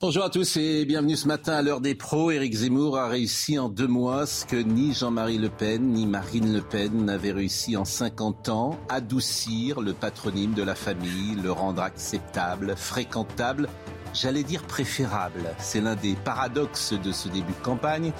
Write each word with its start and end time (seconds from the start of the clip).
Bonjour 0.00 0.22
à 0.22 0.30
tous 0.30 0.56
et 0.58 0.84
bienvenue 0.84 1.16
ce 1.16 1.26
matin 1.26 1.54
à 1.54 1.62
l'heure 1.62 1.80
des 1.80 1.96
pros. 1.96 2.30
Éric 2.30 2.54
Zemmour 2.54 2.96
a 2.96 3.08
réussi 3.08 3.58
en 3.58 3.68
deux 3.68 3.88
mois 3.88 4.26
ce 4.26 4.46
que 4.46 4.54
ni 4.54 4.94
Jean-Marie 4.94 5.38
Le 5.38 5.48
Pen 5.48 5.88
ni 5.92 6.06
Marine 6.06 6.52
Le 6.52 6.62
Pen 6.62 7.04
n'avaient 7.04 7.32
réussi 7.32 7.76
en 7.76 7.84
50 7.84 8.48
ans, 8.48 8.78
adoucir 8.88 9.80
le 9.80 9.94
patronyme 9.94 10.54
de 10.54 10.62
la 10.62 10.76
famille, 10.76 11.34
le 11.42 11.50
rendre 11.50 11.82
acceptable, 11.82 12.76
fréquentable 12.76 13.68
j'allais 14.14 14.42
dire 14.42 14.62
préférable. 14.62 15.54
C'est 15.58 15.80
l'un 15.80 15.94
des 15.94 16.14
paradoxes 16.14 16.92
de 16.92 17.12
ce 17.12 17.28
début 17.28 17.52
de 17.52 17.64
campagne. 17.64 18.12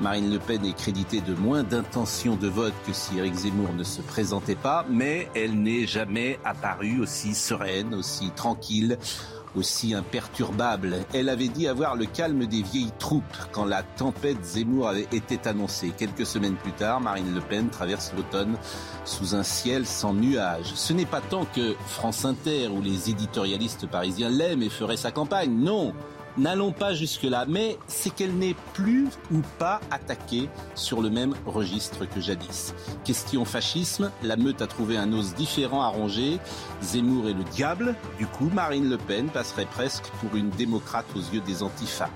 Marine 0.00 0.30
Le 0.30 0.38
Pen 0.38 0.64
est 0.64 0.76
créditée 0.76 1.20
de 1.20 1.34
moins 1.34 1.62
d'intention 1.62 2.36
de 2.36 2.48
vote 2.48 2.74
que 2.86 2.92
si 2.92 3.18
Éric 3.18 3.34
Zemmour 3.34 3.72
ne 3.74 3.84
se 3.84 4.02
présentait 4.02 4.56
pas, 4.56 4.86
mais 4.88 5.28
elle 5.34 5.60
n'est 5.62 5.86
jamais 5.86 6.38
apparue 6.44 7.00
aussi 7.00 7.34
sereine, 7.34 7.94
aussi 7.94 8.30
tranquille, 8.34 8.98
aussi 9.54 9.94
imperturbable. 9.94 10.96
Elle 11.14 11.28
avait 11.28 11.48
dit 11.48 11.68
avoir 11.68 11.96
le 11.96 12.06
calme 12.06 12.46
des 12.46 12.62
vieilles 12.62 12.92
troupes 12.98 13.24
quand 13.52 13.64
la 13.64 13.82
tempête 13.82 14.44
Zemmour 14.44 14.88
avait 14.88 15.08
été 15.12 15.38
annoncée. 15.48 15.92
Quelques 15.96 16.26
semaines 16.26 16.56
plus 16.56 16.72
tard, 16.72 17.00
Marine 17.00 17.34
Le 17.34 17.40
Pen 17.40 17.68
traverse 17.68 18.12
l'automne 18.16 18.56
sous 19.04 19.34
un 19.34 19.42
ciel 19.42 19.86
sans 19.86 20.14
nuages. 20.14 20.72
Ce 20.74 20.92
n'est 20.92 21.06
pas 21.06 21.20
tant 21.20 21.44
que 21.44 21.74
France 21.86 22.24
Inter 22.24 22.68
ou 22.68 22.82
les 22.82 23.10
éditorialistes 23.10 23.86
parisiens 23.86 24.30
l'aiment 24.30 24.62
et 24.62 24.70
feraient 24.70 24.96
sa 24.96 25.10
campagne. 25.10 25.56
Non, 25.56 25.92
N'allons 26.38 26.72
pas 26.72 26.92
jusque-là, 26.92 27.46
mais 27.48 27.78
c'est 27.86 28.14
qu'elle 28.14 28.34
n'est 28.34 28.56
plus 28.74 29.08
ou 29.32 29.40
pas 29.58 29.80
attaquée 29.90 30.50
sur 30.74 31.00
le 31.00 31.08
même 31.08 31.34
registre 31.46 32.04
que 32.04 32.20
jadis. 32.20 32.74
Question 33.04 33.46
fascisme, 33.46 34.10
la 34.22 34.36
meute 34.36 34.60
a 34.60 34.66
trouvé 34.66 34.98
un 34.98 35.12
os 35.14 35.34
différent 35.34 35.80
à 35.80 35.88
ronger. 35.88 36.38
Zemmour 36.82 37.28
est 37.28 37.32
le 37.32 37.44
diable, 37.44 37.94
du 38.18 38.26
coup 38.26 38.50
Marine 38.52 38.90
Le 38.90 38.98
Pen 38.98 39.30
passerait 39.30 39.64
presque 39.64 40.04
pour 40.20 40.36
une 40.36 40.50
démocrate 40.50 41.06
aux 41.14 41.34
yeux 41.34 41.40
des 41.40 41.62
antifas. 41.62 42.10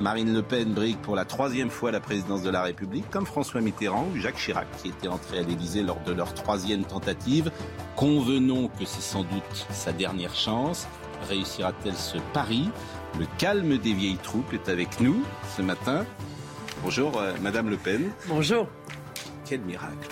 Marine 0.00 0.32
Le 0.32 0.42
Pen 0.42 0.72
brigue 0.72 0.98
pour 0.98 1.14
la 1.14 1.24
troisième 1.24 1.70
fois 1.70 1.92
la 1.92 2.00
présidence 2.00 2.42
de 2.42 2.50
la 2.50 2.62
République, 2.62 3.08
comme 3.10 3.26
François 3.26 3.60
Mitterrand 3.60 4.06
ou 4.12 4.18
Jacques 4.18 4.38
Chirac, 4.38 4.66
qui 4.82 4.88
étaient 4.88 5.06
entrés 5.06 5.38
à 5.38 5.42
l'Élysée 5.42 5.82
lors 5.82 6.00
de 6.00 6.12
leur 6.12 6.34
troisième 6.34 6.84
tentative. 6.84 7.52
Convenons 7.94 8.66
que 8.66 8.84
c'est 8.84 9.00
sans 9.00 9.22
doute 9.22 9.66
sa 9.70 9.92
dernière 9.92 10.34
chance. 10.34 10.88
Réussira-t-elle 11.28 11.96
ce 11.96 12.18
pari? 12.32 12.70
Le 13.18 13.26
calme 13.38 13.78
des 13.78 13.92
vieilles 13.92 14.18
troupes 14.22 14.52
est 14.52 14.68
avec 14.68 15.00
nous 15.00 15.22
ce 15.56 15.62
matin. 15.62 16.06
Bonjour, 16.82 17.18
euh, 17.18 17.34
Madame 17.40 17.68
Le 17.68 17.76
Pen. 17.76 18.10
Bonjour. 18.28 18.68
Quel 19.46 19.60
miracle. 19.62 20.08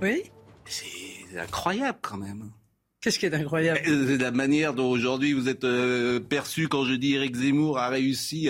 Oui 0.00 0.22
C'est 0.64 1.38
incroyable 1.38 1.98
quand 2.00 2.16
même. 2.16 2.50
Qu'est-ce 3.00 3.18
qui 3.18 3.26
est 3.26 3.34
incroyable? 3.34 3.80
Euh, 3.88 4.16
La 4.18 4.30
manière 4.30 4.74
dont 4.74 4.90
aujourd'hui 4.90 5.32
vous 5.32 5.48
êtes 5.48 5.64
euh, 5.64 6.20
perçu 6.20 6.68
quand 6.68 6.84
je 6.84 6.94
dis 6.94 7.14
Eric 7.14 7.34
Zemmour 7.34 7.78
a 7.78 7.88
réussi 7.88 8.48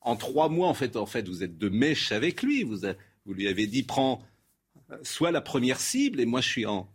en 0.00 0.16
trois 0.16 0.48
mois. 0.48 0.68
En 0.68 0.74
fait, 0.74 0.96
en 0.96 1.06
fait, 1.06 1.28
vous 1.28 1.42
êtes 1.42 1.58
de 1.58 1.68
mèche 1.68 2.12
avec 2.12 2.42
lui. 2.42 2.62
Vous, 2.62 2.78
vous 3.26 3.34
lui 3.34 3.48
avez 3.48 3.66
dit 3.66 3.82
prends 3.82 4.22
soit 5.02 5.30
la 5.30 5.40
première 5.40 5.78
cible 5.80 6.20
et 6.20 6.26
moi 6.26 6.40
je 6.40 6.48
suis 6.48 6.66
en 6.66 6.88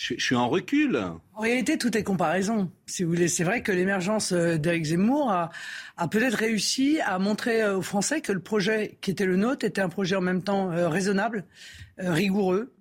je, 0.00 0.14
suis 0.18 0.34
en 0.34 0.48
recul. 0.48 0.96
En 1.34 1.40
réalité, 1.40 1.76
tout 1.76 1.96
est 1.96 2.02
comparaison, 2.02 2.70
si 2.86 3.04
vous. 3.04 3.14
C'est 3.28 3.44
vrai 3.44 3.62
que 3.62 3.70
l'émergence 3.70 4.32
euh, 4.32 4.56
d'Éric 4.56 4.86
Zemmour 4.86 5.30
a, 5.30 5.50
peut-être 6.10 6.34
réussi 6.34 7.00
à 7.04 7.18
montrer 7.18 7.62
euh, 7.62 7.76
aux 7.76 7.82
Français 7.82 8.22
que 8.22 8.32
le 8.32 8.40
projet 8.40 8.98
qui 9.02 9.10
était 9.10 9.26
le 9.26 9.36
nôtre 9.36 9.66
était 9.66 9.82
un 9.82 9.90
projet 9.90 10.16
en 10.16 10.22
même 10.22 10.42
temps 10.42 10.72
euh, 10.72 10.88
raisonnable, 10.88 11.44
rigoureux, 11.98 12.72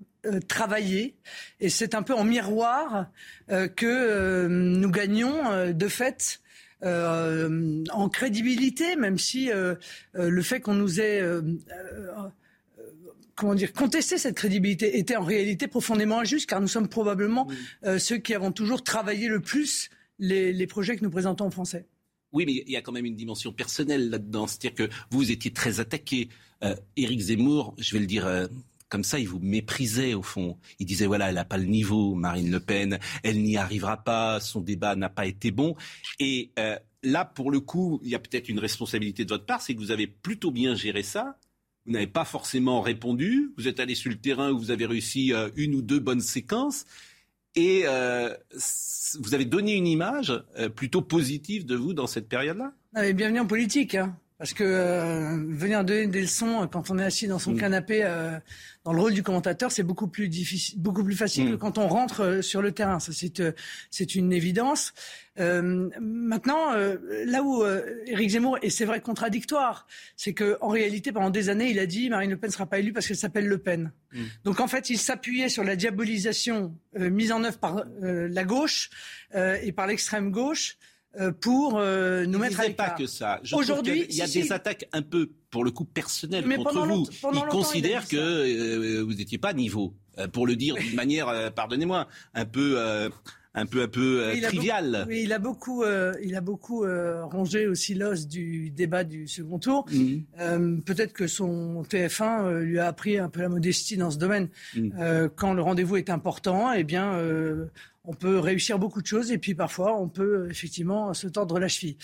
travaillé. 0.47 1.15
Et 1.59 1.69
c'est 1.69 1.93
un 1.93 2.03
peu 2.03 2.13
en 2.13 2.23
miroir 2.23 3.07
que 3.47 4.47
nous 4.47 4.91
gagnons 4.91 5.73
de 5.73 5.87
fait. 5.87 6.41
en 6.83 8.09
crédibilité, 8.09 8.97
même 8.97 9.17
si 9.17 9.49
le 10.13 10.41
fait 10.41 10.59
qu'on 10.59 10.73
nous 10.73 10.99
ait 10.99 11.21
comment 13.39 13.55
dire, 13.55 13.71
contester 13.71 14.17
cette 14.17 14.35
crédibilité 14.35 14.99
était 14.99 15.15
en 15.15 15.23
réalité 15.23 15.67
profondément 15.67 16.19
injuste, 16.19 16.49
car 16.49 16.59
nous 16.59 16.67
sommes 16.67 16.89
probablement 16.89 17.47
euh, 17.85 17.97
ceux 17.97 18.17
qui 18.17 18.33
avons 18.35 18.51
toujours 18.51 18.83
travaillé 18.83 19.29
le 19.29 19.39
plus 19.39 19.89
les, 20.19 20.67
projets 20.67 20.97
que 20.97 21.03
nous 21.03 21.09
présentons 21.09 21.47
aux 21.47 21.51
Français. 21.51 21.87
Oui, 22.33 22.43
mais 22.45 22.63
il 22.67 22.71
y 22.71 22.75
a 22.75 22.81
quand 22.81 22.91
même 22.91 23.05
une 23.05 23.15
dimension 23.15 23.53
personnelle 23.53 24.09
là-dedans. 24.09 24.45
C'est-à-dire 24.45 24.75
que 24.75 24.93
vous 25.09 25.31
étiez 25.31 25.51
très 25.51 25.79
attaqué. 25.79 26.27
Euh, 26.63 26.75
Éric 26.97 27.21
Zemmour, 27.21 27.73
je 27.77 27.93
vais 27.93 27.99
le 27.99 28.05
dire 28.05 28.27
euh, 28.27 28.47
comme 28.89 29.05
ça, 29.05 29.17
il 29.17 29.29
vous 29.29 29.39
méprisait 29.39 30.13
au 30.13 30.21
fond. 30.21 30.57
Il 30.79 30.85
disait 30.85 31.05
voilà, 31.05 31.29
elle 31.29 31.35
n'a 31.35 31.45
pas 31.45 31.57
le 31.57 31.65
niveau, 31.65 32.15
Marine 32.15 32.51
Le 32.51 32.59
Pen, 32.59 32.99
elle 33.23 33.41
n'y 33.41 33.55
arrivera 33.55 34.03
pas, 34.03 34.41
son 34.41 34.59
débat 34.59 34.97
n'a 34.97 35.09
pas 35.09 35.25
été 35.25 35.51
bon. 35.51 35.75
Et 36.19 36.51
là, 37.03 37.23
pour 37.23 37.51
le 37.51 37.61
coup, 37.61 38.01
il 38.03 38.09
y 38.09 38.15
a 38.15 38.19
peut-être 38.19 38.49
une 38.49 38.59
responsabilité 38.59 39.23
de 39.23 39.29
votre 39.29 39.45
part, 39.45 39.61
c'est 39.61 39.73
que 39.73 39.79
vous 39.79 39.91
avez 39.91 40.07
plutôt 40.07 40.51
bien 40.51 40.75
géré 40.75 41.03
ça 41.03 41.37
vous 41.85 41.93
n'avez 41.93 42.07
pas 42.07 42.25
forcément 42.25 42.81
répondu. 42.81 43.51
Vous 43.57 43.67
êtes 43.67 43.79
allé 43.79 43.95
sur 43.95 44.09
le 44.09 44.17
terrain 44.17 44.51
où 44.51 44.59
vous 44.59 44.71
avez 44.71 44.85
réussi 44.85 45.33
euh, 45.33 45.49
une 45.55 45.75
ou 45.75 45.81
deux 45.81 45.99
bonnes 45.99 46.21
séquences. 46.21 46.85
Et 47.55 47.83
euh, 47.85 48.33
vous 49.19 49.33
avez 49.33 49.45
donné 49.45 49.73
une 49.73 49.87
image 49.87 50.31
euh, 50.57 50.69
plutôt 50.69 51.01
positive 51.01 51.65
de 51.65 51.75
vous 51.75 51.93
dans 51.93 52.07
cette 52.07 52.29
période-là? 52.29 52.73
Bienvenue 53.13 53.39
en 53.39 53.47
politique. 53.47 53.95
Hein. 53.95 54.15
Parce 54.39 54.53
que 54.53 55.35
venir 55.53 55.83
donner 55.83 56.07
des 56.07 56.21
leçons 56.21 56.67
quand 56.71 56.89
on 56.89 56.97
est 56.97 57.03
assis 57.03 57.27
dans 57.27 57.39
son 57.39 57.51
mm. 57.51 57.59
canapé, 57.59 58.03
dans 58.85 58.93
le 58.93 59.01
rôle 59.01 59.13
du 59.13 59.21
commentateur, 59.21 59.69
c'est 59.71 59.83
beaucoup 59.83 60.07
plus 60.07 60.29
difficile, 60.29 60.79
beaucoup 60.81 61.03
plus 61.03 61.15
facile 61.15 61.49
mm. 61.49 61.51
que 61.51 61.55
quand 61.57 61.77
on 61.77 61.87
rentre 61.87 62.39
sur 62.41 62.61
le 62.61 62.71
terrain. 62.71 62.99
Ça, 62.99 63.11
c'est, 63.13 63.43
c'est 63.91 64.15
une 64.15 64.31
évidence. 64.31 64.93
Euh, 65.39 65.89
maintenant, 66.01 66.73
euh, 66.73 66.97
là 67.25 67.43
où 67.43 67.63
euh, 67.63 68.03
Éric 68.05 68.31
Zemmour, 68.31 68.57
et 68.61 68.69
c'est 68.69 68.85
vrai 68.85 68.99
contradictoire, 68.99 69.87
c'est 70.17 70.33
qu'en 70.33 70.67
réalité, 70.67 71.11
pendant 71.11 71.29
des 71.29 71.49
années, 71.49 71.69
il 71.69 71.79
a 71.79 71.85
dit 71.85 72.09
Marine 72.09 72.31
Le 72.31 72.37
Pen 72.37 72.49
ne 72.49 72.53
sera 72.53 72.65
pas 72.65 72.79
élue 72.79 72.91
parce 72.91 73.07
qu'elle 73.07 73.17
s'appelle 73.17 73.47
Le 73.47 73.57
Pen. 73.57 73.91
Mm. 74.11 74.23
Donc 74.43 74.59
en 74.59 74.67
fait, 74.67 74.89
il 74.89 74.97
s'appuyait 74.97 75.49
sur 75.49 75.63
la 75.63 75.75
diabolisation 75.75 76.75
mise 76.93 77.31
en 77.31 77.43
œuvre 77.43 77.57
par 77.57 77.83
la 78.01 78.43
gauche 78.43 78.89
et 79.35 79.71
par 79.71 79.87
l'extrême 79.87 80.31
gauche 80.31 80.77
pour 81.41 81.73
nous 81.73 82.39
mettre 82.39 82.59
à 82.59 82.67
l'écart. 82.67 82.91
pas 82.91 82.97
que 82.97 83.07
ça. 83.07 83.39
Aujourd'hui, 83.53 84.05
il 84.09 84.15
y 84.15 84.21
a, 84.21 84.27
des 84.27 84.51
attaques 84.51 84.87
un 84.93 85.01
peu, 85.01 85.29
pour 85.49 85.63
le 85.63 85.71
coup, 85.71 85.85
personnelles 85.85 86.45
contre 86.55 86.85
vous. 86.85 87.07
Il 87.33 87.41
considère 87.49 88.07
que 88.07 89.01
vous 89.01 89.13
n'étiez 89.13 89.37
pas 89.37 89.53
niveau, 89.53 89.93
pour 90.33 90.47
le 90.47 90.55
dire 90.55 90.75
d'une 90.75 90.95
manière, 90.95 91.53
pardonnez-moi, 91.53 92.07
un 92.33 92.45
peu 92.45 93.09
un 93.55 93.65
peu 93.65 93.81
un 93.81 93.87
peu 93.87 94.23
euh, 94.23 94.41
trivial. 94.41 95.05
oui, 95.07 95.21
il 95.23 95.33
a 95.33 95.39
beaucoup, 95.39 95.83
euh, 95.83 96.13
il 96.21 96.35
a 96.35 96.41
beaucoup 96.41 96.83
euh, 96.83 97.25
rongé 97.25 97.67
aussi 97.67 97.95
l'os 97.95 98.27
du 98.27 98.69
débat 98.69 99.03
du 99.03 99.27
second 99.27 99.59
tour. 99.59 99.85
Mhm. 99.91 100.83
Peut-être 100.83 101.13
que 101.13 101.27
son 101.27 101.83
TF1 101.83 102.59
lui 102.59 102.79
a 102.79 102.87
appris 102.87 103.17
un 103.17 103.29
peu 103.29 103.41
la 103.41 103.49
modestie 103.49 103.97
dans 103.97 104.11
ce 104.11 104.17
domaine. 104.17 104.49
Mhm. 104.75 105.29
quand 105.35 105.53
le 105.53 105.61
rendez-vous 105.61 105.97
est 105.97 106.09
important, 106.09 106.71
eh 106.73 106.83
bien, 106.83 107.17
on 108.09 108.13
peut 108.13 108.39
réussir 108.39 108.79
beaucoup 108.79 109.01
de 109.01 109.07
choses 109.07 109.31
et 109.31 109.37
puis 109.37 109.53
parfois 109.53 109.95
on 109.95 110.09
peut 110.09 110.47
effectivement 110.49 111.13
se 111.13 111.27
tordre 111.27 111.59
la 111.59 111.67
cheville. 111.67 111.97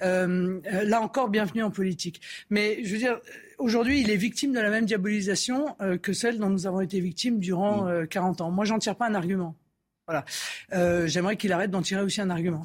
là 0.00 1.00
encore, 1.00 1.28
bienvenue 1.28 1.62
en 1.62 1.70
politique. 1.70 2.20
Mais 2.50 2.82
je 2.84 2.92
veux 2.92 2.98
dire, 2.98 3.20
aujourd'hui, 3.58 4.00
il 4.00 4.10
est 4.10 4.16
victime 4.16 4.52
de 4.52 4.60
la 4.60 4.70
même 4.70 4.86
diabolisation 4.86 5.76
que 6.02 6.12
celle 6.12 6.38
dont 6.38 6.50
nous 6.50 6.66
avons 6.66 6.80
été 6.80 6.98
victimes 7.00 7.38
durant 7.38 7.88
40 8.10 8.40
mhm. 8.40 8.46
ans. 8.46 8.50
Moi, 8.50 8.64
j'en 8.64 8.78
tire 8.78 8.96
pas 8.96 9.06
un 9.06 9.14
argument. 9.14 9.56
Voilà. 10.06 10.24
Euh, 10.72 11.06
j'aimerais 11.06 11.36
qu'il 11.36 11.52
arrête 11.52 11.70
d'en 11.70 11.82
tirer 11.82 12.02
aussi 12.02 12.20
un 12.20 12.30
argument. 12.30 12.64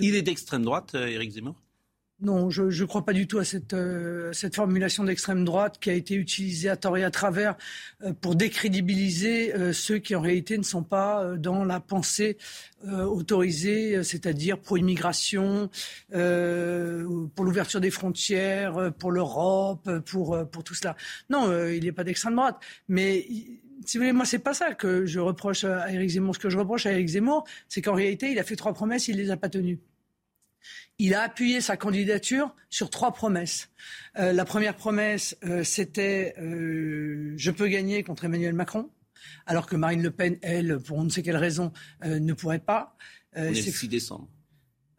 Il 0.00 0.14
est 0.14 0.22
d'extrême 0.22 0.64
droite, 0.64 0.94
euh, 0.94 1.06
Éric 1.06 1.32
Zemmour? 1.32 1.54
Non, 2.20 2.50
je 2.50 2.64
ne 2.64 2.84
crois 2.86 3.04
pas 3.04 3.12
du 3.12 3.26
tout 3.26 3.38
à 3.38 3.44
cette, 3.44 3.74
euh, 3.74 4.32
cette 4.32 4.56
formulation 4.56 5.04
d'extrême 5.04 5.44
droite 5.44 5.78
qui 5.80 5.90
a 5.90 5.92
été 5.92 6.14
utilisée 6.14 6.68
à 6.68 6.76
tort 6.76 6.96
et 6.96 7.04
à 7.04 7.10
travers 7.10 7.56
pour 8.20 8.34
décrédibiliser 8.34 9.72
ceux 9.72 9.98
qui 9.98 10.14
en 10.14 10.20
réalité 10.20 10.58
ne 10.58 10.62
sont 10.62 10.82
pas 10.82 11.36
dans 11.36 11.64
la 11.64 11.80
pensée 11.80 12.36
autorisée, 12.86 14.02
c'est-à-dire 14.04 14.58
pro-immigration, 14.58 15.68
pour 16.10 17.44
l'ouverture 17.44 17.80
des 17.80 17.90
frontières, 17.90 18.92
pour 18.98 19.10
l'Europe, 19.10 19.88
pour, 20.06 20.46
pour 20.50 20.64
tout 20.64 20.74
cela. 20.74 20.96
Non, 21.30 21.52
il 21.68 21.84
n'est 21.84 21.92
pas 21.92 22.04
d'extrême 22.04 22.36
droite, 22.36 22.56
mais 22.88 23.26
si 23.84 23.96
vous 23.96 24.02
voulez, 24.02 24.12
moi, 24.12 24.24
c'est 24.24 24.38
pas 24.38 24.54
ça 24.54 24.74
que 24.74 25.06
je 25.06 25.20
reproche 25.20 25.64
à 25.64 25.90
Éric 25.92 26.10
Zemmour. 26.10 26.34
Ce 26.34 26.40
que 26.40 26.50
je 26.50 26.58
reproche 26.58 26.86
à 26.86 26.92
Éric 26.92 27.08
Zemmour, 27.08 27.44
c'est 27.68 27.80
qu'en 27.80 27.94
réalité, 27.94 28.30
il 28.30 28.38
a 28.38 28.44
fait 28.44 28.56
trois 28.56 28.74
promesses, 28.74 29.08
il 29.08 29.16
les 29.16 29.30
a 29.30 29.36
pas 29.36 29.48
tenues. 29.48 29.78
Il 30.98 31.14
a 31.14 31.22
appuyé 31.22 31.60
sa 31.60 31.76
candidature 31.76 32.54
sur 32.70 32.90
trois 32.90 33.12
promesses. 33.12 33.70
Euh, 34.18 34.32
la 34.32 34.44
première 34.44 34.74
promesse, 34.74 35.36
euh, 35.44 35.62
c'était 35.62 36.34
euh, 36.38 37.34
je 37.36 37.50
peux 37.50 37.68
gagner 37.68 38.02
contre 38.02 38.24
Emmanuel 38.24 38.52
Macron, 38.52 38.90
alors 39.46 39.66
que 39.66 39.76
Marine 39.76 40.02
Le 40.02 40.10
Pen, 40.10 40.38
elle, 40.42 40.78
pour 40.78 40.98
on 40.98 41.04
ne 41.04 41.10
sait 41.10 41.22
quelle 41.22 41.36
raison, 41.36 41.72
ne 42.04 42.32
pourrait 42.32 42.58
pas. 42.58 42.96
On 43.36 43.44
est 43.44 43.50
le 43.50 43.54
6 43.54 43.88
décembre. 43.88 44.28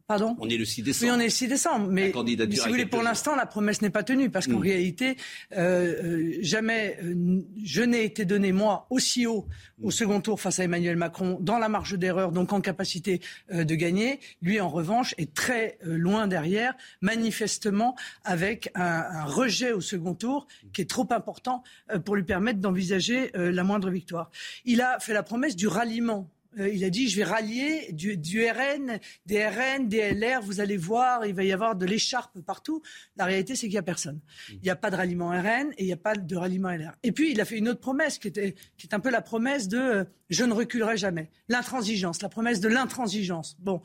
Pardon 0.09 0.35
On 0.39 0.49
est 0.49 0.57
le 0.57 0.65
6 0.65 0.81
décembre. 0.81 1.11
Oui, 1.11 1.17
on 1.17 1.19
est 1.19 1.25
le 1.25 1.29
6 1.29 1.47
décembre. 1.47 1.87
Mais, 1.91 2.11
si 2.11 2.57
vous 2.57 2.69
voulez, 2.69 2.87
pour 2.87 3.03
l'instant, 3.03 3.35
la 3.35 3.45
promesse 3.45 3.83
n'est 3.83 3.91
pas 3.91 4.01
tenue. 4.01 4.31
Parce 4.31 4.47
qu'en 4.47 4.57
hmm. 4.57 4.63
réalité, 4.63 5.17
euh, 5.55 6.03
euh, 6.03 6.37
jamais 6.41 6.97
euh, 7.03 7.43
je 7.63 7.83
n'ai 7.83 8.05
été 8.05 8.25
donné, 8.25 8.51
moi, 8.51 8.87
aussi 8.89 9.27
haut 9.27 9.47
au 9.83 9.89
hmm. 9.89 9.91
second 9.91 10.19
tour 10.19 10.41
face 10.41 10.57
à 10.57 10.63
Emmanuel 10.63 10.95
Macron, 10.95 11.37
dans 11.39 11.59
la 11.59 11.69
marge 11.69 11.95
d'erreur, 11.95 12.31
donc 12.31 12.53
en 12.53 12.59
capacité 12.59 13.21
de 13.53 13.75
gagner. 13.75 14.19
Lui, 14.41 14.59
en 14.59 14.69
revanche, 14.69 15.13
est 15.19 15.31
très 15.31 15.77
loin 15.83 16.25
derrière, 16.25 16.73
manifestement, 17.01 17.95
avec 18.23 18.71
un, 18.73 18.81
un, 18.81 19.25
rejet 19.25 19.73
au 19.73 19.81
second 19.81 20.15
tour 20.15 20.47
qui 20.73 20.81
est 20.81 20.89
trop 20.89 21.07
important 21.11 21.61
pour 22.03 22.15
lui 22.15 22.23
permettre 22.23 22.57
d'envisager 22.57 23.29
la 23.35 23.63
moindre 23.63 23.91
victoire. 23.91 24.31
Il 24.65 24.81
a 24.81 24.99
fait 24.99 25.13
la 25.13 25.21
promesse 25.21 25.55
du 25.55 25.67
ralliement 25.67 26.31
euh, 26.57 26.69
il 26.69 26.83
a 26.83 26.89
dit 26.89 27.09
je 27.09 27.17
vais 27.17 27.23
rallier 27.23 27.91
du, 27.91 28.15
RN, 28.45 28.99
des 29.25 29.47
RN, 29.47 29.87
des 29.87 30.13
LR, 30.13 30.41
vous 30.41 30.59
allez 30.59 30.77
voir, 30.77 31.25
il 31.25 31.33
va 31.33 31.43
y 31.43 31.51
avoir 31.51 31.75
de 31.75 31.85
l'écharpe 31.85 32.39
partout. 32.41 32.81
La 33.17 33.25
réalité, 33.25 33.55
c'est 33.55 33.67
qu'il 33.67 33.71
n'y 33.71 33.77
a 33.77 33.83
personne. 33.83 34.19
Il 34.49 34.61
n'y 34.61 34.69
a 34.69 34.75
pas 34.75 34.89
de 34.89 34.95
ralliement 34.95 35.29
RN 35.29 35.71
et 35.77 35.83
il 35.83 35.85
n'y 35.85 35.93
a 35.93 35.97
pas 35.97 36.15
de 36.15 36.35
ralliement 36.35 36.69
LR. 36.69 36.93
Et 37.03 37.11
puis, 37.11 37.31
il 37.31 37.39
a 37.39 37.45
fait 37.45 37.57
une 37.57 37.69
autre 37.69 37.79
promesse 37.79 38.17
qui, 38.17 38.27
était, 38.27 38.55
qui 38.77 38.87
est 38.87 38.95
un 38.95 38.99
peu 38.99 39.11
la 39.11 39.21
promesse 39.21 39.67
de 39.67 39.77
euh, 39.77 40.03
je 40.29 40.43
ne 40.43 40.53
reculerai 40.53 40.97
jamais. 40.97 41.29
L'intransigeance, 41.49 42.21
la 42.21 42.29
promesse 42.29 42.59
de 42.59 42.67
l'intransigeance. 42.67 43.57
Bon, 43.59 43.81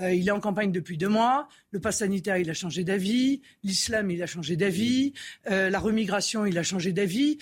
euh, 0.00 0.12
il 0.12 0.26
est 0.26 0.32
en 0.32 0.40
campagne 0.40 0.72
depuis 0.72 0.96
deux 0.98 1.08
mois. 1.08 1.48
Le 1.70 1.80
pass 1.80 1.98
sanitaire, 1.98 2.36
il 2.36 2.48
a 2.50 2.54
changé 2.54 2.84
d'avis. 2.84 3.42
L'islam, 3.62 4.10
il 4.10 4.22
a 4.22 4.26
changé 4.26 4.56
d'avis. 4.56 5.12
la 5.46 5.78
remigration, 5.78 6.46
il 6.46 6.58
a 6.58 6.62
changé 6.62 6.92
d'avis. 6.92 7.38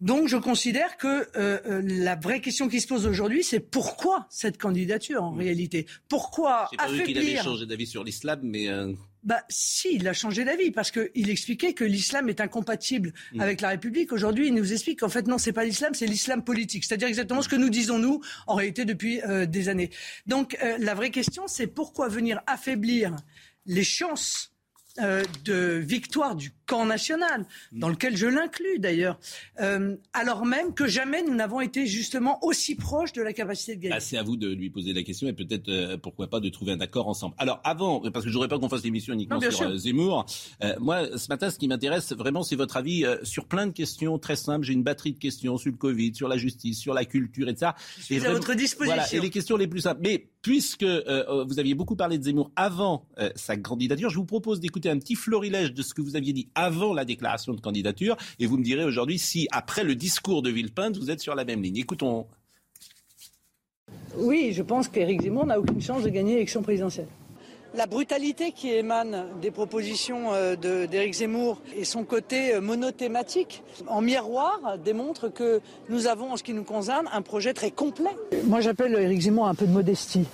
Donc 0.00 0.28
je 0.28 0.36
considère 0.36 0.98
que 0.98 1.06
euh, 1.06 1.58
euh, 1.66 1.82
la 1.84 2.16
vraie 2.16 2.40
question 2.40 2.68
qui 2.68 2.80
se 2.80 2.86
pose 2.86 3.06
aujourd'hui, 3.06 3.42
c'est 3.42 3.60
pourquoi 3.60 4.26
cette 4.30 4.58
candidature 4.58 5.22
en 5.22 5.32
réalité? 5.32 5.86
Pourquoi 6.08 6.68
J'ai 6.70 6.76
pas 6.76 6.88
vu 6.90 7.02
qu'il 7.04 7.18
avait 7.18 7.36
changé 7.36 7.66
d'avis 7.66 7.86
sur 7.86 8.04
l'islam, 8.04 8.40
mais... 8.42 8.68
Euh... 8.68 8.92
Bah 9.24 9.42
si, 9.48 9.88
il 9.94 10.06
a 10.06 10.12
changé 10.12 10.44
d'avis 10.44 10.70
parce 10.70 10.92
qu'il 10.92 11.30
expliquait 11.30 11.72
que 11.72 11.82
l'islam 11.82 12.28
est 12.28 12.40
incompatible 12.40 13.12
mm. 13.32 13.40
avec 13.40 13.60
la 13.60 13.70
République. 13.70 14.12
Aujourd'hui, 14.12 14.48
il 14.48 14.54
nous 14.54 14.72
explique 14.72 15.00
qu'en 15.00 15.08
fait 15.08 15.26
non, 15.26 15.38
c'est 15.38 15.52
pas 15.52 15.64
l'islam, 15.64 15.94
c'est 15.94 16.06
l'islam 16.06 16.44
politique. 16.44 16.84
C'est-à-dire 16.84 17.08
exactement 17.08 17.42
ce 17.42 17.48
que 17.48 17.56
nous 17.56 17.70
disons 17.70 17.98
nous 17.98 18.20
en 18.46 18.54
réalité 18.54 18.84
depuis 18.84 19.20
euh, 19.22 19.46
des 19.46 19.68
années. 19.68 19.90
Donc 20.26 20.56
la 20.78 20.94
vraie 20.94 21.10
question, 21.10 21.48
c'est 21.48 21.66
pourquoi 21.66 22.08
venir 22.08 22.40
affaiblir 22.46 23.16
les 23.64 23.82
chances 23.82 24.52
euh, 25.00 25.22
de 25.44 25.76
victoire 25.76 26.34
du 26.34 26.50
camp 26.66 26.84
national, 26.84 27.46
dans 27.72 27.88
lequel 27.88 28.16
je 28.16 28.26
l'inclus 28.26 28.78
d'ailleurs, 28.78 29.18
euh, 29.60 29.96
alors 30.12 30.44
même 30.44 30.74
que 30.74 30.86
jamais 30.86 31.22
nous 31.22 31.34
n'avons 31.34 31.60
été 31.60 31.86
justement 31.86 32.44
aussi 32.44 32.74
proches 32.74 33.12
de 33.12 33.22
la 33.22 33.32
capacité 33.32 33.76
de 33.76 33.82
gagner. 33.82 33.94
Ah, 33.96 34.00
c'est 34.00 34.18
à 34.18 34.22
vous 34.22 34.36
de 34.36 34.48
lui 34.48 34.68
poser 34.68 34.92
la 34.92 35.02
question 35.02 35.28
et 35.28 35.32
peut-être 35.32 35.68
euh, 35.68 35.96
pourquoi 35.96 36.28
pas 36.28 36.40
de 36.40 36.48
trouver 36.48 36.72
un 36.72 36.80
accord 36.80 37.08
ensemble. 37.08 37.34
Alors 37.38 37.60
avant, 37.64 38.00
parce 38.10 38.24
que 38.24 38.30
je 38.30 38.34
voudrais 38.34 38.48
pas 38.48 38.58
qu'on 38.58 38.68
fasse 38.68 38.82
l'émission 38.82 39.14
uniquement 39.14 39.40
sur 39.40 39.76
Zemmour, 39.76 40.26
moi 40.80 41.16
ce 41.16 41.28
matin 41.28 41.50
ce 41.50 41.58
qui 41.58 41.68
m'intéresse 41.68 42.12
vraiment 42.12 42.42
c'est 42.42 42.56
votre 42.56 42.76
avis 42.76 43.04
sur 43.22 43.46
plein 43.46 43.66
de 43.66 43.72
questions 43.72 44.18
très 44.18 44.36
simples. 44.36 44.66
J'ai 44.66 44.72
une 44.72 44.82
batterie 44.82 45.12
de 45.12 45.18
questions 45.18 45.56
sur 45.58 45.70
le 45.70 45.76
Covid, 45.76 46.14
sur 46.14 46.28
la 46.28 46.36
justice, 46.36 46.78
sur 46.78 46.94
la 46.94 47.04
culture 47.04 47.48
et 47.48 47.56
ça. 47.56 47.76
Je 47.98 48.02
suis 48.02 48.14
et 48.16 48.26
à 48.26 48.32
votre 48.32 48.54
disposition. 48.54 48.96
Voilà, 48.96 49.14
et 49.14 49.20
les 49.20 49.30
questions 49.30 49.56
les 49.56 49.68
plus 49.68 49.80
simples. 49.80 50.00
Mais 50.02 50.28
puisque 50.42 50.84
vous 50.84 51.58
aviez 51.58 51.74
beaucoup 51.74 51.96
parlé 51.96 52.18
de 52.18 52.24
Zemmour 52.24 52.50
avant 52.56 53.06
sa 53.36 53.56
candidature, 53.56 54.10
je 54.10 54.16
vous 54.16 54.24
propose 54.24 54.60
d'écouter 54.60 54.90
un 54.90 54.98
petit 54.98 55.14
florilège 55.14 55.72
de 55.72 55.82
ce 55.82 55.94
que 55.94 56.02
vous 56.02 56.16
aviez 56.16 56.32
dit 56.32 56.48
avant 56.56 56.92
la 56.92 57.04
déclaration 57.04 57.54
de 57.54 57.60
candidature 57.60 58.16
et 58.40 58.46
vous 58.46 58.56
me 58.56 58.64
direz 58.64 58.84
aujourd'hui 58.84 59.18
si, 59.18 59.46
après 59.52 59.84
le 59.84 59.94
discours 59.94 60.42
de 60.42 60.50
Villepinte, 60.50 60.96
vous 60.96 61.10
êtes 61.10 61.20
sur 61.20 61.36
la 61.36 61.44
même 61.44 61.62
ligne. 61.62 61.76
Écoutons. 61.76 62.26
Oui, 64.16 64.52
je 64.52 64.62
pense 64.62 64.88
qu'Éric 64.88 65.22
Zemmour 65.22 65.46
n'a 65.46 65.60
aucune 65.60 65.80
chance 65.80 66.02
de 66.02 66.08
gagner 66.08 66.34
l'élection 66.34 66.62
présidentielle. 66.62 67.08
La 67.74 67.86
brutalité 67.86 68.52
qui 68.52 68.70
émane 68.70 69.26
des 69.42 69.50
propositions 69.50 70.32
euh, 70.32 70.56
d'Éric 70.56 71.12
Zemmour 71.12 71.60
et 71.76 71.84
son 71.84 72.04
côté 72.04 72.54
euh, 72.54 72.60
monothématique, 72.62 73.62
en 73.86 74.00
miroir, 74.00 74.78
démontre 74.82 75.28
que 75.28 75.60
nous 75.90 76.06
avons, 76.06 76.32
en 76.32 76.36
ce 76.38 76.42
qui 76.42 76.54
nous 76.54 76.64
concerne, 76.64 77.06
un 77.12 77.20
projet 77.20 77.52
très 77.52 77.70
complet. 77.70 78.16
Moi, 78.44 78.60
j'appelle 78.62 78.94
Éric 78.94 79.20
Zemmour 79.20 79.46
un 79.46 79.54
peu 79.54 79.66
de 79.66 79.72
modestie 79.72 80.26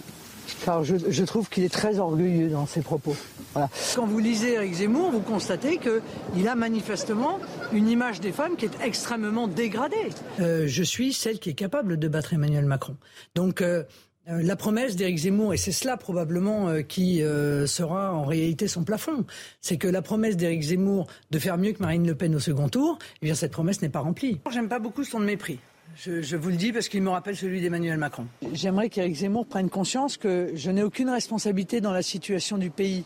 car 0.65 0.85
je, 0.85 1.25
trouve 1.25 1.49
qu'il 1.49 1.65
est 1.65 1.73
très 1.73 1.99
orgueilleux 1.99 2.49
dans 2.49 2.67
ses 2.67 2.83
propos. 2.83 3.17
Quand 3.55 4.07
vous 4.07 4.19
lisez 4.19 4.55
Eric 4.55 4.75
Zemmour, 4.75 5.11
vous 5.11 5.21
constatez 5.21 5.79
qu'il 5.79 6.49
a 6.49 6.55
manifestement 6.55 7.39
une 7.73 7.89
image 7.89 8.21
des 8.21 8.33
femmes 8.33 8.57
qui 8.57 8.67
est 8.67 8.81
extrêmement 8.83 9.49
dégradée. 9.49 10.11
Euh, 10.41 10.65
je 10.67 10.83
suis 10.83 11.13
celle 11.13 11.39
qui 11.39 11.51
est 11.51 11.55
capable 11.55 11.99
de 11.99 12.09
battre 12.09 12.35
Emmanuel 12.35 12.65
Macron. 12.65 12.97
Donc 13.35 13.61
euh, 13.61 13.83
euh, 14.29 14.41
la 14.43 14.57
promesse 14.57 14.97
d'Éric 14.97 15.19
Zemmour, 15.19 15.53
et 15.53 15.57
c'est 15.57 15.73
cela 15.73 15.97
probablement 15.97 16.83
qui 16.83 17.19
sera 17.67 18.15
en 18.15 18.25
réalité 18.25 18.69
son 18.69 18.85
plafond, 18.85 19.25
c'est 19.61 19.77
que 19.77 19.89
la 19.89 20.03
promesse 20.03 20.37
d'Éric 20.37 20.63
Zemmour 20.63 21.07
de 21.31 21.39
faire 21.39 21.59
mieux 21.59 21.73
que 21.73 21.83
Marine 21.83 22.07
Le 22.07 22.15
Pen 22.15 22.35
au 22.35 22.41
second 22.41 22.69
tour, 22.69 22.99
eh 23.21 23.27
bien 23.27 23.35
cette 23.35 23.53
promesse 23.53 23.83
n'est 23.83 23.89
pas 23.89 24.01
remplie. 24.01 24.41
J'aime 24.51 24.69
pas 24.69 24.79
beaucoup 24.79 25.05
son 25.05 25.19
mépris. 25.19 25.59
Je, 25.97 26.37
vous 26.37 26.51
le 26.51 26.57
dis 26.57 26.73
parce 26.73 26.89
qu'il 26.89 27.03
me 27.03 27.11
rappelle 27.11 27.37
celui 27.37 27.61
d'Emmanuel 27.61 27.99
Macron. 27.99 28.27
J'aimerais 28.53 28.89
qu'Éric 28.89 29.15
Zemmour 29.17 29.47
prenne 29.47 29.71
conscience 29.71 30.17
que 30.17 30.53
je 30.55 30.71
n'ai 30.71 30.83
aucune 30.83 31.11
responsabilité 31.11 31.81
dans 31.81 31.93
la 31.93 32.03
situation 32.03 32.59
du 32.59 32.71
pays. 32.71 33.05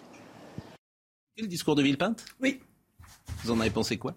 Et 1.37 1.43
le 1.43 1.49
discours 1.49 1.75
de 1.75 1.83
Villepinte? 1.83 2.25
Oui. 2.41 2.61
Vous 3.45 3.51
en 3.51 3.61
avez 3.61 3.71
pensé 3.71 3.97
quoi? 3.97 4.15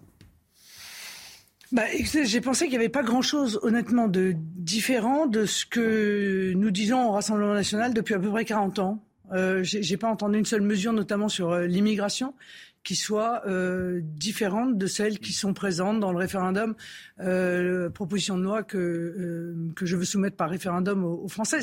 Bah, 1.72 1.84
j'ai 2.24 2.40
pensé 2.40 2.64
qu'il 2.64 2.72
n'y 2.72 2.78
avait 2.78 2.88
pas 2.88 3.02
grand-chose, 3.02 3.60
honnêtement, 3.62 4.08
de 4.08 4.34
différent 4.36 5.26
de 5.26 5.46
ce 5.46 5.64
que 5.64 6.52
nous 6.56 6.70
disons 6.70 7.08
au 7.08 7.12
Rassemblement 7.12 7.54
national 7.54 7.94
depuis 7.94 8.14
à 8.14 8.18
peu 8.18 8.30
près 8.30 8.44
40 8.44 8.78
ans. 8.80 9.04
Euh, 9.32 9.60
j'ai 9.62 9.96
pas 9.96 10.08
entendu 10.08 10.38
une 10.38 10.44
seule 10.44 10.62
mesure, 10.62 10.92
notamment 10.92 11.28
sur 11.28 11.50
euh, 11.50 11.66
l'immigration 11.66 12.34
qui 12.82 12.96
soient 12.96 13.42
euh, 13.46 14.00
différentes 14.02 14.78
de 14.78 14.86
celles 14.86 15.18
qui 15.18 15.32
sont 15.32 15.52
présentes 15.52 16.00
dans 16.00 16.12
le 16.12 16.18
référendum, 16.18 16.74
euh, 17.20 17.90
proposition 17.90 18.38
de 18.38 18.42
loi 18.42 18.62
que, 18.62 18.78
euh, 18.78 19.72
que 19.76 19.84
je 19.84 19.96
veux 19.96 20.04
soumettre 20.04 20.36
par 20.36 20.48
référendum 20.48 21.04
aux, 21.04 21.28
Français. 21.28 21.60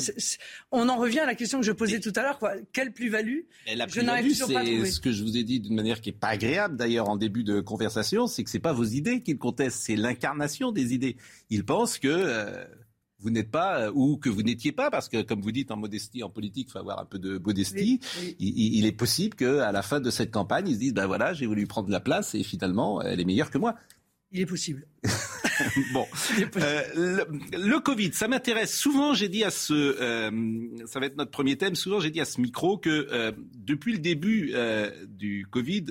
on 0.70 0.88
en 0.88 0.96
revient 0.96 1.20
à 1.20 1.26
la 1.26 1.34
question 1.34 1.60
que 1.60 1.66
je 1.66 1.72
posais 1.72 2.00
tout 2.00 2.12
à 2.16 2.22
l'heure. 2.22 2.38
Quelle 2.72 2.92
plus-value? 2.92 3.40
La 3.74 3.86
plus-value, 3.86 4.30
c'est 4.30 4.86
ce 4.86 5.00
que 5.00 5.12
je 5.12 5.22
vous 5.22 5.36
ai 5.36 5.42
dit 5.42 5.60
d'une 5.60 5.74
manière 5.74 6.00
qui 6.00 6.10
n'est 6.10 6.16
pas 6.16 6.28
agréable 6.28 6.76
d'ailleurs 6.76 7.08
en 7.08 7.16
début 7.16 7.44
de 7.44 7.60
conversation, 7.60 8.26
c'est 8.26 8.44
que 8.44 8.50
ce 8.50 8.56
n'est 8.56 8.62
pas 8.62 8.72
vos 8.72 8.84
idées 8.84 9.22
qu'il 9.22 9.38
conteste, 9.38 9.78
c'est 9.82 9.96
l'incarnation 9.96 10.72
des 10.72 10.94
idées. 10.94 11.16
Il 11.50 11.64
pense 11.64 11.98
que... 11.98 12.66
Vous 13.20 13.30
n'êtes 13.30 13.50
pas 13.50 13.80
euh, 13.80 13.92
ou 13.94 14.16
que 14.16 14.28
vous 14.28 14.42
n'étiez 14.42 14.72
pas, 14.72 14.90
parce 14.90 15.08
que 15.08 15.22
comme 15.22 15.40
vous 15.40 15.52
dites 15.52 15.70
en 15.70 15.76
modestie, 15.76 16.22
en 16.22 16.30
politique, 16.30 16.68
il 16.68 16.72
faut 16.72 16.78
avoir 16.78 17.00
un 17.00 17.04
peu 17.04 17.18
de 17.18 17.38
modestie. 17.38 18.00
Il, 18.38 18.86
est 18.86 18.92
possible 18.92 19.34
qu'à 19.34 19.72
la 19.72 19.82
fin 19.82 20.00
de 20.00 20.10
cette 20.10 20.30
campagne, 20.30 20.68
ils 20.68 20.74
se 20.74 20.80
disent 20.80 20.94
ben 20.94 21.06
voilà, 21.06 21.32
j'ai 21.32 21.46
voulu 21.46 21.66
prendre 21.66 21.90
la 21.90 22.00
place 22.00 22.34
et 22.34 22.42
finalement, 22.42 23.02
elle 23.02 23.20
est 23.20 23.24
meilleure 23.24 23.50
que 23.50 23.58
moi. 23.58 23.74
Il 24.30 24.40
est 24.40 24.46
possible. 24.46 24.86
bon, 25.92 26.06
Euh, 26.56 27.24
le, 27.52 27.78
Covid, 27.78 28.12
ça 28.12 28.28
m'intéresse. 28.28 28.76
Souvent, 28.76 29.14
j'ai 29.14 29.28
dit 29.28 29.44
à 29.44 29.50
ce, 29.50 29.72
euh, 29.74 30.86
ça 30.86 31.00
va 31.00 31.06
être 31.06 31.16
notre 31.16 31.30
premier 31.30 31.56
thème. 31.56 31.74
Souvent, 31.74 32.00
j'ai 32.00 32.10
dit 32.10 32.20
à 32.20 32.24
ce 32.24 32.40
micro 32.40 32.78
que 32.78 33.08
euh, 33.10 33.32
depuis 33.54 33.92
le 33.92 33.98
début 33.98 34.54
du 35.08 35.46
Covid, 35.50 35.86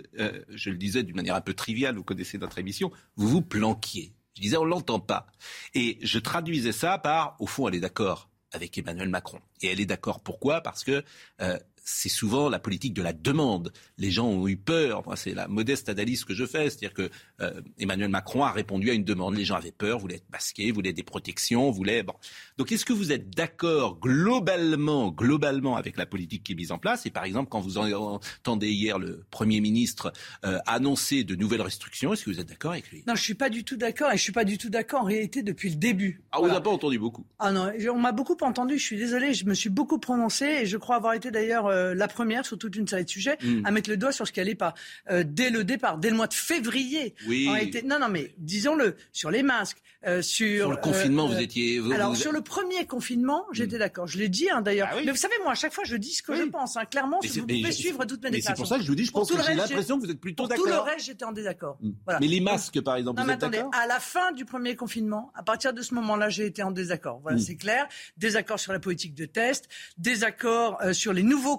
je 0.49 0.69
le 0.69 0.77
disais 0.77 1.03
d'une 1.03 1.15
manière 1.15 1.35
un 1.35 1.41
peu 1.41 1.53
triviale, 1.53 1.95
vous 1.95 2.03
connaissez 2.03 2.37
notre 2.37 2.57
émission, 2.59 2.91
vous 3.15 3.27
vous 3.27 3.41
planquiez. 3.41 4.13
Je 4.37 4.41
disais, 4.41 4.57
on 4.57 4.65
l'entend 4.65 4.99
pas. 4.99 5.25
Et 5.73 5.97
je 6.03 6.19
traduisais 6.19 6.71
ça 6.71 6.99
par, 6.99 7.35
au 7.39 7.47
fond, 7.47 7.67
elle 7.67 7.73
est 7.73 7.79
d'accord 7.79 8.29
avec 8.51 8.77
Emmanuel 8.77 9.09
Macron. 9.09 9.39
Et 9.63 9.67
elle 9.67 9.79
est 9.79 9.87
d'accord 9.87 10.19
pourquoi? 10.19 10.61
Parce 10.61 10.83
que 10.83 11.03
euh, 11.41 11.57
c'est 11.87 12.09
souvent 12.09 12.49
la 12.49 12.59
politique 12.59 12.93
de 12.93 13.01
la 13.01 13.13
demande. 13.13 13.71
Les 13.97 14.11
gens 14.11 14.27
ont 14.27 14.45
eu 14.45 14.57
peur. 14.57 15.03
c'est 15.15 15.33
la 15.33 15.47
modeste 15.47 15.87
analyse 15.87 16.25
que 16.25 16.33
je 16.33 16.45
fais. 16.45 16.69
C'est-à-dire 16.69 16.93
que 16.93 17.09
euh, 17.39 17.61
Emmanuel 17.79 18.09
Macron 18.09 18.43
a 18.43 18.51
répondu 18.51 18.89
à 18.89 18.93
une 18.93 19.05
demande. 19.05 19.37
Les 19.37 19.45
gens 19.45 19.55
avaient 19.55 19.71
peur, 19.71 19.97
voulaient 19.97 20.15
être 20.15 20.29
masqués, 20.29 20.71
voulaient 20.71 20.91
des 20.91 21.03
protections, 21.03 21.71
voulaient. 21.71 22.03
Bon. 22.03 22.13
Donc, 22.57 22.73
est-ce 22.73 22.83
que 22.83 22.91
vous 22.91 23.13
êtes 23.13 23.29
d'accord 23.29 23.99
globalement, 24.01 25.11
globalement 25.11 25.77
avec 25.77 25.95
la 25.95 26.05
politique 26.05 26.43
qui 26.43 26.51
est 26.51 26.55
mise 26.55 26.73
en 26.73 26.77
place? 26.77 27.05
Et 27.05 27.09
par 27.09 27.23
exemple, 27.23 27.47
quand 27.49 27.61
vous 27.61 27.77
entendez 27.77 28.69
hier 28.69 28.99
le 28.99 29.23
Premier 29.31 29.61
ministre 29.61 30.11
euh, 30.43 30.59
annoncer 30.65 31.23
de 31.23 31.35
nouvelles 31.35 31.61
restrictions, 31.61 32.11
est-ce 32.11 32.25
que 32.25 32.31
vous 32.31 32.41
êtes 32.41 32.49
d'accord 32.49 32.71
avec 32.71 32.91
lui? 32.91 33.05
Non, 33.07 33.15
je 33.15 33.23
suis 33.23 33.33
pas 33.33 33.49
du 33.49 33.63
tout 33.63 33.77
d'accord. 33.77 34.11
Et 34.11 34.17
je 34.17 34.23
suis 34.23 34.33
pas 34.33 34.43
du 34.43 34.57
tout 34.57 34.69
d'accord 34.69 35.03
en 35.03 35.05
réalité 35.05 35.41
depuis 35.41 35.69
le 35.69 35.77
début. 35.77 36.21
Ah, 36.33 36.39
vous 36.41 36.47
n'avez 36.47 36.61
pas 36.61 36.69
entendu 36.69 36.99
beaucoup 36.99 37.25
Ah 37.39 37.53
non, 37.53 37.71
on 37.93 37.99
m'a 37.99 38.11
beaucoup 38.11 38.37
entendu. 38.41 38.77
Je 38.77 38.83
suis 38.83 38.97
désolé. 38.97 39.33
Je 39.33 39.45
me 39.45 39.53
suis 39.53 39.69
beaucoup 39.69 39.99
prononcée 39.99 40.59
et 40.63 40.65
je 40.65 40.75
crois 40.75 40.97
avoir 40.97 41.13
été 41.13 41.31
d'ailleurs 41.31 41.67
euh, 41.67 41.76
la 41.95 42.07
première 42.07 42.45
sur 42.45 42.57
toute 42.57 42.75
une 42.75 42.87
série 42.87 43.05
de 43.05 43.09
sujets 43.09 43.37
mm. 43.41 43.65
à 43.65 43.71
mettre 43.71 43.89
le 43.89 43.97
doigt 43.97 44.11
sur 44.11 44.27
ce 44.27 44.31
qui 44.31 44.39
allait 44.39 44.55
pas. 44.55 44.73
Euh, 45.09 45.23
dès 45.25 45.49
le 45.49 45.63
départ, 45.63 45.97
dès 45.97 46.09
le 46.09 46.15
mois 46.15 46.27
de 46.27 46.33
février, 46.33 47.15
oui. 47.27 47.49
non, 47.85 47.99
non, 47.99 48.09
mais 48.09 48.33
disons-le, 48.37 48.95
sur 49.11 49.31
les 49.31 49.43
masques, 49.43 49.81
euh, 50.05 50.21
sur, 50.21 50.69
le 50.69 50.77
confinement, 50.77 51.27
vous 51.27 51.39
étiez. 51.39 51.81
alors 51.91 52.15
sur 52.15 52.31
le 52.31 52.41
premier 52.41 52.85
confinement, 52.85 53.45
j'étais 53.51 53.77
mm. 53.77 53.79
d'accord. 53.79 54.07
Je 54.07 54.17
l'ai 54.19 54.29
dit 54.29 54.49
hein, 54.49 54.61
d'ailleurs. 54.61 54.89
Ah 54.91 54.97
mais 55.03 55.11
vous 55.11 55.17
savez, 55.17 55.33
moi, 55.43 55.53
à 55.53 55.55
chaque 55.55 55.73
fois, 55.73 55.83
je 55.85 55.95
dis 55.95 56.13
ce 56.13 56.21
que 56.21 56.35
je 56.35 56.43
pense. 56.43 56.77
Hein. 56.77 56.85
Clairement, 56.85 57.19
si 57.21 57.39
vous 57.39 57.47
pouvez 57.47 57.71
suivre 57.71 58.05
toutes 58.05 58.23
mes 58.23 58.29
déclarations. 58.29 58.55
C'est 58.55 58.61
pour 58.61 58.67
ça 58.67 58.77
que 58.77 58.83
je 58.83 58.87
vous 58.87 58.95
dis, 58.95 59.05
je 59.05 59.11
pense 59.11 59.31
que 59.31 59.41
j'ai 59.43 59.55
l'impression 59.55 59.99
que 59.99 60.05
vous 60.05 60.11
êtes 60.11 60.19
plutôt 60.19 60.47
d'accord. 60.47 60.65
Tout 60.65 60.71
le 60.71 60.77
reste, 60.77 61.05
j'étais 61.05 61.25
en 61.25 61.31
désaccord. 61.31 61.77
Mm. 61.81 61.91
Mais 62.21 62.27
les 62.27 62.39
masques, 62.39 62.79
par 62.81 62.95
exemple, 62.95 63.21
vous 63.21 63.29
êtes 63.29 63.39
d'accord 63.39 63.71
À 63.73 63.87
la 63.87 63.99
fin 63.99 64.31
du 64.31 64.45
premier 64.45 64.75
confinement, 64.75 65.31
à 65.35 65.43
partir 65.43 65.73
de 65.73 65.81
ce 65.81 65.93
moment-là, 65.95 66.29
j'ai 66.29 66.45
été 66.45 66.61
en 66.63 66.71
désaccord. 66.71 67.19
Voilà, 67.21 67.39
c'est 67.39 67.55
clair. 67.55 67.87
Désaccord 68.17 68.59
sur 68.59 68.73
la 68.73 68.79
politique 68.79 69.15
de 69.15 69.25
test, 69.25 69.67
désaccord 69.97 70.77
euh, 70.83 70.93
sur 70.93 71.11
les 71.11 71.23
nouveaux 71.23 71.57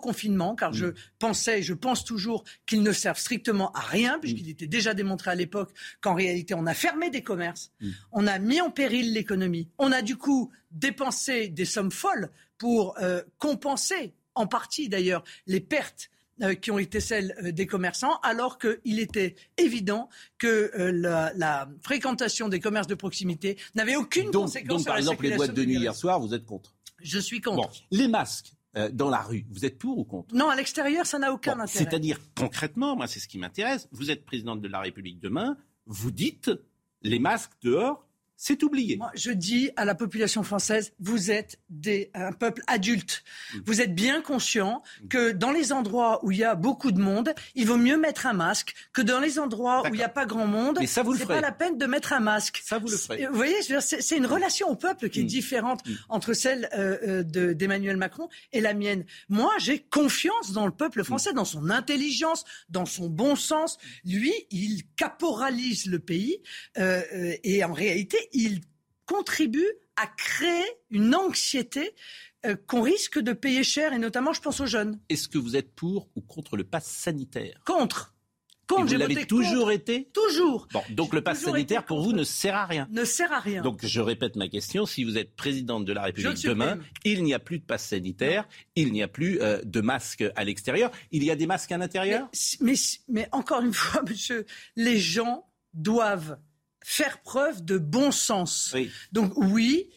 car 0.57 0.73
je 0.73 0.87
pensais 1.19 1.61
et 1.61 1.63
je 1.63 1.75
pense 1.75 2.05
toujours 2.05 2.45
qu'ils 2.67 2.83
ne 2.83 2.93
servent 2.93 3.19
strictement 3.19 3.71
à 3.73 3.81
rien, 3.81 4.19
puisqu'il 4.19 4.49
était 4.49 4.67
déjà 4.67 4.95
démontré 4.95 5.31
à 5.31 5.35
l'époque 5.35 5.73
qu'en 6.01 6.15
réalité, 6.15 6.55
on 6.55 6.67
a 6.67 6.75
fermé 6.75 7.11
des 7.11 7.23
commerces, 7.23 7.73
on 8.13 8.27
a 8.27 8.39
mis 8.39 8.61
en 8.61 8.71
péril 8.71 9.13
l'économie, 9.13 9.69
on 9.79 9.93
a 9.93 10.03
du 10.03 10.17
coup 10.17 10.51
dépensé 10.71 11.49
des 11.49 11.65
sommes 11.65 11.91
folles 11.91 12.31
pour 12.59 12.99
euh, 12.99 13.23
compenser, 13.39 14.15
en 14.35 14.47
partie 14.47 14.89
d'ailleurs, 14.89 15.25
les 15.47 15.61
pertes 15.61 16.11
euh, 16.43 16.55
qui 16.55 16.71
ont 16.71 16.79
été 16.79 17.01
celles 17.01 17.35
des 17.53 17.67
commerçants, 17.67 18.19
alors 18.23 18.59
qu'il 18.59 18.99
était 18.99 19.35
évident 19.57 20.09
que 20.39 20.71
la, 20.75 21.69
fréquentation 21.83 22.49
des 22.49 22.61
commerces 22.61 22.87
de 22.87 22.95
proximité 22.95 23.57
n'avait 23.75 23.97
aucune 23.97 24.31
conséquence 24.31 24.79
donc, 24.79 24.87
par 24.87 24.99
exemple, 24.99 25.25
les 25.25 25.37
boîtes 25.37 25.55
de 25.55 25.65
nuit 25.65 25.79
hier 25.79 25.95
soir, 25.95 26.21
vous 26.21 26.35
êtes 26.35 26.45
contre 26.45 26.75
je 27.01 27.19
suis 27.19 27.41
contre. 27.41 27.71
les 27.91 28.09
masques 28.09 28.53
euh, 28.77 28.91
dans 28.91 29.09
la 29.09 29.23
rue, 29.23 29.47
vous 29.51 29.65
êtes 29.65 29.79
pour 29.79 29.99
ou 29.99 30.05
contre? 30.05 30.35
Non, 30.35 30.49
à 30.49 30.57
l'extérieur, 30.57 31.07
ça 31.07 31.19
n'a 31.19 31.33
aucun 31.33 31.59
intérêt. 31.59 31.85
C'est-à-dire, 31.85 32.19
concrètement, 32.37 32.97
moi, 32.97 33.07
c'est 33.07 33.21
ce 33.21 33.29
qui 33.29 33.39
m'intéresse. 33.39 33.89
Vous 33.93 34.11
êtes 34.11 34.25
présidente 34.25 34.61
de 34.61 34.69
la 34.69 34.81
République 34.81 35.21
demain, 35.21 35.57
vous 35.87 36.11
dites 36.11 36.51
les 37.03 37.19
masques 37.19 37.53
dehors, 37.63 38.08
c'est 38.41 38.63
oublié. 38.63 38.97
Moi, 38.97 39.11
je 39.15 39.33
dis 39.33 39.71
à 39.75 39.85
la 39.85 39.97
population 39.97 40.45
française, 40.45 40.93
vous 41.01 41.33
êtes 41.33 41.59
des, 41.71 42.11
un 42.15 42.33
peuple 42.33 42.63
adulte. 42.69 43.25
Mm. 43.53 43.59
Vous 43.67 43.81
êtes 43.81 43.95
bien 43.97 44.23
conscient 44.23 44.83
que 45.11 45.33
dans 45.33 45.51
les 45.51 45.73
endroits 45.73 46.25
où 46.25 46.31
il 46.31 46.39
y 46.39 46.45
a 46.45 46.55
beaucoup 46.55 46.93
de 46.93 47.01
monde, 47.01 47.35
il 47.57 47.67
vaut 47.67 47.77
mieux 47.77 47.99
mettre 47.99 48.27
un 48.27 48.35
masque 48.35 48.75
que 48.93 49.03
dans 49.03 49.19
les 49.19 49.41
endroits 49.41 49.83
où 49.83 49.95
il 49.95 49.99
n'y 49.99 50.05
a 50.05 50.09
pas 50.09 50.25
grand 50.25 50.47
monde. 50.47 50.79
Mais 50.81 50.87
ça 50.87 51.03
vous 51.03 51.15
le 51.15 51.27
pas 51.27 51.41
la 51.41 51.51
peine 51.51 51.79
de 51.79 51.87
mettre 51.87 52.13
un 52.13 52.21
masque. 52.21 52.63
Ça 52.65 52.79
vous 52.79 52.87
le 52.87 52.97
ferez. 52.97 53.27
Vous 53.27 53.35
voyez, 53.35 53.57
c'est 53.81 54.17
une 54.17 54.27
relation 54.27 54.69
au 54.69 54.77
peuple 54.77 55.09
qui 55.09 55.21
est 55.21 55.25
mm. 55.25 55.27
différente 55.27 55.85
mm. 55.85 55.95
entre 56.09 56.33
celle 56.33 56.69
euh, 56.75 57.25
euh 57.27 57.55
d'Emmanuel 57.55 57.97
Macron 57.97 58.29
et 58.53 58.61
la 58.61 58.73
mienne. 58.73 59.05
Moi, 59.29 59.51
j'ai 59.59 59.81
confiance 59.81 60.53
dans 60.53 60.67
le 60.67 60.73
peuple 60.73 61.03
français, 61.03 61.33
dans 61.33 61.45
son 61.45 61.71
intelligence, 61.71 62.45
dans 62.69 62.87
son 62.87 63.09
bon 63.09 63.35
sens. 63.35 63.79
Lui, 64.05 64.33
il 64.53 64.83
caporalise 64.95 65.87
le 65.87 65.99
pays 65.99 66.41
euh, 66.79 67.03
euh 67.13 67.35
et 67.43 67.65
en 67.65 67.73
réalité, 67.73 68.28
il 68.33 68.61
contribue 69.07 69.69
à 69.97 70.07
créer 70.07 70.65
une 70.91 71.15
anxiété 71.15 71.95
euh, 72.47 72.57
qu'on 72.67 72.83
risque 72.83 73.19
de 73.19 73.33
payer 73.33 73.65
cher, 73.65 73.93
et 73.93 73.99
notamment, 73.99 74.33
je 74.33 74.41
pense 74.41 74.61
aux 74.61 74.67
jeunes. 74.67 75.01
Est-ce 75.09 75.29
que 75.29 75.39
vous 75.39 75.57
êtes 75.57 75.75
pour 75.75 76.09
ou 76.15 76.21
contre 76.21 76.57
le 76.57 76.65
pass 76.65 76.87
sanitaire? 76.87 77.61
Contre. 77.65 78.15
Contre, 78.69 78.93
vous 78.93 78.99
l'avez 78.99 79.27
toujours 79.27 79.73
été? 79.73 80.11
Toujours. 80.13 80.69
Bon, 80.73 80.83
donc 80.91 81.15
le 81.15 81.23
pass 81.23 81.41
sanitaire 81.41 81.87
pour 81.87 82.03
vous 82.03 82.13
ne 82.13 82.23
sert 82.23 82.55
à 82.55 82.67
rien. 82.67 82.87
Ne 82.91 83.05
sert 83.05 83.33
à 83.33 83.41
rien. 83.41 83.63
Donc 83.63 83.85
je 83.85 84.01
répète 84.01 84.37
ma 84.37 84.47
question. 84.49 84.85
Si 84.85 85.05
vous 85.05 85.17
êtes 85.17 85.35
présidente 85.35 85.87
de 85.87 85.93
la 85.95 86.03
République 86.03 86.45
demain, 86.45 86.79
il 87.05 87.25
n'y 87.25 87.33
a 87.33 87.39
plus 87.39 87.61
de 87.61 87.65
pass 87.65 87.83
sanitaire, 87.83 88.47
il 88.77 88.93
n'y 88.93 89.03
a 89.03 89.09
plus 89.09 89.41
euh, 89.41 89.63
de 89.65 89.81
masques 89.81 90.25
à 90.37 90.45
l'extérieur. 90.45 90.91
Il 91.13 91.25
y 91.25 91.31
a 91.31 91.37
des 91.37 91.47
masques 91.47 91.73
à 91.73 91.79
l'intérieur? 91.79 92.29
Mais, 92.61 92.75
mais 93.09 93.27
encore 93.33 93.63
une 93.63 93.73
fois, 93.73 94.03
monsieur, 94.07 94.45
les 94.77 94.99
gens 94.99 95.47
doivent 95.73 96.39
faire 96.83 97.21
preuve 97.23 97.65
de 97.65 97.79
bon 97.79 98.11
sens. 98.11 98.75
Donc 99.13 99.33
oui, 99.37 99.91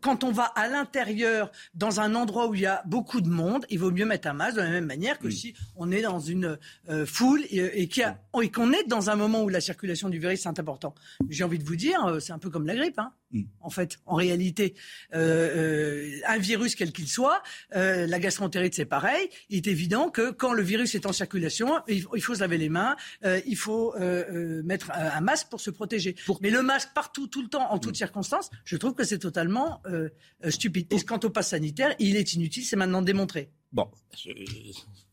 quand 0.00 0.24
on 0.24 0.32
va 0.32 0.44
à 0.44 0.68
l'intérieur, 0.68 1.50
dans 1.74 2.00
un 2.00 2.14
endroit 2.14 2.48
où 2.48 2.54
il 2.54 2.62
y 2.62 2.66
a 2.66 2.82
beaucoup 2.86 3.20
de 3.20 3.28
monde, 3.28 3.66
il 3.68 3.78
vaut 3.78 3.90
mieux 3.90 4.06
mettre 4.06 4.28
un 4.28 4.32
masque 4.32 4.56
de 4.56 4.62
la 4.62 4.70
même 4.70 4.86
manière 4.86 5.18
que 5.18 5.30
si 5.30 5.54
on 5.76 5.90
est 5.90 6.02
dans 6.02 6.20
une 6.20 6.58
euh, 6.88 7.04
foule 7.06 7.42
et, 7.50 7.88
qu'on 8.50 8.72
est 8.72 8.88
dans 8.88 9.10
un 9.10 9.16
moment 9.16 9.42
où 9.42 9.48
la 9.48 9.60
circulation 9.60 10.08
du 10.08 10.18
virus 10.18 10.46
est 10.46 10.58
important. 10.58 10.94
J'ai 11.28 11.44
envie 11.44 11.58
de 11.58 11.64
vous 11.64 11.76
dire, 11.76 12.02
euh, 12.04 12.20
c'est 12.20 12.32
un 12.32 12.38
peu 12.38 12.50
comme 12.50 12.66
la 12.66 12.74
grippe. 12.74 12.98
Hein. 12.98 13.12
Mm. 13.32 13.42
En 13.60 13.70
fait, 13.70 13.98
en 14.06 14.14
réalité, 14.14 14.74
euh, 15.14 16.18
un 16.26 16.38
virus 16.38 16.74
quel 16.74 16.92
qu'il 16.92 17.08
soit, 17.08 17.42
la 17.72 18.18
gastroentérite 18.18 18.74
c'est 18.74 18.84
pareil. 18.86 19.28
Il 19.50 19.58
est 19.58 19.66
évident 19.66 20.08
que 20.08 20.30
quand 20.30 20.52
le 20.52 20.62
virus 20.62 20.94
est 20.94 21.06
en 21.06 21.12
circulation, 21.12 21.80
il, 21.88 22.22
faut 22.22 22.34
se 22.34 22.40
laver 22.40 22.58
les 22.58 22.68
mains, 22.68 22.96
il 23.46 23.56
faut 23.56 23.94
mettre 24.64 24.90
un 24.92 25.20
masque 25.20 25.48
pour 25.48 25.60
se 25.60 25.70
protéger. 25.70 26.14
Mais 26.40 26.50
le 26.50 26.62
masque 26.62 26.90
partout, 26.94 27.26
tout 27.26 27.42
le 27.42 27.48
temps, 27.48 27.70
en 27.70 27.78
toutes 27.78 27.92
mm. 27.92 27.96
circonstances, 27.96 28.50
je 28.64 28.76
trouve 28.76 28.94
que 28.94 29.04
c'est 29.04 29.18
totalement 29.18 29.41
euh, 29.50 30.08
euh, 30.44 30.50
stupide. 30.50 30.92
Et 30.92 31.00
quant 31.00 31.20
au 31.22 31.30
pass 31.30 31.48
sanitaire, 31.48 31.94
il 31.98 32.16
est 32.16 32.34
inutile, 32.34 32.64
c'est 32.64 32.76
maintenant 32.76 33.02
démontré. 33.02 33.50
Bon. 33.72 33.88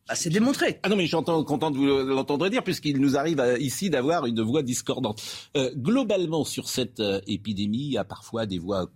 Bah, 0.07 0.15
c'est 0.15 0.29
démontré. 0.29 0.79
Ah 0.83 0.89
non, 0.89 0.95
mais 0.95 1.03
je 1.03 1.15
suis 1.15 1.23
content 1.23 1.71
de 1.71 1.77
vous 1.77 1.85
l'entendre 1.85 2.49
dire, 2.49 2.63
puisqu'il 2.63 2.99
nous 2.99 3.17
arrive 3.17 3.39
euh, 3.39 3.57
ici 3.59 3.89
d'avoir 3.89 4.25
une 4.25 4.41
voix 4.41 4.63
discordante. 4.63 5.21
globalement, 5.75 6.43
sur 6.43 6.67
cette 6.67 7.01
épidémie, 7.27 7.85
il 7.85 7.93
y 7.93 7.97
a 7.97 8.03
parfois 8.03 8.45
des 8.45 8.59
voix 8.59 8.89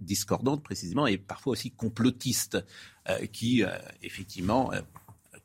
discordantes, 0.00 0.62
précisément, 0.62 1.06
et 1.06 1.18
parfois 1.18 1.52
aussi 1.52 1.70
complotistes, 1.70 2.58
qui, 3.32 3.62
effectivement, 4.02 4.70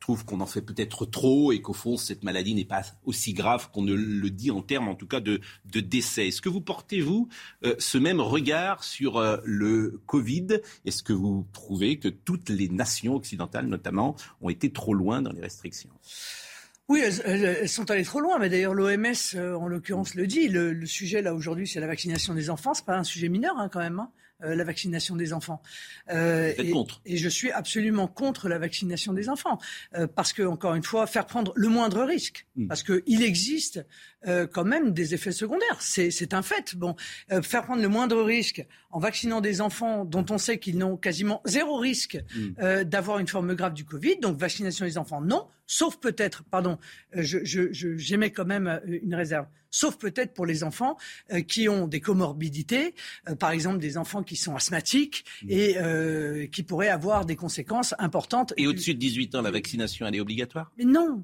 trouve 0.05 0.23
qu'on 0.23 0.39
en 0.39 0.45
fait 0.45 0.61
peut-être 0.61 1.07
trop 1.07 1.51
et 1.51 1.63
qu'au 1.63 1.73
fond, 1.73 1.97
cette 1.97 2.23
maladie 2.23 2.53
n'est 2.53 2.63
pas 2.63 2.83
aussi 3.05 3.33
grave 3.33 3.71
qu'on 3.71 3.81
ne 3.81 3.95
le 3.95 4.29
dit 4.29 4.51
en 4.51 4.61
termes, 4.61 4.87
en 4.87 4.93
tout 4.93 5.07
cas, 5.07 5.19
de, 5.19 5.41
de 5.71 5.79
décès. 5.79 6.27
Est-ce 6.27 6.43
que 6.43 6.49
vous 6.49 6.61
portez, 6.61 7.01
vous, 7.01 7.27
euh, 7.63 7.73
ce 7.79 7.97
même 7.97 8.21
regard 8.21 8.83
sur 8.83 9.17
euh, 9.17 9.37
le 9.43 9.99
Covid? 10.05 10.59
Est-ce 10.85 11.01
que 11.01 11.11
vous 11.11 11.47
trouvez 11.53 11.97
que 11.97 12.07
toutes 12.07 12.49
les 12.49 12.69
nations 12.69 13.15
occidentales, 13.15 13.65
notamment, 13.65 14.15
ont 14.41 14.49
été 14.49 14.71
trop 14.71 14.93
loin 14.93 15.23
dans 15.23 15.31
les 15.31 15.41
restrictions? 15.41 15.89
Oui, 16.87 17.01
elles, 17.01 17.67
sont 17.67 17.89
allées 17.89 18.03
trop 18.03 18.19
loin, 18.19 18.37
mais 18.37 18.49
d'ailleurs 18.49 18.75
l'OMS, 18.75 19.15
euh, 19.33 19.55
en 19.55 19.67
l'occurrence, 19.67 20.13
le 20.13 20.27
dit. 20.27 20.49
Le, 20.49 20.85
sujet 20.85 21.23
là 21.23 21.33
aujourd'hui, 21.33 21.67
c'est 21.67 21.79
la 21.79 21.87
vaccination 21.87 22.35
des 22.35 22.51
enfants. 22.51 22.75
C'est 22.75 22.85
pas 22.85 22.95
un 22.95 23.03
sujet 23.03 23.27
mineur 23.27 23.57
hein, 23.57 23.69
quand 23.73 23.79
même. 23.79 23.99
Hein. 23.99 24.11
Euh, 24.43 24.53
la 24.53 24.65
vaccination 24.65 25.15
des 25.15 25.31
enfants. 25.31 25.61
Euh, 26.11 26.53
et, 26.57 26.71
contre. 26.71 26.99
et 27.05 27.15
je 27.15 27.29
suis 27.29 27.51
absolument 27.51 28.05
contre 28.07 28.49
la 28.49 28.59
vaccination 28.59 29.13
des 29.13 29.29
enfants. 29.29 29.59
Euh, 29.95 30.07
parce 30.07 30.33
que, 30.33 30.43
encore 30.43 30.75
une 30.75 30.83
fois, 30.83 31.07
faire 31.07 31.25
prendre 31.25 31.53
le 31.55 31.69
moindre 31.69 32.03
risque. 32.03 32.45
Hmm. 32.57 32.67
Parce 32.67 32.83
qu'il 32.83 33.23
existe 33.23 33.85
quand 34.51 34.65
même 34.65 34.91
des 34.91 35.13
effets 35.13 35.31
secondaires. 35.31 35.77
C'est 35.79 36.33
un 36.33 36.41
fait. 36.41 36.75
Bon, 36.75 36.95
faire 37.41 37.63
prendre 37.63 37.81
le 37.81 37.89
moindre 37.89 38.21
risque 38.21 38.65
en 38.91 38.99
vaccinant 38.99 39.41
des 39.41 39.61
enfants 39.61 40.05
dont 40.05 40.25
on 40.29 40.37
sait 40.37 40.57
qu'ils 40.57 40.77
n'ont 40.77 40.97
quasiment 40.97 41.41
zéro 41.45 41.77
risque 41.77 42.17
hmm. 42.35 42.83
d'avoir 42.83 43.19
une 43.19 43.27
forme 43.27 43.53
grave 43.55 43.73
du 43.73 43.85
Covid. 43.85 44.17
Donc, 44.17 44.37
vaccination 44.37 44.85
des 44.85 44.97
enfants, 44.97 45.21
non. 45.21 45.47
Sauf 45.67 45.97
peut-être, 45.97 46.43
pardon, 46.43 46.77
j'émets 47.13 48.27
je, 48.27 48.33
quand 48.33 48.45
même 48.45 48.81
une 48.85 49.15
réserve 49.15 49.47
sauf 49.75 49.97
peut-être 49.97 50.33
pour 50.33 50.45
les 50.45 50.63
enfants 50.63 50.97
euh, 51.31 51.41
qui 51.41 51.67
ont 51.67 51.87
des 51.87 51.99
comorbidités, 51.99 52.95
euh, 53.27 53.35
par 53.35 53.51
exemple 53.51 53.79
des 53.79 53.97
enfants 53.97 54.23
qui 54.23 54.37
sont 54.37 54.55
asthmatiques 54.55 55.25
mmh. 55.43 55.47
et 55.49 55.77
euh, 55.77 56.47
qui 56.47 56.63
pourraient 56.63 56.89
avoir 56.89 57.25
des 57.25 57.35
conséquences 57.35 57.93
importantes. 57.99 58.53
Et 58.57 58.67
au-dessus 58.67 58.93
de 58.93 58.99
18 58.99 59.35
ans, 59.35 59.41
la 59.41 59.51
vaccination, 59.51 60.07
elle 60.07 60.15
est 60.15 60.21
obligatoire? 60.21 60.71
Mais 60.77 60.85
non, 60.85 61.23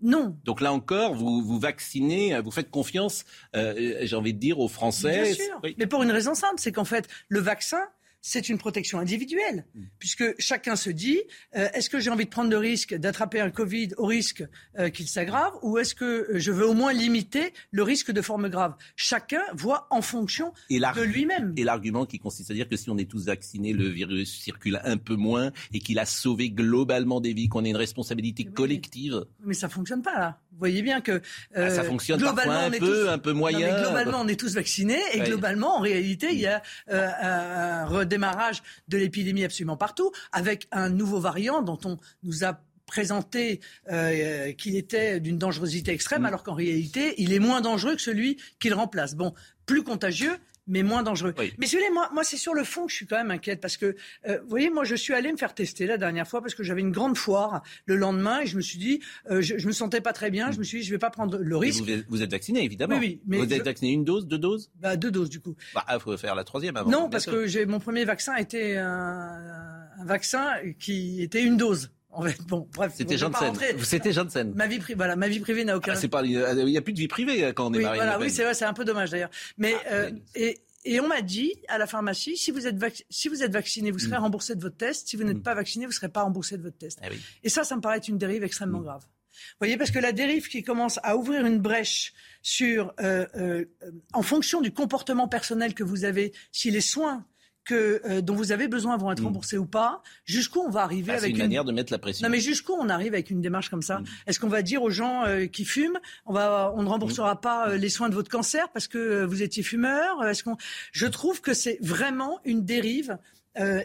non. 0.00 0.36
Donc 0.44 0.60
là 0.60 0.72
encore, 0.72 1.14
vous 1.14 1.42
vous 1.42 1.58
vaccinez, 1.58 2.40
vous 2.40 2.50
faites 2.50 2.70
confiance, 2.70 3.24
j'ai 3.54 4.14
envie 4.14 4.34
de 4.34 4.38
dire, 4.38 4.58
aux 4.58 4.68
Français. 4.68 5.22
Bien 5.22 5.34
sûr. 5.34 5.60
Mais 5.78 5.86
pour 5.86 6.02
une 6.02 6.10
raison 6.10 6.34
simple, 6.34 6.54
c'est 6.58 6.72
qu'en 6.72 6.84
fait, 6.84 7.08
le 7.28 7.40
vaccin, 7.40 7.82
c'est 8.20 8.48
une 8.48 8.58
protection 8.58 8.98
individuelle, 8.98 9.64
mm. 9.74 9.82
puisque 9.98 10.24
chacun 10.38 10.76
se 10.76 10.90
dit 10.90 11.20
euh, 11.56 11.68
est-ce 11.74 11.90
que 11.90 12.00
j'ai 12.00 12.10
envie 12.10 12.24
de 12.24 12.30
prendre 12.30 12.50
le 12.50 12.58
risque 12.58 12.94
d'attraper 12.94 13.40
un 13.40 13.50
Covid 13.50 13.90
au 13.96 14.06
risque 14.06 14.44
euh, 14.78 14.90
qu'il 14.90 15.08
s'aggrave, 15.08 15.52
ou 15.62 15.78
est-ce 15.78 15.94
que 15.94 16.28
je 16.34 16.52
veux 16.52 16.66
au 16.66 16.74
moins 16.74 16.92
limiter 16.92 17.52
le 17.70 17.82
risque 17.82 18.10
de 18.10 18.22
forme 18.22 18.48
grave? 18.48 18.74
Chacun 18.96 19.42
voit 19.54 19.86
en 19.90 20.02
fonction 20.02 20.52
de 20.70 21.02
lui-même. 21.02 21.54
Et 21.56 21.64
l'argument 21.64 22.06
qui 22.06 22.18
consiste 22.18 22.50
à 22.50 22.54
dire 22.54 22.68
que 22.68 22.76
si 22.76 22.90
on 22.90 22.98
est 22.98 23.10
tous 23.10 23.26
vaccinés, 23.26 23.72
le 23.72 23.88
virus 23.88 24.40
circule 24.40 24.80
un 24.84 24.96
peu 24.96 25.14
moins 25.14 25.52
et 25.72 25.80
qu'il 25.80 25.98
a 25.98 26.06
sauvé 26.06 26.50
globalement 26.50 27.20
des 27.20 27.32
vies, 27.32 27.48
qu'on 27.48 27.64
a 27.64 27.68
une 27.68 27.76
responsabilité 27.76 28.44
collective. 28.44 29.24
Mais 29.44 29.54
ça 29.54 29.68
fonctionne 29.68 30.02
pas 30.02 30.18
là. 30.18 30.40
Vous 30.58 30.62
voyez 30.62 30.82
bien 30.82 31.00
que 31.00 31.22
ah, 31.54 31.70
ça 31.70 31.82
euh, 31.82 31.84
fonctionne 31.84 32.18
globalement, 32.18 32.66
un 32.66 32.70
peu, 32.70 33.08
un 33.10 33.18
peu 33.18 33.32
moyen. 33.32 33.80
globalement, 33.80 34.22
on 34.22 34.26
est 34.26 34.38
tous 34.38 34.56
vaccinés 34.56 35.00
et 35.12 35.20
globalement, 35.20 35.76
en 35.76 35.80
réalité, 35.80 36.30
il 36.32 36.40
y 36.40 36.48
a 36.48 36.62
un 36.90 37.86
redémarrage 37.86 38.64
de 38.88 38.98
l'épidémie 38.98 39.44
absolument 39.44 39.76
partout, 39.76 40.10
avec 40.32 40.66
un 40.72 40.88
nouveau 40.88 41.20
variant 41.20 41.62
dont 41.62 41.78
on 41.84 41.96
nous 42.24 42.44
a 42.44 42.60
présenté 42.88 43.60
euh, 43.92 44.52
qu'il 44.52 44.74
était 44.74 45.20
d'une 45.20 45.38
dangerosité 45.38 45.92
extrême, 45.92 46.22
mm. 46.22 46.26
alors 46.26 46.42
qu'en 46.42 46.54
réalité, 46.54 47.14
il 47.18 47.32
est 47.32 47.38
moins 47.38 47.60
dangereux 47.60 47.94
que 47.94 48.02
celui 48.02 48.38
qu'il 48.58 48.74
remplace. 48.74 49.14
Bon, 49.14 49.34
plus 49.66 49.84
contagieux, 49.84 50.36
mais 50.68 50.82
moins 50.82 51.02
dangereux. 51.02 51.34
Mais 51.58 51.66
si 51.66 51.76
moi, 51.92 52.08
moi 52.12 52.22
c'est 52.22 52.36
sur 52.36 52.54
le 52.54 52.64
fond 52.64 52.86
que 52.86 52.92
je 52.92 52.96
suis 52.96 53.06
quand 53.06 53.16
même 53.16 53.30
inquiète 53.30 53.60
parce 53.60 53.76
que, 53.76 53.96
euh, 54.28 54.38
vous 54.42 54.48
voyez, 54.48 54.70
moi 54.70 54.84
je 54.84 54.94
suis 54.94 55.14
allé 55.14 55.32
me 55.32 55.36
faire 55.36 55.54
tester 55.54 55.86
la 55.86 55.98
dernière 55.98 56.28
fois 56.28 56.40
parce 56.40 56.54
que 56.54 56.62
j'avais 56.62 56.80
une 56.82 56.92
grande 56.92 57.16
foire 57.16 57.62
le 57.86 57.96
lendemain 57.96 58.40
et 58.40 58.46
je 58.46 58.56
me 58.56 58.60
suis 58.60 58.78
dit, 58.78 59.00
euh, 59.30 59.40
je, 59.40 59.58
je 59.58 59.66
me 59.66 59.72
sentais 59.72 60.00
pas 60.00 60.12
très 60.12 60.30
bien, 60.30 60.50
je 60.52 60.58
me 60.58 60.64
suis 60.64 60.80
dit, 60.80 60.84
je 60.84 60.90
vais 60.90 60.98
pas 60.98 61.10
prendre 61.10 61.38
le 61.38 61.56
risque. 61.56 61.82
Vous 62.08 62.22
êtes, 62.22 62.30
vacciné 62.30 62.62
évidemment. 62.62 62.98
Oui, 62.98 63.00
oui. 63.00 63.20
Mais 63.26 63.38
vous 63.38 63.52
êtes 63.52 63.64
vacciné 63.64 63.92
une 63.92 64.04
dose, 64.04 64.26
deux 64.26 64.38
doses? 64.38 64.70
Bah, 64.80 64.96
Deux 64.96 65.10
doses 65.10 65.30
du 65.30 65.40
coup. 65.40 65.56
Bah, 65.74 65.84
il 65.90 65.98
faut 66.00 66.16
faire 66.16 66.34
la 66.34 66.44
troisième 66.44 66.76
avant. 66.76 66.90
Non, 66.90 67.08
parce 67.08 67.26
que 67.26 67.46
j'ai 67.46 67.64
mon 67.64 67.80
premier 67.80 68.04
vaccin 68.04 68.36
était 68.36 68.76
un, 68.76 69.88
un 69.98 70.04
vaccin 70.04 70.52
qui 70.78 71.22
était 71.22 71.42
une 71.42 71.56
dose. 71.56 71.90
En 72.10 72.22
fait, 72.22 72.40
bon, 72.46 72.66
bref, 72.74 72.92
c'était 72.96 73.18
Janssen. 73.18 73.52
C'était 73.82 74.12
Janssen. 74.12 74.52
Ma 74.54 74.66
vie 74.66 74.78
privée, 74.78 74.96
voilà, 74.96 75.14
ma 75.14 75.28
vie 75.28 75.40
privée 75.40 75.64
n'a 75.64 75.76
aucun. 75.76 75.92
Ah, 75.92 75.96
c'est 75.96 76.08
pas, 76.08 76.22
il 76.24 76.38
n'y 76.38 76.76
a 76.76 76.80
plus 76.82 76.92
de 76.92 76.98
vie 76.98 77.08
privée 77.08 77.44
euh, 77.44 77.52
quand 77.52 77.66
on 77.66 77.74
est 77.74 77.80
marié. 77.80 78.00
Voilà, 78.00 78.18
oui, 78.18 78.30
c'est 78.30 78.44
vrai, 78.44 78.54
c'est 78.54 78.64
un 78.64 78.72
peu 78.72 78.84
dommage 78.84 79.10
d'ailleurs. 79.10 79.30
Mais 79.58 79.74
ah, 79.86 79.92
euh, 79.92 80.10
et, 80.34 80.60
et 80.84 81.00
on 81.00 81.08
m'a 81.08 81.20
dit 81.20 81.52
à 81.68 81.76
la 81.76 81.86
pharmacie, 81.86 82.36
si 82.36 82.50
vous 82.50 82.66
êtes, 82.66 82.76
si 83.10 83.28
vous 83.28 83.42
êtes 83.42 83.52
vacciné, 83.52 83.90
vous 83.90 83.98
serez 83.98 84.16
mm. 84.16 84.22
remboursé 84.22 84.54
de 84.54 84.62
votre 84.62 84.76
test. 84.76 85.08
Si 85.08 85.16
vous 85.16 85.24
n'êtes 85.24 85.38
mm. 85.38 85.42
pas 85.42 85.54
vacciné, 85.54 85.84
vous 85.84 85.92
ne 85.92 85.94
serez 85.94 86.08
pas 86.08 86.22
remboursé 86.22 86.56
de 86.56 86.62
votre 86.62 86.78
test. 86.78 86.98
Eh 87.04 87.14
et 87.44 87.48
ça, 87.48 87.64
ça 87.64 87.76
me 87.76 87.80
paraît 87.80 87.98
être 87.98 88.08
une 88.08 88.18
dérive 88.18 88.42
extrêmement 88.42 88.80
mm. 88.80 88.84
grave. 88.84 89.02
Vous 89.02 89.56
voyez, 89.60 89.76
parce 89.76 89.90
que 89.90 89.98
la 89.98 90.12
dérive 90.12 90.48
qui 90.48 90.62
commence 90.62 90.98
à 91.02 91.16
ouvrir 91.16 91.46
une 91.46 91.58
brèche 91.58 92.12
sur, 92.42 92.92
euh, 93.00 93.26
euh, 93.36 93.64
en 94.12 94.22
fonction 94.22 94.60
du 94.60 94.72
comportement 94.72 95.28
personnel 95.28 95.74
que 95.74 95.84
vous 95.84 96.04
avez, 96.04 96.32
si 96.50 96.70
les 96.70 96.80
soins 96.80 97.24
que, 97.64 98.00
euh, 98.04 98.20
dont 98.20 98.34
vous 98.34 98.50
avez 98.52 98.66
besoin 98.66 98.96
vont 98.96 99.12
être 99.12 99.22
mm. 99.22 99.26
remboursés 99.26 99.58
ou 99.58 99.66
pas. 99.66 100.02
Jusqu'où 100.24 100.60
on 100.60 100.70
va 100.70 100.82
arriver 100.82 101.12
bah, 101.12 101.18
avec 101.18 101.32
une, 101.32 101.38
manière 101.38 101.64
de 101.64 101.72
mettre 101.72 101.92
la 101.92 101.98
pression. 101.98 102.26
Non, 102.26 102.30
mais 102.30 102.40
jusqu'où 102.40 102.72
on 102.72 102.88
arrive 102.88 103.12
avec 103.12 103.30
une 103.30 103.40
démarche 103.40 103.68
comme 103.68 103.82
ça 103.82 104.00
mm. 104.00 104.04
Est-ce 104.26 104.40
qu'on 104.40 104.48
va 104.48 104.62
dire 104.62 104.82
aux 104.82 104.90
gens 104.90 105.24
euh, 105.24 105.46
qui 105.46 105.64
fument, 105.64 105.98
on 106.26 106.32
va, 106.32 106.72
on 106.74 106.82
ne 106.82 106.88
remboursera 106.88 107.34
mm. 107.34 107.40
pas 107.40 107.68
euh, 107.68 107.76
les 107.76 107.90
soins 107.90 108.08
de 108.08 108.14
votre 108.14 108.30
cancer 108.30 108.70
parce 108.72 108.88
que 108.88 109.24
vous 109.24 109.42
étiez 109.42 109.62
fumeur 109.62 110.24
Est-ce 110.24 110.42
qu'on 110.42 110.56
Je 110.92 111.06
trouve 111.06 111.40
que 111.40 111.54
c'est 111.54 111.78
vraiment 111.80 112.40
une 112.44 112.64
dérive 112.64 113.18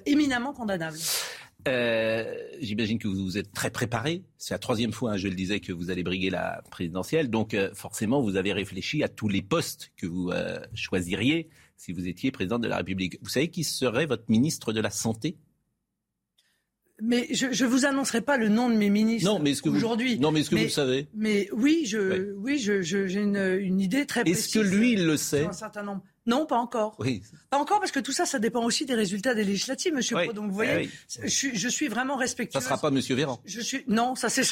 éminemment 0.06 0.54
condamnable. 0.54 0.98
J'imagine 1.66 3.00
que 3.00 3.08
vous, 3.08 3.40
êtes 3.40 3.52
très 3.52 3.72
préparé. 3.72 4.22
C'est 4.38 4.54
la 4.54 4.60
troisième 4.60 4.92
fois, 4.92 5.14
hein, 5.14 5.18
je 5.18 5.28
le 5.28 5.34
disais, 5.34 5.60
que 5.62 5.74
vous 5.74 5.90
allez 5.90 6.04
briguer 6.04 6.30
la 6.30 6.62
présidentielle. 6.70 7.32
Donc 7.32 7.58
forcément, 7.74 8.22
vous 8.22 8.36
avez 8.36 8.54
réfléchi 8.54 9.02
à 9.02 9.08
tous 9.08 9.30
les 9.30 9.42
postes 9.42 9.92
que 9.98 10.06
vous 10.06 10.32
choisiriez 10.76 11.50
si 11.78 11.94
vous 11.94 12.08
étiez 12.08 12.32
président 12.32 12.60
de 12.60 12.68
la 12.68 12.78
République. 12.78 13.18
Vous 13.22 13.30
savez 13.30 13.50
qui 13.50 13.64
serait 13.64 14.06
votre 14.06 14.26
ministre 14.30 14.74
de 14.74 14.82
la 14.82 14.90
Santé? 14.90 15.38
Mais 17.02 17.28
je 17.32 17.48
ne 17.48 17.70
vous 17.70 17.86
annoncerai 17.86 18.22
pas 18.22 18.38
le 18.38 18.50
nom 18.50 18.70
de 18.70 18.76
mes 18.76 18.90
ministres 18.90 19.30
non, 19.30 19.40
mais 19.40 19.54
aujourd'hui. 19.68 20.20
Non, 20.20 20.32
mais 20.32 20.42
est-ce 20.42 20.50
que 20.52 20.56
vous 20.56 20.64
le 20.64 20.70
savez? 20.70 21.08
Mais 21.16 21.50
oui, 21.52 21.86
je, 21.86 22.34
oui, 22.36 22.58
j'ai 22.60 23.22
une, 23.22 23.36
une, 23.36 23.82
idée 23.82 24.06
très 24.06 24.22
précise. 24.22 24.46
Est-ce 24.46 24.54
que 24.54 24.60
lui, 24.60 24.94
il 24.94 25.06
le 25.06 25.18
sait? 25.18 25.46
Un 25.46 25.54
certain 25.54 25.84
nombre. 25.84 26.04
Non, 26.26 26.46
pas 26.46 26.58
encore. 26.58 26.96
Oui. 27.00 27.22
Pas 27.50 27.58
encore 27.58 27.80
parce 27.80 27.92
que 27.92 28.00
tout 28.00 28.14
ça, 28.14 28.26
ça 28.26 28.40
dépend 28.40 28.64
aussi 28.64 28.86
des 28.86 28.94
résultats 28.94 29.34
des 29.34 29.44
législatives, 29.44 29.94
Monsieur 29.94 30.16
oui. 30.16 30.34
Donc 30.34 30.50
vous 30.50 30.56
voyez, 30.56 30.90
eh 31.22 31.28
je, 31.28 31.50
je, 31.54 31.68
suis 31.68 31.90
vraiment 31.90 32.16
respectueux. 32.16 32.60
Ça 32.60 32.66
sera 32.66 32.78
pas 32.80 32.92
Monsieur 32.92 33.16
Véran. 33.16 33.42
Je 33.44 33.60
suis 33.60 33.84
non, 33.88 34.16
ça 34.16 34.30
c'est 34.30 34.44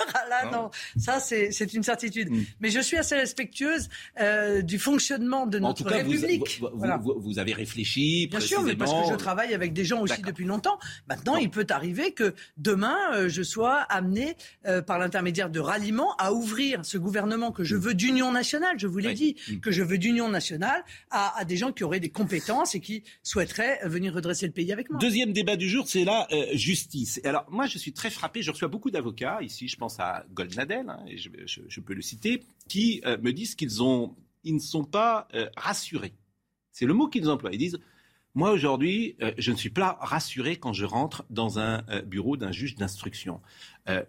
là 0.28 0.50
non, 0.50 0.70
ça 0.96 1.20
c'est 1.20 1.74
une 1.74 1.82
certitude. 1.82 2.30
Mm. 2.30 2.44
Mais 2.60 2.70
je 2.70 2.80
suis 2.80 2.96
assez 2.96 3.16
respectueuse 3.16 3.88
euh, 4.20 4.62
du 4.62 4.78
fonctionnement 4.78 5.46
de 5.46 5.58
notre 5.58 5.84
République. 5.84 6.60
Vous, 6.60 6.68
vous, 6.74 7.20
vous, 7.20 7.38
avez 7.38 7.52
réfléchi 7.52 8.26
Bien 8.28 8.40
sûr, 8.40 8.62
mais 8.62 8.76
parce 8.76 8.92
que 8.92 9.12
je 9.12 9.16
travaille 9.16 9.54
avec 9.54 9.72
des 9.72 9.84
gens 9.84 10.00
aussi 10.00 10.22
depuis 10.22 10.44
longtemps. 10.44 10.78
Maintenant, 11.08 11.36
il 11.36 11.50
peut 11.50 11.66
arriver 11.70 12.12
que 12.12 12.34
demain 12.56 12.98
euh, 13.14 13.28
je 13.28 13.42
sois 13.42 13.78
amené 13.82 14.36
euh, 14.66 14.82
par 14.82 14.98
l'intermédiaire 14.98 15.50
de 15.50 15.60
ralliement 15.60 16.14
à 16.16 16.32
ouvrir 16.32 16.84
ce 16.84 16.98
gouvernement 16.98 17.52
que 17.52 17.64
je 17.64 17.76
mm. 17.76 17.80
veux 17.80 17.94
d'union 17.94 18.32
nationale. 18.32 18.78
Je 18.78 18.86
vous 18.86 18.98
l'ai 18.98 19.14
dit, 19.14 19.36
mm. 19.48 19.60
que 19.60 19.70
je 19.70 19.82
veux 19.82 19.98
d'union 19.98 20.28
nationale 20.28 20.84
à, 21.10 21.44
des 21.44 21.56
gens 21.56 21.72
qui 21.72 21.84
auraient 21.84 22.00
des 22.00 22.10
compétences 22.10 22.74
et 22.74 22.80
qui 22.80 23.02
souhaiteraient 23.22 23.80
venir 23.84 24.14
redresser 24.14 24.46
le 24.46 24.52
pays 24.52 24.72
avec 24.72 24.90
moi. 24.90 24.98
Deuxième 25.00 25.32
débat 25.32 25.56
du 25.56 25.68
jour, 25.68 25.88
c'est 25.88 26.04
la 26.04 26.26
euh, 26.32 26.46
justice. 26.54 27.20
Alors 27.24 27.46
moi, 27.50 27.66
je 27.66 27.78
suis 27.78 27.92
très 27.92 28.10
frappé. 28.10 28.42
Je 28.42 28.50
reçois 28.50 28.68
beaucoup 28.68 28.90
d'avocats 28.90 29.38
ici. 29.42 29.68
Je 29.68 29.76
pense 29.82 29.98
à 29.98 30.24
Goldnadel, 30.32 30.88
hein, 30.88 31.04
je, 31.16 31.80
peux 31.80 31.94
le 31.94 32.02
citer, 32.02 32.44
qui 32.68 33.02
euh, 33.04 33.18
me 33.20 33.32
disent 33.32 33.56
qu'ils 33.56 33.78
ils 34.44 34.54
ne 34.54 34.60
sont 34.60 34.84
pas 34.84 35.26
euh, 35.34 35.48
rassurés. 35.56 36.14
C'est 36.70 36.86
le 36.86 36.94
mot 36.94 37.08
qu'ils 37.08 37.28
emploient. 37.28 37.50
Ils 37.52 37.58
disent 37.58 37.80
moi, 38.36 38.52
aujourd'hui, 38.52 39.16
euh, 39.20 39.32
je 39.38 39.50
ne 39.50 39.56
suis 39.56 39.70
pas 39.70 39.98
rassuré 40.00 40.56
quand 40.56 40.72
je 40.72 40.84
rentre 40.84 41.24
dans 41.30 41.58
un 41.58 41.82
bureau 42.06 42.36
d'un 42.36 42.52
juge 42.52 42.76
d'instruction. 42.76 43.40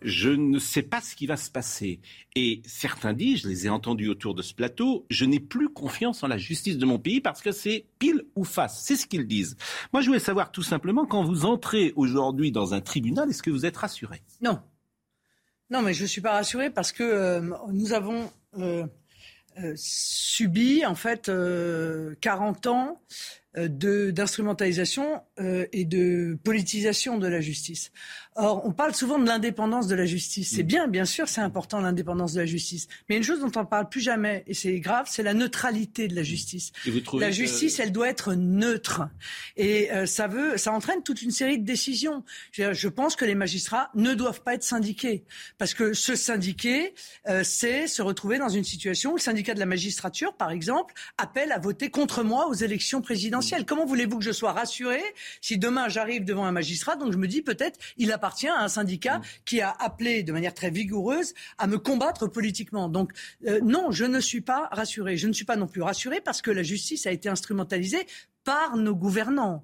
Je 0.03 0.29
ne 0.29 0.59
sais 0.59 0.83
pas 0.83 1.01
ce 1.01 1.15
qui 1.15 1.25
va 1.25 1.37
se 1.37 1.49
passer. 1.49 1.99
Et 2.35 2.61
certains 2.65 3.13
disent, 3.13 3.41
je 3.41 3.47
les 3.47 3.65
ai 3.65 3.69
entendus 3.69 4.09
autour 4.09 4.35
de 4.35 4.43
ce 4.43 4.53
plateau, 4.53 5.07
je 5.09 5.25
n'ai 5.25 5.39
plus 5.39 5.69
confiance 5.69 6.23
en 6.23 6.27
la 6.27 6.37
justice 6.37 6.77
de 6.77 6.85
mon 6.85 6.99
pays 6.99 7.19
parce 7.19 7.41
que 7.41 7.51
c'est 7.51 7.87
pile 7.97 8.23
ou 8.35 8.43
face. 8.43 8.83
C'est 8.85 8.95
ce 8.95 9.07
qu'ils 9.07 9.27
disent. 9.27 9.57
Moi, 9.91 10.03
je 10.03 10.07
voulais 10.07 10.19
savoir 10.19 10.51
tout 10.51 10.63
simplement, 10.63 11.07
quand 11.07 11.23
vous 11.23 11.45
entrez 11.45 11.93
aujourd'hui 11.95 12.51
dans 12.51 12.75
un 12.75 12.79
tribunal, 12.79 13.27
est-ce 13.31 13.41
que 13.41 13.49
vous 13.49 13.65
êtes 13.65 13.77
rassuré? 13.77 14.21
Non. 14.39 14.59
Non, 15.73 15.81
mais 15.81 15.95
je 15.95 16.03
ne 16.03 16.07
suis 16.07 16.21
pas 16.21 16.33
rassuré 16.33 16.69
parce 16.69 16.91
que 16.91 17.41
nous 17.71 17.93
avons 17.93 18.29
subi, 19.75 20.85
en 20.85 20.93
fait, 20.93 21.31
40 22.21 22.67
ans 22.67 23.01
euh, 23.01 23.17
d'instrumentalisation 23.55 25.21
euh, 25.39 25.67
et 25.71 25.85
de 25.85 26.37
politisation 26.43 27.19
de 27.19 27.27
la 27.27 27.39
justice. 27.39 27.91
Or, 28.35 28.65
on 28.65 28.71
parle 28.71 28.95
souvent 28.95 29.19
de 29.19 29.27
l'indépendance 29.27 29.87
de 29.87 29.93
la 29.93 30.07
justice. 30.07 30.55
C'est 30.55 30.63
mm. 30.63 30.67
bien, 30.67 30.87
bien 30.87 31.05
sûr, 31.05 31.27
c'est 31.27 31.41
important 31.41 31.79
l'indépendance 31.79 32.33
de 32.33 32.39
la 32.39 32.47
justice. 32.47 32.87
Mais 33.07 33.17
une 33.17 33.23
chose 33.23 33.41
dont 33.41 33.51
on 33.55 33.61
ne 33.61 33.67
parle 33.67 33.89
plus 33.89 34.01
jamais, 34.01 34.43
et 34.47 34.55
c'est 34.55 34.79
grave, 34.79 35.05
c'est 35.07 35.21
la 35.21 35.35
neutralité 35.35 36.07
de 36.07 36.15
la 36.15 36.23
justice. 36.23 36.71
la 37.13 37.29
justice, 37.29 37.79
elle 37.79 37.91
doit 37.91 38.09
être 38.09 38.33
neutre. 38.33 39.03
Et 39.55 39.91
euh, 39.91 40.07
ça 40.07 40.27
veut, 40.27 40.57
ça 40.57 40.71
entraîne 40.71 41.03
toute 41.03 41.21
une 41.21 41.31
série 41.31 41.59
de 41.59 41.65
décisions. 41.65 42.23
Je, 42.51 42.73
je, 42.73 42.87
pense 42.87 43.15
que 43.15 43.25
les 43.25 43.35
magistrats 43.35 43.91
ne 43.93 44.15
doivent 44.15 44.41
pas 44.41 44.55
être 44.55 44.63
syndiqués. 44.63 45.25
Parce 45.59 45.75
que 45.75 45.93
se 45.93 46.15
syndiquer, 46.15 46.95
euh, 47.27 47.43
c'est 47.43 47.85
se 47.85 48.01
retrouver 48.01 48.39
dans 48.39 48.49
une 48.49 48.63
situation 48.63 49.11
où 49.11 49.15
le 49.15 49.21
syndicat 49.21 49.53
de 49.53 49.59
la 49.59 49.67
magistrature, 49.67 50.35
par 50.35 50.49
exemple, 50.49 50.95
appelle 51.19 51.51
à 51.51 51.59
voter 51.59 51.91
contre 51.91 52.23
moi 52.23 52.47
aux 52.47 52.55
élections 52.55 53.01
présidentielles. 53.01 53.42
Mm. 53.51 53.65
Comment 53.65 53.85
voulez-vous 53.85 54.19
que 54.19 54.23
je 54.23 54.31
sois 54.31 54.51
rassuré 54.51 55.01
si 55.41 55.57
demain 55.57 55.89
j'arrive 55.89 56.23
devant 56.25 56.45
un 56.45 56.51
magistrat, 56.51 56.95
donc 56.95 57.11
je 57.11 57.17
me 57.17 57.27
dis 57.27 57.41
peut-être 57.41 57.79
il 57.97 58.11
appartient 58.11 58.47
à 58.47 58.61
un 58.61 58.67
syndicat 58.67 59.19
mm. 59.19 59.23
qui 59.45 59.61
a 59.61 59.71
appelé 59.79 60.23
de 60.23 60.31
manière 60.31 60.53
très 60.53 60.69
vigoureuse 60.69 61.33
à 61.57 61.67
me 61.67 61.77
combattre 61.77 62.27
politiquement. 62.27 62.89
Donc 62.89 63.11
euh, 63.47 63.59
non, 63.61 63.91
je 63.91 64.05
ne 64.05 64.19
suis 64.19 64.41
pas 64.41 64.69
rassuré. 64.71 65.17
Je 65.17 65.27
ne 65.27 65.33
suis 65.33 65.45
pas 65.45 65.55
non 65.55 65.67
plus 65.67 65.81
rassuré 65.81 66.21
parce 66.21 66.41
que 66.41 66.51
la 66.51 66.63
justice 66.63 67.05
a 67.07 67.11
été 67.11 67.29
instrumentalisée 67.29 68.05
par 68.43 68.77
nos 68.77 68.95
gouvernants. 68.95 69.63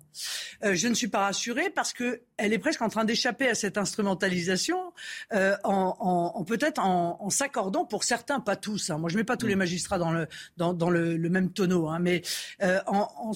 Euh, 0.64 0.76
je 0.76 0.88
ne 0.88 0.94
suis 0.94 1.08
pas 1.08 1.20
rassurée 1.20 1.70
parce 1.70 1.94
que 1.94 2.22
elle 2.38 2.54
est 2.54 2.60
presque 2.60 2.82
en 2.82 2.90
train 2.90 3.04
d'échapper 3.04 3.50
à 3.50 3.56
cette 3.56 3.78
instrumentalisation, 3.78 4.94
euh, 5.34 5.58
en, 5.66 6.44
peut-être 6.46 6.80
en, 6.80 7.30
s'accordant 7.30 7.86
pour 7.86 8.06
certains, 8.06 8.40
pas 8.40 8.56
tous. 8.56 8.90
Hein. 8.90 8.98
Moi, 8.98 9.10
je 9.10 9.18
mets 9.18 9.26
pas 9.26 9.36
tous 9.36 9.48
les 9.48 9.56
mm. 9.56 9.60
magistrats 9.60 9.98
dans 9.98 10.12
le 10.12 10.28
dans, 10.58 10.90
le, 10.90 11.18
même 11.30 11.52
tonneau, 11.52 11.90
hein, 11.90 12.00
mais 12.00 12.22
euh, 12.62 12.80
en, 12.88 13.34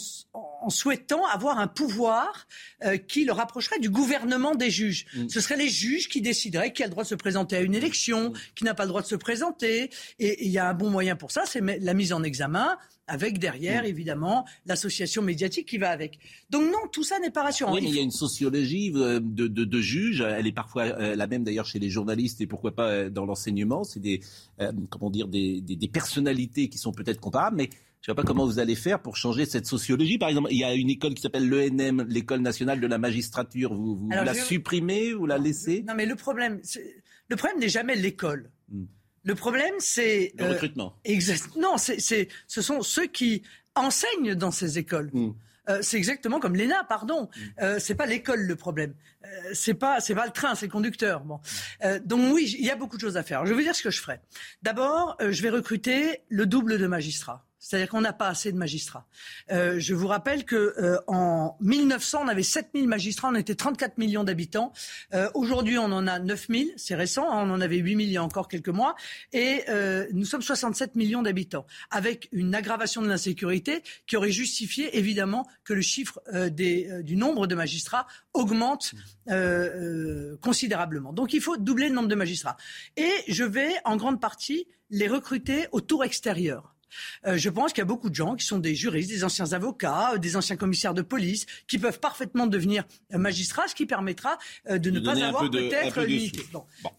souhaitant 0.70 1.26
avoir 1.28 1.60
un 1.60 1.68
pouvoir 1.68 2.48
qui 3.08 3.26
le 3.26 3.34
rapprocherait 3.34 3.80
du 3.80 3.90
gouvernement 3.90 4.56
des 4.56 4.70
juges. 4.70 5.06
Mm. 5.16 5.30
Ce 5.30 5.42
seraient 5.42 5.58
les 5.58 5.70
juges 5.70 6.08
qui 6.08 6.22
décideraient 6.22 6.72
qui 6.72 6.84
a 6.84 6.86
le 6.86 6.92
droit 6.92 7.04
de 7.04 7.10
se 7.10 7.16
présenter 7.16 7.58
à 7.58 7.62
une 7.62 7.76
élection, 7.76 8.30
mm. 8.30 8.34
qui 8.56 8.64
n'a 8.64 8.74
pas 8.74 8.84
le 8.84 8.90
droit 8.90 9.02
de 9.02 9.08
se 9.08 9.16
présenter. 9.16 9.90
Et 10.20 10.46
il 10.46 10.52
y 10.52 10.60
a 10.60 10.70
un 10.70 10.74
bon 10.74 10.90
moyen 10.90 11.16
pour 11.16 11.32
ça, 11.32 11.44
c'est 11.46 11.62
la 11.62 11.94
mise 11.94 12.14
en 12.14 12.24
examen 12.24 12.78
avec 13.08 13.38
derrière, 13.40 13.84
mm. 13.84 13.88
évidemment, 13.88 14.46
l'association 14.66 15.22
médiatique 15.22 15.68
qui 15.68 15.78
va 15.78 15.90
avec. 15.90 16.20
Donc 16.50 16.64
non, 16.64 16.88
tout 16.92 17.04
ça 17.04 17.20
n'est 17.20 17.32
pas 17.32 17.44
rassurant. 17.44 17.74
Oui, 17.74 17.82
mais 17.82 17.90
il 17.90 17.96
y 17.96 18.00
a 18.00 18.04
une 18.04 18.12
sociologie 18.12 18.92
euh, 18.96 19.20
de, 19.22 19.48
de, 19.48 19.64
de 19.66 19.82
juges, 19.82 20.22
elle 20.22 20.48
est 20.48 20.54
parfois 20.54 20.84
euh, 20.84 21.16
la 21.16 21.28
même 21.28 21.44
d'ailleurs 21.44 21.66
chez 21.66 21.80
les 21.80 21.90
journalistes 21.90 22.42
et 22.42 22.48
pourquoi 22.48 22.74
pas 22.74 22.90
euh, 22.90 23.10
dans 23.10 23.26
l'enseignement. 23.26 23.84
C'est 23.84 24.00
des, 24.00 24.22
comment 24.90 25.10
dire, 25.10 25.28
des, 25.28 25.62
des, 25.62 25.76
des 25.76 25.88
personnalités 25.88 26.70
qui 26.70 26.78
sont 26.78 26.92
peut-être 26.92 27.20
comparables, 27.20 27.58
mais 27.58 27.70
je 28.02 28.12
ne 28.12 28.16
sais 28.16 28.22
pas 28.22 28.24
comment 28.24 28.46
vous 28.46 28.60
allez 28.60 28.76
faire 28.76 29.02
pour 29.02 29.16
changer 29.16 29.46
cette 29.46 29.66
sociologie. 29.66 30.18
Par 30.18 30.28
exemple, 30.28 30.50
il 30.52 30.58
y 30.58 30.64
a 30.66 30.74
une 30.74 30.90
école 30.90 31.14
qui 31.14 31.22
s'appelle 31.22 31.48
l'ENM, 31.48 32.06
l'École 32.10 32.42
nationale 32.42 32.82
de 32.82 32.88
la 32.88 32.98
magistrature. 32.98 33.74
Vous, 33.74 33.96
vous, 33.96 34.10
la 34.10 34.34
supprimez 34.34 35.14
ou 35.14 35.26
la 35.26 35.38
laissez? 35.38 35.84
Non, 35.88 35.94
mais 35.96 36.06
le 36.06 36.16
problème, 36.16 36.62
le 37.30 37.36
problème 37.38 37.60
n'est 37.60 37.70
jamais 37.70 37.96
l'école. 37.96 38.52
Mm. 38.70 38.84
Le 39.24 39.36
problème, 39.36 39.74
c'est 39.80 40.34
le 40.38 40.50
recrutement. 40.50 40.98
non, 41.58 41.78
c'est, 41.78 42.28
ce 42.48 42.62
sont 42.62 42.82
ceux 42.82 43.08
qui 43.08 43.44
enseignent 43.76 44.36
dans 44.36 44.52
ces 44.52 44.78
écoles. 44.78 45.10
Hmm. 45.14 45.32
Euh, 45.70 45.80
c'est 45.82 45.98
exactement 45.98 46.40
comme 46.40 46.56
l'ENA, 46.56 46.84
pardon. 46.84 47.30
Mm. 47.36 47.42
Euh, 47.62 47.80
c'est 47.80 47.96
pas 47.96 48.06
l'école 48.06 48.42
le 48.42 48.56
problème. 48.56 48.94
Euh, 49.24 49.28
c'est 49.54 49.74
pas 49.74 50.02
c'est 50.02 50.16
pas 50.16 50.26
le 50.26 50.32
train, 50.32 50.56
c'est 50.56 50.66
le 50.66 50.72
conducteur. 50.72 51.22
Bon. 51.22 51.40
Euh, 51.86 52.00
donc 52.04 52.34
oui, 52.34 52.54
il 52.60 52.66
y 52.66 52.70
a 52.70 52.76
beaucoup 52.76 52.98
de 52.98 53.02
choses 53.02 53.18
à 53.18 53.24
faire. 53.24 53.46
Je 53.46 53.52
vais 53.52 53.56
vous 53.56 53.62
dire 53.62 53.76
ce 53.76 53.82
que 53.82 53.90
je 53.90 54.02
ferai. 54.02 54.20
D'abord, 54.62 55.18
je 55.20 55.42
vais 55.42 55.50
recruter 55.50 56.22
le 56.30 56.46
double 56.46 56.78
de 56.80 56.88
magistrats. 56.88 57.46
C'est-à-dire 57.64 57.88
qu'on 57.88 58.02
n'a 58.02 58.12
pas 58.12 58.28
assez 58.28 58.52
de 58.52 58.58
magistrats. 58.58 59.08
Euh, 59.50 59.80
je 59.80 59.94
vous 59.94 60.08
rappelle 60.08 60.44
que 60.44 60.76
euh, 60.78 61.00
en 61.08 61.56
1900, 61.62 62.24
on 62.26 62.28
avait 62.28 62.44
7000 62.44 62.90
magistrats, 62.90 63.30
on 63.30 63.36
était 63.36 63.56
34 63.56 63.98
millions 63.98 64.26
d'habitants. 64.26 64.74
Euh, 65.14 65.30
Aujourd'hui, 65.34 65.78
on 65.78 65.86
en 65.86 66.06
a 66.06 66.20
9000, 66.20 66.74
c'est 66.76 66.94
récent, 66.94 67.24
hein, 67.32 67.48
on 67.48 67.54
en 67.54 67.62
avait 67.62 67.78
8000 67.78 68.10
il 68.10 68.12
y 68.12 68.18
a 68.18 68.24
encore 68.24 68.50
quelques 68.50 68.68
mois, 68.68 68.96
et 69.32 69.62
euh, 69.70 70.08
nous 70.12 70.26
sommes 70.26 70.42
67 70.42 70.96
millions 70.96 71.22
d'habitants, 71.22 71.66
avec 71.90 72.28
une 72.34 72.54
aggravation 72.54 73.02
de 73.02 73.08
l'insécurité 73.08 73.82
qui 74.08 74.18
aurait 74.18 74.32
justifié 74.32 74.98
évidemment 74.98 75.48
que 75.64 75.74
le 75.74 75.82
chiffre 75.82 76.20
du 76.50 77.16
nombre 77.16 77.48
de 77.48 77.56
magistrats 77.56 78.08
augmente 78.34 78.94
considérablement. 80.42 81.14
Donc 81.14 81.34
il 81.34 81.42
faut 81.42 81.56
doubler 81.56 81.88
le 81.88 81.96
nombre 81.96 82.10
de 82.10 82.16
magistrats. 82.16 82.58
Et 82.98 83.12
je 83.30 83.46
vais 83.46 83.72
en 83.86 83.96
grande 83.96 84.20
partie 84.20 84.68
les 84.90 85.08
recruter 85.08 85.68
au 85.72 85.80
tour 85.80 86.04
extérieur. 86.04 86.74
Euh, 87.26 87.38
je 87.38 87.50
pense 87.50 87.74
qu'il 87.74 87.82
y 87.82 87.84
a 87.84 87.86
beaucoup 87.86 88.10
de 88.10 88.16
gens 88.16 88.36
qui 88.36 88.46
sont 88.46 88.60
des 88.60 88.76
juristes, 88.76 89.10
des 89.10 89.24
anciens 89.24 89.54
avocats, 89.54 90.14
euh, 90.14 90.18
des 90.18 90.36
anciens 90.36 90.56
commissaires 90.56 90.94
de 90.94 91.02
police, 91.02 91.46
qui 91.68 91.78
peuvent 91.78 92.00
parfaitement 92.00 92.48
devenir 92.48 92.84
euh, 93.14 93.18
magistrats, 93.18 93.68
ce 93.68 93.76
qui 93.76 93.86
permettra 93.86 94.38
de 94.70 94.90
ne 94.90 95.00
pas 95.00 95.22
avoir 95.24 95.50
peut-être 95.50 96.02
l'unité. 96.02 96.44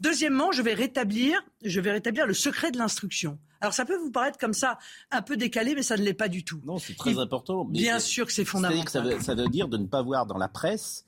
Deuxièmement, 0.00 0.52
je 0.52 0.62
vais 0.62 0.74
rétablir, 0.74 1.40
je 1.62 1.80
vais 1.80 1.92
rétablir 1.92 2.26
le 2.26 2.34
secret 2.34 2.70
de 2.70 2.78
l'instruction. 2.78 3.38
Alors 3.60 3.72
ça 3.72 3.84
peut 3.84 3.96
vous 3.96 4.10
paraître 4.10 4.38
comme 4.38 4.52
ça 4.52 4.78
un 5.10 5.22
peu 5.22 5.36
décalé, 5.36 5.74
mais 5.74 5.82
ça 5.82 5.96
ne 5.96 6.02
l'est 6.02 6.12
pas 6.14 6.28
du 6.28 6.44
tout. 6.44 6.60
Non, 6.64 6.78
c'est 6.78 6.96
très 6.96 7.18
important. 7.18 7.64
bien 7.64 7.98
sûr 7.98 8.26
que 8.26 8.32
c'est 8.32 8.44
fondamental. 8.44 8.88
Ça 8.88 9.00
veut, 9.00 9.20
ça 9.20 9.34
veut 9.34 9.48
dire 9.48 9.68
de 9.68 9.78
ne 9.78 9.86
pas 9.86 10.02
voir 10.02 10.26
dans 10.26 10.36
la 10.36 10.48
presse 10.48 11.04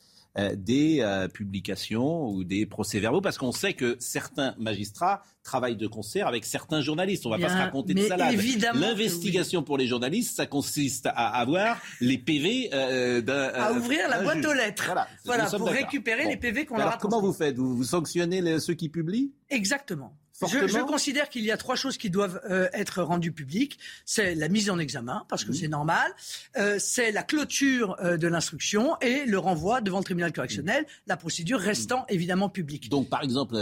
des 0.55 1.27
publications 1.33 2.29
ou 2.29 2.45
des 2.45 2.67
procès-verbaux, 2.67 3.21
parce 3.21 3.39
qu'on 3.39 3.53
sait 3.53 3.73
que 3.73 3.97
certains 3.99 4.55
magistrats 4.59 5.23
travail 5.47 5.77
de 5.77 5.87
concert 5.87 6.27
avec 6.27 6.45
certains 6.45 6.83
journalistes. 6.83 7.25
On 7.25 7.31
ne 7.31 7.39
va 7.39 7.47
pas 7.47 7.53
se 7.53 7.59
raconter 7.59 7.95
de 7.95 8.03
salade. 8.03 8.37
L'investigation 8.75 9.63
pour 9.63 9.79
les 9.79 9.87
journalistes, 9.87 10.37
ça 10.37 10.47
consiste 10.47 11.07
à 11.07 11.29
avoir 11.39 11.81
les 12.01 12.19
PV 12.19 12.71
euh, 12.75 13.23
d'un. 13.23 13.49
À 13.55 13.73
ouvrir 13.73 14.09
la 14.11 14.23
boîte 14.23 14.45
aux 14.45 14.53
lettres. 14.53 14.91
Voilà, 15.25 15.47
pour 15.47 15.69
récupérer 15.69 16.27
les 16.27 16.37
PV 16.37 16.67
qu'on 16.67 16.77
leur 16.77 16.95
a 16.95 16.99
Comment 16.99 17.23
vous 17.23 17.33
faites? 17.33 17.57
Vous, 17.57 17.77
vous 17.77 17.85
sanctionnez 17.85 18.59
ceux 18.59 18.75
qui 18.75 18.89
publient? 18.89 19.33
Exactement. 19.49 20.13
Je, 20.43 20.85
considère 20.85 21.29
qu'il 21.31 21.45
y 21.45 21.51
a 21.51 21.57
trois 21.57 21.77
choses 21.77 21.97
qui 21.97 22.11
doivent 22.11 22.41
euh, 22.51 22.69
être 22.75 23.03
rendues 23.03 23.33
publiques. 23.33 23.79
C'est 24.05 24.35
la 24.35 24.49
mise 24.49 24.69
en 24.69 24.79
examen, 24.79 25.25
parce 25.29 25.45
que 25.45 25.53
c'est 25.53 25.69
normal. 25.69 26.13
Euh, 26.57 26.77
c'est 26.79 27.11
la 27.11 27.23
clôture 27.23 27.97
euh, 28.01 28.17
de 28.19 28.29
l'instruction 28.29 28.97
et 29.01 29.25
le 29.25 29.39
renvoi 29.39 29.81
devant 29.81 29.99
le 29.99 30.05
tribunal 30.05 30.33
correctionnel, 30.33 30.85
la 31.07 31.17
procédure 31.17 31.59
restant 31.59 32.05
évidemment 32.09 32.51
publique. 32.51 32.91
Donc, 32.91 33.09
par 33.09 33.23
exemple, 33.23 33.57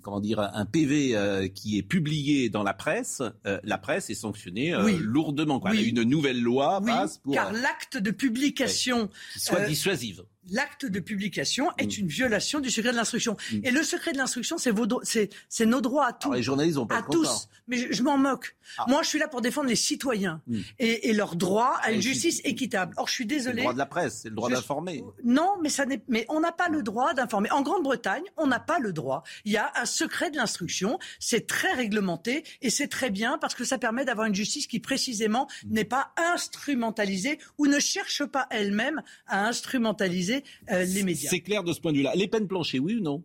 comment 0.00 0.20
dire 0.20 0.40
un 0.40 0.64
PV 0.64 1.16
euh, 1.16 1.48
qui 1.48 1.78
est 1.78 1.82
publié 1.82 2.48
dans 2.48 2.62
la 2.62 2.74
presse, 2.74 3.22
euh, 3.46 3.60
la 3.62 3.78
presse 3.78 4.10
est 4.10 4.14
sanctionnée 4.14 4.74
euh, 4.74 4.98
lourdement. 5.00 5.60
Quoi. 5.60 5.74
Une 5.74 6.02
nouvelle 6.02 6.40
loi 6.40 6.80
passe 6.84 7.18
pour 7.18 7.34
car 7.34 7.52
l'acte 7.52 7.96
de 7.96 8.10
publication 8.10 9.10
soit 9.36 9.60
dissuasive 9.60 10.24
l'acte 10.48 10.86
de 10.86 11.00
publication 11.00 11.70
est 11.78 11.98
mm. 11.98 12.00
une 12.00 12.08
violation 12.08 12.60
du 12.60 12.70
secret 12.70 12.92
de 12.92 12.96
l'instruction. 12.96 13.36
Mm. 13.52 13.60
Et 13.64 13.70
le 13.70 13.82
secret 13.82 14.12
de 14.12 14.18
l'instruction, 14.18 14.56
c'est 14.58 15.66
nos 15.66 15.80
droits 15.80 16.06
à 16.06 16.12
tous. 16.12 16.32
les 16.32 16.42
journalistes 16.42 16.78
ont 16.78 16.86
pas 16.86 16.98
à 16.98 17.02
tous. 17.02 17.48
Mais 17.68 17.92
je, 17.92 18.02
m'en 18.02 18.16
moque. 18.16 18.56
Ah. 18.78 18.86
Moi, 18.88 19.02
je 19.02 19.08
suis 19.08 19.18
là 19.18 19.28
pour 19.28 19.40
défendre 19.40 19.68
les 19.68 19.76
citoyens 19.76 20.40
mm. 20.46 20.58
et, 20.78 21.10
et, 21.10 21.12
leur 21.12 21.36
droit 21.36 21.78
à 21.82 21.92
une 21.92 22.00
justice 22.00 22.40
équitable. 22.44 22.94
Or, 22.96 23.08
je 23.08 23.12
suis 23.12 23.26
désolé. 23.26 23.56
Le 23.56 23.62
droit 23.62 23.72
de 23.74 23.78
la 23.78 23.86
presse, 23.86 24.20
c'est 24.22 24.28
le 24.28 24.34
droit 24.34 24.50
d'informer. 24.50 25.04
Non, 25.24 25.56
mais 25.62 25.68
ça 25.68 25.86
n'est. 25.86 26.02
Mais 26.08 26.24
on 26.28 26.40
n'a 26.40 26.52
pas 26.52 26.68
le 26.68 26.82
droit 26.82 27.14
d'informer. 27.14 27.50
En 27.50 27.62
Grande-Bretagne, 27.62 28.24
on 28.36 28.46
n'a 28.46 28.60
pas 28.60 28.78
le 28.78 28.92
droit. 28.92 29.22
Il 29.44 29.52
y 29.52 29.56
a 29.56 29.70
un 29.76 29.84
secret 29.84 30.30
de 30.30 30.36
l'instruction. 30.36 30.98
C'est 31.18 31.46
très 31.46 31.72
réglementé 31.72 32.44
et 32.62 32.70
c'est 32.70 32.88
très 32.88 33.10
bien 33.10 33.38
parce 33.38 33.54
que 33.54 33.64
ça 33.64 33.78
permet 33.78 34.04
d'avoir 34.04 34.26
une 34.26 34.34
justice 34.34 34.66
qui 34.66 34.80
précisément 34.80 35.48
n'est 35.66 35.84
pas 35.84 36.12
instrumentalisée 36.16 37.38
ou 37.58 37.66
ne 37.66 37.78
cherche 37.78 38.24
pas 38.24 38.46
elle-même 38.50 39.02
à 39.26 39.46
instrumentaliser 39.46 40.39
euh, 40.70 40.84
les 40.84 41.02
médias. 41.02 41.30
C'est 41.30 41.40
clair 41.40 41.62
de 41.64 41.72
ce 41.72 41.80
point 41.80 41.92
de 41.92 41.98
vue-là. 41.98 42.12
Les 42.14 42.28
peines 42.28 42.48
planchées, 42.48 42.78
oui 42.78 42.96
ou 42.96 43.00
non? 43.00 43.22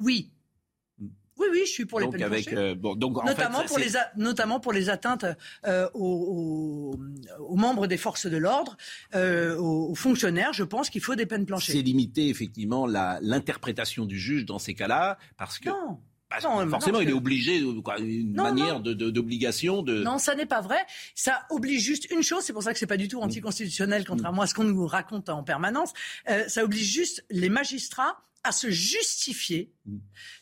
Oui. 0.00 0.30
Hmm. 0.98 1.08
Oui, 1.38 1.46
oui, 1.52 1.62
je 1.66 1.70
suis 1.70 1.84
pour 1.84 2.00
les 2.00 2.08
peines 2.08 2.22
avec, 2.22 2.46
planchées. 2.46 2.58
Euh, 2.58 2.74
bon, 2.74 2.94
donc, 2.94 3.24
notamment, 3.24 3.64
pour 3.64 3.78
les 3.78 3.92
notamment 4.16 4.60
pour 4.60 4.72
les 4.72 4.88
atteintes 4.88 5.26
euh, 5.66 5.88
aux, 5.94 6.96
membres 7.50 7.86
des 7.86 7.96
forces 7.96 8.26
de 8.26 8.36
l'ordre, 8.36 8.76
aux, 9.14 9.94
fonctionnaires. 9.94 10.52
Je 10.52 10.64
pense 10.64 10.90
qu'il 10.90 11.00
faut 11.00 11.14
des 11.14 11.26
peines 11.26 11.46
planchées. 11.46 11.72
C'est 11.72 11.82
limiter 11.82 12.28
effectivement 12.28 12.86
l'interprétation 12.86 14.06
du 14.06 14.18
juge 14.18 14.44
dans 14.44 14.58
ces 14.58 14.74
cas-là, 14.74 15.18
parce 15.36 15.58
que. 15.58 15.70
Non. 15.70 16.00
Non, 16.42 16.68
forcément, 16.68 17.00
il 17.00 17.08
est 17.08 17.14
obligé, 17.14 17.62
quoi, 17.82 17.98
une 17.98 18.34
manière 18.34 18.80
d'obligation 18.80 19.82
de, 19.82 19.98
de, 19.98 20.02
Non, 20.02 20.18
ça 20.18 20.34
n'est 20.34 20.46
pas 20.46 20.60
vrai. 20.60 20.78
Ça 21.14 21.42
oblige 21.50 21.82
juste 21.82 22.10
une 22.10 22.22
chose. 22.22 22.44
C'est 22.44 22.52
pour 22.52 22.62
ça 22.62 22.72
que 22.72 22.78
c'est 22.78 22.86
pas 22.86 22.96
du 22.96 23.08
tout 23.08 23.20
anticonstitutionnel, 23.20 24.04
contrairement 24.06 24.42
à 24.42 24.46
ce 24.46 24.54
qu'on 24.54 24.64
nous 24.64 24.86
raconte 24.86 25.28
en 25.28 25.42
permanence. 25.42 25.92
Euh, 26.28 26.46
ça 26.48 26.64
oblige 26.64 26.90
juste 26.92 27.24
les 27.30 27.48
magistrats 27.48 28.22
à 28.44 28.52
se 28.52 28.70
justifier 28.70 29.72
mm. 29.83 29.83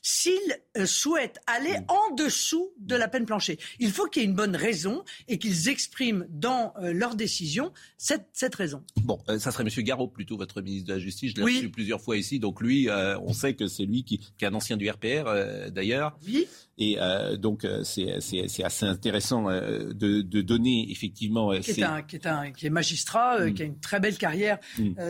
S'ils 0.01 0.33
euh, 0.77 0.87
souhaitent 0.87 1.41
aller 1.47 1.79
mm. 1.79 1.85
en 1.89 2.15
dessous 2.15 2.73
de 2.79 2.95
la 2.95 3.09
peine 3.09 3.27
planchée. 3.27 3.59
Il 3.79 3.91
faut 3.91 4.07
qu'il 4.07 4.23
y 4.23 4.25
ait 4.25 4.29
une 4.29 4.35
bonne 4.35 4.57
raison 4.57 5.05
et 5.29 5.39
qu'ils 5.39 5.69
expriment 5.69 6.27
dans 6.31 6.73
euh, 6.81 6.93
leur 6.93 7.15
décision 7.15 7.73
cette, 7.99 8.27
cette 8.33 8.55
raison. 8.55 8.83
Bon, 9.03 9.19
euh, 9.29 9.39
ça 9.39 9.51
serait 9.51 9.65
M. 9.65 9.85
Garot 9.85 10.09
plutôt, 10.09 10.37
votre 10.37 10.61
ministre 10.61 10.89
de 10.89 10.95
la 10.95 10.99
Justice. 10.99 11.33
Je 11.33 11.37
l'ai 11.37 11.43
reçu 11.43 11.71
plusieurs 11.71 12.01
fois 12.01 12.17
ici. 12.17 12.39
Donc 12.39 12.61
lui, 12.61 12.89
on 12.91 13.33
sait 13.33 13.55
que 13.55 13.67
c'est 13.67 13.85
lui 13.85 14.05
qui, 14.05 14.19
qui, 14.19 14.45
est 14.45 14.49
un 14.49 14.55
ancien 14.55 14.77
du 14.77 14.89
RPR 14.89 15.25
d'ailleurs. 15.71 16.17
Oui. 16.27 16.47
Et 16.79 16.97
donc 17.39 17.67
c'est 17.85 18.65
assez 18.65 18.87
intéressant 18.87 19.45
de, 19.45 20.23
de, 20.23 20.41
donner 20.41 20.91
effectivement... 20.91 21.53
Qui 21.61 21.73
est, 21.73 21.83
un, 21.83 22.03
qui, 22.03 22.17
est 22.17 22.27
un, 22.27 22.51
qui 22.51 22.67
est 22.67 22.71
magistrat, 22.71 23.47
mm. 23.47 23.55
qui 23.55 23.63
a 23.63 23.65
une 23.67 23.79
très 23.79 24.01
belle 24.01 24.19
carrière 24.19 24.59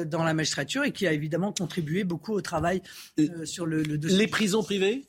dans 0.07 0.25
la 0.25 0.35
magistrature 0.35 0.85
et 0.85 0.93
qui 0.93 1.07
a 1.07 1.13
évidemment 1.13 1.53
contribué 1.53 2.05
beaucoup 2.05 2.33
au 2.33 2.41
travail 2.41 2.83
sur 3.45 3.67
le, 3.67 3.83
dossier. 3.99 4.22
Les 4.23 4.29
prisons 4.29 4.63
privées 4.63 5.03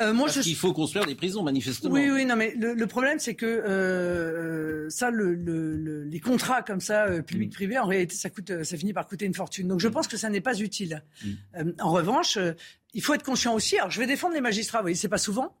euh, 0.00 0.12
moi, 0.12 0.26
Parce 0.26 0.36
je... 0.36 0.42
qu'il 0.42 0.54
faut 0.54 0.72
construire 0.72 1.06
des 1.06 1.16
prisons, 1.16 1.42
manifestement. 1.42 1.92
Oui, 1.92 2.08
oui, 2.08 2.24
non, 2.24 2.36
mais 2.36 2.54
le, 2.56 2.86
problème, 2.86 3.18
c'est 3.18 3.34
que 3.34 3.46
euh, 3.46 4.88
ça, 4.90 5.10
le, 5.10 6.04
les 6.04 6.20
contrats 6.20 6.62
comme 6.62 6.80
ça, 6.80 7.06
public-privé, 7.20 7.76
en 7.80 7.86
réalité, 7.86 8.14
ça 8.14 8.30
coûte, 8.30 8.62
ça 8.62 8.76
finit 8.76 8.92
par 8.92 9.08
coûter 9.08 9.24
une 9.24 9.34
fortune. 9.34 9.66
Donc, 9.66 9.80
je 9.80 9.88
mm. 9.88 9.90
pense 9.90 10.06
que 10.06 10.16
ça 10.16 10.30
n'est 10.30 10.40
pas 10.40 10.60
utile. 10.60 11.02
Mm. 11.24 11.72
en 11.80 11.90
revanche, 11.90 12.38
il 12.94 13.02
faut 13.02 13.14
être 13.14 13.22
conscient 13.22 13.54
aussi. 13.54 13.76
Alors, 13.76 13.90
je 13.90 14.00
vais 14.00 14.06
défendre 14.06 14.34
les 14.34 14.40
magistrats. 14.40 14.78
Vous 14.78 14.84
voyez, 14.84 14.96
c'est 14.96 15.08
pas 15.08 15.18
souvent, 15.18 15.56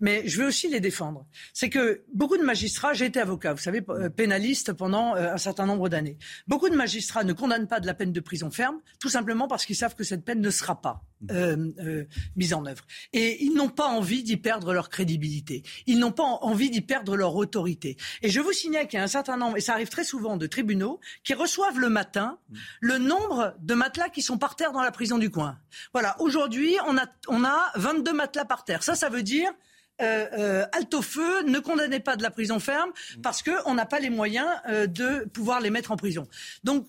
mais 0.00 0.26
je 0.26 0.40
veux 0.40 0.48
aussi 0.48 0.68
les 0.68 0.80
défendre. 0.80 1.26
C'est 1.52 1.70
que 1.70 2.02
beaucoup 2.12 2.36
de 2.36 2.42
magistrats, 2.42 2.92
j'ai 2.92 3.06
été 3.06 3.20
avocat, 3.20 3.52
vous 3.52 3.62
savez, 3.62 3.82
euh, 3.88 4.08
pénaliste 4.08 4.72
pendant 4.72 5.14
euh, 5.14 5.32
un 5.32 5.38
certain 5.38 5.64
nombre 5.64 5.88
d'années. 5.88 6.18
Beaucoup 6.48 6.68
de 6.68 6.74
magistrats 6.74 7.22
ne 7.22 7.32
condamnent 7.32 7.68
pas 7.68 7.78
de 7.78 7.86
la 7.86 7.94
peine 7.94 8.12
de 8.12 8.20
prison 8.20 8.50
ferme, 8.50 8.80
tout 8.98 9.08
simplement 9.08 9.46
parce 9.46 9.64
qu'ils 9.64 9.76
savent 9.76 9.94
que 9.94 10.02
cette 10.02 10.24
peine 10.24 10.40
ne 10.40 10.50
sera 10.50 10.80
pas 10.80 11.02
euh, 11.30 12.04
mise 12.34 12.52
en 12.52 12.66
œuvre. 12.66 12.84
Et 13.12 13.44
ils 13.44 13.54
n'ont 13.54 13.68
pas 13.68 13.86
envie 13.86 14.24
d'y 14.24 14.36
perdre 14.36 14.72
leur 14.72 14.88
crédibilité. 14.88 15.62
Ils 15.86 16.00
n'ont 16.00 16.10
pas 16.12 16.24
envie 16.24 16.70
d'y 16.70 16.80
perdre 16.80 17.16
leur 17.16 17.36
autorité. 17.36 17.96
Et 18.22 18.28
je 18.28 18.40
vous 18.40 18.52
signale 18.52 18.88
qu'il 18.88 18.96
y 18.96 19.00
a 19.00 19.04
un 19.04 19.08
certain 19.08 19.36
nombre, 19.36 19.56
et 19.56 19.60
ça 19.60 19.74
arrive 19.74 19.88
très 19.88 20.04
souvent, 20.04 20.36
de 20.36 20.48
tribunaux 20.48 20.98
qui 21.22 21.34
reçoivent 21.34 21.78
le 21.78 21.88
matin 21.88 22.38
le 22.80 22.98
nombre 22.98 23.54
de 23.60 23.74
matelas 23.74 24.08
qui 24.08 24.20
sont 24.20 24.36
par 24.36 24.56
terre 24.56 24.72
dans 24.72 24.82
la 24.82 24.90
prison 24.90 25.18
du 25.18 25.30
coin. 25.30 25.58
Voilà. 25.92 26.20
Aujourd'hui, 26.20 26.71
on 26.86 26.96
a, 26.96 27.06
on 27.28 27.44
a 27.44 27.72
22 27.76 28.12
matelas 28.12 28.44
par 28.44 28.64
terre. 28.64 28.82
Ça, 28.82 28.94
ça 28.94 29.08
veut 29.08 29.22
dire 29.22 29.52
euh, 30.00 30.26
euh, 30.32 30.66
halte 30.72 30.94
au 30.94 31.02
feu, 31.02 31.42
ne 31.44 31.58
condamnez 31.60 32.00
pas 32.00 32.16
de 32.16 32.22
la 32.22 32.30
prison 32.30 32.58
ferme 32.58 32.90
parce 33.22 33.42
qu'on 33.42 33.74
n'a 33.74 33.86
pas 33.86 34.00
les 34.00 34.10
moyens 34.10 34.48
euh, 34.68 34.86
de 34.86 35.28
pouvoir 35.28 35.60
les 35.60 35.70
mettre 35.70 35.92
en 35.92 35.96
prison. 35.96 36.26
Donc, 36.64 36.86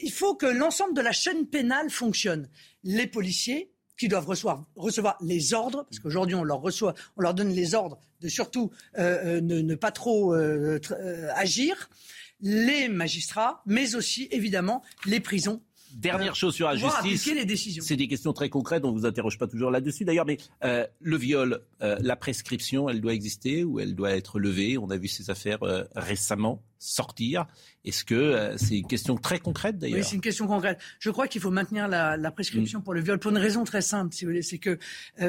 il 0.00 0.10
faut 0.10 0.34
que 0.34 0.46
l'ensemble 0.46 0.92
de 0.94 1.00
la 1.00 1.12
chaîne 1.12 1.46
pénale 1.46 1.88
fonctionne. 1.88 2.48
Les 2.82 3.06
policiers 3.06 3.70
qui 3.96 4.08
doivent 4.08 4.26
recevoir, 4.26 5.16
les 5.20 5.54
ordres, 5.54 5.84
parce 5.84 6.00
qu'aujourd'hui 6.00 6.34
on 6.34 6.42
leur 6.42 6.64
on 6.64 7.20
leur 7.20 7.32
donne 7.34 7.50
les 7.50 7.74
ordres 7.76 8.00
de 8.20 8.28
surtout 8.28 8.72
ne, 8.96 9.74
pas 9.76 9.92
trop 9.92 10.34
agir, 11.36 11.90
les 12.40 12.88
magistrats, 12.88 13.62
mais 13.66 13.94
aussi 13.94 14.26
évidemment 14.32 14.82
les 15.06 15.20
prisons 15.20 15.62
Dernière 15.94 16.34
chose 16.34 16.54
sur 16.54 16.68
la 16.68 16.76
justice. 16.76 17.30
C'est 17.80 17.96
des 17.96 18.08
questions 18.08 18.32
très 18.32 18.48
concrètes, 18.48 18.84
on 18.84 18.92
ne 18.92 18.98
vous 18.98 19.06
interroge 19.06 19.38
pas 19.38 19.46
toujours 19.46 19.70
là-dessus 19.70 20.04
d'ailleurs, 20.04 20.26
mais 20.26 20.38
euh, 20.64 20.86
le 21.00 21.16
viol, 21.16 21.60
euh, 21.82 21.96
la 22.00 22.16
prescription, 22.16 22.88
elle 22.88 23.00
doit 23.00 23.14
exister 23.14 23.64
ou 23.64 23.80
elle 23.80 23.94
doit 23.94 24.12
être 24.12 24.38
levée? 24.38 24.78
On 24.78 24.90
a 24.90 24.96
vu 24.96 25.08
ces 25.08 25.30
affaires 25.30 25.62
euh, 25.62 25.84
récemment. 25.94 26.62
sortir. 26.78 27.46
Est-ce 27.84 28.04
que 28.04 28.54
c'est 28.56 28.78
une 28.78 28.86
question 28.86 29.16
très 29.16 29.38
concrète 29.38 29.78
d'ailleurs? 29.78 29.98
Oui, 29.98 30.04
c'est 30.04 30.16
une 30.16 30.20
question 30.20 30.48
concrète. 30.48 30.80
Je 30.98 31.10
crois 31.10 31.28
qu'il 31.28 31.40
faut 31.40 31.50
maintenir 31.50 31.86
la, 31.86 32.30
prescription 32.32 32.80
mm. 32.80 32.82
pour 32.82 32.94
le 32.94 33.00
viol 33.00 33.18
pour 33.18 33.30
une 33.30 33.38
raison 33.38 33.62
très 33.64 33.82
simple, 33.82 34.12
si 34.12 34.24
vous 34.24 34.30
voulez. 34.30 34.42
C'est 34.42 34.58
que 34.58 34.78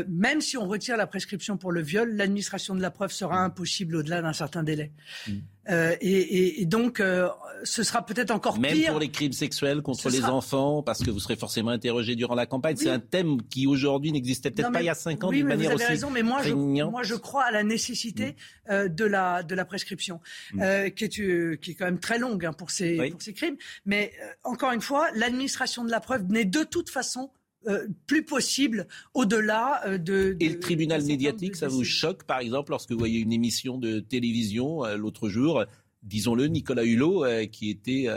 même 0.07 0.41
si 0.41 0.57
on 0.57 0.67
retire 0.67 0.97
la 0.97 1.05
prescription 1.05 1.57
pour 1.57 1.71
le 1.71 1.81
viol, 1.81 2.15
l'administration 2.15 2.73
de 2.73 2.81
la 2.81 2.89
preuve 2.89 3.11
sera 3.11 3.37
impossible 3.37 3.97
au-delà 3.97 4.21
d'un 4.21 4.33
certain 4.33 4.63
délai. 4.63 4.91
Mm. 5.27 5.31
Euh, 5.69 5.95
et, 6.01 6.65
donc, 6.65 6.99
euh, 6.99 7.29
ce 7.63 7.83
sera 7.83 8.05
peut-être 8.05 8.31
encore 8.31 8.59
Même 8.59 8.73
pire. 8.73 8.81
Même 8.81 8.91
pour 8.91 8.99
les 8.99 9.11
crimes 9.11 9.33
sexuels 9.33 9.81
contre 9.81 10.09
les 10.09 10.25
enfants, 10.25 10.83
parce 10.83 11.03
que 11.03 11.09
vous 11.09 11.19
serez 11.19 11.35
forcément 11.35 11.71
interrogé 11.71 12.15
durant 12.15 12.35
la 12.35 12.45
campagne. 12.45 12.75
C'est 12.75 12.89
un 12.89 12.99
thème 12.99 13.41
qui 13.49 13.67
aujourd'hui 13.67 14.11
n'existait 14.11 14.51
peut-être 14.51 14.71
pas 14.71 14.81
il 14.81 14.85
y 14.85 14.89
a 14.89 14.95
cinq 14.95 15.23
ans 15.23 15.29
oui, 15.29 15.37
d'une 15.37 15.47
manière 15.47 15.71
vous 15.71 15.81
avez 15.81 15.85
raison, 15.85 16.09
mais 16.09 16.23
moi 16.23 16.41
je, 16.43 16.53
moi 16.53 17.03
je 17.03 17.15
crois 17.15 17.45
à 17.45 17.51
la 17.51 17.63
nécessité 17.63 18.31
mm. 18.31 18.71
euh, 18.71 18.87
de 18.89 19.05
la 19.05 19.43
de 19.43 19.55
la 19.55 19.65
prescription, 19.65 20.19
mm. 20.53 20.89
qui 20.95 21.05
est 21.05 21.59
qui 21.59 21.71
est 21.71 21.75
quand 21.75 21.85
même 21.85 21.99
très 21.99 22.19
longue 22.19 22.45
hein, 22.45 22.53
pour 22.53 22.71
ces 22.71 23.09
pour 23.09 23.21
ces 23.21 23.33
crimes. 23.33 23.57
Mais 23.85 24.11
encore 24.43 24.71
une 24.71 24.81
fois, 24.81 25.07
l'administration 25.15 25.85
de 25.85 25.91
la 25.91 25.99
preuve 25.99 26.25
n'est 26.29 26.45
de 26.45 26.63
toute 26.63 26.89
façon 26.89 27.31
euh, 27.67 27.87
plus 28.07 28.25
possible 28.25 28.87
au-delà 29.13 29.81
euh, 29.87 29.97
de, 29.97 30.35
Et 30.39 30.49
le 30.49 30.59
tribunal 30.59 31.03
médiatique, 31.03 31.55
ça 31.55 31.67
vous 31.67 31.83
choque, 31.83 32.23
par 32.23 32.39
exemple, 32.39 32.71
lorsque 32.71 32.91
vous 32.91 32.99
voyez 32.99 33.19
une 33.19 33.31
émission 33.31 33.77
de 33.77 33.99
télévision 33.99 34.83
euh, 34.83 34.97
l'autre 34.97 35.29
jour, 35.29 35.63
disons-le, 36.01 36.47
Nicolas 36.47 36.83
Hulot, 36.83 37.25
qui 37.51 37.69
était 37.69 38.07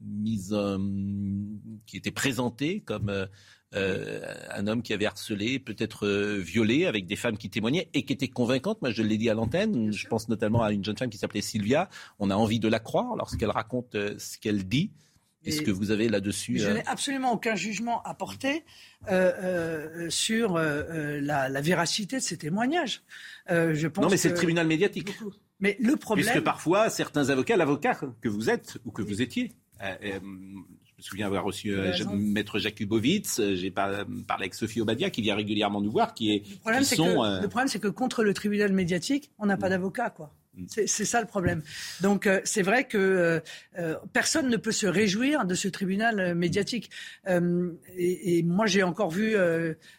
mise, 0.00 0.56
qui 1.84 1.96
était 1.98 2.10
présenté 2.10 2.80
comme 2.80 3.28
un 3.72 4.66
homme 4.66 4.82
qui 4.82 4.94
avait 4.94 5.04
harcelé, 5.04 5.58
peut-être 5.58 6.08
violé, 6.38 6.86
avec 6.86 7.06
des 7.06 7.16
femmes 7.16 7.36
qui 7.36 7.50
témoignaient 7.50 7.90
et 7.92 8.04
qui 8.04 8.14
étaient 8.14 8.28
convaincantes. 8.28 8.80
Moi, 8.80 8.92
je 8.92 9.02
l'ai 9.02 9.18
dit 9.18 9.28
à 9.28 9.34
l'antenne. 9.34 9.92
Je 9.92 10.06
pense 10.06 10.30
notamment 10.30 10.62
à 10.62 10.72
une 10.72 10.82
jeune 10.82 10.96
femme 10.96 11.10
qui 11.10 11.18
s'appelait 11.18 11.42
Sylvia. 11.42 11.90
On 12.18 12.30
a 12.30 12.34
envie 12.34 12.60
de 12.60 12.68
la 12.68 12.78
croire 12.78 13.14
lorsqu'elle 13.16 13.50
raconte 13.50 13.92
ce 13.92 14.38
qu'elle 14.38 14.66
dit. 14.66 14.90
Est-ce 15.44 15.62
que 15.62 15.70
vous 15.70 15.90
avez 15.90 16.08
là-dessus 16.08 16.58
Je 16.58 16.66
euh, 16.66 16.74
n'ai 16.74 16.86
absolument 16.86 17.32
aucun 17.32 17.54
jugement 17.54 18.02
à 18.02 18.14
porter 18.14 18.64
euh, 19.10 19.32
euh, 19.42 20.10
sur 20.10 20.58
la, 20.58 21.60
véracité 21.60 22.16
de 22.16 22.22
ces 22.22 22.38
je 22.38 23.86
pense 23.86 24.04
non, 24.04 24.10
mais 24.10 24.16
c'est 24.16 24.30
le 24.30 24.34
tribunal 24.34 24.66
médiatique. 24.66 25.14
Mais 25.60 25.76
le 25.80 25.96
problème. 25.96 26.26
Puisque 26.26 26.44
parfois, 26.44 26.88
certains 26.88 27.30
avocats, 27.30 27.56
l'avocat 27.56 27.98
que 28.20 28.28
vous 28.28 28.48
êtes 28.50 28.78
ou 28.84 28.92
que 28.92 29.02
vous 29.02 29.22
étiez, 29.22 29.52
je 29.80 30.18
me 30.18 31.02
souviens 31.02 31.26
avoir 31.26 31.44
reçu 31.44 31.74
Maître 32.12 32.58
Jakubowicz, 32.58 33.40
j'ai 33.54 33.70
parlé 33.70 34.04
avec 34.28 34.54
Sophie 34.54 34.80
Obadia 34.80 35.10
qui 35.10 35.22
vient 35.22 35.36
régulièrement 35.36 35.80
nous 35.80 35.90
voir, 35.90 36.14
qui 36.14 36.32
est. 36.32 36.42
Le 36.48 36.58
problème, 36.58 37.68
c'est 37.68 37.78
que, 37.78 37.88
que 37.88 37.92
contre 37.92 38.24
le 38.24 38.34
tribunal 38.34 38.72
médiatique, 38.72 39.30
on 39.38 39.46
n'a 39.46 39.56
pas 39.56 39.68
mm. 39.68 39.70
d'avocat, 39.70 40.10
quoi. 40.10 40.32
C'est 40.66 41.04
ça 41.04 41.20
le 41.20 41.26
problème. 41.26 41.62
Donc 42.00 42.26
euh, 42.26 42.40
c'est 42.44 42.62
vrai 42.62 42.84
que 42.84 42.98
euh, 42.98 43.40
euh, 43.78 43.96
personne 44.12 44.48
ne 44.48 44.56
peut 44.56 44.72
se 44.72 44.86
réjouir 44.86 45.44
de 45.44 45.54
ce 45.54 45.68
tribunal 45.68 46.34
médiatique. 46.34 46.90
Et, 47.26 48.42
moi 48.44 48.66
j'ai 48.66 48.82
encore 48.82 49.10
vu 49.10 49.36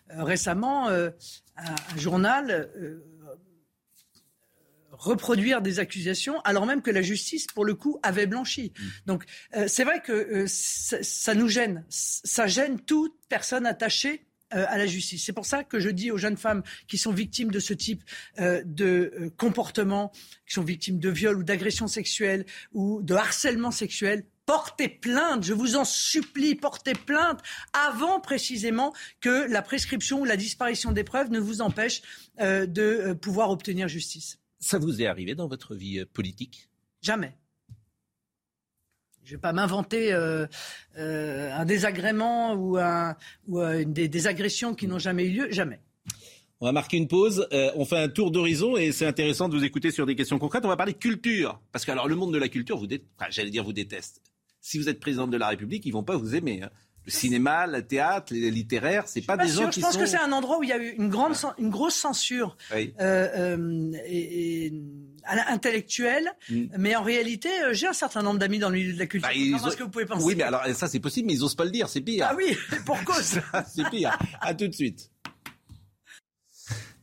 récemment 0.09 0.89
un, 0.89 1.13
journal 1.97 2.69
reproduire 4.91 5.61
des 5.61 5.79
accusations 5.79 6.41
alors 6.41 6.65
même 6.65 6.81
que 6.81 6.91
la 6.91 7.01
justice, 7.01 7.47
pour 7.47 7.63
le 7.63 7.73
coup, 7.73 7.99
avait 8.03 8.27
blanchi. 8.27 8.73
Mm. 8.77 8.83
Donc 9.05 9.25
c'est 9.67 9.83
vrai 9.83 10.01
que 10.01 10.45
ça, 10.47 11.35
nous 11.35 11.47
gêne. 11.47 11.85
Ça 11.89 12.47
gêne 12.47 12.79
toute 12.79 13.15
personne 13.29 13.65
attachée 13.65 14.28
euh, 14.53 14.65
à 14.67 14.77
la 14.77 14.87
justice. 14.87 15.23
C'est 15.23 15.33
pour 15.33 15.45
ça 15.45 15.63
que 15.63 15.79
je 15.79 15.89
dis 15.89 16.11
aux 16.11 16.17
jeunes 16.17 16.37
femmes 16.37 16.63
qui 16.87 16.97
sont 16.97 17.11
victimes 17.11 17.51
de 17.51 17.59
ce 17.59 17.73
type 17.73 18.03
euh, 18.39 18.63
de 18.65 19.13
euh, 19.19 19.29
comportement, 19.37 20.11
qui 20.47 20.53
sont 20.53 20.63
victimes 20.63 20.99
de 20.99 21.09
viol 21.09 21.37
ou 21.37 21.43
d'agression 21.43 21.87
sexuelle 21.87 22.45
ou 22.73 23.01
de 23.03 23.13
harcèlement 23.13 23.71
sexuel, 23.71 24.25
portez 24.47 24.89
plainte, 24.89 25.43
je 25.43 25.53
vous 25.53 25.75
en 25.75 25.85
supplie, 25.85 26.55
portez 26.55 26.93
plainte 26.93 27.41
avant 27.73 28.19
précisément 28.19 28.93
que 29.21 29.47
la 29.51 29.61
prescription 29.61 30.21
ou 30.21 30.25
la 30.25 30.37
disparition 30.37 30.91
des 30.91 31.03
preuves 31.03 31.29
ne 31.29 31.39
vous 31.39 31.61
empêche 31.61 32.01
de 32.39 33.13
pouvoir 33.13 33.51
obtenir 33.51 33.87
justice. 33.87 34.39
Ça 34.59 34.79
vous 34.79 35.03
est 35.03 35.05
arrivé 35.05 35.35
dans 35.35 35.47
votre 35.47 35.75
vie 35.75 36.03
politique? 36.05 36.69
Jamais. 37.03 37.38
Je 39.29 39.35
ne 39.35 39.37
vais 39.37 39.41
pas 39.41 39.53
m'inventer 39.53 40.11
euh, 40.11 40.47
euh, 40.97 41.53
un 41.55 41.63
désagrément 41.63 42.55
ou, 42.55 42.79
euh, 42.79 43.13
des, 43.85 44.25
agressions 44.25 44.73
qui 44.73 44.87
n'ont 44.87 44.97
jamais 44.97 45.25
eu 45.25 45.29
lieu. 45.29 45.51
Jamais. 45.51 45.79
On 46.59 46.65
va 46.65 46.71
marquer 46.71 46.97
une 46.97 47.07
pause. 47.07 47.47
on 47.51 47.85
fait 47.85 47.99
un 47.99 48.09
tour 48.09 48.31
d'horizon 48.31 48.75
et 48.75 48.91
c'est 48.91 49.05
intéressant 49.05 49.47
de 49.47 49.55
vous 49.55 49.63
écouter 49.63 49.91
sur 49.91 50.07
des 50.07 50.15
questions 50.15 50.39
concrètes. 50.39 50.65
On 50.65 50.67
va 50.67 50.77
parler 50.77 50.93
de 50.93 50.97
culture. 50.97 51.61
Parce 51.71 51.85
que 51.85 51.91
alors, 51.91 52.07
le 52.07 52.15
monde 52.15 52.33
de 52.33 52.39
la 52.39 52.49
culture, 52.49 52.79
vous 52.79 52.87
j'allais 53.29 53.51
dire, 53.51 53.63
vous 53.63 53.71
déteste. 53.71 54.23
Si 54.61 54.79
vous 54.79 54.89
êtes 54.89 54.99
président 54.99 55.27
de 55.27 55.37
la 55.37 55.49
République, 55.49 55.85
ils 55.85 55.93
vont 55.93 56.03
pas 56.03 56.17
vous 56.17 56.33
aimer. 56.33 56.63
Hein. 56.63 56.71
Le 57.09 57.19
cinéma, 57.19 57.67
le 57.67 57.81
théâtre, 57.85 58.33
les 58.33 58.51
littéraires, 58.51 59.03
c'est 59.07 59.21
pas, 59.21 59.37
pas 59.37 59.45
des 59.45 59.51
gens 59.51 59.69
qui 59.69 59.81
sont. 59.81 59.87
Je 59.87 59.93
pense 59.93 59.97
que 59.97 60.05
c'est 60.05 60.19
un 60.19 60.31
endroit 60.31 60.59
où 60.59 60.63
il 60.63 60.69
y 60.69 60.73
a 60.73 60.77
eu 60.77 60.95
une 60.97 61.09
grande, 61.09 61.33
une 61.57 61.69
grosse 61.69 61.95
censure. 61.95 62.55
Oui. 62.73 62.93
et 64.05 64.71
intellectuel, 65.25 66.31
mm. 66.49 66.65
mais 66.77 66.95
en 66.95 67.03
réalité, 67.03 67.49
euh, 67.63 67.73
j'ai 67.73 67.87
un 67.87 67.93
certain 67.93 68.21
nombre 68.21 68.39
d'amis 68.39 68.59
dans 68.59 68.69
le 68.69 68.75
milieu 68.75 68.93
de 68.93 68.99
la 68.99 69.05
culture. 69.05 69.29
Bah, 69.29 69.69
ce 69.69 69.75
que 69.75 69.83
vous 69.83 69.89
pouvez 69.89 70.05
penser. 70.05 70.25
Oui, 70.25 70.35
mais 70.35 70.43
alors 70.43 70.65
ça 70.73 70.87
c'est 70.87 70.99
possible, 70.99 71.27
mais 71.27 71.33
ils 71.33 71.43
osent 71.43 71.55
pas 71.55 71.65
le 71.65 71.71
dire, 71.71 71.89
c'est 71.89 72.01
pire. 72.01 72.27
Ah 72.29 72.35
oui, 72.35 72.57
pour 72.85 73.03
cause. 73.03 73.39
c'est 73.73 73.89
pire. 73.89 74.17
À 74.41 74.53
tout 74.53 74.67
de 74.67 74.73
suite. 74.73 75.11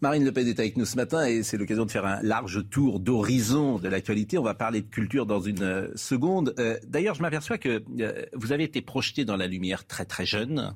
Marine 0.02 0.26
Le 0.26 0.32
Pen 0.32 0.46
est 0.46 0.60
avec 0.60 0.76
nous 0.76 0.84
ce 0.84 0.96
matin 0.96 1.24
et 1.24 1.42
c'est 1.42 1.56
l'occasion 1.56 1.86
de 1.86 1.90
faire 1.90 2.04
un 2.04 2.20
large 2.22 2.68
tour 2.68 3.00
d'horizon 3.00 3.78
de 3.78 3.88
l'actualité. 3.88 4.36
On 4.36 4.42
va 4.42 4.52
parler 4.52 4.82
de 4.82 4.86
culture 4.86 5.24
dans 5.24 5.40
une 5.40 5.62
euh, 5.62 5.88
seconde. 5.94 6.54
Euh, 6.58 6.76
d'ailleurs, 6.86 7.14
je 7.14 7.22
m'aperçois 7.22 7.56
que 7.56 7.82
vous 8.34 8.52
avez 8.52 8.64
été 8.64 8.82
projeté 8.82 9.24
dans 9.24 9.36
la 9.36 9.46
lumière 9.46 9.86
très 9.86 10.04
très 10.04 10.26
jeune, 10.26 10.74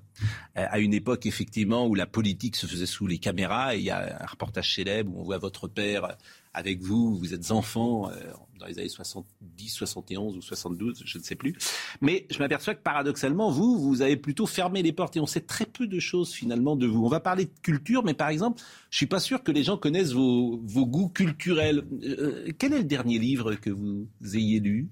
à 0.55 0.79
une 0.79 0.95
époque 0.95 1.27
effectivement 1.27 1.87
où 1.87 1.95
la 1.95 2.07
politique 2.07 2.57
se 2.57 2.67
faisait 2.67 2.87
sous 2.87 3.07
les 3.07 3.19
caméras. 3.19 3.75
Et 3.75 3.79
il 3.79 3.85
y 3.85 3.91
a 3.91 4.23
un 4.23 4.27
reportage 4.27 4.75
célèbre 4.75 5.15
où 5.15 5.21
on 5.21 5.25
voit 5.25 5.39
votre 5.39 5.69
père 5.69 6.17
avec 6.53 6.81
vous, 6.81 7.17
vous 7.17 7.33
êtes 7.35 7.51
enfant 7.51 8.11
euh, 8.11 8.15
dans 8.59 8.67
les 8.67 8.79
années 8.79 8.89
70, 8.89 9.69
71 9.69 10.37
ou 10.37 10.43
72, 10.43 11.03
je 11.05 11.19
ne 11.19 11.23
sais 11.23 11.35
plus. 11.35 11.55
Mais 12.01 12.27
je 12.31 12.39
m'aperçois 12.39 12.75
que 12.75 12.83
paradoxalement, 12.83 13.51
vous, 13.51 13.79
vous 13.79 14.03
avez 14.03 14.17
plutôt 14.17 14.47
fermé 14.47 14.83
les 14.83 14.93
portes 14.93 15.17
et 15.17 15.21
on 15.21 15.27
sait 15.27 15.41
très 15.41 15.67
peu 15.67 15.87
de 15.87 15.99
choses 15.99 16.33
finalement 16.33 16.77
de 16.77 16.87
vous. 16.87 17.05
On 17.05 17.09
va 17.09 17.21
parler 17.21 17.47
de 17.47 17.61
culture, 17.63 18.05
mais 18.05 18.15
par 18.15 18.29
exemple, 18.29 18.63
je 18.91 18.97
suis 18.97 19.07
pas 19.07 19.21
sûr 19.21 19.43
que 19.43 19.53
les 19.53 19.63
gens 19.63 19.77
connaissent 19.77 20.13
vos, 20.13 20.59
goûts 20.59 21.09
culturels. 21.09 21.85
Euh, 22.03 22.49
quel 22.59 22.73
est 22.73 22.79
le 22.79 22.85
dernier 22.85 23.19
livre 23.19 23.55
que 23.55 23.71
vous 23.71 24.09
ayez 24.35 24.61
lu? 24.61 24.89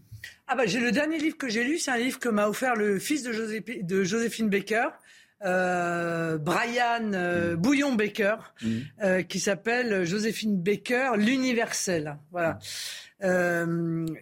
Ah 0.46 0.56
bah, 0.56 0.66
j'ai 0.66 0.80
le 0.80 0.92
dernier 0.92 1.18
livre 1.18 1.36
que 1.36 1.48
j'ai 1.48 1.64
lu, 1.64 1.78
c'est 1.78 1.90
un 1.90 1.98
livre 1.98 2.18
que 2.18 2.28
m'a 2.28 2.48
offert 2.48 2.74
le 2.74 2.98
fils 2.98 3.22
de, 3.22 3.82
de 3.82 4.04
Joséphine 4.04 4.48
Baker, 4.48 4.88
euh, 5.44 6.36
Brian 6.38 7.12
euh, 7.12 7.54
mm. 7.54 7.56
Bouillon 7.56 7.94
Baker, 7.94 8.36
mm. 8.60 8.68
euh, 9.02 9.22
qui 9.22 9.38
s'appelle 9.40 10.04
Joséphine 10.04 10.60
Baker, 10.60 11.12
l'universel. 11.16 12.16
Voilà. 12.32 12.58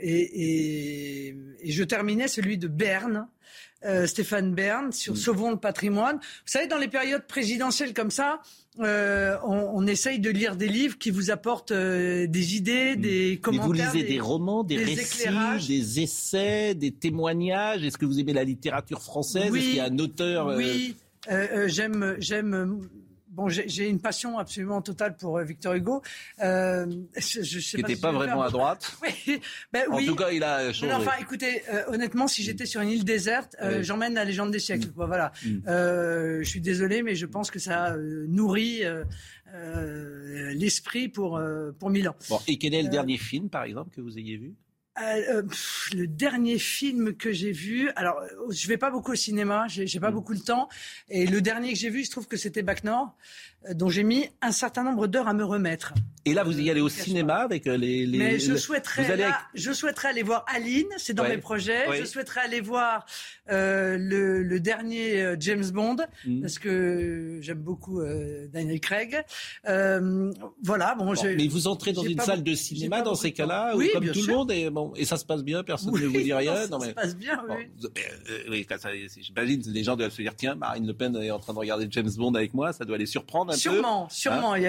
Et, 0.01 1.35
je 1.65 1.83
terminais 1.85 2.29
celui 2.29 2.59
de 2.59 2.69
Berne. 2.69 3.29
Stéphane 4.07 4.53
Bern 4.53 4.91
sur 4.91 5.13
mm. 5.13 5.17
Sauvons 5.17 5.51
le 5.53 5.59
patrimoine. 5.59 6.17
Vous 6.17 6.47
savez, 6.47 6.67
dans 6.67 6.79
les 6.79 6.89
périodes 6.89 7.25
présidentielles 7.29 7.95
comme 7.95 8.11
ça, 8.11 8.41
on, 8.79 9.87
essaye 9.87 10.19
de 10.19 10.29
lire 10.29 10.57
des 10.57 10.67
livres 10.67 10.99
qui 10.99 11.11
vous 11.11 11.31
apportent 11.31 11.73
des 11.73 12.57
idées, 12.57 12.97
des 12.97 13.39
commentaires. 13.41 13.69
Mais 13.69 13.85
vous 13.85 13.97
lisez 13.99 14.03
des, 14.09 14.19
romans, 14.19 14.65
des, 14.65 14.79
récits, 14.79 15.29
des 15.69 16.01
essais, 16.01 16.75
des 16.75 16.91
témoignages. 16.91 17.85
Est-ce 17.85 17.97
que 17.97 18.07
vous 18.07 18.19
aimez 18.19 18.33
la 18.33 18.43
littérature 18.43 19.03
française? 19.03 19.51
Oui, 19.53 19.61
Est-ce 19.61 19.67
qu'il 19.69 19.77
y 19.77 19.81
a 19.81 19.85
un 19.85 19.99
auteur 19.99 20.57
Oui, 20.57 20.97
euh, 21.29 21.47
euh, 21.53 21.69
j'aime, 21.69 22.17
j'aime. 22.19 22.89
Bon, 23.29 23.51
j'ai 23.51 23.87
une 23.87 24.01
passion 24.01 24.39
absolument 24.39 24.81
totale 24.81 25.15
pour 25.15 25.37
euh, 25.37 25.45
Victor 25.45 25.75
Hugo. 25.75 26.01
Euh, 26.43 26.87
je, 27.19 27.43
je 27.43 27.77
n'était 27.77 27.97
pas, 27.97 28.11
vraiment 28.11 28.41
à 28.41 28.49
droite. 28.49 28.97
oui, 29.03 29.43
ben, 29.71 29.85
en 29.91 30.03
tout 30.03 30.17
cas, 30.17 30.31
il 30.31 30.43
a 30.43 30.73
changé. 30.73 30.91
enfin, 30.95 31.13
écoutez, 31.21 31.63
honnêtement, 31.89 32.29
si 32.29 32.43
j'étais 32.43 32.65
sur 32.65 32.81
une 32.81 32.89
île 32.89 33.05
déserte, 33.05 33.55
j'emmène 33.83 34.15
la 34.15 34.25
légende 34.25 34.53
des 34.53 34.59
siècles. 34.59 34.89
Mm. 34.89 35.05
Voilà. 35.05 35.33
Mm. 35.45 35.59
je 35.67 36.49
suis 36.49 36.63
désolé, 36.63 37.03
mais 37.03 37.15
je 37.15 37.27
pense 37.27 37.51
que 37.51 37.59
ça 37.59 37.95
nourrit 37.99 38.85
l'esprit 40.55 41.09
pour 41.09 41.39
pour 41.79 41.91
Milan. 41.91 42.17
Bon, 42.31 42.41
et 42.49 42.57
quel 42.57 42.73
est 42.73 42.83
le 42.83 42.89
dernier 42.89 43.19
film, 43.19 43.51
par 43.51 43.65
exemple, 43.65 43.95
que 43.95 44.01
vous 44.01 44.17
ayez 44.19 44.39
vu? 44.39 44.55
Euh, 45.03 45.43
le 45.93 46.07
dernier 46.07 46.59
film 46.59 47.15
que 47.17 47.33
j'ai 47.33 47.53
vu, 47.53 47.91
alors 47.97 48.21
je 48.51 48.67
vais 48.67 48.79
pas 48.79 48.91
beaucoup 48.91 49.13
au 49.13 49.17
cinéma, 49.17 49.67
j'ai 49.69 50.01
pas 50.01 50.11
mm. 50.11 50.15
beaucoup 50.15 50.33
le 50.33 50.41
temps, 50.41 50.69
et 51.09 51.27
le 51.27 51.41
dernier 51.41 51.73
que 51.73 51.79
j'ai 51.79 51.91
vu, 51.91 52.05
je 52.05 52.11
trouve 52.11 52.27
que 52.27 52.37
c'était 52.37 52.63
Bac 52.63 52.85
Nord, 52.85 53.15
euh, 53.15 53.56
dont 53.75 53.89
j'ai 53.89 54.05
mis 54.05 54.29
un 54.41 54.53
certain 54.53 54.83
nombre 54.85 55.07
d'heures 55.07 55.29
à 55.29 55.35
me 55.35 55.45
remettre. 55.45 55.93
Et 56.25 56.35
là, 56.35 56.43
vous 56.43 56.59
y 56.59 56.71
allez 56.71 56.81
au 56.81 56.89
cinéma 56.89 57.37
avec 57.37 57.67
euh, 57.67 57.77
les, 57.77 58.05
les. 58.05 58.19
Mais 58.19 58.39
je 58.39 58.57
souhaiterais, 58.57 59.07
je 59.55 59.73
souhaiterais 59.73 60.09
aller 60.09 60.23
voir 60.23 60.45
Aline, 60.53 60.89
c'est 60.97 61.15
dans 61.15 61.29
mes 61.29 61.39
projets. 61.39 61.87
Je 62.01 62.05
souhaiterais 62.05 62.41
aller 62.41 62.61
voir 62.61 63.07
euh, 63.51 63.97
le, 63.99 64.43
le, 64.43 64.61
dernier 64.61 65.23
euh, 65.23 65.37
James 65.39 65.71
Bond 65.71 65.99
mm. 66.25 66.41
parce 66.41 66.59
que 66.59 67.39
j'aime 67.43 67.59
beaucoup 67.59 68.01
euh, 68.01 68.49
Daniel 68.49 68.81
Craig. 68.81 69.23
Euh, 69.69 70.33
voilà, 70.65 70.97
bon. 70.97 71.13
mais 71.23 71.47
vous 71.47 71.69
entrez 71.69 71.93
dans 71.93 72.03
une 72.03 72.21
salle 72.21 72.43
de 72.43 72.55
cinéma 72.55 73.03
dans 73.03 73.15
ces 73.15 73.33
cas-là, 73.33 73.75
oui, 73.77 73.91
comme 73.93 74.11
tout 74.11 74.27
le 74.27 74.33
monde, 74.33 74.51
et 74.51 74.71
bon, 74.71 74.77
Bon, 74.77 74.93
et 74.95 75.07
ça 75.07 75.17
se 75.17 75.25
passe 75.25 75.43
bien, 75.43 75.65
personne 75.65 75.95
ne 75.95 76.07
vous 76.07 76.21
dit 76.21 76.33
rien. 76.35 76.67
Non, 76.69 76.79
ça 76.81 76.89
se 76.89 76.93
passe 76.93 77.17
bien, 77.17 77.43
oui. 77.49 77.67
Euh, 78.29 78.51
oui, 78.51 78.67
j'imagine 79.17 79.63
les 79.67 79.83
gens 79.83 79.97
doivent 79.97 80.13
se 80.13 80.21
dire 80.21 80.37
tiens, 80.37 80.55
Marine 80.55 80.87
Le 80.87 80.93
Pen 80.93 81.17
est 81.17 81.31
en 81.31 81.39
train 81.39 81.55
de 81.55 81.59
regarder 81.59 81.89
James 81.91 82.11
Bond 82.15 82.35
avec 82.35 82.53
moi, 82.53 82.75
ça 82.75 82.85
doit 82.85 82.99
les 82.99 83.07
surprendre 83.07 83.53
un 83.57 83.61
sûrement, 83.61 84.07
peu. 84.07 84.15
Sûrement, 84.15 84.55
il, 84.55 84.63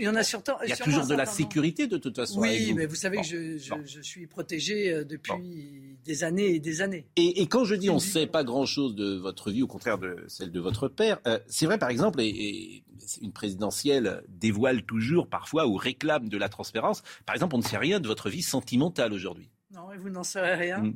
y 0.00 0.08
en 0.08 0.14
a 0.14 0.22
surtout. 0.22 0.52
Il 0.64 0.70
y 0.70 0.72
a 0.72 0.76
toujours 0.76 1.06
de 1.06 1.14
la 1.14 1.26
sécurité 1.26 1.86
de 1.86 1.96
toute 1.96 2.16
façon. 2.16 2.40
Oui, 2.40 2.74
mais 2.74 2.86
vous 2.86 2.94
savez 2.94 3.18
que 3.18 3.26
je, 3.26 3.58
je, 3.58 4.00
suis 4.00 4.26
protégé 4.26 4.92
euh, 4.92 5.04
depuis 5.04 5.96
des 6.04 6.24
années 6.24 6.54
et 6.54 6.60
des 6.60 6.80
années. 6.80 7.06
Et, 7.16 7.46
quand 7.46 7.64
je 7.64 7.74
dis 7.74 7.90
on 7.90 7.94
ne 7.94 8.00
sait 8.00 8.26
pas 8.26 8.44
grand-chose 8.44 8.94
de 8.94 9.16
votre 9.16 9.50
vie, 9.50 9.62
au 9.62 9.66
contraire 9.66 9.98
de 9.98 10.16
celle 10.28 10.50
de 10.50 10.60
votre 10.60 10.88
père, 10.88 11.18
euh, 11.26 11.38
c'est 11.46 11.66
vrai 11.66 11.78
par 11.78 11.90
exemple, 11.90 12.20
et, 12.20 12.82
une 13.20 13.32
présidentielle 13.32 14.22
dévoile 14.28 14.84
toujours 14.84 15.28
parfois 15.28 15.66
ou 15.66 15.76
réclame 15.76 16.28
de 16.28 16.38
la 16.38 16.48
transparence. 16.48 17.02
Par 17.26 17.34
exemple, 17.34 17.56
on 17.56 17.58
ne 17.58 17.64
sait 17.64 17.78
rien 17.78 18.00
de 18.00 18.06
votre 18.06 18.30
vie 18.30 18.42
sentimentale 18.42 19.12
aujourd'hui. 19.12 19.50
Non, 19.72 19.92
et 19.92 19.98
vous 19.98 20.10
n'en 20.10 20.22
saurez 20.22 20.54
rien. 20.54 20.78
Mm. 20.78 20.94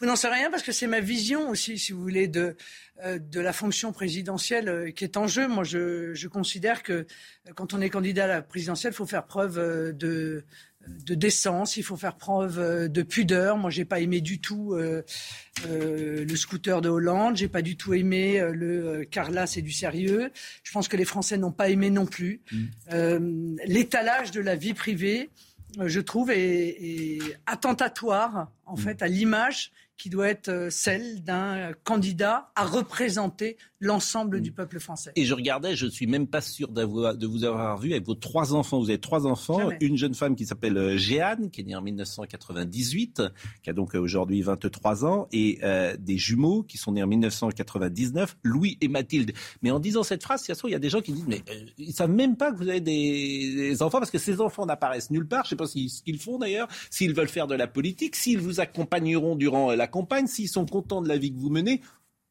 Vous 0.00 0.06
n'en 0.06 0.16
savez 0.16 0.36
rien 0.36 0.50
parce 0.50 0.62
que 0.62 0.72
c'est 0.72 0.86
ma 0.86 1.00
vision 1.00 1.48
aussi, 1.50 1.78
si 1.78 1.92
vous 1.92 2.00
voulez, 2.00 2.28
de, 2.28 2.56
euh, 3.04 3.18
de 3.18 3.40
la 3.40 3.52
fonction 3.52 3.92
présidentielle 3.92 4.68
euh, 4.68 4.90
qui 4.90 5.04
est 5.04 5.16
en 5.16 5.26
jeu. 5.26 5.48
Moi, 5.48 5.64
je, 5.64 6.14
je, 6.14 6.28
considère 6.28 6.82
que 6.82 6.92
euh, 6.92 7.04
quand 7.54 7.74
on 7.74 7.80
est 7.80 7.90
candidat 7.90 8.24
à 8.24 8.28
la 8.28 8.42
présidentielle, 8.42 8.92
il 8.92 8.96
faut 8.96 9.06
faire 9.06 9.26
preuve 9.26 9.56
de, 9.96 10.44
de 10.88 11.14
décence, 11.14 11.76
il 11.76 11.82
faut 11.82 11.96
faire 11.96 12.16
preuve 12.16 12.88
de 12.88 13.02
pudeur. 13.02 13.56
Moi, 13.56 13.70
j'ai 13.70 13.84
pas 13.84 14.00
aimé 14.00 14.20
du 14.20 14.40
tout 14.40 14.74
euh, 14.74 15.02
euh, 15.66 16.24
le 16.24 16.36
scooter 16.36 16.80
de 16.80 16.88
Hollande, 16.88 17.36
j'ai 17.36 17.48
pas 17.48 17.62
du 17.62 17.76
tout 17.76 17.94
aimé 17.94 18.40
euh, 18.40 18.52
le 18.52 19.04
Carla, 19.04 19.46
c'est 19.46 19.62
du 19.62 19.72
sérieux. 19.72 20.30
Je 20.62 20.72
pense 20.72 20.88
que 20.88 20.96
les 20.96 21.04
Français 21.04 21.36
n'ont 21.36 21.52
pas 21.52 21.68
aimé 21.68 21.90
non 21.90 22.06
plus 22.06 22.40
mmh. 22.52 23.56
l'étalage 23.64 24.30
de 24.30 24.40
la 24.40 24.56
vie 24.56 24.74
privée. 24.74 25.30
Je 25.78 26.00
trouve 26.00 26.30
est, 26.30 27.18
attentatoire 27.46 28.50
en 28.66 28.74
mmh. 28.74 28.78
fait 28.78 29.02
à 29.02 29.08
l'image 29.08 29.72
qui 29.96 30.10
doit 30.10 30.28
être 30.28 30.48
euh, 30.48 30.70
celle 30.70 31.22
d'un 31.24 31.72
candidat 31.84 32.50
à 32.54 32.64
représenter 32.64 33.56
l'ensemble 33.80 34.40
du 34.40 34.52
peuple 34.52 34.80
français. 34.80 35.12
Et 35.16 35.24
je 35.24 35.34
regardais, 35.34 35.76
je 35.76 35.86
ne 35.86 35.90
suis 35.90 36.06
même 36.06 36.26
pas 36.26 36.40
sûr 36.40 36.68
de 36.68 36.82
vous 36.82 37.44
avoir 37.44 37.78
vu 37.78 37.92
avec 37.92 38.04
vos 38.04 38.14
trois 38.14 38.54
enfants. 38.54 38.80
Vous 38.80 38.90
avez 38.90 38.98
trois 38.98 39.26
enfants, 39.26 39.70
une 39.80 39.96
jeune 39.96 40.14
femme 40.14 40.34
qui 40.36 40.46
s'appelle 40.46 40.76
euh, 40.76 40.96
Jeanne, 40.96 41.50
qui 41.50 41.60
est 41.60 41.64
née 41.64 41.76
en 41.76 41.82
1998, 41.82 43.22
qui 43.62 43.70
a 43.70 43.72
donc 43.72 43.94
euh, 43.94 44.00
aujourd'hui 44.00 44.42
23 44.42 45.04
ans, 45.04 45.28
et 45.32 45.60
des 45.98 46.18
jumeaux 46.18 46.62
qui 46.62 46.78
sont 46.78 46.92
nés 46.92 47.02
en 47.02 47.06
1999, 47.06 48.36
Louis 48.42 48.78
et 48.80 48.88
Mathilde. 48.88 49.32
Mais 49.62 49.70
en 49.70 49.78
disant 49.78 50.02
cette 50.02 50.22
phrase, 50.22 50.46
il 50.64 50.70
y 50.70 50.74
a 50.74 50.78
des 50.78 50.90
gens 50.90 51.00
qui 51.00 51.12
disent, 51.12 51.26
mais 51.28 51.42
ils 51.78 51.92
savent 51.92 52.10
même 52.10 52.36
pas 52.36 52.52
que 52.52 52.56
vous 52.56 52.68
avez 52.68 52.80
des, 52.80 53.54
des 53.54 53.82
enfants, 53.82 53.98
parce 53.98 54.10
que 54.10 54.18
ces 54.18 54.40
enfants 54.40 54.66
n'apparaissent 54.66 55.10
nulle 55.10 55.26
part. 55.26 55.44
Je 55.44 55.48
ne 55.48 55.50
sais 55.50 55.56
pas 55.56 55.66
ce 55.66 56.02
qu'ils 56.02 56.18
font 56.18 56.38
d'ailleurs, 56.38 56.68
s'ils 56.90 57.14
veulent 57.14 57.28
faire 57.28 57.46
de 57.46 57.54
la 57.54 57.66
politique, 57.66 58.16
s'ils 58.16 58.38
vous 58.38 58.60
accompagneront 58.60 59.36
durant 59.36 59.72
la 59.72 59.86
campagne, 59.86 60.26
s'ils 60.26 60.48
sont 60.48 60.66
contents 60.66 61.02
de 61.02 61.08
la 61.08 61.18
vie 61.18 61.32
que 61.32 61.38
vous 61.38 61.50
menez, 61.50 61.80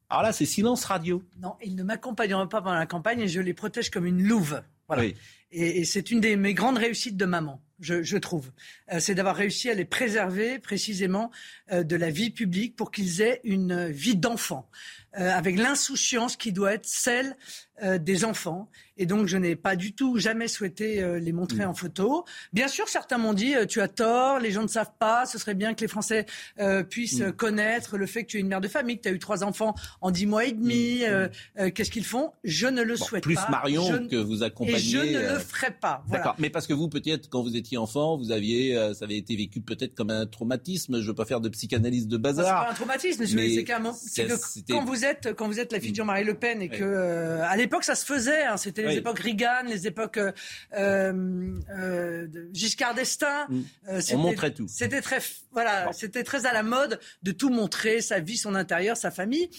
alors 0.09 0.23
là, 0.23 0.31
c'est 0.31 0.45
silence 0.45 0.85
radio. 0.85 1.21
Non, 1.41 1.55
ils 1.61 1.75
ne 1.75 1.83
m'accompagneront 1.83 2.47
pas 2.47 2.61
pendant 2.61 2.77
la 2.77 2.85
campagne 2.85 3.19
et 3.21 3.27
je 3.27 3.41
les 3.41 3.53
protège 3.53 3.89
comme 3.89 4.05
une 4.05 4.23
louve. 4.23 4.61
Voilà. 4.87 5.03
Et, 5.51 5.85
c'est 5.85 6.11
une 6.11 6.21
des 6.21 6.35
mes 6.35 6.53
grandes 6.53 6.77
réussites 6.77 7.17
de 7.17 7.25
maman, 7.25 7.61
je, 7.79 8.17
trouve. 8.17 8.51
Euh, 8.91 8.99
c'est 8.99 9.15
d'avoir 9.15 9.35
réussi 9.35 9.69
à 9.69 9.73
les 9.73 9.85
préserver 9.85 10.59
précisément 10.59 11.31
euh, 11.71 11.83
de 11.83 11.95
la 11.95 12.09
vie 12.09 12.29
publique 12.29 12.75
pour 12.75 12.91
qu'ils 12.91 13.21
aient 13.21 13.41
une 13.43 13.87
vie 13.87 14.15
d'enfant, 14.15 14.69
euh, 15.17 15.29
avec 15.31 15.57
l'insouciance 15.57 16.35
qui 16.35 16.51
doit 16.51 16.73
être 16.73 16.85
celle 16.85 17.37
des 17.81 18.25
enfants. 18.25 18.69
Et 18.97 19.05
donc, 19.05 19.27
je 19.27 19.37
n'ai 19.37 19.55
pas 19.55 19.75
du 19.75 19.93
tout 19.93 20.17
jamais 20.17 20.47
souhaité 20.47 21.01
euh, 21.01 21.19
les 21.19 21.31
montrer 21.31 21.65
mm. 21.65 21.69
en 21.69 21.73
photo. 21.73 22.25
Bien 22.53 22.67
sûr, 22.67 22.87
certains 22.87 23.17
m'ont 23.17 23.33
dit, 23.33 23.55
euh, 23.55 23.65
tu 23.65 23.81
as 23.81 23.87
tort, 23.87 24.39
les 24.39 24.51
gens 24.51 24.63
ne 24.63 24.67
savent 24.67 24.93
pas, 24.97 25.25
ce 25.25 25.37
serait 25.37 25.53
bien 25.53 25.73
que 25.73 25.81
les 25.81 25.87
Français 25.87 26.25
euh, 26.59 26.83
puissent 26.83 27.21
mm. 27.21 27.31
connaître 27.33 27.97
le 27.97 28.05
fait 28.07 28.23
que 28.23 28.29
tu 28.29 28.37
es 28.37 28.39
une 28.39 28.47
mère 28.47 28.61
de 28.61 28.67
famille, 28.67 28.97
que 28.97 29.03
tu 29.03 29.09
as 29.09 29.11
eu 29.11 29.19
trois 29.19 29.43
enfants 29.43 29.75
en 30.01 30.11
dix 30.11 30.25
mois 30.25 30.45
et 30.45 30.51
demi. 30.51 31.03
Mm. 31.03 31.71
Qu'est-ce 31.71 31.91
qu'ils 31.91 32.05
font? 32.05 32.31
Je 32.43 32.67
ne 32.67 32.81
le 32.81 32.95
souhaite 32.95 33.23
plus 33.23 33.35
pas. 33.35 33.43
Plus 33.43 33.51
Marion 33.51 34.07
que 34.07 34.15
vous 34.15 34.43
accompagnez. 34.43 34.77
Et 34.77 34.79
je 34.79 34.97
ne 34.97 35.33
le 35.33 35.39
ferai 35.39 35.71
pas. 35.71 36.03
D'accord. 36.09 36.35
Mais 36.39 36.49
parce 36.49 36.67
que 36.67 36.73
vous, 36.73 36.89
peut-être, 36.89 37.29
quand 37.29 37.41
vous 37.41 37.55
étiez 37.55 37.77
enfant, 37.77 38.17
vous 38.17 38.31
aviez, 38.31 38.75
ça 38.93 39.05
avait 39.05 39.17
été 39.17 39.35
vécu 39.35 39.61
peut-être 39.61 39.95
comme 39.95 40.09
un 40.09 40.25
traumatisme. 40.25 40.97
Je 40.97 41.01
ne 41.01 41.07
veux 41.07 41.15
pas 41.15 41.25
faire 41.25 41.41
de 41.41 41.49
psychanalyse 41.49 42.07
de 42.07 42.17
bazar. 42.17 42.45
C'est 42.45 42.65
pas 42.65 42.71
un 42.71 42.75
traumatisme, 42.75 43.25
mais 43.35 43.49
c'est 43.49 43.63
quand 43.63 44.85
vous 44.85 45.05
êtes, 45.05 45.33
quand 45.35 45.47
vous 45.47 45.59
êtes 45.59 45.71
la 45.71 45.79
figure 45.79 46.05
Marie 46.05 46.23
Le 46.23 46.33
Pen 46.33 46.61
et 46.61 46.69
que, 46.69 47.39
à 47.41 47.55
l'époque, 47.67 47.83
ça 47.83 47.95
se 47.95 48.05
faisait. 48.05 48.43
Hein, 48.43 48.57
C'était 48.57 48.83
les 48.83 48.97
époques 48.97 49.19
Reagan, 49.19 49.63
les 49.67 49.87
époques 49.87 50.17
euh, 50.17 50.31
euh, 50.73 52.27
de 52.27 52.49
Giscard 52.53 52.95
d'Estaing. 52.95 53.47
Mm. 53.49 53.61
Euh, 53.89 54.01
On 54.13 54.17
montrait 54.17 54.53
tout. 54.53 54.65
C'était 54.67 55.01
très, 55.01 55.19
voilà, 55.51 55.91
c'était 55.93 56.23
très 56.23 56.45
à 56.45 56.53
la 56.53 56.63
mode 56.63 56.99
de 57.23 57.31
tout 57.31 57.49
montrer, 57.49 58.01
sa 58.01 58.19
vie, 58.19 58.37
son 58.37 58.55
intérieur, 58.55 58.97
sa 58.97 59.11
famille. 59.11 59.49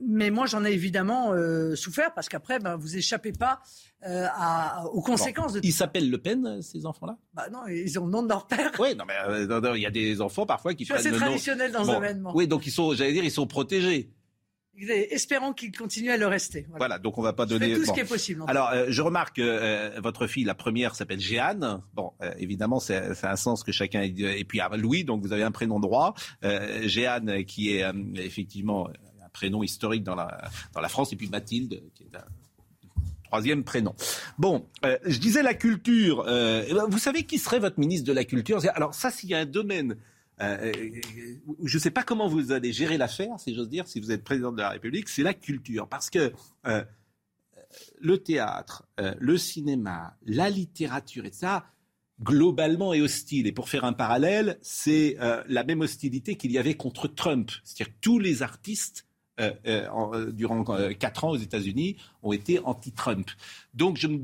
mais 0.00 0.30
moi, 0.30 0.46
j'en 0.46 0.64
ai 0.64 0.72
évidemment 0.72 1.32
souffert 1.76 2.12
parce 2.14 2.28
qu'après, 2.28 2.58
ben, 2.58 2.76
vous 2.76 2.96
échappez 2.96 3.32
pas 3.32 3.60
à, 4.02 4.86
aux 4.92 5.02
conséquences 5.02 5.52
de 5.52 5.60
Ils 5.62 5.72
s'appellent 5.72 6.10
Le 6.10 6.18
Pen, 6.18 6.60
ces 6.60 6.86
enfants-là? 6.86 7.18
Bah 7.34 7.48
Non, 7.52 7.66
ils 7.68 7.98
ont 7.98 8.06
le 8.06 8.10
nom 8.10 8.22
de 8.22 8.28
leur 8.28 8.46
père. 8.46 8.72
Oui, 8.80 8.96
non, 8.96 9.04
mais 9.06 9.14
il 9.76 9.82
y 9.82 9.86
a 9.86 9.90
des 9.90 10.20
enfants 10.20 10.46
parfois 10.46 10.74
qui 10.74 10.84
Je 10.84 10.92
suis 10.92 11.08
assez 11.08 11.16
traditionnel 11.16 11.70
dans 11.70 11.84
ce 11.84 11.92
domaine. 11.92 12.24
Oui, 12.34 12.48
donc 12.48 12.66
ils 12.66 12.72
sont, 12.72 12.94
j'allais 12.94 13.12
dire, 13.12 13.24
ils 13.24 13.30
sont 13.30 13.46
protégés. 13.46 14.10
Espérons 14.78 15.52
qu'il 15.52 15.76
continue 15.76 16.10
à 16.10 16.16
le 16.16 16.26
rester. 16.26 16.66
Voilà, 16.76 16.98
donc 16.98 17.18
on 17.18 17.22
va 17.22 17.34
pas 17.34 17.44
donner. 17.44 17.74
tout 17.74 17.84
ce 17.84 17.92
qui 17.92 18.00
est 18.00 18.04
possible. 18.04 18.42
Alors, 18.48 18.70
euh, 18.70 18.86
je 18.88 19.02
remarque 19.02 19.36
que 19.36 19.42
euh, 19.42 20.00
votre 20.00 20.26
fille, 20.26 20.44
la 20.44 20.54
première, 20.54 20.94
s'appelle 20.94 21.20
Jeanne. 21.20 21.82
Bon, 21.94 22.12
euh, 22.22 22.32
évidemment, 22.38 22.80
c'est 22.80 23.24
un 23.24 23.36
sens 23.36 23.62
que 23.62 23.72
chacun. 23.72 24.00
Et 24.02 24.44
puis 24.44 24.60
Louis, 24.78 25.04
donc 25.04 25.22
vous 25.22 25.32
avez 25.32 25.42
un 25.42 25.50
prénom 25.50 25.78
droit. 25.78 26.14
Jeanne, 26.84 27.44
qui 27.44 27.76
est 27.76 27.84
effectivement 28.16 28.88
un 29.22 29.28
prénom 29.28 29.62
historique 29.62 30.04
dans 30.04 30.14
la 30.14 30.50
dans 30.72 30.80
la 30.80 30.88
France, 30.88 31.12
et 31.12 31.16
puis 31.16 31.28
Mathilde, 31.28 31.82
qui 31.94 32.04
est 32.04 32.16
un 32.16 32.24
troisième 33.24 33.64
prénom. 33.64 33.94
Bon, 34.38 34.66
je 34.82 35.18
disais 35.18 35.42
la 35.42 35.54
culture. 35.54 36.24
vous 36.88 36.98
savez 36.98 37.24
qui 37.24 37.38
serait 37.38 37.60
votre 37.60 37.78
ministre 37.78 38.06
de 38.06 38.12
la 38.12 38.24
culture? 38.24 38.60
Alors 38.74 38.94
ça, 38.94 39.10
s'il 39.10 39.28
y 39.28 39.34
a 39.34 39.38
un 39.38 39.46
domaine 39.46 39.96
euh, 40.42 40.72
euh, 40.74 41.00
je 41.64 41.76
ne 41.76 41.80
sais 41.80 41.90
pas 41.90 42.02
comment 42.02 42.28
vous 42.28 42.52
allez 42.52 42.72
gérer 42.72 42.98
l'affaire, 42.98 43.38
si 43.38 43.54
j'ose 43.54 43.68
dire, 43.68 43.86
si 43.86 44.00
vous 44.00 44.10
êtes 44.10 44.24
président 44.24 44.52
de 44.52 44.58
la 44.58 44.70
République, 44.70 45.08
c'est 45.08 45.22
la 45.22 45.34
culture. 45.34 45.88
Parce 45.88 46.10
que 46.10 46.32
euh, 46.66 46.84
le 48.00 48.18
théâtre, 48.18 48.86
le 49.18 49.38
cinéma, 49.38 50.16
la 50.26 50.50
littérature, 50.50 51.24
et 51.24 51.32
ça, 51.32 51.64
globalement 52.20 52.92
est 52.92 53.00
hostile. 53.00 53.46
Et 53.46 53.52
pour 53.52 53.68
faire 53.70 53.84
un 53.84 53.94
parallèle, 53.94 54.58
c'est 54.60 55.16
la 55.48 55.64
même 55.64 55.80
hostilité 55.80 56.36
qu'il 56.36 56.52
y 56.52 56.58
avait 56.58 56.74
contre 56.74 57.08
Trump. 57.08 57.50
C'est-à-dire 57.64 57.94
que 57.94 58.00
tous 58.02 58.18
les 58.18 58.42
artistes 58.42 59.06
durant 60.34 60.64
quatre 60.98 61.24
ans 61.24 61.30
aux 61.30 61.38
États-Unis 61.38 61.96
ont 62.22 62.32
été 62.32 62.58
anti-Trump. 62.58 63.30
Donc 63.72 63.96
je 63.96 64.08
me 64.08 64.20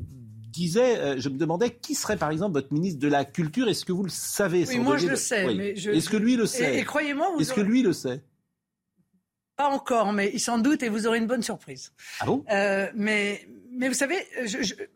disais, 0.59 0.97
euh, 0.97 1.19
je 1.19 1.29
me 1.29 1.37
demandais 1.37 1.71
qui 1.71 1.95
serait 1.95 2.17
par 2.17 2.31
exemple 2.31 2.53
votre 2.53 2.73
ministre 2.73 2.99
de 2.99 3.07
la 3.07 3.25
Culture. 3.25 3.67
Est-ce 3.67 3.85
que 3.85 3.91
vous 3.91 4.03
le 4.03 4.09
savez 4.09 4.65
Oui, 4.67 4.79
moi 4.79 4.97
je 4.97 5.07
le 5.07 5.15
sais. 5.15 5.45
Est-ce 5.45 6.09
que 6.09 6.17
lui 6.17 6.35
le 6.35 6.45
sait 6.45 6.79
Et, 6.79 6.83
croyez-moi, 6.83 7.27
Est-ce 7.39 7.53
que 7.53 7.61
lui 7.61 7.81
le 7.81 7.93
sait 7.93 8.21
Pas 9.55 9.69
encore, 9.69 10.13
mais 10.13 10.31
il 10.33 10.39
s'en 10.39 10.57
doute 10.57 10.83
et 10.83 10.89
vous 10.89 11.07
aurez 11.07 11.17
une 11.17 11.27
bonne 11.27 11.43
surprise. 11.43 11.91
Ah 12.19 12.25
bon? 12.25 12.43
Euh, 12.51 12.87
mais, 12.95 13.47
mais 13.71 13.87
vous 13.87 13.93
savez, 13.93 14.17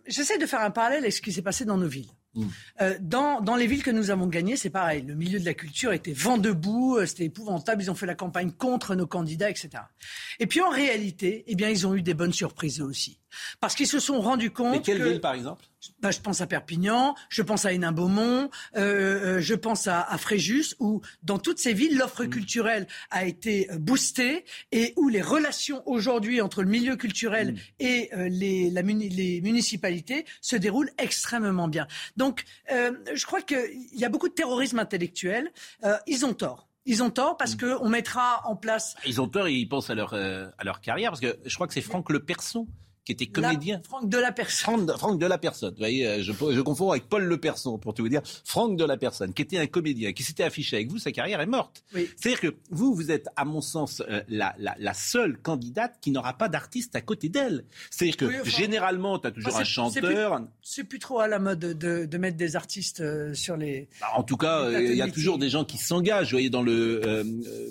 j'essaie 0.08 0.38
de 0.38 0.46
faire 0.46 0.62
un 0.62 0.72
parallèle 0.72 1.00
avec 1.00 1.14
ce 1.14 1.22
qui 1.22 1.32
s'est 1.32 1.42
passé 1.42 1.66
dans 1.66 1.78
nos 1.78 1.88
villes. 1.88 2.12
Mm. 2.36 2.46
Euh, 2.82 2.98
dans, 3.00 3.42
dans, 3.42 3.56
les 3.56 3.68
villes 3.68 3.84
que 3.84 3.92
nous 3.92 4.10
avons 4.10 4.28
gagnées, 4.28 4.58
c'est 4.58 4.70
pareil. 4.70 5.04
Le 5.04 5.16
milieu 5.16 5.40
de 5.40 5.46
la 5.46 5.54
culture 5.54 5.94
était 5.94 6.14
vent 6.14 6.38
debout, 6.38 6.98
c'était 7.06 7.26
épouvantable. 7.26 7.84
Ils 7.84 7.92
ont 7.92 7.96
fait 7.96 8.06
la 8.06 8.16
campagne 8.16 8.52
contre 8.52 8.96
nos 8.96 9.08
candidats, 9.08 9.50
etc. 9.50 9.70
Et 10.40 10.48
puis 10.48 10.62
en 10.62 10.70
réalité, 10.70 11.44
eh 11.48 11.56
bien, 11.56 11.70
ils 11.70 11.86
ont 11.86 11.96
eu 11.96 12.02
des 12.02 12.14
bonnes 12.14 12.34
surprises 12.34 12.82
aussi. 12.82 13.20
Parce 13.60 13.76
qu'ils 13.76 13.88
se 13.88 14.00
sont 14.00 14.20
rendus 14.22 14.52
compte. 14.52 14.72
Mais 14.72 14.82
quelle 14.82 15.04
ville, 15.04 15.22
par 15.22 15.34
exemple? 15.34 15.64
Bah, 16.00 16.12
Je 16.12 16.20
pense 16.20 16.42
à 16.42 16.48
Perpignan, 16.48 17.16
je 17.30 17.42
pense 17.42 17.66
à 17.66 17.74
Hénin-Beaumont, 17.74 18.50
euh, 18.76 18.80
euh, 19.38 19.42
je 19.42 19.56
pense 19.56 19.88
à, 19.88 20.02
à, 20.02 20.18
Fréjus, 20.18 20.76
où 20.80 21.02
dans 21.24 21.40
toutes 21.40 21.60
ces 21.60 21.74
villes, 21.74 21.98
l'offre 21.98 22.24
mm. 22.24 22.30
culturelle 22.30 22.88
a 23.10 23.26
été 23.26 23.70
euh, 23.72 23.78
boostée 23.78 24.46
et 24.72 24.94
où 24.98 25.10
les 25.10 25.22
relations 25.22 25.84
aujourd'hui 25.86 26.42
entre 26.42 26.64
le 26.64 26.70
milieu 26.70 26.96
culturel 26.96 27.54
mm. 27.54 27.58
et 27.80 28.10
les, 28.30 28.70
la, 28.70 28.82
les 28.82 29.42
municipalités 29.42 30.26
se 30.42 30.56
déroulent 30.56 30.92
extrêmement 30.98 31.68
bien. 31.68 31.88
Donc, 32.18 32.44
je 32.70 33.26
crois 33.26 33.42
qu'il 33.42 33.88
y 33.94 34.06
a 34.06 34.10
beaucoup 34.10 34.30
de 34.30 34.34
terrorisme 34.34 34.80
intellectuel. 34.80 35.52
ils 36.08 36.26
ont 36.26 36.34
tort. 36.34 36.68
Ils 36.86 37.02
ont 37.02 37.10
tort 37.10 37.38
parce 37.38 37.56
mm. 37.56 37.78
qu'on 37.78 37.90
mettra 37.90 38.42
en 38.46 38.56
place. 38.56 38.96
Ils 39.06 39.22
ont 39.22 39.28
tort 39.28 39.48
et 39.48 39.54
ils 39.54 39.68
pensent 39.68 39.90
à 39.90 39.96
leur, 39.96 40.14
à 40.14 40.64
leur 40.64 40.82
carrière 40.82 41.12
parce 41.12 41.22
que 41.22 41.38
je 41.46 41.56
crois 41.56 41.68
que 41.68 41.74
c'est 41.74 41.82
Franck 41.82 42.10
Le 42.10 42.24
Person 42.24 42.68
qui 43.06 43.12
était 43.12 43.28
comédien. 43.28 43.82
Franck 43.84 44.08
de 44.08 44.18
la 44.18 44.32
personne. 44.32 44.88
Franck, 44.98 45.20
de 45.20 45.26
la 45.26 45.38
personne. 45.38 45.72
Vous 45.72 45.80
voyez, 45.80 46.08
euh, 46.08 46.24
je, 46.24 46.32
je, 46.32 46.62
confonds 46.62 46.92
avec 46.92 47.10
Paul 47.10 47.24
Le 47.24 47.38
Person, 47.38 47.78
pour 47.78 47.94
tout 47.94 48.04
vous 48.04 48.10
dire. 48.10 48.22
Franck 48.46 48.78
de 48.78 48.86
la 48.86 48.98
personne, 48.98 49.34
qui 49.34 49.42
était 49.42 49.58
un 49.58 49.68
comédien, 49.68 50.14
qui 50.14 50.24
s'était 50.24 50.44
affiché 50.44 50.78
avec 50.78 50.90
vous, 50.90 51.00
sa 51.00 51.12
carrière 51.12 51.42
est 51.42 51.46
morte. 51.46 51.84
C'est-à-dire 51.92 52.40
que 52.40 52.56
vous, 52.70 52.94
vous 52.94 53.12
êtes, 53.12 53.28
à 53.36 53.44
mon 53.44 53.62
sens, 53.62 54.02
euh, 54.08 54.22
la, 54.30 54.56
la, 54.58 54.76
la, 54.80 54.94
seule 54.94 55.38
candidate 55.38 55.98
qui 56.02 56.12
n'aura 56.12 56.34
pas 56.34 56.48
d'artiste 56.48 56.96
à 56.96 57.02
côté 57.02 57.28
d'elle. 57.28 57.66
C'est-à-dire 57.90 58.18
que 58.18 58.50
généralement, 58.50 59.20
tu 59.20 59.28
as 59.28 59.32
toujours 59.32 59.58
un 59.58 59.64
chanteur. 59.64 60.42
C'est 60.62 60.84
plus, 60.86 61.00
trop 61.00 61.20
à 61.20 61.28
la 61.28 61.40
mode 61.40 61.60
de, 61.60 62.06
de 62.06 62.18
mettre 62.18 62.38
des 62.38 62.56
artistes 62.56 63.02
euh, 63.02 63.34
sur 63.34 63.58
les. 63.58 63.90
Bah, 64.00 64.08
en 64.16 64.24
tout 64.24 64.38
cas, 64.38 64.72
il 64.80 64.96
y 64.96 65.02
a 65.02 65.10
toujours 65.10 65.38
des 65.38 65.50
gens 65.50 65.66
qui 65.66 65.78
s'engagent. 65.78 66.28
Vous 66.28 66.38
voyez, 66.38 66.50
dans 66.50 66.62
le 66.62 67.02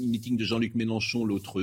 meeting 0.01 0.37
de 0.37 0.45
Jean-Luc 0.45 0.75
Mélenchon 0.75 1.25
l'autre 1.25 1.63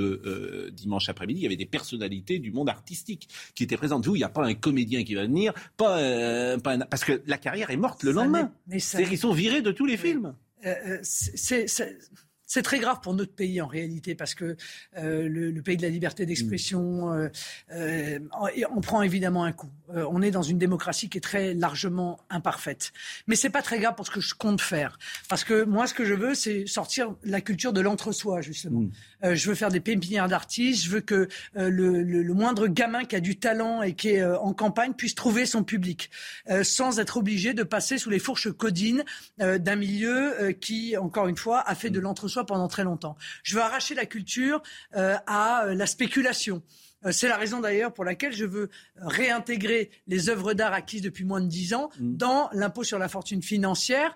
dimanche 0.71 1.07
après-midi, 1.09 1.41
il 1.41 1.43
y 1.43 1.45
avait 1.45 1.55
des 1.55 1.65
personnalités 1.65 2.39
du 2.39 2.51
monde 2.51 2.69
artistique 2.69 3.29
qui 3.59 3.65
étaient 3.65 3.77
présentes. 3.77 4.05
Vous, 4.05 4.15
il 4.15 4.19
n'y 4.19 4.23
a 4.25 4.29
pas 4.29 4.45
un 4.45 4.53
comédien 4.53 5.03
qui 5.03 5.15
va 5.15 5.23
venir, 5.23 5.53
pas, 5.75 5.97
euh, 5.97 6.57
pas 6.57 6.77
parce 6.77 7.03
que 7.03 7.21
la 7.27 7.37
carrière 7.37 7.69
est 7.71 7.77
morte 7.77 8.03
le 8.03 8.11
lendemain. 8.11 8.53
C'est-à-dire 8.71 9.09
qu'ils 9.09 9.17
sont 9.17 9.33
virés 9.33 9.61
de 9.61 9.71
tous 9.71 9.85
les 9.85 9.97
films. 9.97 10.33
Euh, 10.65 10.73
euh, 10.87 10.97
c'est 11.03 11.67
c'est 12.49 12.63
très 12.63 12.79
grave 12.79 12.99
pour 13.01 13.13
notre 13.13 13.33
pays 13.33 13.61
en 13.61 13.67
réalité 13.67 14.15
parce 14.15 14.33
que 14.33 14.57
euh, 14.97 15.29
le, 15.29 15.51
le, 15.51 15.61
pays 15.61 15.77
de 15.77 15.83
la 15.83 15.89
liberté 15.89 16.25
d'expression, 16.25 17.13
euh, 17.13 17.29
euh, 17.71 18.19
on 18.75 18.81
prend 18.81 19.03
évidemment 19.03 19.43
un 19.43 19.51
coup. 19.51 19.69
Euh, 19.95 20.03
on 20.09 20.23
est 20.23 20.31
dans 20.31 20.41
une 20.41 20.57
démocratie 20.57 21.09
qui 21.09 21.19
est 21.19 21.21
très 21.21 21.53
largement 21.53 22.19
imparfaite. 22.31 22.91
Mais 23.27 23.35
c'est 23.35 23.51
pas 23.51 23.61
très 23.61 23.77
grave 23.79 23.93
pour 23.93 24.07
ce 24.07 24.11
que 24.11 24.19
je 24.19 24.33
compte 24.33 24.61
faire 24.61 24.97
parce 25.29 25.43
que 25.43 25.63
moi 25.63 25.85
ce 25.85 25.93
que 25.93 26.05
je 26.05 26.15
veux 26.15 26.33
c'est 26.33 26.65
sortir 26.65 27.13
la 27.23 27.39
culture 27.39 27.71
de 27.71 27.81
l'entre-soi 27.81 28.41
justement. 28.41 28.81
Mm. 28.81 28.91
Euh, 29.25 29.35
je 29.35 29.47
veux 29.47 29.55
faire 29.55 29.69
des 29.69 29.79
pépinières 29.79 30.27
d'artistes. 30.27 30.85
Je 30.85 30.89
veux 30.89 31.01
que 31.01 31.27
le, 31.53 31.69
le, 31.69 32.01
le, 32.01 32.33
moindre 32.33 32.67
gamin 32.67 33.05
qui 33.05 33.15
a 33.15 33.19
du 33.19 33.37
talent 33.37 33.83
et 33.83 33.93
qui 33.93 34.09
est 34.09 34.25
en 34.25 34.53
campagne 34.53 34.93
puisse 34.93 35.13
trouver 35.13 35.45
son 35.45 35.63
public 35.63 36.09
sans 36.63 36.99
être 36.99 37.17
obligé 37.17 37.53
de 37.53 37.63
passer 37.63 37.97
sous 37.97 38.09
les 38.09 38.17
fourches 38.17 38.51
codines 38.51 39.03
d'un 39.37 39.75
milieu 39.75 40.53
qui 40.61 40.95
encore 40.97 41.27
une 41.27 41.35
fois 41.35 41.59
a 41.61 41.75
fait 41.75 41.89
de 41.89 41.99
mm. 41.99 42.03
Pendant 42.43 42.67
très 42.67 42.83
longtemps. 42.83 43.15
Je 43.43 43.55
veux 43.55 43.61
arracher 43.61 43.95
la 43.95 44.05
culture 44.05 44.61
euh, 44.95 45.17
à 45.27 45.65
euh, 45.65 45.75
la 45.75 45.85
spéculation. 45.85 46.61
Euh, 47.05 47.11
c'est 47.11 47.27
la 47.27 47.37
raison 47.37 47.61
d'ailleurs 47.61 47.93
pour 47.93 48.03
laquelle 48.03 48.33
je 48.33 48.45
veux 48.45 48.69
réintégrer 48.97 49.89
les 50.07 50.29
œuvres 50.29 50.53
d'art 50.53 50.73
acquises 50.73 51.01
depuis 51.01 51.23
moins 51.23 51.41
de 51.41 51.47
dix 51.47 51.73
ans 51.73 51.89
mm. 51.99 52.17
dans 52.17 52.49
l'impôt 52.51 52.83
sur 52.83 52.99
la 52.99 53.07
fortune 53.07 53.41
financière, 53.41 54.15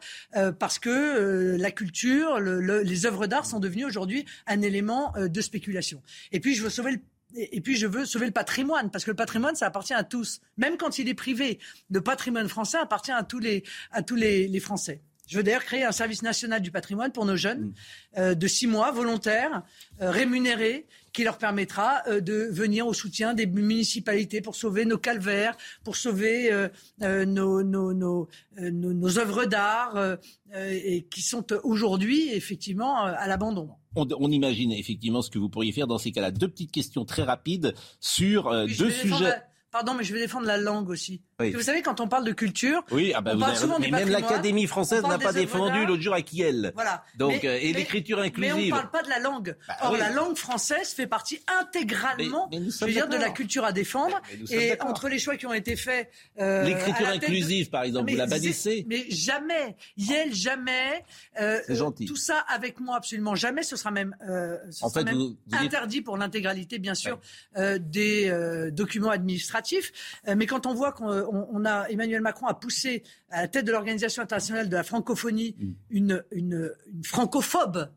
parce 0.59 0.79
que 0.79 1.55
la 1.57 1.71
culture, 1.71 2.39
les 2.39 3.05
œuvres 3.05 3.27
d'art 3.27 3.45
sont 3.45 3.59
devenues 3.59 3.85
aujourd'hui 3.85 4.25
un 4.47 4.61
élément 4.61 5.13
de 5.17 5.41
spéculation. 5.41 6.01
Et 6.31 6.39
puis 6.39 6.55
je 6.55 6.63
veux 6.63 6.69
sauver 6.69 6.91
le 6.91 6.99
et 7.35 7.61
puis 7.61 7.75
je 7.75 7.87
veux 7.87 8.05
sauver 8.05 8.27
le 8.27 8.31
patrimoine, 8.31 8.91
parce 8.91 9.05
que 9.05 9.09
le 9.09 9.15
patrimoine, 9.15 9.55
ça 9.55 9.65
appartient 9.65 9.95
à 9.95 10.03
tous. 10.03 10.39
Même 10.57 10.77
quand 10.77 10.99
il 10.99 11.09
est 11.09 11.15
privé, 11.15 11.57
le 11.89 11.99
patrimoine 11.99 12.47
français 12.47 12.77
appartient 12.77 13.11
à 13.11 13.23
tous 13.23 13.39
les, 13.39 13.63
à 13.89 14.03
tous 14.03 14.15
les 14.15 14.59
Français. 14.59 15.01
Je 15.27 15.37
veux 15.37 15.43
d'ailleurs 15.43 15.63
créer 15.63 15.83
un 15.83 15.91
service 15.91 16.21
national 16.21 16.61
du 16.61 16.71
patrimoine 16.71 17.11
pour 17.11 17.25
nos 17.25 17.37
jeunes 17.37 17.67
mm. 17.67 17.73
euh, 18.17 18.35
de 18.35 18.47
six 18.47 18.67
mois, 18.67 18.91
volontaires, 18.91 19.63
euh, 20.01 20.11
rémunérés, 20.11 20.85
qui 21.13 21.23
leur 21.23 21.37
permettra 21.37 22.01
euh, 22.07 22.19
de 22.19 22.49
venir 22.51 22.87
au 22.87 22.93
soutien 22.93 23.33
des 23.33 23.45
municipalités 23.45 24.41
pour 24.41 24.55
sauver 24.55 24.85
nos 24.85 24.97
calvaires, 24.97 25.55
pour 25.83 25.95
sauver 25.95 26.51
nos, 26.99 27.63
nos, 27.63 27.93
nos, 27.93 28.27
nos, 28.57 29.19
œuvres 29.19 29.45
d'art 29.45 30.17
et 30.55 31.05
qui 31.09 31.21
sont 31.21 31.45
aujourd'hui 31.63 32.29
effectivement 32.33 33.03
à 33.03 33.27
l'abandon. 33.27 33.69
On, 33.95 34.07
on, 34.19 34.31
imagine 34.31 34.71
effectivement 34.71 35.21
ce 35.21 35.29
que 35.29 35.37
vous 35.39 35.49
pourriez 35.49 35.71
faire 35.71 35.87
dans 35.87 35.97
ces 35.97 36.11
cas-là. 36.11 36.31
Deux 36.31 36.47
petites 36.47 36.71
questions 36.71 37.05
très 37.05 37.23
rapides 37.23 37.73
sur 37.99 38.51
deux 38.67 38.89
sujets. 38.89 39.41
Pardon, 39.71 39.95
mais 39.95 40.03
je 40.03 40.13
vais 40.13 40.19
défendre 40.19 40.45
la 40.45 40.57
langue 40.57 40.89
aussi. 40.89 41.23
Vous 41.39 41.61
savez, 41.61 41.81
quand 41.81 41.99
on 41.99 42.07
parle 42.07 42.25
de 42.25 42.31
culture, 42.31 42.83
oui, 42.91 43.11
ah 43.15 43.21
bah 43.21 43.33
on 43.35 43.39
parle 43.39 43.55
souvent 43.55 43.79
mais 43.79 43.89
même 43.89 44.09
l'Académie 44.09 44.67
française 44.67 45.03
n'a 45.03 45.17
pas 45.17 45.33
défendu 45.33 45.85
l'autre 45.85 46.01
jour 46.01 46.13
à 46.13 46.21
Kiel. 46.21 46.71
Voilà. 46.75 47.03
Donc, 47.17 47.43
euh, 47.43 47.57
et 47.59 47.73
l'écriture 47.73 48.19
inclusive. 48.19 48.55
Mais 48.55 48.61
on 48.61 48.65
ne 48.65 48.71
parle 48.71 48.91
pas 48.91 49.03
de 49.03 49.09
la 49.09 49.19
langue. 49.19 49.55
Bah 49.67 49.75
Or, 49.83 49.97
la 49.97 50.11
langue 50.11 50.37
française 50.37 50.89
fait 50.89 51.07
partie 51.07 51.39
intégralement, 51.59 52.49
je 52.51 52.85
veux 52.85 52.91
dire, 52.91 53.07
de 53.07 53.17
la 53.17 53.29
culture 53.29 53.65
à 53.65 53.71
défendre. 53.71 54.21
et 54.51 54.79
entre 54.81 55.09
les 55.09 55.19
choix 55.19 55.37
qui 55.37 55.45
ont 55.45 55.53
été 55.53 55.75
faits, 55.75 56.09
euh, 56.39 56.63
l'écriture 56.63 57.07
inclusive, 57.07 57.69
par 57.69 57.83
exemple, 57.83 58.11
vous 58.11 58.17
la 58.17 58.27
bannissez. 58.27 58.85
Mais 58.87 59.05
jamais, 59.09 59.75
Yel, 59.97 60.33
jamais. 60.33 61.03
Euh, 61.39 61.59
C'est 61.65 61.75
gentil. 61.75 62.05
Tout 62.05 62.15
ça 62.15 62.39
avec 62.47 62.79
moi, 62.79 62.97
absolument 62.97 63.35
jamais. 63.35 63.63
Ce 63.63 63.75
sera 63.75 63.91
même, 63.91 64.15
ce 64.21 64.83
en 64.83 64.89
sera 64.89 64.99
fait, 65.01 65.05
même 65.05 65.15
vous, 65.15 65.37
interdit 65.51 66.01
pour 66.01 66.17
l'intégralité, 66.17 66.79
bien 66.79 66.95
sûr, 66.95 67.19
des 67.57 68.69
documents 68.71 69.09
administratifs. 69.11 69.91
mais 70.27 70.45
quand 70.45 70.65
on 70.65 70.73
voit 70.73 70.91
qu'on 70.91 71.22
on, 71.31 71.65
a 71.65 71.87
Emmanuel 71.89 72.21
Macron 72.21 72.47
a 72.47 72.53
poussé 72.53 73.03
à 73.29 73.41
la 73.41 73.47
tête 73.47 73.65
de 73.65 73.71
l'Organisation 73.71 74.21
internationale 74.21 74.69
de 74.69 74.75
la 74.75 74.83
francophonie 74.83 75.55
mm. 75.57 75.71
une, 75.89 76.23
une, 76.31 76.71
francophobe. 77.03 77.91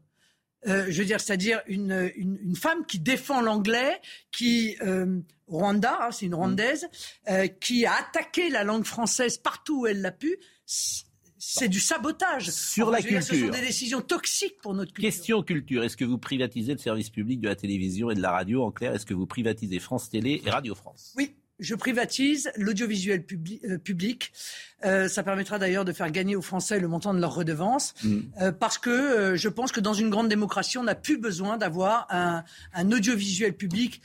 Euh, 0.66 0.86
je 0.88 0.98
veux 0.98 1.04
dire, 1.04 1.20
c'est-à-dire 1.20 1.60
une, 1.66 2.10
une, 2.16 2.56
femme 2.56 2.84
qui 2.86 2.98
défend 2.98 3.40
l'anglais, 3.40 4.00
qui 4.32 4.76
euh, 4.82 5.20
Rwanda, 5.46 5.98
hein, 6.00 6.10
c'est 6.10 6.26
une 6.26 6.34
Rwandaise, 6.34 6.88
euh, 7.28 7.46
qui 7.46 7.86
a 7.86 7.94
attaqué 7.94 8.48
la 8.50 8.64
langue 8.64 8.84
française 8.84 9.38
partout 9.38 9.82
où 9.82 9.86
elle 9.86 10.00
l'a 10.00 10.12
pu 10.12 10.36
c'est 11.38 11.68
du 11.68 11.78
sabotage. 11.78 12.50
Sur 12.50 12.90
la 12.90 13.00
culture. 13.00 13.22
ce 13.22 13.38
sont 13.38 13.50
des 13.50 13.60
décisions 13.60 14.00
toxiques 14.00 14.58
pour 14.62 14.74
notre 14.74 14.92
culture. 14.92 15.12
Question 15.12 15.42
culture. 15.42 15.84
Est-ce 15.84 15.96
que 15.96 16.04
vous 16.04 16.18
privatisez 16.18 16.72
le 16.72 16.78
service 16.78 17.10
public 17.10 17.40
de 17.40 17.48
la 17.48 17.54
télévision 17.54 18.10
et 18.10 18.14
de 18.14 18.22
la 18.22 18.32
radio 18.32 18.64
En 18.64 18.72
clair, 18.72 18.94
est-ce 18.94 19.06
que 19.06 19.14
vous 19.14 19.26
privatisez 19.26 19.78
France 19.78 20.10
Télé 20.10 20.42
et 20.44 20.50
Radio 20.50 20.74
France? 20.74 21.14
Oui 21.16 21.36
je 21.58 21.74
privatise 21.74 22.50
l'audiovisuel 22.56 23.24
euh, 23.64 23.78
public. 23.78 24.32
Euh, 24.84 25.08
ça 25.08 25.22
permettra 25.22 25.58
d'ailleurs 25.58 25.84
de 25.84 25.92
faire 25.92 26.10
gagner 26.10 26.36
aux 26.36 26.42
Français 26.42 26.78
le 26.78 26.88
montant 26.88 27.14
de 27.14 27.20
leur 27.20 27.34
redevance, 27.34 27.94
mm. 28.02 28.18
euh, 28.40 28.52
parce 28.52 28.78
que 28.78 29.36
je 29.36 29.48
pense 29.48 29.72
que 29.72 29.80
dans 29.80 29.94
une 29.94 30.10
grande 30.10 30.28
démocratie, 30.28 30.78
on 30.78 30.84
n'a 30.84 30.94
plus 30.94 31.18
besoin 31.18 31.56
d'avoir 31.56 32.06
un, 32.10 32.44
audiovisuel 32.92 33.56
public 33.56 34.02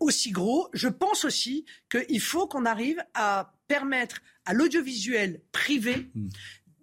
aussi 0.00 0.30
gros. 0.30 0.68
Je 0.72 0.88
pense 0.88 1.24
aussi 1.24 1.66
qu'il 1.90 2.20
faut 2.20 2.46
qu'on 2.46 2.64
arrive 2.64 3.02
à 3.14 3.52
permettre 3.68 4.22
à 4.46 4.54
l'audiovisuel 4.54 5.40
privé 5.52 6.10
mm 6.14 6.28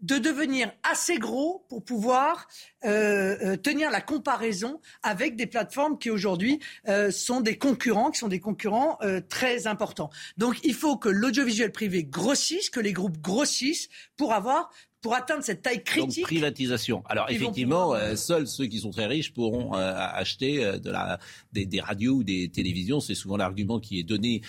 de 0.04 0.18
devenir 0.18 0.72
assez 0.84 1.18
gros 1.18 1.66
pour 1.70 1.84
pouvoir 1.84 2.48
euh, 2.84 3.38
euh, 3.42 3.56
tenir 3.56 3.90
la 3.90 4.02
comparaison 4.02 4.82
avec 5.02 5.38
des 5.38 5.48
plateformes 5.48 5.98
qui 5.98 6.12
aujourd'hui 6.12 6.60
euh, 6.90 7.10
sont 7.10 7.40
des 7.40 7.58
concurrents, 7.58 8.12
qui 8.12 8.20
sont 8.20 8.28
des 8.28 8.42
concurrents 8.42 9.00
très 9.30 9.66
importants. 9.66 10.10
Donc 10.38 10.60
il 10.64 10.74
faut 10.74 10.98
que 10.98 11.10
l'audiovisuel 11.10 11.72
privé 11.72 12.04
grossisse, 12.04 12.70
que 12.70 12.82
les 12.82 12.94
groupes 12.94 13.18
grossissent 13.20 13.88
pour 14.18 14.34
avoir 14.34 14.70
pour 15.04 15.14
atteindre 15.14 15.44
cette 15.44 15.62
taille 15.62 15.84
critique. 15.84 16.24
Donc 16.24 16.28
privatisation. 16.28 17.04
Alors 17.08 17.30
effectivement, 17.30 17.94
euh, 17.94 18.16
seuls 18.16 18.48
ceux 18.48 18.66
qui 18.68 18.80
sont 18.80 18.90
très 18.90 19.06
riches 19.06 19.34
pourront 19.34 19.76
euh, 19.76 19.94
acheter 19.96 20.64
euh, 20.64 20.78
de 20.80 20.90
la, 20.90 21.20
des, 21.52 21.66
des, 21.66 21.82
radios 21.82 22.14
ou 22.14 22.24
des 22.24 22.50
télévisions. 22.50 23.02
C'est 23.02 23.14
souvent 23.14 23.36
l'argument 23.36 23.82
qui 23.82 24.00
est 24.00 24.04
donné 24.04 24.42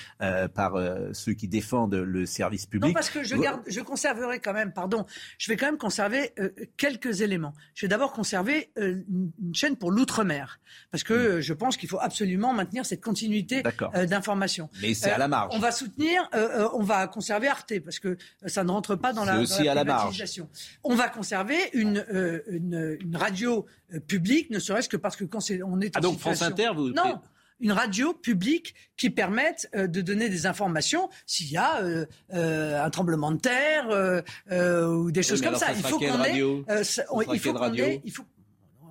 par 0.55 0.75
ceux 1.13 1.33
qui 1.33 1.49
défendent 1.49 1.95
le 1.95 2.25
service 2.25 2.67
public. 2.67 2.89
Non, 2.89 2.95
parce 2.95 3.11
que 3.11 3.25
je, 3.25 3.35
garde, 3.35 3.63
je 3.67 3.81
conserverai 3.81 4.39
quand 4.39 4.53
même, 4.53 4.73
pardon, 4.73 5.05
je 5.39 5.51
vais 5.51 5.57
quand 5.57 5.67
même 5.67 5.77
conserver 5.77 6.33
quelques 6.77 7.21
éléments. 7.21 7.53
Je 7.75 7.85
vais 7.85 7.89
d'abord 7.89 8.13
conserver 8.13 8.71
une, 8.77 9.33
chaîne 9.53 9.77
pour 9.77 9.91
l'outre-mer, 9.91 10.61
parce 10.93 11.03
que 11.03 11.39
hmm. 11.39 11.41
je 11.41 11.53
pense 11.53 11.77
qu'il 11.77 11.89
faut 11.89 11.99
absolument 12.01 12.55
maintenir 12.55 12.87
cette 12.87 13.03
continuité 13.03 13.65
d'information. 14.07 14.71
Mais 14.81 14.95
c'est 14.95 15.11
à 15.11 15.19
la 15.19 15.27
marge. 15.27 15.53
On 15.53 15.59
va 15.59 15.73
soutenir, 15.73 16.29
on 16.73 16.83
va 16.83 17.09
conserver 17.09 17.49
Arte, 17.49 17.81
parce 17.81 17.99
que 17.99 18.17
ça 18.47 18.63
ne 18.63 18.71
rentre 18.71 18.95
pas 18.95 19.13
dans 19.13 19.25
la, 19.25 19.41
aussi 19.41 19.67
à 19.69 19.75
la 19.75 19.85
marge. 19.85 20.23
On 20.82 20.95
va 20.95 21.09
conserver 21.09 21.57
une, 21.72 22.05
euh, 22.12 22.42
une, 22.49 23.16
radio 23.16 23.66
euh, 23.92 24.01
publique, 24.01 24.51
ne 24.51 24.59
serait-ce 24.59 24.88
que 24.88 24.97
parce 24.97 25.16
que 25.16 25.24
quand 25.24 25.40
on 25.64 25.80
est 25.80 25.97
en 25.97 25.99
ah 25.99 26.01
donc 26.01 26.18
France 26.18 26.42
Inter, 26.42 26.70
vous 26.74 26.90
non 26.90 27.20
une 27.61 27.70
radio 27.70 28.12
publique 28.12 28.74
qui 28.97 29.11
permette 29.11 29.70
euh, 29.74 29.86
de 29.86 30.01
donner 30.01 30.28
des 30.28 30.45
informations 30.47 31.09
s'il 31.24 31.51
y 31.51 31.57
a 31.57 31.80
un 32.30 32.90
tremblement 32.90 33.30
de 33.30 33.38
terre 33.38 34.22
ou 34.90 35.11
des 35.11 35.22
choses 35.22 35.40
comme 35.40 35.55
ça. 35.55 35.72
Il 35.72 35.82
faut 35.82 35.99
qu'on 35.99 36.24
ait, 36.24 36.38
il 37.32 37.40
faut 37.40 37.55
qu'on 37.55 37.74
ait, 37.74 38.01
il 38.05 38.12
faut 38.12 38.24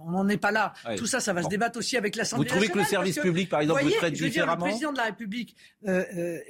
on 0.05 0.11
n'en 0.11 0.27
est 0.27 0.37
pas 0.37 0.51
là. 0.51 0.73
Tout 0.97 1.05
ça, 1.05 1.21
ça 1.21 1.31
va 1.31 1.43
se 1.43 1.47
débattre 1.47 1.79
aussi 1.79 1.95
avec 1.95 2.17
l'Assemblée 2.17 2.43
nationale. 2.43 2.61
Vous 2.61 2.67
trouvez 2.67 2.83
que 2.83 2.85
le 2.85 2.89
service 2.89 3.19
public, 3.19 3.49
par 3.49 3.61
exemple, 3.61 3.83
vous, 3.83 3.89
traite 3.91 4.13
différemment 4.13 4.65
Le 4.65 4.71
président 4.71 4.91
de 4.91 4.97
la 4.97 5.05
République, 5.05 5.55
il, 5.85 6.41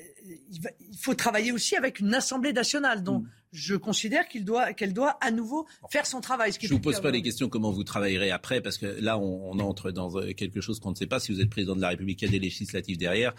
faut 0.99 1.13
travailler 1.13 1.51
aussi 1.51 1.75
avec 1.75 1.99
une 1.99 2.13
Assemblée 2.13 2.53
nationale. 2.53 3.01
Mm 3.01 3.23
je 3.53 3.75
considère 3.75 4.27
qu'il 4.27 4.43
doit, 4.43 4.73
qu'elle 4.73 4.93
doit 4.93 5.17
à 5.21 5.31
nouveau 5.31 5.67
faire 5.89 6.05
son 6.05 6.19
travail. 6.19 6.51
je 6.59 6.67
ne 6.67 6.73
vous 6.73 6.79
pose 6.79 6.99
pas 6.99 7.11
les 7.11 7.21
questions 7.21 7.47
comment 7.47 7.71
vous 7.71 7.83
travaillerez 7.83 8.31
après, 8.31 8.61
parce 8.61 8.77
que 8.77 8.87
là, 8.99 9.17
on, 9.17 9.59
entre 9.59 9.91
dans 9.91 10.17
euh, 10.17 10.33
quelque 10.33 10.59
chose 10.59 10.79
qu'on 10.79 10.89
ne 10.89 10.95
sait 10.95 11.07
pas. 11.07 11.19
Si 11.19 11.31
vous 11.31 11.39
êtes 11.39 11.49
président 11.49 11.75
de 11.75 11.81
la 11.81 11.89
République, 11.89 12.21
il 12.23 12.25
y 12.25 12.27
a 12.27 12.31
des 12.31 12.39
législatives 12.39 12.97
derrière. 12.97 13.33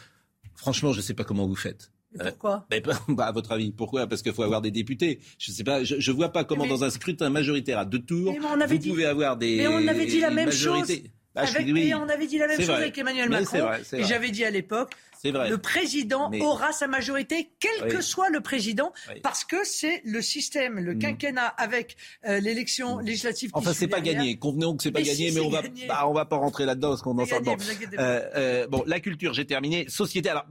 Franchement, 0.55 0.93
je 0.93 0.99
ne 0.99 1.03
sais 1.03 1.15
pas 1.15 1.25
comment 1.25 1.47
vous 1.47 1.57
faites. 1.57 1.91
pourquoi 2.17 2.67
euh, 2.73 2.81
bah, 3.09 3.27
À 3.27 3.33
votre 3.33 3.53
avis, 3.53 3.73
pourquoi? 3.73 4.07
Parce 4.07 4.23
qu'il 4.23 4.33
faut 4.33 4.45
avoir 4.45 4.63
des 4.63 4.71
députés. 4.71 5.19
Je 5.39 5.51
sais 5.51 5.65
pas. 5.65 5.83
Je, 5.83 5.97
ne 5.97 6.17
vois 6.17 6.31
pas 6.31 6.45
comment 6.45 6.67
dans 6.67 6.85
un 6.85 6.91
scrutin 6.91 7.29
majoritaire 7.29 7.81
à 7.81 7.85
deux 7.85 8.03
tours, 8.03 8.33
vous 8.69 8.79
pouvez 8.79 9.07
avoir 9.07 9.37
des. 9.37 9.57
Mais 9.57 9.67
on 9.67 9.87
avait 9.89 10.07
dit 10.07 10.21
la 10.21 10.31
même 10.31 10.53
chose. 10.53 10.93
Bah, 11.35 11.43
et 11.59 11.95
on 11.95 12.09
avait 12.09 12.27
dit 12.27 12.39
la 12.39 12.47
même 12.47 12.61
chose 12.61 12.71
avec 12.71 12.97
Emmanuel 12.97 13.29
Macron. 13.29 13.71
et 13.93 14.05
j'avais 14.05 14.31
dit 14.31 14.45
à 14.45 14.51
l'époque, 14.51 14.93
le 15.25 15.57
président 15.57 16.31
aura 16.41 16.73
sa 16.73 16.87
majorité, 16.87 17.51
quel 17.59 17.89
que 17.89 18.01
soit 18.01 18.31
le 18.31 18.41
président, 18.41 18.93
parce 19.23 19.45
que 19.45 19.57
c'est 19.65 20.03
le 20.05 20.23
système, 20.23 20.79
le 20.79 20.95
mm. 20.95 20.99
quinquennat 20.99 21.47
avec 21.47 21.97
euh, 22.27 22.41
l'élection 22.41 22.99
législative. 22.99 23.51
Enfin, 23.55 23.73
c'est 23.73 23.89
pas 23.89 24.01
gagné. 24.01 24.37
Convenons 24.37 24.77
que 24.77 24.83
c'est 24.83 24.93
pas 24.93 25.03
gagné, 25.03 25.31
mais 25.33 25.41
on 25.41 25.51
va, 25.51 25.63
bah, 25.89 26.07
on 26.09 26.13
va 26.13 26.25
pas 26.25 26.37
rentrer 26.37 26.67
là-dedans 26.67 26.91
parce 26.91 27.03
qu'on 27.03 27.19
en 27.19 27.27
sort. 27.27 27.41
Bon. 27.43 27.57
Euh, 27.99 28.21
euh, 28.37 28.67
bon, 28.67 28.85
la 28.87 29.01
culture, 29.01 29.33
j'ai 29.35 29.47
terminé. 29.47 29.87
Société. 29.89 30.29
Alors, 30.29 30.47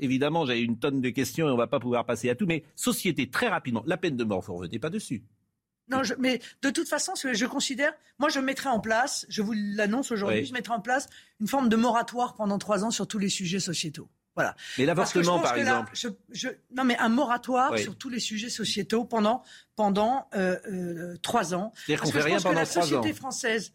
évidemment, 0.00 0.46
j'ai 0.46 0.58
une 0.60 0.78
tonne 0.78 1.00
de 1.00 1.10
questions 1.10 1.48
et 1.48 1.50
on 1.50 1.56
va 1.56 1.66
pas 1.66 1.80
pouvoir 1.80 2.04
passer 2.04 2.30
à 2.30 2.34
tout, 2.34 2.46
mais 2.46 2.64
société, 2.76 3.28
très 3.28 3.48
rapidement. 3.48 3.82
La 3.86 3.96
peine 3.96 4.16
de 4.16 4.24
mort, 4.24 4.40
vous 4.40 4.54
revenez 4.54 4.78
pas 4.78 4.90
dessus. 4.90 5.22
Non, 5.88 6.02
mais 6.18 6.40
de 6.62 6.70
toute 6.70 6.88
façon, 6.88 7.12
je 7.14 7.46
considère, 7.46 7.92
moi 8.18 8.28
je 8.28 8.40
mettrai 8.40 8.68
en 8.68 8.80
place, 8.80 9.26
je 9.28 9.42
vous 9.42 9.52
l'annonce 9.52 10.10
aujourd'hui, 10.12 10.44
je 10.44 10.52
mettrai 10.52 10.74
en 10.74 10.80
place 10.80 11.08
une 11.40 11.48
forme 11.48 11.68
de 11.68 11.76
moratoire 11.76 12.34
pendant 12.34 12.58
trois 12.58 12.84
ans 12.84 12.90
sur 12.90 13.06
tous 13.06 13.18
les 13.18 13.28
sujets 13.28 13.60
sociétaux. 13.60 14.08
Voilà. 14.34 14.56
Mais 14.78 14.86
l'avortement, 14.86 15.38
par 15.38 15.56
exemple. 15.56 15.92
non, 16.74 16.84
mais 16.84 16.96
un 16.98 17.08
moratoire 17.08 17.78
sur 17.78 17.96
tous 17.96 18.08
les 18.08 18.18
sujets 18.18 18.50
sociétaux 18.50 19.04
pendant 19.04 19.42
pendant 19.76 20.28
euh, 20.34 20.58
euh, 20.66 21.16
trois 21.22 21.54
ans. 21.54 21.72
Parce 21.86 22.10
que 22.10 22.20
je 22.20 22.28
pense 22.28 22.44
que 22.44 22.48
la 22.48 22.64
société 22.64 23.12
française 23.12 23.72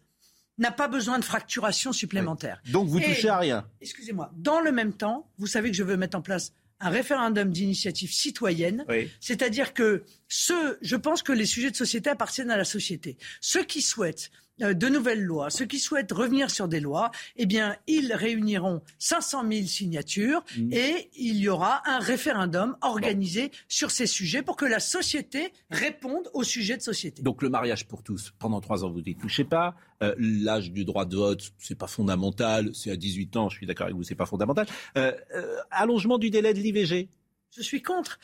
n'a 0.58 0.70
pas 0.70 0.88
besoin 0.88 1.18
de 1.18 1.24
fracturation 1.24 1.92
supplémentaire. 1.92 2.60
Donc 2.70 2.88
vous 2.88 3.00
touchez 3.00 3.28
à 3.28 3.38
rien. 3.38 3.66
Excusez-moi. 3.80 4.30
Dans 4.34 4.60
le 4.60 4.72
même 4.72 4.92
temps, 4.92 5.30
vous 5.38 5.46
savez 5.46 5.70
que 5.70 5.76
je 5.76 5.82
veux 5.82 5.96
mettre 5.96 6.18
en 6.18 6.22
place 6.22 6.52
un 6.80 6.90
référendum 6.90 7.50
d'initiative 7.50 8.12
citoyenne, 8.12 8.84
c'est-à-dire 9.20 9.74
que 9.74 10.04
ceux, 10.28 10.78
je 10.80 10.96
pense 10.96 11.22
que 11.22 11.32
les 11.32 11.46
sujets 11.46 11.70
de 11.70 11.76
société 11.76 12.10
appartiennent 12.10 12.50
à 12.50 12.56
la 12.56 12.64
société. 12.64 13.16
Ceux 13.40 13.64
qui 13.64 13.82
souhaitent 13.82 14.30
de 14.60 14.88
nouvelles 14.88 15.22
lois, 15.22 15.50
ceux 15.50 15.64
qui 15.64 15.78
souhaitent 15.78 16.12
revenir 16.12 16.50
sur 16.50 16.68
des 16.68 16.80
lois, 16.80 17.10
eh 17.36 17.46
bien, 17.46 17.76
ils 17.86 18.12
réuniront 18.12 18.82
500 18.98 19.44
000 19.50 19.66
signatures 19.66 20.44
mmh. 20.56 20.72
et 20.72 21.10
il 21.16 21.36
y 21.36 21.48
aura 21.48 21.82
un 21.86 21.98
référendum 21.98 22.76
organisé 22.82 23.50
sur 23.68 23.90
ces 23.90 24.06
sujets 24.06 24.42
pour 24.42 24.56
que 24.56 24.64
la 24.64 24.80
société 24.80 25.52
réponde 25.70 26.30
aux 26.34 26.44
sujets 26.44 26.76
de 26.76 26.82
société. 26.82 27.22
Donc 27.22 27.42
le 27.42 27.48
mariage 27.48 27.86
pour 27.86 28.02
tous, 28.02 28.32
pendant 28.38 28.60
trois 28.60 28.84
ans, 28.84 28.90
vous 28.90 29.02
n'y 29.02 29.16
touchez 29.16 29.44
pas. 29.44 29.74
Euh, 30.02 30.14
l'âge 30.18 30.72
du 30.72 30.84
droit 30.84 31.04
de 31.04 31.16
vote, 31.16 31.52
c'est 31.58 31.78
pas 31.78 31.86
fondamental. 31.86 32.70
C'est 32.74 32.90
à 32.90 32.96
18 32.96 33.36
ans, 33.36 33.48
je 33.48 33.56
suis 33.56 33.66
d'accord 33.66 33.84
avec 33.84 33.96
vous, 33.96 34.02
c'est 34.02 34.14
pas 34.14 34.26
fondamental. 34.26 34.66
Euh, 34.96 35.12
allongement 35.70 36.18
du 36.18 36.30
délai 36.30 36.54
de 36.54 36.60
l'IVG. 36.60 37.08
Je 37.56 37.62
suis 37.62 37.82
contre. 37.82 38.18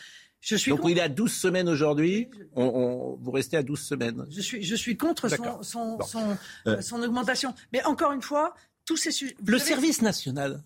Donc 0.69 0.81
il 0.89 0.99
est 0.99 1.03
à 1.03 1.09
12 1.09 1.33
semaines 1.33 1.69
aujourd'hui. 1.69 2.29
On, 2.55 3.17
vous 3.21 3.31
restez 3.31 3.57
à 3.57 3.63
12 3.63 3.81
semaines. 3.81 4.27
Je 4.31 4.41
suis, 4.41 4.63
je 4.63 4.77
suis 4.77 4.97
contre 4.97 5.29
son, 5.29 5.63
son, 5.63 6.37
euh. 6.67 6.81
son, 6.81 7.03
augmentation. 7.03 7.55
Mais 7.73 7.83
encore 7.85 8.13
une 8.13 8.23
fois, 8.23 8.55
tous 8.85 8.97
ces 8.97 9.11
sujets. 9.11 9.37
Le 9.45 9.59
service 9.59 10.03
national. 10.03 10.63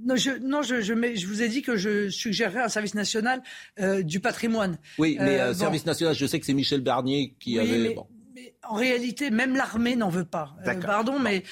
Non, 0.00 0.16
je, 0.16 0.30
non 0.30 0.62
je, 0.62 0.80
je, 0.80 0.94
je, 1.14 1.26
vous 1.26 1.42
ai 1.42 1.48
dit 1.48 1.62
que 1.62 1.76
je 1.76 2.10
suggérerais 2.10 2.62
un 2.62 2.68
service 2.68 2.94
national 2.94 3.42
euh, 3.78 4.02
du 4.02 4.20
patrimoine. 4.20 4.78
Oui, 4.98 5.16
mais 5.20 5.40
euh, 5.40 5.54
service 5.54 5.86
national, 5.86 6.14
je 6.14 6.26
sais 6.26 6.40
que 6.40 6.44
c'est 6.44 6.52
Michel 6.52 6.80
Barnier 6.80 7.34
qui 7.38 7.58
avait. 7.58 7.96
Mais, 8.34 8.56
en 8.64 8.74
réalité, 8.74 9.30
même 9.30 9.56
l'armée 9.56 9.94
n'en 9.94 10.08
veut 10.08 10.24
pas. 10.24 10.56
pardon, 10.82 11.18
mais. 11.18 11.44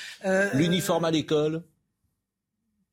L'uniforme 0.54 1.04
à 1.04 1.10
l'école 1.10 1.62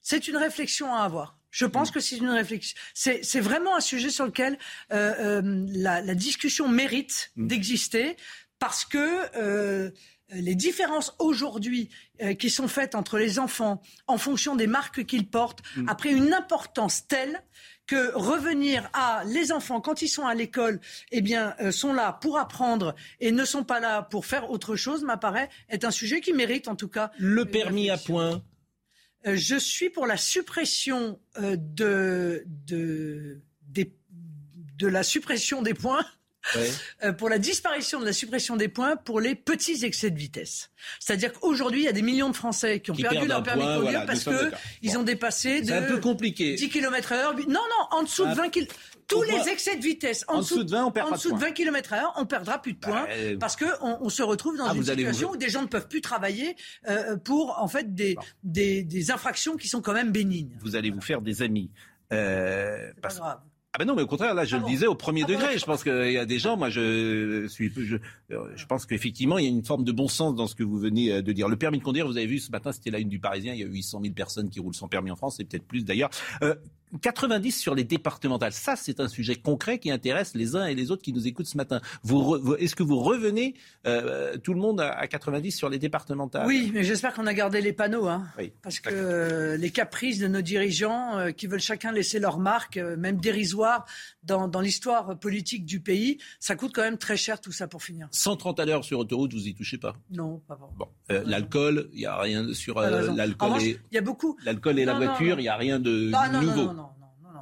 C'est 0.02 0.28
une 0.28 0.38
réflexion 0.38 0.94
à 0.94 1.00
avoir. 1.00 1.39
Je 1.52 1.66
pense 1.66 1.90
mm. 1.90 1.94
que 1.94 2.00
c'est 2.00 2.18
une 2.18 2.30
réflexion. 2.30 2.78
C'est 2.94 3.40
vraiment 3.40 3.76
un 3.76 3.82
sujet 3.82 4.10
sur 4.10 4.26
lequel 4.26 4.58
euh, 4.92 5.42
euh, 5.42 5.66
la, 5.70 6.02
la, 6.02 6.16
discussion 6.16 6.68
mérite 6.68 7.32
mm. 7.36 7.48
d'exister 7.48 8.18
parce 8.60 8.86
que 8.86 9.38
euh, 9.38 9.92
les 10.32 10.56
différences 10.56 11.16
aujourd'hui 11.18 11.90
qui 12.38 12.50
sont 12.52 12.68
faites 12.68 12.94
entre 12.94 13.18
les 13.18 13.40
enfants 13.40 13.82
en 14.06 14.18
fonction 14.20 14.56
des 14.56 14.68
marques 14.68 15.06
qu'ils 15.06 15.28
portent 15.28 15.64
mm. 15.76 15.90
a 15.90 15.96
pris 15.96 16.12
une 16.12 16.34
importance 16.34 17.08
telle 17.08 17.42
que 17.90 18.16
revenir 18.16 18.88
à 18.94 19.24
les 19.26 19.52
enfants 19.52 19.82
quand 19.82 20.04
ils 20.04 20.10
sont 20.10 20.28
à 20.28 20.36
l'école, 20.36 20.80
eh 21.12 21.22
bien, 21.22 21.56
euh, 21.60 21.72
sont 21.72 21.92
là 21.92 22.14
pour 22.22 22.38
apprendre 22.38 22.94
et 23.20 23.32
ne 23.32 23.44
sont 23.46 23.64
pas 23.64 23.80
là 23.80 24.04
pour 24.04 24.28
faire 24.28 24.52
autre 24.52 24.76
chose, 24.76 25.04
m'apparaît 25.04 25.50
être 25.72 25.86
un 25.86 25.92
sujet 25.92 26.22
qui 26.22 26.34
mérite 26.34 26.68
en 26.68 26.76
tout 26.76 26.88
cas. 26.88 27.10
Le 27.18 27.46
permis 27.46 27.90
à 27.90 27.98
point. 27.98 28.44
Euh, 29.28 29.36
je 29.36 29.56
suis 29.56 29.90
pour 29.90 30.08
la 30.08 30.18
suppression 30.18 31.20
euh, 31.38 31.56
de, 31.58 32.44
de, 32.68 33.42
de 34.78 34.88
la 34.88 35.04
suppression 35.04 35.62
des 35.62 35.74
points. 35.74 36.06
Euh, 37.04 37.12
pour 37.12 37.30
la 37.30 37.38
disparition 37.38 38.00
de 38.00 38.06
la 38.06 38.14
suppression 38.14 38.56
des 38.56 38.70
points 38.70 38.96
pour 38.96 39.20
les 39.20 39.36
petits 39.36 39.84
excès 39.84 40.10
de 40.10 40.18
vitesse. 40.18 40.72
C'est-à-dire 41.00 41.34
qu'aujourd'hui, 41.34 41.82
il 41.82 41.84
y 41.84 41.90
a 41.90 41.92
des 41.92 42.02
millions 42.02 42.30
de 42.30 42.36
Français 42.36 42.80
qui 42.80 42.92
ont 42.92 42.96
perdu 42.96 43.28
leur 43.28 43.44
permis 43.44 43.66
de 43.66 43.78
conduire 43.78 44.06
parce 44.06 44.24
qu'ils 44.24 44.98
ont 44.98 45.04
dépassé 45.04 45.62
de 45.62 45.74
un 45.74 45.82
peu 45.82 46.00
compliqué. 46.00 46.56
10 46.56 46.70
km 46.70 47.12
heure. 47.12 47.36
Non, 47.36 47.44
non, 47.48 47.88
en 47.92 48.04
dessous 48.04 48.26
de 48.26 48.34
20 48.34 48.50
km 48.50 48.74
tous 49.10 49.24
les 49.24 49.50
excès 49.50 49.76
de 49.76 49.82
vitesse 49.82 50.24
en, 50.28 50.40
dessous 50.40 50.64
de 50.64 50.72
20, 50.72 50.86
on 50.86 50.92
perd 50.92 51.10
en 51.10 51.12
dessous 51.16 51.34
de 51.34 51.40
20 51.40 51.52
km 51.52 51.94
h 51.94 52.04
on 52.16 52.26
perdra 52.26 52.62
plus 52.62 52.74
de 52.74 52.80
bah, 52.80 52.88
points 52.88 53.08
euh, 53.10 53.38
parce 53.38 53.56
que 53.56 53.66
on, 53.82 54.10
se 54.10 54.24
retrouve 54.24 54.58
dans 54.58 54.68
ah, 54.68 54.76
une 54.76 54.84
situation 54.84 55.32
où 55.32 55.38
des 55.38 55.50
gens 55.50 55.64
ne 55.64 55.68
peuvent 55.68 55.88
plus 55.88 56.02
travailler 56.02 56.56
euh, 56.88 57.18
pour 57.18 57.60
en 57.60 57.68
fait 57.68 57.94
des, 57.94 58.16
des, 58.44 59.12
infractions 59.12 59.58
qui 59.58 59.68
sont 59.68 59.82
quand 59.82 59.94
même 59.94 60.12
bénignes. 60.12 60.52
Vous 60.62 60.76
allez 60.76 60.92
vous 60.92 61.02
faire 61.02 61.22
des 61.22 61.42
amis. 61.42 61.72
Euh, 62.14 62.92
pas 63.02 63.10
grave. 63.10 63.40
Ah 63.72 63.78
ben 63.78 63.86
non, 63.86 63.96
mais 63.96 64.02
au 64.02 64.08
contraire, 64.08 64.34
là, 64.34 64.46
je 64.46 64.56
le 64.56 64.64
ah 64.66 64.68
disais 64.68 64.88
au 64.88 64.96
premier 64.96 65.24
ah 65.26 65.28
degré. 65.28 65.58
Je 65.58 65.66
pense 65.66 65.84
qu'il 65.84 66.12
y 66.12 66.18
a 66.18 66.26
des 66.26 66.40
gens, 66.40 66.58
moi, 66.58 66.70
je 66.70 67.46
suis, 67.48 67.72
je, 67.76 67.98
je 68.30 68.66
pense 68.66 68.88
qu'effectivement, 68.88 69.38
il 69.38 69.46
y 69.46 69.48
a 69.48 69.52
une 69.52 69.64
forme 69.64 69.84
de 69.84 69.92
bon 69.92 70.08
sens 70.08 70.36
dans 70.36 70.48
ce 70.48 70.56
que 70.56 70.64
vous 70.64 70.80
venez 70.80 71.22
de 71.22 71.32
dire. 71.32 71.48
Le 71.48 71.56
permis 71.56 71.78
de 71.78 71.84
conduire, 71.84 72.08
vous 72.08 72.18
avez 72.18 72.26
vu 72.26 72.40
ce 72.40 72.52
matin, 72.52 72.72
c'était 72.72 72.90
la 72.90 73.00
une 73.00 73.10
du 73.10 73.20
Parisien. 73.20 73.54
Il 73.54 73.60
y 73.60 73.64
a 73.64 73.68
800 73.68 74.02
000 74.02 74.14
personnes 74.16 74.50
qui 74.50 74.60
roulent 74.60 74.74
sans 74.74 74.88
permis 74.88 75.12
en 75.12 75.16
France, 75.16 75.40
et 75.40 75.46
peut-être 75.46 75.66
plus 75.66 75.86
d'ailleurs. 75.86 76.10
Euh, 76.42 76.56
90 77.02 77.52
sur 77.52 77.76
les 77.76 77.84
départementales. 77.84 78.54
Ça, 78.54 78.76
c'est 78.76 79.00
un 79.00 79.08
sujet 79.08 79.36
concret 79.36 79.80
qui 79.80 79.92
intéresse 79.92 80.34
les 80.34 80.56
uns 80.56 80.66
et 80.66 80.76
les 80.76 80.92
autres 80.92 81.02
qui 81.02 81.14
nous 81.14 81.28
écoutent 81.28 81.48
ce 81.48 81.58
matin. 81.58 81.82
Vous, 82.04 82.56
est-ce 82.58 82.76
que 82.76 82.84
vous 82.84 83.00
revenez 83.00 83.56
euh, 83.86 84.38
tout 84.38 84.54
le 84.54 84.60
monde 84.60 84.82
à, 84.82 85.08
90 85.08 85.52
sur 85.52 85.70
les 85.70 85.80
départementales? 85.80 86.48
Oui, 86.48 86.72
mais 86.74 86.84
j'espère 86.84 87.14
qu'on 87.14 87.28
a 87.28 87.34
gardé 87.34 87.62
les 87.62 87.74
panneaux, 87.74 88.08
hein, 88.08 88.28
parce 88.62 88.80
que 88.80 88.90
euh, 88.92 89.58
les 89.58 89.70
caprices 89.70 90.20
de 90.20 90.28
nos 90.28 90.42
dirigeants 90.42 91.18
euh, 91.18 91.32
qui 91.32 91.48
veulent 91.48 91.60
chacun 91.60 91.92
laisser 91.92 92.20
leur 92.20 92.40
marque, 92.40 92.78
même 92.78 93.18
dérisoire, 93.18 93.86
dans, 94.24 94.48
dans 94.48 94.62
l'histoire 94.62 95.18
politique 95.20 95.66
du 95.66 95.80
pays, 95.80 96.18
ça 96.40 96.56
coûte 96.56 96.72
quand 96.74 96.82
même 96.82 96.98
très 96.98 97.18
cher 97.18 97.40
tout 97.40 97.52
ça 97.52 97.68
pour 97.68 97.84
finir. 97.84 98.08
130 98.12 98.60
à 98.60 98.66
l'heure 98.66 98.84
sur 98.84 99.00
autoroute, 99.00 99.34
vous 99.34 99.48
y 99.48 99.54
touchez 99.54 99.78
pas? 99.78 99.96
Non, 100.12 100.42
pas 100.48 100.56
vraiment. 100.56 100.74
Bon, 100.78 100.88
l'alcool, 101.26 101.90
il 101.94 102.02
y 102.02 102.06
a 102.06 102.18
rien 102.18 102.54
sur 102.54 102.80
l'alcool. 102.80 103.62
Il 103.62 103.78
y 103.92 103.98
a 103.98 104.02
beaucoup. 104.02 104.38
L'alcool 104.44 104.80
et 104.80 104.86
la 104.86 104.96
voiture, 104.96 105.40
il 105.40 105.44
y 105.44 105.50
a 105.50 105.56
rien 105.56 105.80
de 105.80 106.12
nouveau. 106.40 106.79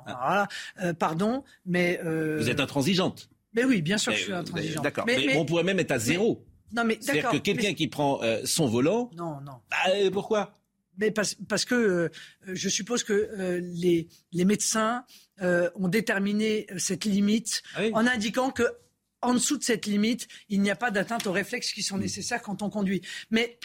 Ah. 0.08 0.48
Euh, 0.82 0.94
pardon, 0.94 1.44
mais... 1.66 2.00
Euh, 2.04 2.38
vous 2.40 2.50
êtes 2.50 2.60
intransigeante. 2.60 3.30
Mais 3.54 3.66
oui, 3.66 3.82
bien 3.82 3.98
sûr 3.98 4.12
que 4.12 4.18
je 4.18 4.24
suis 4.24 4.34
intransigeante. 4.34 4.84
D'accord, 4.84 5.06
mais, 5.06 5.36
on 5.36 5.46
pourrait 5.46 5.64
même 5.64 5.80
être 5.80 5.92
à 5.92 6.00
zéro. 6.00 6.46
Non, 6.74 6.84
mais 6.84 6.98
C'est-à-dire 7.00 7.30
que 7.32 7.38
quelqu'un 7.38 7.74
qui 7.74 7.88
prend 7.88 8.22
euh, 8.24 8.42
son 8.44 8.68
volant... 8.68 9.10
Non, 9.16 9.40
non. 9.42 9.54
Bah, 9.70 9.92
pourquoi? 10.12 10.60
Mais 11.00 11.12
parce, 11.12 11.36
parce 11.48 11.64
que 11.64 12.10
je 12.48 12.70
suppose 12.70 13.04
que 13.04 13.62
les, 13.62 14.08
les 14.32 14.46
médecins 14.46 15.06
ont 15.40 15.88
déterminé 15.88 16.66
cette 16.78 17.06
limite 17.06 17.62
ah 17.76 17.84
en 17.94 18.08
indiquant 18.08 18.50
que 18.50 18.64
en 19.22 19.34
dessous 19.34 19.58
de 19.58 19.64
cette 19.64 19.86
limite, 19.86 20.28
il 20.50 20.62
n'y 20.62 20.72
a 20.72 20.76
pas 20.76 20.90
d'atteinte 20.90 21.28
aux 21.28 21.32
réflexes 21.32 21.72
qui 21.72 21.84
sont 21.84 21.98
hmm. 21.98 22.02
nécessaires 22.02 22.42
quand 22.42 22.64
on 22.64 22.70
conduit. 22.72 23.02
Mais, 23.30 23.60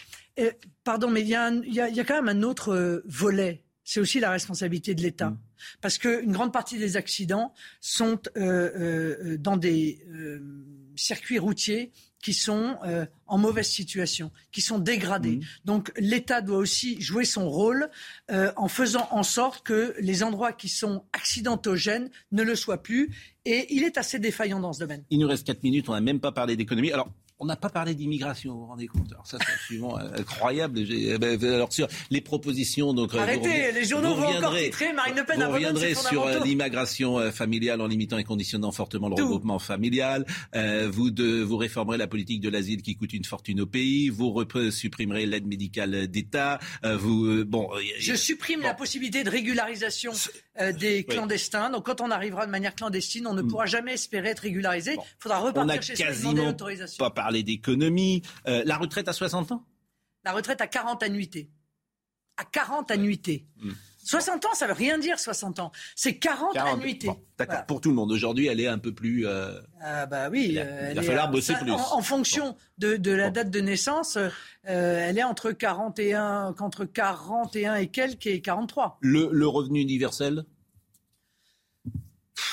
pardon, 0.83 1.09
mais 1.09 1.21
il 1.21 1.27
y, 1.27 1.31
y 1.31 1.35
a, 1.35 1.49
il 1.89 1.95
y, 1.95 1.99
a 1.99 2.03
quand 2.03 2.21
même 2.21 2.37
un 2.37 2.43
autre 2.43 3.01
volet 3.05 3.63
c'est 3.83 3.99
aussi 3.99 4.19
la 4.19 4.31
responsabilité 4.31 4.95
de 4.95 5.01
l'État. 5.01 5.31
Mm. 5.31 5.39
Parce 5.81 5.97
qu'une 5.97 6.31
grande 6.31 6.53
partie 6.53 6.77
des 6.77 6.97
accidents 6.97 7.53
sont 7.81 8.19
euh, 8.37 8.71
euh, 8.75 9.37
dans 9.37 9.57
des 9.57 9.99
euh, 10.09 10.39
circuits 10.95 11.39
routiers 11.39 11.91
qui 12.21 12.33
sont 12.33 12.77
en 13.27 13.37
mauvaise 13.37 13.67
situation, 13.67 14.31
qui 14.53 14.61
sont 14.61 14.79
dégradés. 14.79 15.35
Mm. 15.35 15.41
Donc 15.65 15.91
l'État 15.97 16.39
doit 16.39 16.57
aussi 16.57 17.01
jouer 17.01 17.25
son 17.25 17.49
rôle 17.49 17.89
en 18.31 18.69
faisant 18.69 19.09
en 19.11 19.23
sorte 19.23 19.65
que 19.65 19.93
les 19.99 20.23
endroits 20.23 20.53
qui 20.53 20.69
sont 20.69 21.03
accidentogènes 21.11 22.09
ne 22.31 22.43
le 22.43 22.55
soient 22.55 22.81
plus. 22.81 23.13
Et 23.43 23.75
il 23.75 23.83
est 23.83 23.97
assez 23.97 24.19
défaillant 24.19 24.61
dans 24.61 24.71
ce 24.71 24.79
domaine. 24.79 25.03
Il 25.09 25.19
nous 25.19 25.27
reste 25.27 25.45
4 25.45 25.63
minutes, 25.63 25.89
on 25.89 25.93
n'a 25.93 25.99
même 25.99 26.21
pas 26.21 26.31
parlé 26.31 26.55
d'économie. 26.55 26.93
Alors 26.93 27.09
on 27.39 27.45
n'a 27.45 27.55
pas 27.55 27.69
parlé 27.69 27.95
d'immigration, 27.95 28.53
vous 28.53 28.59
vous 28.61 28.65
rendez 28.67 28.87
compte 28.87 29.11
Alors 29.11 29.27
ça, 29.27 29.37
c'est 29.39 29.53
absolument 29.53 29.97
euh, 29.97 30.09
incroyable. 30.17 30.79
Eh 30.79 31.17
ben, 31.17 31.43
alors 31.43 31.73
sur 31.73 31.87
les 32.09 32.21
propositions, 32.21 32.93
donc 32.93 33.13
euh, 33.13 33.19
arrêtez, 33.19 33.71
les 33.71 33.85
journaux 33.85 34.15
vont 34.15 34.27
encore 34.27 34.55
titrer. 34.55 34.93
Marine 34.93 35.15
Le 35.15 35.25
Pen 35.25 35.43
vous 35.43 35.51
reviendrez 35.51 35.95
sur 35.95 36.25
euh, 36.25 36.39
l'immigration 36.43 37.31
familiale 37.31 37.81
en 37.81 37.87
limitant 37.87 38.17
et 38.17 38.23
conditionnant 38.23 38.71
fortement 38.71 39.09
le 39.09 39.15
regroupement 39.15 39.59
familial. 39.59 40.25
vous 40.89 41.11
de, 41.11 41.41
vous 41.41 41.57
réformerez 41.57 41.97
la 41.97 42.07
politique 42.07 42.41
de 42.41 42.49
l'asile 42.49 42.81
qui 42.81 42.95
coûte 42.95 43.13
une 43.13 43.25
fortune 43.25 43.61
au 43.61 43.65
pays. 43.65 44.09
Vous 44.09 44.33
supprimerez 44.69 45.25
l'aide 45.25 45.47
médicale 45.47 46.07
d'État. 46.07 46.59
vous 46.83 47.43
bon. 47.45 47.69
Je 47.97 48.15
supprime 48.15 48.61
la 48.61 48.73
possibilité 48.73 49.23
de 49.23 49.29
régularisation 49.29 50.11
des 50.79 51.03
clandestins. 51.03 51.69
Donc 51.69 51.85
quand 51.85 52.01
on 52.01 52.11
arrivera 52.11 52.45
de 52.45 52.51
manière 52.51 52.75
clandestine, 52.75 53.27
on 53.27 53.33
ne 53.33 53.41
mm. 53.41 53.47
pourra 53.47 53.65
jamais 53.65 53.93
espérer 53.93 54.29
être 54.29 54.41
régularisé. 54.41 54.93
Il 54.93 54.99
faudra 55.19 55.39
repartir 55.39 55.81
chez 55.81 55.95
soi 55.95 56.11
demander 56.11 56.45
l'autorisation 56.45 57.03
d'économie. 57.31 58.21
Euh, 58.47 58.63
la 58.65 58.77
retraite 58.77 59.07
à 59.07 59.13
60 59.13 59.51
ans? 59.51 59.65
La 60.23 60.31
retraite 60.31 60.61
à 60.61 60.67
40 60.67 61.03
annuités. 61.03 61.49
À 62.37 62.45
40 62.45 62.91
annuités. 62.91 63.47
60 64.03 64.45
ans, 64.45 64.53
ça 64.53 64.67
veut 64.67 64.73
rien 64.73 64.97
dire 64.97 65.17
60 65.17 65.59
ans. 65.59 65.71
C'est 65.95 66.17
40, 66.17 66.57
annuités. 66.57 67.09
D'accord. 67.37 67.65
Pour 67.65 67.81
tout 67.81 67.89
le 67.89 67.95
monde. 67.95 68.11
Aujourd'hui, 68.11 68.47
elle 68.47 68.59
est 68.59 68.67
un 68.67 68.77
peu 68.77 68.93
plus. 68.93 69.25
Euh, 69.25 69.59
ah 69.81 70.05
bah 70.05 70.29
oui. 70.29 70.49
Il, 70.49 70.95
va 70.95 71.01
falloir 71.01 71.31
bosser 71.31 71.53
plus. 71.55 71.71
En, 71.71 72.01
fonction 72.01 72.55
de, 72.77 72.97
de, 72.97 73.11
la 73.11 73.29
date 73.29 73.49
de 73.49 73.59
naissance, 73.59 74.17
euh, 74.17 74.29
elle 74.65 75.17
est 75.17 75.23
entre 75.23 75.51
41, 75.51 76.55
entre 76.59 76.85
41 76.85 77.75
et 77.75 77.87
quelques 77.87 78.27
et 78.27 78.41
43. 78.41 78.97
Le, 79.01 79.29
le 79.31 79.47
revenu 79.47 79.79
universel? 79.79 80.45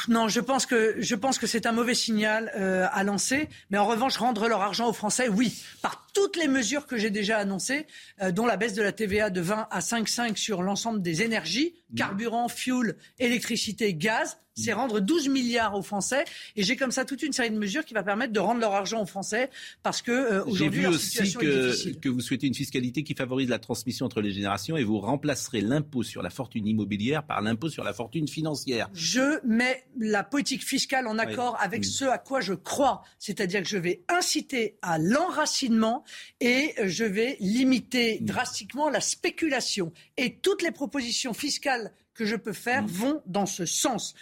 Non, 0.08 0.28
je 0.28 0.40
pense 0.40 0.66
que 0.66 0.96
je 0.98 1.14
pense 1.14 1.38
que 1.38 1.46
c'est 1.46 1.66
un 1.66 1.72
mauvais 1.72 1.94
signal 1.94 2.52
euh, 2.56 2.86
à 2.92 3.04
lancer. 3.04 3.48
Mais 3.70 3.78
en 3.78 3.86
revanche, 3.86 4.16
rendre 4.16 4.48
leur 4.48 4.62
argent 4.62 4.88
aux 4.88 4.92
Français, 4.92 5.28
oui, 5.28 5.62
par 5.82 6.06
toutes 6.12 6.36
les 6.36 6.48
mesures 6.48 6.86
que 6.86 6.96
j'ai 6.96 7.10
déjà 7.10 7.38
annoncées, 7.38 7.86
euh, 8.22 8.32
dont 8.32 8.46
la 8.46 8.56
baisse 8.56 8.74
de 8.74 8.82
la 8.82 8.92
TVA 8.92 9.30
de 9.30 9.40
20 9.40 9.68
à 9.70 9.80
5,5 9.80 10.36
sur 10.36 10.62
l'ensemble 10.62 11.02
des 11.02 11.22
énergies, 11.22 11.74
mmh. 11.90 11.94
carburant, 11.96 12.48
fuel, 12.48 12.96
électricité, 13.18 13.94
gaz 13.94 14.36
c'est 14.60 14.72
rendre 14.72 15.00
12 15.00 15.28
milliards 15.28 15.74
aux 15.74 15.82
Français. 15.82 16.24
Et 16.56 16.62
j'ai 16.62 16.76
comme 16.76 16.90
ça 16.90 17.04
toute 17.04 17.22
une 17.22 17.32
série 17.32 17.50
de 17.50 17.58
mesures 17.58 17.84
qui 17.84 17.94
va 17.94 18.02
permettre 18.02 18.32
de 18.32 18.40
rendre 18.40 18.60
leur 18.60 18.74
argent 18.74 19.02
aux 19.02 19.06
Français 19.06 19.50
parce 19.82 20.02
que 20.02 20.10
euh, 20.10 20.44
aujourd'hui 20.44 20.82
leur 20.82 20.94
situation 20.94 21.40
que, 21.40 21.88
est 21.88 22.00
que 22.00 22.08
vous 22.08 22.20
souhaitez 22.20 22.46
une 22.46 22.54
fiscalité 22.54 23.02
qui 23.02 23.14
favorise 23.14 23.48
la 23.48 23.58
transmission 23.58 24.06
entre 24.06 24.20
les 24.20 24.32
générations 24.32 24.76
et 24.76 24.84
vous 24.84 24.98
remplacerez 24.98 25.60
l'impôt 25.60 26.02
sur 26.02 26.22
la 26.22 26.30
fortune 26.30 26.66
immobilière 26.66 27.24
par 27.24 27.40
l'impôt 27.40 27.68
sur 27.68 27.84
la 27.84 27.92
fortune 27.92 28.28
financière. 28.28 28.88
Je 28.92 29.44
mets 29.46 29.84
la 29.98 30.22
politique 30.24 30.64
fiscale 30.64 31.06
en 31.06 31.18
accord 31.18 31.56
avec 31.60 31.80
mm. 31.80 31.84
ce 31.84 32.04
à 32.04 32.18
quoi 32.18 32.40
je 32.40 32.54
crois, 32.54 33.02
c'est-à-dire 33.18 33.62
que 33.62 33.68
je 33.68 33.78
vais 33.78 34.02
inciter 34.08 34.78
à 34.82 34.98
l'enracinement 34.98 35.99
et 36.40 36.74
je 36.84 37.04
vais 37.04 37.36
limiter 37.40 38.18
mm. 38.20 38.24
drastiquement 38.24 38.88
la 38.88 39.00
spéculation. 39.00 39.92
Et 40.16 40.36
toutes 40.36 40.62
les 40.62 40.70
propositions 40.70 41.34
fiscales 41.34 41.92
que 42.14 42.24
je 42.24 42.36
peux 42.36 42.52
faire 42.52 42.84
mm. 42.84 42.88
vont 42.88 43.22
dans 43.26 43.46
ce 43.46 43.66
sens. 43.66 44.14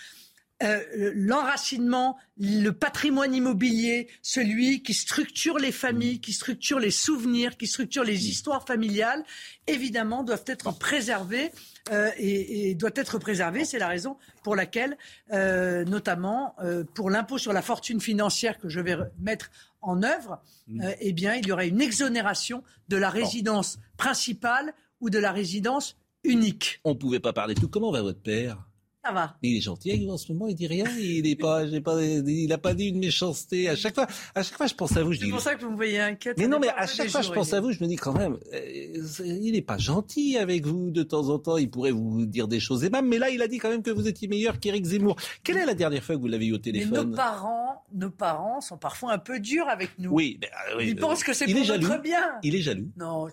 Euh, 0.60 1.12
l'enracinement, 1.14 2.16
le 2.36 2.70
patrimoine 2.70 3.32
immobilier, 3.32 4.08
celui 4.22 4.82
qui 4.82 4.92
structure 4.92 5.56
les 5.56 5.70
familles, 5.70 6.20
qui 6.20 6.32
structure 6.32 6.80
les 6.80 6.90
souvenirs, 6.90 7.56
qui 7.56 7.68
structure 7.68 8.02
les 8.02 8.28
histoires 8.28 8.66
familiales, 8.66 9.22
évidemment, 9.68 10.24
doivent 10.24 10.44
être 10.46 10.76
préservés. 10.76 11.52
Euh, 11.92 12.10
et, 12.18 12.74
doit 12.74 12.90
être 12.96 13.18
préservé. 13.18 13.64
C'est 13.64 13.78
la 13.78 13.88
raison 13.88 14.18
pour 14.42 14.54
laquelle, 14.54 14.98
euh, 15.32 15.84
notamment 15.84 16.54
pour 16.92 17.08
l'impôt 17.08 17.38
sur 17.38 17.54
la 17.54 17.62
fortune 17.62 17.98
financière 18.00 18.58
que 18.58 18.68
je 18.68 18.80
vais 18.80 18.96
mettre 19.18 19.50
en 19.80 20.02
œuvre, 20.02 20.42
mm. 20.66 20.82
eh 21.00 21.12
bien, 21.12 21.34
il 21.34 21.46
y 21.46 21.52
aura 21.52 21.64
une 21.64 21.80
exonération 21.80 22.62
de 22.88 22.96
la 22.96 23.10
résidence 23.10 23.78
principale 23.96 24.74
ou 25.00 25.10
de 25.10 25.18
la 25.18 25.32
résidence 25.32 25.96
unique. 26.24 26.80
On 26.84 26.90
ne 26.90 26.98
pouvait 26.98 27.20
pas 27.20 27.32
parler 27.32 27.54
de 27.54 27.60
tout. 27.60 27.68
Comment 27.68 27.90
va 27.90 28.02
votre 28.02 28.20
père? 28.20 28.67
Ça 29.08 29.14
va. 29.14 29.36
Il 29.42 29.56
est 29.56 29.60
gentil 29.60 29.90
avec 29.90 30.02
vous 30.02 30.10
en 30.12 30.18
ce 30.18 30.32
moment, 30.32 30.48
il 30.48 30.54
dit 30.54 30.66
rien, 30.66 30.84
il 30.98 31.26
est 31.26 31.36
pas, 31.36 31.64
pas, 31.84 32.02
il 32.02 32.52
a 32.52 32.58
pas 32.58 32.74
dit 32.74 32.86
une 32.86 32.98
méchanceté. 32.98 33.68
À 33.68 33.76
chaque 33.76 33.94
fois, 33.94 34.06
à 34.34 34.42
chaque 34.42 34.56
fois, 34.56 34.66
je 34.66 34.74
pense 34.74 34.96
à 34.96 35.02
vous. 35.02 35.14
C'est 35.14 35.28
pour 35.28 35.40
ça 35.40 35.54
que 35.54 35.64
vous 35.64 35.70
me 35.70 35.76
voyez 35.76 36.00
inquiète. 36.00 36.36
Mais 36.38 36.46
non, 36.46 36.58
mais 36.58 36.68
à 36.68 36.86
chaque 36.86 37.08
fois, 37.08 37.22
je 37.22 37.32
pense 37.32 37.52
à 37.52 37.60
vous, 37.60 37.72
je 37.72 37.82
me 37.82 37.88
dis 37.88 37.96
quand 37.96 38.12
même, 38.12 38.38
euh, 38.52 39.04
il 39.24 39.56
est 39.56 39.62
pas 39.62 39.78
gentil 39.78 40.36
avec 40.36 40.66
vous 40.66 40.90
de 40.90 41.02
temps 41.02 41.28
en 41.28 41.38
temps. 41.38 41.56
Il 41.56 41.70
pourrait 41.70 41.90
vous 41.90 42.26
dire 42.26 42.48
des 42.48 42.60
choses 42.60 42.84
aimables, 42.84 43.08
mais 43.08 43.18
là, 43.18 43.30
il 43.30 43.42
a 43.42 43.48
dit 43.48 43.58
quand 43.58 43.70
même 43.70 43.82
que 43.82 43.90
vous 43.90 44.06
étiez 44.06 44.28
meilleur 44.28 44.60
qu'Éric 44.60 44.84
Zemmour. 44.84 45.16
Quelle 45.42 45.58
est 45.58 45.66
la 45.66 45.74
dernière 45.74 46.02
fois 46.02 46.16
que 46.16 46.20
vous 46.20 46.28
l'avez 46.28 46.46
eu 46.46 46.54
au 46.54 46.58
téléphone 46.58 47.10
Nos 47.10 47.16
parents, 47.16 47.84
nos 47.94 48.10
parents 48.10 48.60
sont 48.60 48.78
parfois 48.78 49.12
un 49.12 49.18
peu 49.18 49.40
durs 49.40 49.68
avec 49.68 49.90
nous. 49.98 50.10
Oui, 50.10 50.38
ah 50.52 50.76
oui 50.76 50.88
ils 50.88 50.96
pensent 50.96 51.24
que 51.24 51.32
c'est 51.32 51.46
pour 51.46 51.66
notre 51.66 52.02
bien. 52.02 52.38
Il 52.42 52.54
est 52.54 52.60
jaloux. 52.60 52.90
Non. 52.96 53.28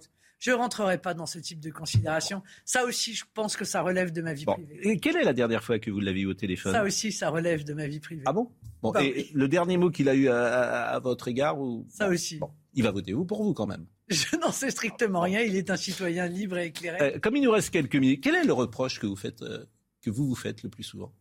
Je 0.45 0.51
ne 0.51 0.57
rentrerai 0.57 0.99
pas 0.99 1.15
dans 1.15 1.25
ce 1.25 1.39
type 1.39 1.59
de 1.59 1.71
considération. 1.71 2.43
Ça 2.65 2.83
aussi, 2.83 3.15
je 3.15 3.25
pense 3.33 3.57
que 3.57 3.65
ça 3.65 3.81
relève 3.81 4.11
de 4.11 4.21
ma 4.21 4.35
vie 4.35 4.45
privée. 4.45 4.79
Et 4.83 4.99
quelle 4.99 5.15
est 5.15 5.23
la 5.23 5.33
dernière 5.33 5.63
fois 5.63 5.79
que 5.79 5.89
vous 5.89 5.99
l'avez 5.99 6.21
eu 6.21 6.27
au 6.27 6.35
téléphone? 6.35 6.71
Ça 6.71 6.83
aussi, 6.83 7.11
ça 7.11 7.31
relève 7.31 7.63
de 7.63 7.73
ma 7.73 7.87
vie 7.87 7.99
privée. 7.99 8.21
Ah 8.27 8.31
bon, 8.31 8.51
bon 8.83 8.91
bah 8.91 9.03
Et 9.03 9.31
le 9.33 9.47
dernier 9.47 9.77
mot 9.77 9.89
qu'il 9.89 10.07
a 10.07 10.13
eu 10.13 10.27
à, 10.29 10.99
votre 10.99 11.29
égard 11.29 11.59
ou... 11.59 11.87
Ça 11.89 12.09
aussi. 12.09 12.39
il 12.75 12.83
va 12.83 12.91
voter 12.91 13.13
vous 13.13 13.25
pour 13.25 13.41
vous 13.41 13.55
quand 13.55 13.65
même. 13.65 13.87
Je 14.09 14.35
n'en 14.35 14.51
sais 14.51 14.69
strictement 14.69 15.21
rien. 15.21 15.41
Il 15.41 15.55
est 15.55 15.71
un 15.71 15.77
citoyen 15.77 16.27
libre 16.27 16.59
et 16.59 16.67
éclairé. 16.67 17.15
Euh, 17.15 17.19
comme 17.19 17.35
il 17.35 17.41
nous 17.41 17.49
reste 17.49 17.71
quelques 17.71 17.95
minutes, 17.95 18.21
quel 18.21 18.35
est 18.35 18.43
le 18.43 18.53
reproche 18.53 18.99
que 18.99 19.07
vous 19.07 19.15
faites, 19.15 19.41
euh, 19.41 19.65
que 20.03 20.11
vous 20.11 20.27
vous 20.27 20.35
faites 20.35 20.61
le 20.61 20.69
plus 20.69 20.83
souvent? 20.83 21.11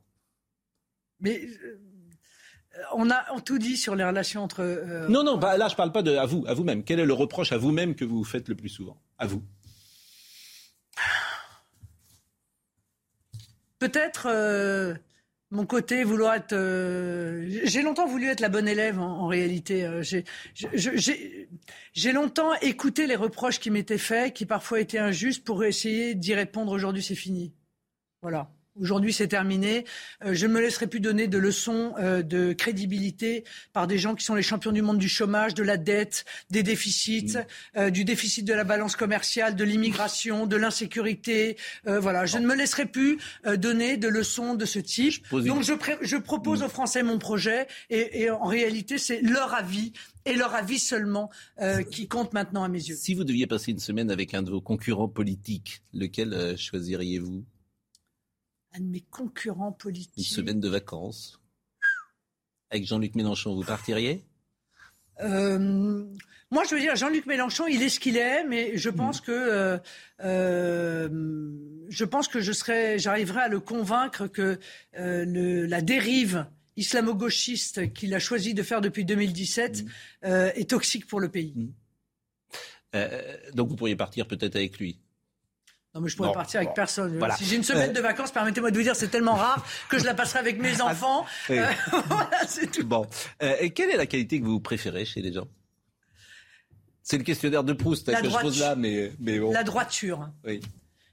Mais 1.20 1.40
euh, 1.40 1.48
euh, 1.64 1.78
on 2.92 3.10
a 3.10 3.24
tout 3.44 3.58
dit 3.58 3.76
sur 3.76 3.94
les 3.94 4.04
relations 4.04 4.42
entre. 4.42 4.60
Euh, 4.62 5.08
non, 5.08 5.22
non, 5.22 5.36
bah, 5.36 5.56
là 5.56 5.68
je 5.68 5.76
parle 5.76 5.92
pas 5.92 6.02
de 6.02 6.14
à 6.16 6.26
vous, 6.26 6.44
à 6.46 6.54
vous-même. 6.54 6.84
Quel 6.84 7.00
est 7.00 7.06
le 7.06 7.12
reproche 7.12 7.52
à 7.52 7.58
vous-même 7.58 7.94
que 7.94 8.04
vous 8.04 8.24
faites 8.24 8.48
le 8.48 8.54
plus 8.54 8.68
souvent? 8.68 9.00
À 9.18 9.26
vous. 9.26 9.42
Peut-être 13.78 14.28
euh, 14.30 14.94
mon 15.50 15.66
côté 15.66 16.04
vouloir 16.04 16.34
être. 16.34 16.54
j'ai 17.64 17.82
longtemps 17.82 18.06
voulu 18.06 18.28
être 18.28 18.40
la 18.40 18.48
bonne 18.48 18.68
élève 18.68 18.98
en, 19.00 19.26
réalité. 19.26 19.88
j'ai 21.92 22.12
longtemps 22.12 22.54
écouté 22.60 23.06
les 23.06 23.16
reproches 23.16 23.60
qui 23.60 23.70
m'étaient 23.70 23.98
faits, 23.98 24.34
qui 24.34 24.46
parfois 24.46 24.80
étaient 24.80 24.98
injustes, 24.98 25.44
pour 25.44 25.64
essayer 25.64 26.14
d'y 26.14 26.34
répondre. 26.34 26.72
Aujourd'hui, 26.72 27.02
c'est 27.02 27.14
fini. 27.14 27.52
Voilà. 28.22 28.53
Aujourd'hui, 28.80 29.12
c'est 29.12 29.28
terminé. 29.28 29.84
Euh, 30.24 30.34
je 30.34 30.46
ne 30.46 30.52
me 30.52 30.60
laisserai 30.60 30.88
plus 30.88 30.98
donner 30.98 31.28
de 31.28 31.38
leçons 31.38 31.94
euh, 31.98 32.22
de 32.22 32.52
crédibilité 32.52 33.44
par 33.72 33.86
des 33.86 33.98
gens 33.98 34.16
qui 34.16 34.24
sont 34.24 34.34
les 34.34 34.42
champions 34.42 34.72
du 34.72 34.82
monde 34.82 34.98
du 34.98 35.08
chômage, 35.08 35.54
de 35.54 35.62
la 35.62 35.76
dette, 35.76 36.24
des 36.50 36.64
déficits, 36.64 37.36
euh, 37.76 37.90
du 37.90 38.04
déficit 38.04 38.44
de 38.44 38.52
la 38.52 38.64
balance 38.64 38.96
commerciale, 38.96 39.54
de 39.54 39.62
l'immigration, 39.62 40.46
de 40.46 40.56
l'insécurité. 40.56 41.56
voilà, 41.84 42.26
je 42.26 42.38
ne 42.38 42.46
me 42.46 42.54
laisserai 42.54 42.86
plus 42.86 43.18
donner 43.56 43.96
de 43.96 44.08
leçons 44.08 44.54
de 44.54 44.64
ce 44.64 44.78
type. 44.78 45.24
Donc, 45.30 45.62
je, 45.62 45.72
je 46.02 46.16
propose 46.16 46.62
aux 46.62 46.68
Français 46.68 47.02
mon 47.02 47.18
projet 47.18 47.66
et, 47.90 48.22
et 48.22 48.30
en 48.30 48.44
réalité, 48.44 48.98
c'est 48.98 49.20
leur 49.20 49.54
avis 49.54 49.92
et 50.26 50.34
leur 50.34 50.54
avis 50.54 50.78
seulement 50.78 51.30
qui 51.90 52.08
compte 52.08 52.32
maintenant 52.32 52.64
à 52.64 52.68
mes 52.68 52.82
yeux. 52.82 52.96
Si 52.96 53.14
vous 53.14 53.24
deviez 53.24 53.46
passer 53.46 53.72
une 53.72 53.78
semaine 53.78 54.10
avec 54.10 54.34
un 54.34 54.42
de 54.42 54.50
vos 54.50 54.60
concurrents 54.60 55.08
politiques, 55.08 55.82
lequel 55.92 56.56
choisiriez-vous? 56.56 57.44
Un 58.74 58.80
de 58.80 58.86
mes 58.86 59.00
concurrents 59.00 59.72
politiques. 59.72 60.16
Une 60.16 60.24
semaine 60.24 60.60
de 60.60 60.68
vacances. 60.68 61.40
Avec 62.70 62.86
Jean-Luc 62.86 63.14
Mélenchon, 63.14 63.54
vous 63.54 63.62
partiriez? 63.62 64.24
Euh, 65.20 66.04
moi, 66.50 66.64
je 66.68 66.74
veux 66.74 66.80
dire, 66.80 66.96
Jean-Luc 66.96 67.26
Mélenchon, 67.26 67.66
il 67.68 67.82
est 67.82 67.88
ce 67.88 68.00
qu'il 68.00 68.16
est, 68.16 68.44
mais 68.44 68.76
je 68.76 68.90
mm. 68.90 68.96
pense 68.96 69.20
que 69.20 69.30
euh, 69.30 69.78
euh, 70.24 71.08
je 71.88 72.04
pense 72.04 72.26
que 72.26 72.40
je 72.40 72.52
serais, 72.52 72.98
j'arriverai 72.98 73.42
à 73.42 73.48
le 73.48 73.60
convaincre 73.60 74.26
que 74.26 74.58
la 74.94 75.80
dérive 75.82 76.46
islamo-gauchiste 76.76 77.92
qu'il 77.92 78.12
a 78.14 78.18
choisi 78.18 78.54
de 78.54 78.64
faire 78.64 78.80
depuis 78.80 79.04
2017 79.04 79.84
mm. 79.84 80.26
est 80.26 80.70
toxique 80.70 81.06
pour 81.06 81.20
le 81.20 81.28
pays. 81.28 81.54
Mm. 82.92 82.98
donc, 83.54 83.68
vous 83.68 83.76
pourriez 83.76 83.96
partir 83.96 84.26
peut-être 84.26 84.56
avec 84.56 84.78
lui? 84.78 84.98
Non, 85.94 86.00
mais 86.00 86.08
je 86.08 86.16
pourrais 86.16 86.32
partir 86.32 86.60
avec 86.60 86.74
personne. 86.74 87.20
Si 87.38 87.44
j'ai 87.44 87.56
une 87.56 87.62
semaine 87.62 87.92
de 87.92 88.00
vacances, 88.00 88.32
permettez-moi 88.32 88.70
de 88.70 88.76
vous 88.76 88.82
dire, 88.82 88.96
c'est 88.96 89.08
tellement 89.08 89.34
rare 89.34 89.64
que 89.88 89.98
je 89.98 90.04
la 90.04 90.14
passerai 90.14 90.40
avec 90.40 90.60
mes 90.60 90.74
ah, 90.80 90.86
enfants. 90.86 91.24
Euh, 91.50 91.64
voilà, 92.06 92.46
c'est 92.48 92.70
tout. 92.70 92.84
Bon. 92.84 93.06
Euh, 93.42 93.54
et 93.60 93.70
quelle 93.70 93.90
est 93.90 93.96
la 93.96 94.06
qualité 94.06 94.40
que 94.40 94.44
vous 94.44 94.60
préférez 94.60 95.04
chez 95.04 95.20
les 95.20 95.32
gens? 95.32 95.46
C'est 97.02 97.18
le 97.18 97.22
questionnaire 97.22 97.62
de 97.62 97.74
Proust 97.74 98.10
que 98.12 98.28
je 98.28 98.40
pose 98.40 98.58
là, 98.58 98.74
mais, 98.74 99.12
mais 99.20 99.38
bon. 99.38 99.52
La 99.52 99.62
droiture. 99.62 100.30
Oui. 100.44 100.60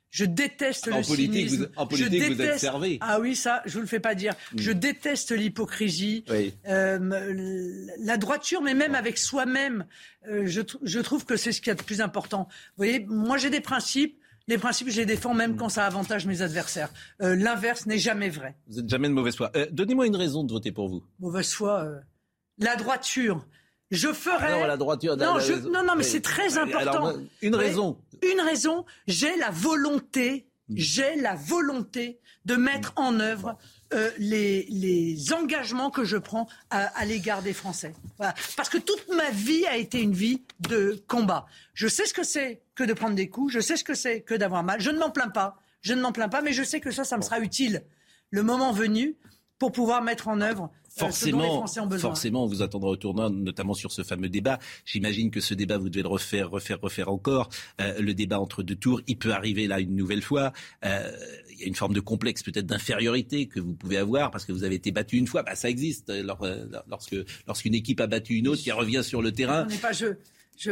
Je 0.10 0.26
déteste 0.26 0.90
en 0.90 0.98
le 0.98 1.06
politique, 1.06 1.50
cynisme. 1.50 1.66
Vous, 1.68 1.82
en 1.82 1.88
politique, 1.88 2.34
vous 2.34 2.42
êtes 2.42 2.60
servi. 2.60 2.98
Ah 3.00 3.20
oui, 3.22 3.34
ça, 3.34 3.62
je 3.66 3.74
vous 3.76 3.80
le 3.80 3.88
fais 3.88 4.02
pas 4.02 4.14
dire. 4.14 4.34
Hmm. 4.54 4.60
Je 4.60 4.72
déteste 4.72 5.32
l'hypocrisie, 5.32 6.26
oui. 6.30 6.54
euh, 6.68 7.88
la 8.00 8.18
droiture, 8.18 8.62
mais 8.62 8.74
même 8.74 8.94
avec 8.94 9.18
soi-même. 9.18 9.86
Euh, 10.28 10.44
je, 10.46 10.62
je 10.84 11.00
trouve 11.00 11.24
que 11.24 11.38
c'est 11.38 11.54
ce 11.54 11.62
qu'il 11.62 11.70
y 11.70 11.72
a 11.72 11.76
de 11.76 11.84
plus 11.84 12.02
important. 12.02 12.50
Vous 12.50 12.84
voyez, 12.84 13.06
moi 13.08 13.38
j'ai 13.38 13.50
des 13.50 13.62
principes. 13.62 14.20
Les 14.48 14.58
principes, 14.58 14.89
je 14.89 14.98
les 14.98 15.06
défends 15.06 15.34
même 15.34 15.56
quand 15.56 15.70
ça 15.70 15.86
avantage 15.86 16.26
mes 16.26 16.42
adversaires. 16.42 16.92
Euh, 17.22 17.36
l'inverse 17.36 17.86
n'est 17.86 17.98
jamais 17.98 18.30
vrai. 18.30 18.56
Vous 18.68 18.82
n'êtes 18.82 18.89
jamais 18.89 19.08
de 19.08 19.14
mauvaise 19.14 19.36
foi. 19.36 19.52
Euh, 19.56 19.68
donnez-moi 19.72 20.08
une 20.08 20.16
raison 20.16 20.44
de 20.44 20.52
voter 20.52 20.72
pour 20.72 20.88
vous. 20.88 21.04
Mauvaise 21.20 21.54
foi. 21.54 21.84
Euh, 21.84 22.00
la 22.58 22.76
droiture. 22.76 23.46
Je 23.92 24.14
ferai. 24.14 24.52
Non, 24.52 24.66
la 24.66 24.78
droiture. 24.78 25.18
Non, 25.18 25.38
non, 25.72 25.84
non, 25.84 25.96
mais 25.96 26.04
c'est 26.04 26.22
très 26.22 26.58
important. 26.58 27.14
une 27.42 27.56
raison. 27.56 27.98
Une 28.22 28.39
raison. 28.39 28.86
J'ai 29.08 29.36
la 29.38 29.52
volonté. 29.52 30.48
Hmm. 30.70 30.76
J'ai 30.78 31.16
la 31.18 31.36
volonté 31.36 32.20
de 32.46 32.56
mettre 32.56 32.94
en 32.96 33.20
œuvre 33.20 33.58
euh, 33.94 34.10
les, 34.18 35.34
engagements 35.34 35.89
que 35.89 36.04
je 36.04 36.18
prends 36.18 36.48
à, 36.70 37.06
l'égard 37.06 37.42
des 37.42 37.54
Français. 37.54 37.94
Parce 38.56 38.70
que 38.70 38.78
toute 38.78 39.08
ma 39.16 39.30
vie 39.32 39.66
a 39.66 39.78
été 39.78 40.02
une 40.02 40.14
vie 40.14 40.42
de 40.60 41.04
combat. 41.08 41.46
Je 41.74 41.88
sais 41.88 42.06
ce 42.06 42.14
que 42.14 42.24
c'est 42.24 42.62
que 42.76 42.84
de 42.84 42.94
prendre 42.94 43.16
des 43.16 43.30
coups, 43.30 43.54
je 43.54 43.60
sais 43.60 43.78
ce 43.78 43.84
que 43.84 43.94
c'est 43.94 44.22
que 44.22 44.34
d'avoir 44.34 44.64
mal. 44.64 44.82
Je 44.82 44.89
ne 44.92 45.00
m'en 45.00 45.10
plains 45.10 45.30
pas, 45.30 45.58
je 45.82 45.94
ne 45.94 46.02
m'en 46.02 46.12
plains 46.12 46.30
pas, 46.30 46.42
mais 46.42 46.54
je 46.54 46.64
sais 46.64 46.80
que 46.80 46.92
ça, 46.92 47.04
ça 47.04 47.18
me 47.18 47.22
sera 47.22 47.39
utile 47.39 47.84
le 48.30 48.44
moment 48.44 48.72
venu 48.72 49.16
pour 49.60 49.72
pouvoir 49.72 50.02
mettre 50.02 50.28
en 50.28 50.42
œuvre 50.42 50.72
forcément, 50.89 51.66
forcément, 52.00 52.44
on 52.44 52.48
vous 52.48 52.62
attendra 52.62 52.89
au 52.89 52.96
tournant, 52.96 53.30
notamment 53.30 53.74
sur 53.74 53.92
ce 53.92 54.04
fameux 54.04 54.28
débat. 54.28 54.60
J'imagine 54.86 55.32
que 55.32 55.39
ce 55.39 55.54
débat, 55.54 55.78
vous 55.78 55.89
devez 55.89 56.02
le 56.02 56.10
refaire, 56.10 56.50
refaire, 56.50 56.80
refaire 56.82 57.10
encore. 57.10 57.50
le 57.80 58.14
débat 58.14 58.39
entre 58.39 58.64
deux 58.64 58.76
tours, 58.76 59.02
il 59.08 59.18
peut 59.18 59.34
arriver 59.34 59.68
là 59.68 59.80
une 59.80 59.96
nouvelle 59.96 60.22
fois. 60.22 60.52
Euh, 60.84 61.12
y 61.62 61.66
a 61.66 61.68
une 61.68 61.76
forme 61.76 61.93
de 61.93 61.99
complexe, 61.99 62.43
peut-être 62.43 62.66
d'infériorité 62.66 63.47
que 63.47 63.59
vous 63.59 63.74
pouvez 63.74 63.97
avoir 63.97 64.32
parce 64.32 64.45
que 64.45 64.51
vous 64.51 64.64
avez 64.64 64.76
été 64.76 64.91
battu 64.91 65.18
une 65.18 65.28
fois. 65.28 65.43
Bah, 65.43 65.55
ça 65.55 65.70
existe 65.70 66.12
lorsque 66.88 67.16
lorsqu'une 67.47 67.76
équipe 67.76 67.99
a 68.01 68.07
battu 68.07 68.36
une 68.36 68.47
autre 68.47 68.62
qui 68.62 68.72
revient 68.72 69.03
sur 69.03 69.22
le 69.22 69.32
terrain. 69.32 69.68
Pas 69.82 69.91
je, 69.91 70.07
je, 70.57 70.72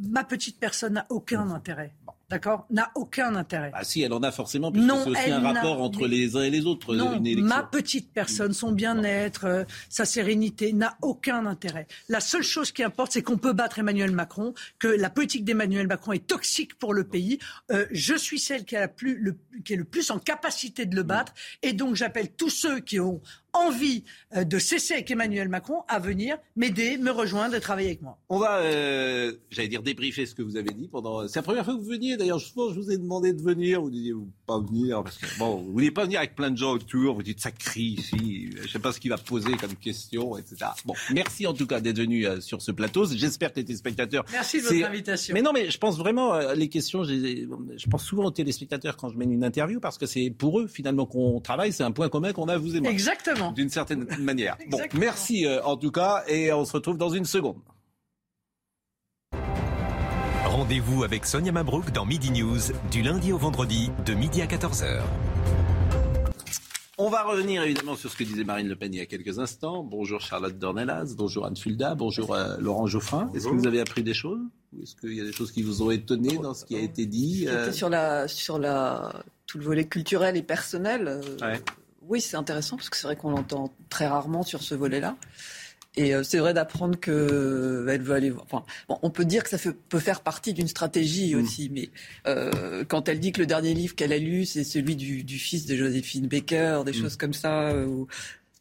ma 0.00 0.24
petite 0.24 0.58
personne 0.58 0.94
n'a 0.94 1.06
aucun 1.10 1.50
intérêt 1.50 1.92
d'accord, 2.30 2.66
n'a 2.70 2.90
aucun 2.94 3.34
intérêt. 3.34 3.70
Ah 3.74 3.84
si, 3.84 4.02
elle 4.02 4.12
en 4.12 4.22
a 4.22 4.30
forcément, 4.30 4.70
puisque 4.70 4.88
c'est 4.88 5.10
aussi 5.10 5.30
un 5.30 5.40
rapport 5.40 5.80
entre 5.80 6.06
les 6.06 6.36
uns 6.36 6.42
et 6.42 6.50
les 6.50 6.66
autres. 6.66 6.94
Non, 6.94 7.20
ma 7.38 7.62
petite 7.62 8.12
personne, 8.12 8.52
son 8.52 8.72
bien-être, 8.72 9.46
euh, 9.46 9.64
sa 9.88 10.04
sérénité 10.04 10.72
n'a 10.72 10.98
aucun 11.00 11.46
intérêt. 11.46 11.86
La 12.08 12.20
seule 12.20 12.42
chose 12.42 12.70
qui 12.70 12.82
importe, 12.82 13.12
c'est 13.12 13.22
qu'on 13.22 13.38
peut 13.38 13.54
battre 13.54 13.78
Emmanuel 13.78 14.12
Macron, 14.12 14.52
que 14.78 14.88
la 14.88 15.08
politique 15.08 15.44
d'Emmanuel 15.44 15.86
Macron 15.86 16.12
est 16.12 16.26
toxique 16.26 16.78
pour 16.78 16.92
le 16.92 17.04
pays. 17.04 17.38
Euh, 17.70 17.86
je 17.92 18.14
suis 18.14 18.38
celle 18.38 18.64
qui, 18.64 18.76
a 18.76 18.80
la 18.80 18.88
plus, 18.88 19.18
le, 19.18 19.36
qui 19.64 19.72
est 19.72 19.76
le 19.76 19.84
plus 19.84 20.10
en 20.10 20.18
capacité 20.18 20.84
de 20.84 20.94
le 20.94 21.02
battre, 21.02 21.32
et 21.62 21.72
donc 21.72 21.94
j'appelle 21.94 22.30
tous 22.30 22.50
ceux 22.50 22.80
qui 22.80 23.00
ont 23.00 23.22
envie 23.54 24.04
euh, 24.36 24.44
de 24.44 24.58
cesser 24.58 24.94
avec 24.94 25.10
Emmanuel 25.10 25.48
Macron 25.48 25.82
à 25.88 25.98
venir 25.98 26.36
m'aider, 26.56 26.98
me 26.98 27.10
rejoindre 27.10 27.54
et 27.54 27.60
travailler 27.60 27.88
avec 27.88 28.02
moi. 28.02 28.18
On 28.28 28.38
va, 28.38 28.58
euh, 28.58 29.32
j'allais 29.50 29.68
dire, 29.68 29.82
débriefer 29.82 30.26
ce 30.26 30.34
que 30.34 30.42
vous 30.42 30.56
avez 30.56 30.70
dit 30.70 30.88
pendant. 30.88 31.26
C'est 31.26 31.38
la 31.38 31.42
première 31.42 31.64
fois 31.64 31.74
que 31.74 31.80
vous 31.80 31.86
veniez. 31.86 32.17
D'ailleurs, 32.18 32.38
je 32.38 32.52
pense 32.52 32.74
je 32.74 32.80
vous 32.80 32.90
ai 32.90 32.98
demandé 32.98 33.32
de 33.32 33.42
venir. 33.42 33.80
Vous 33.80 33.90
disiez 33.90 34.12
vous 34.12 34.30
pas 34.46 34.58
venir 34.60 35.02
parce 35.02 35.18
que 35.18 35.26
bon, 35.38 35.62
vous 35.62 35.72
vouliez 35.72 35.90
pas 35.90 36.04
venir 36.04 36.18
avec 36.18 36.34
plein 36.34 36.50
de 36.50 36.56
gens 36.56 36.72
autour. 36.72 37.14
Vous 37.14 37.22
dites 37.22 37.40
ça 37.40 37.50
crie 37.50 37.96
ici. 37.98 38.50
Je 38.62 38.68
sais 38.68 38.78
pas 38.78 38.92
ce 38.92 39.00
qu'il 39.00 39.10
va 39.10 39.18
poser 39.18 39.52
comme 39.56 39.74
question, 39.74 40.36
etc. 40.36 40.56
Bon, 40.84 40.94
merci 41.12 41.46
en 41.46 41.54
tout 41.54 41.66
cas 41.66 41.80
d'être 41.80 41.98
venu 41.98 42.26
euh, 42.26 42.40
sur 42.40 42.62
ce 42.62 42.72
plateau. 42.72 43.06
J'espère 43.06 43.52
que 43.52 43.60
les 43.60 43.64
téléspectateurs. 43.64 44.24
Merci 44.32 44.58
de 44.60 44.66
votre 44.66 44.84
invitation. 44.84 45.34
Mais 45.34 45.42
non, 45.42 45.52
mais 45.52 45.70
je 45.70 45.78
pense 45.78 45.98
vraiment 45.98 46.38
les 46.54 46.68
questions. 46.68 47.04
Je 47.04 47.88
pense 47.90 48.04
souvent 48.04 48.24
aux 48.24 48.30
téléspectateurs 48.30 48.96
quand 48.96 49.08
je 49.08 49.16
mène 49.16 49.32
une 49.32 49.44
interview 49.44 49.80
parce 49.80 49.98
que 49.98 50.06
c'est 50.06 50.30
pour 50.30 50.60
eux 50.60 50.66
finalement 50.66 51.06
qu'on 51.06 51.40
travaille. 51.40 51.72
C'est 51.72 51.84
un 51.84 51.92
point 51.92 52.08
commun 52.08 52.32
qu'on 52.32 52.48
a 52.48 52.56
vous 52.56 52.76
et 52.76 52.80
moi. 52.80 52.90
Exactement 52.90 53.52
d'une 53.52 53.68
certaine 53.68 54.06
manière. 54.20 54.56
Bon, 54.68 54.80
merci 54.94 55.46
euh, 55.46 55.62
en 55.64 55.76
tout 55.76 55.90
cas 55.90 56.24
et 56.28 56.52
on 56.52 56.64
se 56.64 56.72
retrouve 56.72 56.96
dans 56.96 57.10
une 57.10 57.24
seconde. 57.24 57.56
Rendez-vous 60.68 61.02
avec 61.02 61.24
Sonia 61.24 61.50
Mabrouk 61.50 61.92
dans 61.92 62.04
Midi 62.04 62.30
News 62.30 62.58
du 62.90 63.00
lundi 63.00 63.32
au 63.32 63.38
vendredi 63.38 63.90
de 64.04 64.12
midi 64.12 64.42
à 64.42 64.46
14h. 64.46 65.00
On 66.98 67.08
va 67.08 67.22
revenir 67.22 67.62
évidemment 67.62 67.96
sur 67.96 68.10
ce 68.10 68.16
que 68.18 68.24
disait 68.24 68.44
Marine 68.44 68.68
Le 68.68 68.76
Pen 68.76 68.92
il 68.92 68.98
y 68.98 69.00
a 69.00 69.06
quelques 69.06 69.38
instants. 69.38 69.82
Bonjour 69.82 70.20
Charlotte 70.20 70.58
Dornelas, 70.58 71.14
bonjour 71.16 71.46
Anne 71.46 71.56
Fulda, 71.56 71.94
bonjour 71.94 72.34
euh, 72.34 72.58
Laurent 72.58 72.86
Geoffrin. 72.86 73.30
Est-ce 73.34 73.46
que 73.46 73.54
vous 73.54 73.66
avez 73.66 73.80
appris 73.80 74.02
des 74.02 74.12
choses 74.12 74.42
Est-ce 74.82 74.94
qu'il 74.94 75.14
y 75.14 75.22
a 75.22 75.24
des 75.24 75.32
choses 75.32 75.52
qui 75.52 75.62
vous 75.62 75.80
ont 75.80 75.90
étonné 75.90 76.36
dans 76.36 76.52
ce 76.52 76.66
qui 76.66 76.76
a 76.76 76.80
été 76.80 77.06
dit 77.06 77.46
euh 77.48 77.72
Sur 77.72 77.88
la 77.88 78.28
sur 78.28 78.58
la 78.58 79.22
tout 79.46 79.56
le 79.56 79.64
volet 79.64 79.86
culturel 79.86 80.36
et 80.36 80.42
personnel. 80.42 81.22
Ouais 81.40 81.62
oui, 82.08 82.20
c'est 82.22 82.36
intéressant 82.36 82.76
parce 82.76 82.88
que 82.88 82.96
c'est 82.96 83.06
vrai 83.06 83.16
qu'on 83.16 83.30
l'entend 83.30 83.72
très 83.90 84.06
rarement 84.06 84.42
sur 84.42 84.62
ce 84.62 84.74
volet-là. 84.74 85.16
Et 85.98 86.14
euh, 86.14 86.22
c'est 86.22 86.38
vrai 86.38 86.54
d'apprendre 86.54 86.98
que 86.98 87.10
euh, 87.10 87.92
elle 87.92 88.02
veut 88.02 88.14
aller. 88.14 88.32
Enfin, 88.40 88.62
on 88.88 89.10
peut 89.10 89.24
dire 89.24 89.42
que 89.42 89.50
ça 89.50 89.58
peut 89.88 89.98
faire 89.98 90.20
partie 90.20 90.54
d'une 90.54 90.68
stratégie 90.68 91.34
mm. 91.34 91.40
aussi, 91.42 91.70
mais 91.74 91.90
euh, 92.28 92.84
quand 92.86 93.08
elle 93.08 93.18
dit 93.18 93.32
que 93.32 93.40
le 93.40 93.46
dernier 93.46 93.74
livre 93.74 93.96
qu'elle 93.96 94.12
a 94.12 94.18
lu, 94.18 94.46
c'est 94.46 94.62
celui 94.62 94.94
du, 94.94 95.38
fils 95.38 95.66
de 95.66 95.74
Joséphine 95.74 96.28
Baker, 96.28 96.82
des 96.86 96.92
mm. 96.92 96.94
choses 96.94 97.16
comme 97.16 97.34
ça, 97.34 97.74
ou 97.74 98.06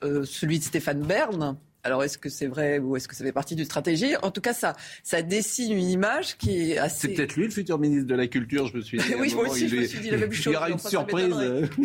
celui 0.01 0.57
de 0.57 0.63
Stéphane 0.63 1.03
Bern, 1.03 1.57
alors 1.87 2.03
est-ce 2.03 2.17
que 2.17 2.27
c'est 2.27 2.47
vrai 2.47 2.79
ou 2.79 2.97
est-ce 2.97 3.07
que 3.07 3.15
ça 3.15 3.23
fait 3.23 3.31
partie 3.31 3.55
d'une 3.55 3.65
stratégie? 3.65 4.15
En 4.21 4.29
tout 4.29 4.41
cas, 4.41 4.53
ça, 4.53 4.75
ça 5.03 5.21
dessine 5.21 5.71
une 5.71 5.89
image 5.89 6.37
qui 6.37 6.71
est 6.71 6.77
assez. 6.77 7.07
C'est 7.07 7.13
peut-être 7.13 7.35
lui 7.35 7.45
le 7.45 7.51
futur 7.51 7.79
ministre 7.79 8.07
de 8.07 8.15
la 8.15 8.27
Culture, 8.27 8.67
je 8.67 8.75
me 8.75 8.81
suis 8.81 8.97
dit. 8.97 9.15
oui, 9.19 9.33
moi 9.33 9.47
aussi, 9.47 9.69
je 9.69 9.77
me 9.77 9.85
suis 9.85 9.99
dit 9.99 10.09
la 10.09 10.17
même 10.17 10.31
chose. 10.33 10.47
Il 10.47 10.53
y 10.53 10.57
aura 10.57 10.69
une 10.69 10.79
surprise. 10.79 11.33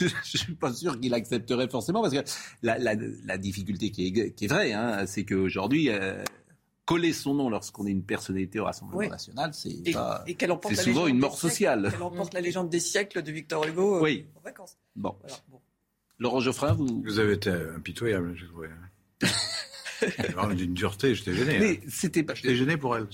je 0.00 0.04
ne 0.04 0.10
suis 0.22 0.54
pas 0.54 0.72
sûr 0.72 0.98
qu'il 0.98 1.12
accepterait 1.12 1.68
forcément 1.68 2.00
parce 2.00 2.14
que 2.14 2.24
la, 2.62 3.36
difficulté 3.36 3.90
qui 3.90 4.06
est, 4.06 4.32
qui 4.32 4.44
est 4.46 4.48
vraie, 4.48 4.72
hein, 4.72 5.04
c'est 5.06 5.24
qu'aujourd'hui. 5.24 5.90
Euh, 5.90 6.24
coller 6.86 7.12
son 7.12 7.34
nom 7.34 7.48
lorsqu'on 7.48 7.86
est 7.86 7.92
une 7.92 8.02
personnalité 8.02 8.58
au 8.58 8.64
Rassemblement 8.64 9.08
national, 9.08 9.52
c'est 9.54 9.76
souvent 10.74 11.06
une 11.06 11.18
mort 11.18 11.38
sociale. 11.38 11.92
Elle 11.94 12.02
emporte 12.02 12.34
la 12.34 12.40
légende 12.40 12.68
des 12.68 12.80
siècles 12.80 13.22
de 13.22 13.30
Victor 13.30 13.64
Hugo 13.64 13.98
euh, 13.98 14.02
oui. 14.02 14.26
en 14.34 14.40
vacances. 14.40 14.76
Bon. 14.96 15.14
Laurent 16.20 16.40
Geoffrin, 16.40 16.72
vous... 16.72 17.02
Vous 17.04 17.18
avez 17.18 17.32
été 17.32 17.50
impitoyable, 17.50 18.34
je 18.36 18.46
trouvais. 18.46 18.68
d'une 20.54 20.74
dureté, 20.74 21.14
j'étais 21.14 21.34
gêné. 21.34 21.58
Mais 21.58 21.80
hein. 21.82 21.88
c'était 21.88 22.22
pas. 22.22 22.34
J'étais 22.34 22.56
gêné 22.56 22.76
pour 22.76 22.96
elle. 22.96 23.06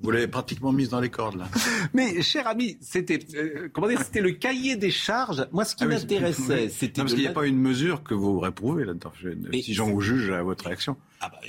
vous 0.00 0.10
l'avez 0.10 0.28
pratiquement 0.28 0.72
mise 0.72 0.88
dans 0.88 1.00
les 1.00 1.10
cordes 1.10 1.36
là. 1.36 1.48
Mais 1.92 2.22
cher 2.22 2.46
ami, 2.46 2.76
c'était 2.80 3.18
euh, 3.34 3.68
comment 3.72 3.88
dire, 3.88 4.00
c'était 4.02 4.20
le 4.20 4.32
cahier 4.32 4.76
des 4.76 4.90
charges. 4.90 5.46
Moi, 5.52 5.64
ce 5.64 5.74
qui 5.74 5.84
ah 5.84 5.88
m'intéressait, 5.88 6.68
c'était 6.68 7.02
parce 7.02 7.14
qu'il 7.14 7.22
n'y 7.22 7.28
a 7.28 7.32
pas 7.32 7.46
une 7.46 7.58
mesure 7.58 8.02
que 8.02 8.14
vous 8.14 8.38
réprouvez 8.38 8.84
là-dedans. 8.84 9.12
Si 9.52 9.74
j'en 9.74 9.90
vous 9.90 10.00
juge 10.00 10.30
à 10.30 10.42
votre 10.42 10.66
réaction. 10.66 10.96
Ah 11.20 11.30
bah, 11.30 11.40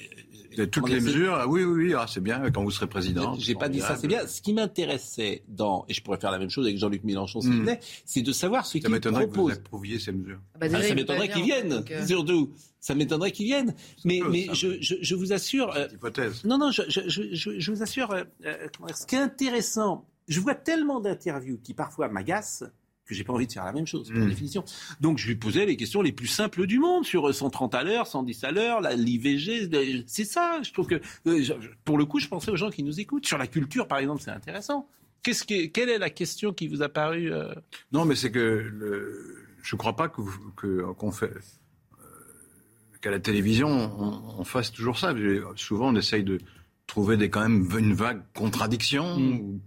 toutes 0.64 0.90
les 0.90 1.02
mesures, 1.02 1.36
ah 1.36 1.48
oui, 1.48 1.64
oui, 1.64 1.88
oui, 1.88 1.94
ah, 1.98 2.06
c'est 2.08 2.22
bien 2.22 2.50
quand 2.52 2.64
vous 2.64 2.72
serez 2.72 2.88
président. 2.88 3.36
J'ai 3.38 3.56
pas 3.56 3.70
dit 3.70 3.80
ça, 3.80 3.96
c'est 3.96 4.08
bien. 4.08 4.26
Ce 4.28 4.42
qui 4.42 4.54
m'intéressait 4.54 5.44
dans, 5.48 5.86
et 5.90 5.94
je 5.94 6.02
pourrais 6.02 6.20
faire 6.20 6.32
la 6.32 6.40
même 6.40 6.50
chose 6.50 6.66
avec 6.66 6.78
Jean-Luc 6.78 7.04
Mélenchon 7.04 7.42
s'il 7.42 7.52
mmh. 7.52 7.78
c'est 8.06 8.22
de 8.22 8.32
savoir 8.32 8.66
ce 8.66 8.74
qu'il 8.74 8.82
propose. 8.82 9.04
Ça 9.04 9.10
m'étonnerait 9.10 9.28
que 9.28 9.40
vous 9.40 9.50
approuviez 9.50 10.00
ces 10.00 10.12
mesures. 10.12 10.40
Ah 10.54 10.58
bah, 10.60 10.68
ah, 10.74 10.82
ça 10.82 10.96
m'étonnerait 10.96 11.30
qu'ils 11.30 11.44
viennent, 11.44 11.84
euh, 11.92 12.06
surtout. 12.06 12.52
Ça 12.80 12.96
m'étonnerait 12.96 13.32
qu'ils 13.32 13.48
viennent. 13.48 13.74
Mais, 14.04 14.22
mais 14.30 14.48
je, 14.54 14.80
je, 14.80 14.96
je, 15.02 15.16
vous 15.16 15.34
assure. 15.34 15.76
Euh, 15.76 15.88
hypothèse. 15.92 16.44
Non, 16.46 16.58
non, 16.58 16.72
je, 16.72 16.84
je 16.88 17.72
vous 17.72 17.82
assure. 17.82 18.12
Euh, 18.12 18.24
euh 18.46 18.68
ce 18.94 19.06
qui 19.06 19.16
est 19.16 19.20
intéressant, 19.20 20.06
je 20.28 20.40
vois 20.40 20.56
tellement 20.56 21.00
d'interviews 21.00 21.60
qui 21.64 21.74
parfois 21.74 22.10
m'agacent 22.10 22.64
que 23.06 23.14
j'ai 23.14 23.24
pas 23.24 23.34
envie 23.34 23.48
de 23.48 23.52
faire 23.52 23.66
la 23.66 23.72
même 23.72 23.86
chose, 23.86 24.10
par 24.10 24.18
mmh. 24.18 24.30
définition. 24.30 24.66
Donc 25.00 25.18
je 25.18 25.28
lui 25.28 25.36
posais 25.36 25.66
les 25.66 25.78
questions 25.78 26.02
les 26.02 26.12
plus 26.12 26.28
simples 26.28 26.66
du 26.66 26.80
monde 26.80 27.06
sur 27.06 27.34
130 27.34 27.76
à 27.76 27.84
l'heure, 27.84 28.08
110 28.08 28.44
à 28.44 28.52
l'heure, 28.52 28.82
l'IVG, 28.82 29.70
c'est 30.08 30.26
ça. 30.26 30.60
Je 30.64 30.72
trouve 30.72 30.88
que 30.88 31.02
euh, 31.28 31.44
pour 31.84 31.98
le 31.98 32.06
coup, 32.06 32.20
je 32.20 32.28
pensais 32.28 32.52
aux 32.52 32.56
gens 32.56 32.70
qui 32.70 32.84
nous 32.84 33.00
écoutent 33.00 33.26
sur 33.26 33.38
la 33.38 33.48
culture, 33.48 33.88
par 33.88 34.00
exemple, 34.00 34.22
c'est 34.22 34.32
intéressant. 34.32 34.90
Qu'est-ce 35.24 35.44
que, 35.44 35.68
quelle 35.68 35.90
est 35.90 35.98
la 35.98 36.10
question 36.10 36.54
qui 36.54 36.68
vous 36.68 36.82
a 36.82 36.90
paru 36.90 37.32
euh 37.32 37.54
Non, 37.92 38.06
mais 38.06 38.16
c'est 38.16 38.32
que 38.32 38.40
le, 38.40 39.46
je 39.62 39.76
crois 39.76 39.96
pas 39.96 40.10
que 40.10 40.92
qu'on 40.94 41.12
fait 41.12 41.32
euh, 41.32 42.98
qu'à 43.02 43.12
la 43.12 43.20
télévision 43.20 43.70
on, 44.40 44.44
fasse 44.44 44.72
toujours 44.72 44.98
ça. 44.98 45.14
Souvent, 45.56 45.90
on 45.90 45.96
essaye 45.96 46.24
de 46.24 46.40
trouver 46.88 47.18
des 47.18 47.30
quand 47.30 47.42
même 47.42 47.68
une 47.78 47.94
vague 47.94 48.22
contradiction. 48.34 49.20
Mmh 49.20 49.60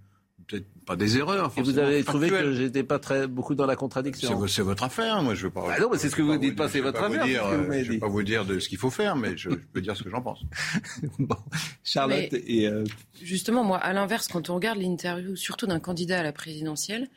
pas 0.89 0.97
des 0.97 1.19
erreurs. 1.19 1.53
Et 1.57 1.63
vous 1.63 1.79
avez 1.79 2.03
trouvé 2.03 2.31
que 2.31 2.53
j'étais 2.55 2.83
pas 2.83 2.99
très 2.99 3.27
beaucoup 3.27 3.55
dans 3.55 3.67
la 3.67 3.77
contradiction. 3.77 4.47
C'est 4.49 4.63
votre 4.63 4.83
affaire, 4.83 5.23
moi 5.23 5.35
je 5.35 5.45
veux 5.45 5.51
pas. 5.51 5.65
Ah 5.71 5.81
non, 5.81 5.91
mais 5.93 5.99
c'est 5.99 6.09
ce 6.09 6.17
que 6.17 6.23
vous 6.23 6.39
dites 6.39 6.57
pas, 6.57 6.69
c'est 6.69 6.81
votre 6.81 7.03
affaire. 7.03 7.27
je 7.27 7.57
ne 7.57 7.93
vais 7.93 7.99
pas 7.99 8.09
vous 8.09 8.23
dire 8.23 8.45
de 8.47 8.59
ce 8.59 8.69
qu'il 8.69 8.79
faut 8.79 8.91
faire, 8.91 9.15
mais 9.15 9.37
je, 9.37 9.51
peux 9.51 9.83
dire 9.83 9.97
ce 9.97 10.03
que 10.03 10.11
j'en 10.11 10.23
pense. 10.23 10.41
bon, 11.19 11.37
Charlotte 11.85 12.33
et 12.33 12.67
euh, 12.67 12.85
justement 13.23 13.65
moi, 13.65 13.77
à 13.77 13.93
l'inverse, 13.93 14.29
quand 14.29 14.49
on 14.49 14.55
regarde 14.55 14.79
l'interview, 14.79 15.37
surtout 15.37 15.67
d'un 15.67 15.81
candidat 15.81 16.21
à 16.21 16.23
la 16.23 16.33
présidentielle, 16.33 17.09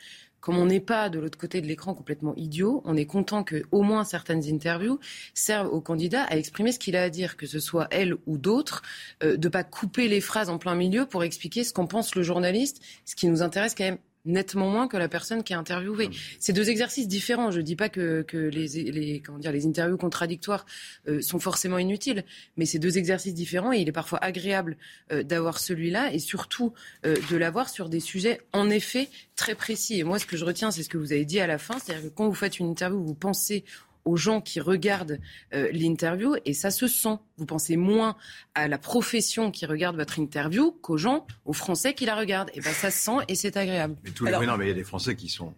comme 0.41 0.57
on 0.57 0.65
n'est 0.65 0.79
pas 0.79 1.09
de 1.09 1.19
l'autre 1.19 1.37
côté 1.37 1.61
de 1.61 1.67
l'écran 1.67 1.93
complètement 1.93 2.33
idiot, 2.35 2.81
on 2.85 2.97
est 2.97 3.05
content 3.05 3.43
que 3.43 3.63
au 3.71 3.83
moins 3.83 4.03
certaines 4.03 4.43
interviews 4.51 4.99
servent 5.33 5.71
au 5.71 5.79
candidat 5.79 6.23
à 6.23 6.35
exprimer 6.35 6.71
ce 6.71 6.79
qu'il 6.79 6.95
a 6.95 7.03
à 7.03 7.09
dire, 7.09 7.37
que 7.37 7.45
ce 7.45 7.59
soit 7.59 7.87
elle 7.91 8.15
ou 8.25 8.37
d'autres, 8.37 8.81
euh, 9.23 9.37
de 9.37 9.47
pas 9.47 9.63
couper 9.63 10.07
les 10.07 10.19
phrases 10.19 10.49
en 10.49 10.57
plein 10.57 10.75
milieu 10.75 11.05
pour 11.05 11.23
expliquer 11.23 11.63
ce 11.63 11.73
qu'en 11.73 11.85
pense 11.85 12.15
le 12.15 12.23
journaliste, 12.23 12.81
ce 13.05 13.15
qui 13.15 13.27
nous 13.27 13.41
intéresse 13.41 13.75
quand 13.75 13.85
même 13.85 13.99
nettement 14.25 14.69
moins 14.69 14.87
que 14.87 14.97
la 14.97 15.07
personne 15.07 15.43
qui 15.43 15.53
est 15.53 15.55
interviewée. 15.55 16.09
C'est 16.39 16.53
deux 16.53 16.69
exercices 16.69 17.07
différents. 17.07 17.51
Je 17.51 17.57
ne 17.57 17.63
dis 17.63 17.75
pas 17.75 17.89
que, 17.89 18.21
que 18.21 18.37
les, 18.37 18.67
les, 18.91 19.21
comment 19.21 19.39
dire, 19.39 19.51
les 19.51 19.65
interviews 19.65 19.97
contradictoires 19.97 20.65
euh, 21.07 21.21
sont 21.21 21.39
forcément 21.39 21.77
inutiles, 21.77 22.23
mais 22.57 22.65
c'est 22.65 22.79
deux 22.79 22.97
exercices 22.97 23.33
différents 23.33 23.73
et 23.73 23.79
il 23.79 23.87
est 23.87 23.93
parfois 23.93 24.19
agréable 24.23 24.77
euh, 25.11 25.23
d'avoir 25.23 25.59
celui-là 25.59 26.13
et 26.13 26.19
surtout 26.19 26.73
euh, 27.05 27.15
de 27.29 27.37
l'avoir 27.37 27.69
sur 27.69 27.89
des 27.89 27.99
sujets 27.99 28.41
en 28.53 28.69
effet 28.69 29.09
très 29.35 29.55
précis. 29.55 29.99
Et 29.99 30.03
moi, 30.03 30.19
ce 30.19 30.25
que 30.25 30.37
je 30.37 30.45
retiens, 30.45 30.71
c'est 30.71 30.83
ce 30.83 30.89
que 30.89 30.97
vous 30.97 31.13
avez 31.13 31.25
dit 31.25 31.39
à 31.39 31.47
la 31.47 31.57
fin, 31.57 31.79
c'est-à-dire 31.79 32.09
que 32.09 32.15
quand 32.15 32.27
vous 32.27 32.35
faites 32.35 32.59
une 32.59 32.69
interview, 32.69 33.03
vous 33.03 33.15
pensez 33.15 33.63
aux 34.05 34.17
gens 34.17 34.41
qui 34.41 34.59
regardent 34.59 35.19
euh, 35.53 35.69
l'interview 35.71 36.35
et 36.45 36.53
ça 36.53 36.71
se 36.71 36.87
sent. 36.87 37.17
Vous 37.37 37.45
pensez 37.45 37.77
moins 37.77 38.15
à 38.55 38.67
la 38.67 38.77
profession 38.77 39.51
qui 39.51 39.65
regarde 39.65 39.95
votre 39.95 40.19
interview 40.19 40.71
qu'aux 40.71 40.97
gens, 40.97 41.25
aux 41.45 41.53
Français 41.53 41.93
qui 41.93 42.05
la 42.05 42.15
regardent. 42.15 42.51
Et 42.53 42.61
ben 42.61 42.73
ça 42.73 42.91
se 42.91 42.99
sent 42.99 43.25
et 43.27 43.35
c'est 43.35 43.57
agréable. 43.57 43.95
Mais 44.03 44.11
tous 44.11 44.25
les... 44.25 44.31
non, 44.31 44.57
mais 44.57 44.65
il 44.65 44.69
y 44.69 44.71
a 44.71 44.75
des 44.75 44.83
Français 44.83 45.15
qui 45.15 45.29
sont 45.29 45.53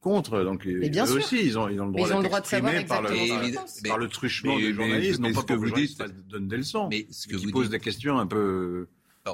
contre, 0.00 0.42
donc 0.44 0.64
mais 0.64 0.88
bien 0.88 1.04
eux 1.06 1.18
aussi, 1.18 1.44
ils 1.44 1.58
ont, 1.58 1.68
ils 1.68 1.80
ont 1.80 1.86
le 1.86 1.92
droit, 1.92 2.08
ils 2.08 2.14
ont 2.14 2.18
le 2.20 2.24
droit 2.24 2.40
de 2.40 2.46
savoir 2.46 2.72
par 2.86 3.02
le, 3.02 3.86
par 3.88 3.98
le 3.98 4.08
truchement 4.08 4.56
des 4.56 4.72
journalistes, 4.72 5.20
non 5.20 5.32
pas 5.32 5.42
que 5.42 5.52
vous 5.52 5.70
dites, 5.70 6.02
donnent 6.28 6.48
des 6.48 6.56
leçons, 6.56 6.88
mais 6.88 7.06
ce 7.10 7.28
que 7.28 7.36
vous 7.36 7.50
posent 7.50 7.70
des 7.70 7.80
questions 7.80 8.18
un 8.18 8.26
peu 8.26 8.88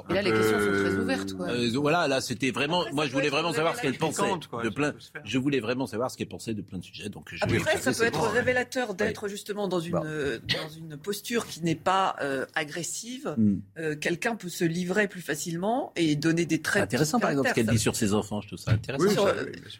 Et 0.09 0.13
là, 0.13 0.21
les 0.21 0.31
questions 0.31 0.59
sont 0.59 0.71
très 0.71 0.95
ouvertes. 0.95 1.31
voilà, 1.75 2.07
là, 2.07 2.21
c'était 2.21 2.51
vraiment. 2.51 2.85
moi, 2.93 3.07
je 3.07 3.11
voulais 3.11 3.29
vraiment 3.29 3.53
savoir 3.53 3.75
ce 3.75 3.81
qu'elle 3.81 3.97
pensait 3.97 4.23
de 4.63 4.69
plein. 4.69 4.93
Je 5.23 5.37
voulais 5.37 5.59
vraiment 5.59 5.87
savoir 5.87 6.11
ce 6.11 6.17
qu'elle 6.17 6.27
pensait 6.27 6.53
de 6.53 6.61
plein 6.61 6.79
de 6.79 6.83
sujets. 6.83 7.09
Donc, 7.09 7.29
je 7.33 7.43
Après, 7.43 7.77
ça 7.77 7.91
peut 7.91 8.03
être 8.03 8.21
révélateur 8.29 8.93
d'être 8.93 9.27
justement 9.27 9.67
dans 9.67 9.79
une 9.79 9.93
dans 9.93 10.69
une 10.77 10.97
posture 10.97 11.47
qui 11.47 11.61
n'est 11.63 11.75
pas 11.75 12.15
agressive. 12.55 13.35
Hmm. 13.37 13.59
Quelqu'un 13.99 14.35
peut 14.35 14.49
se 14.49 14.63
livrer 14.63 15.07
plus 15.07 15.21
facilement 15.21 15.91
et 15.95 16.15
donner 16.15 16.45
des 16.45 16.61
traits. 16.61 16.83
Intéressant, 16.83 17.19
par 17.19 17.31
exemple, 17.31 17.49
ce 17.49 17.53
qu'elle 17.53 17.67
dit 17.67 17.79
sur 17.79 17.95
ses 17.95 18.13
enfants. 18.13 18.41
Je 18.41 18.47
trouve 18.47 18.59
ça 18.59 18.71
intéressant. 18.71 19.27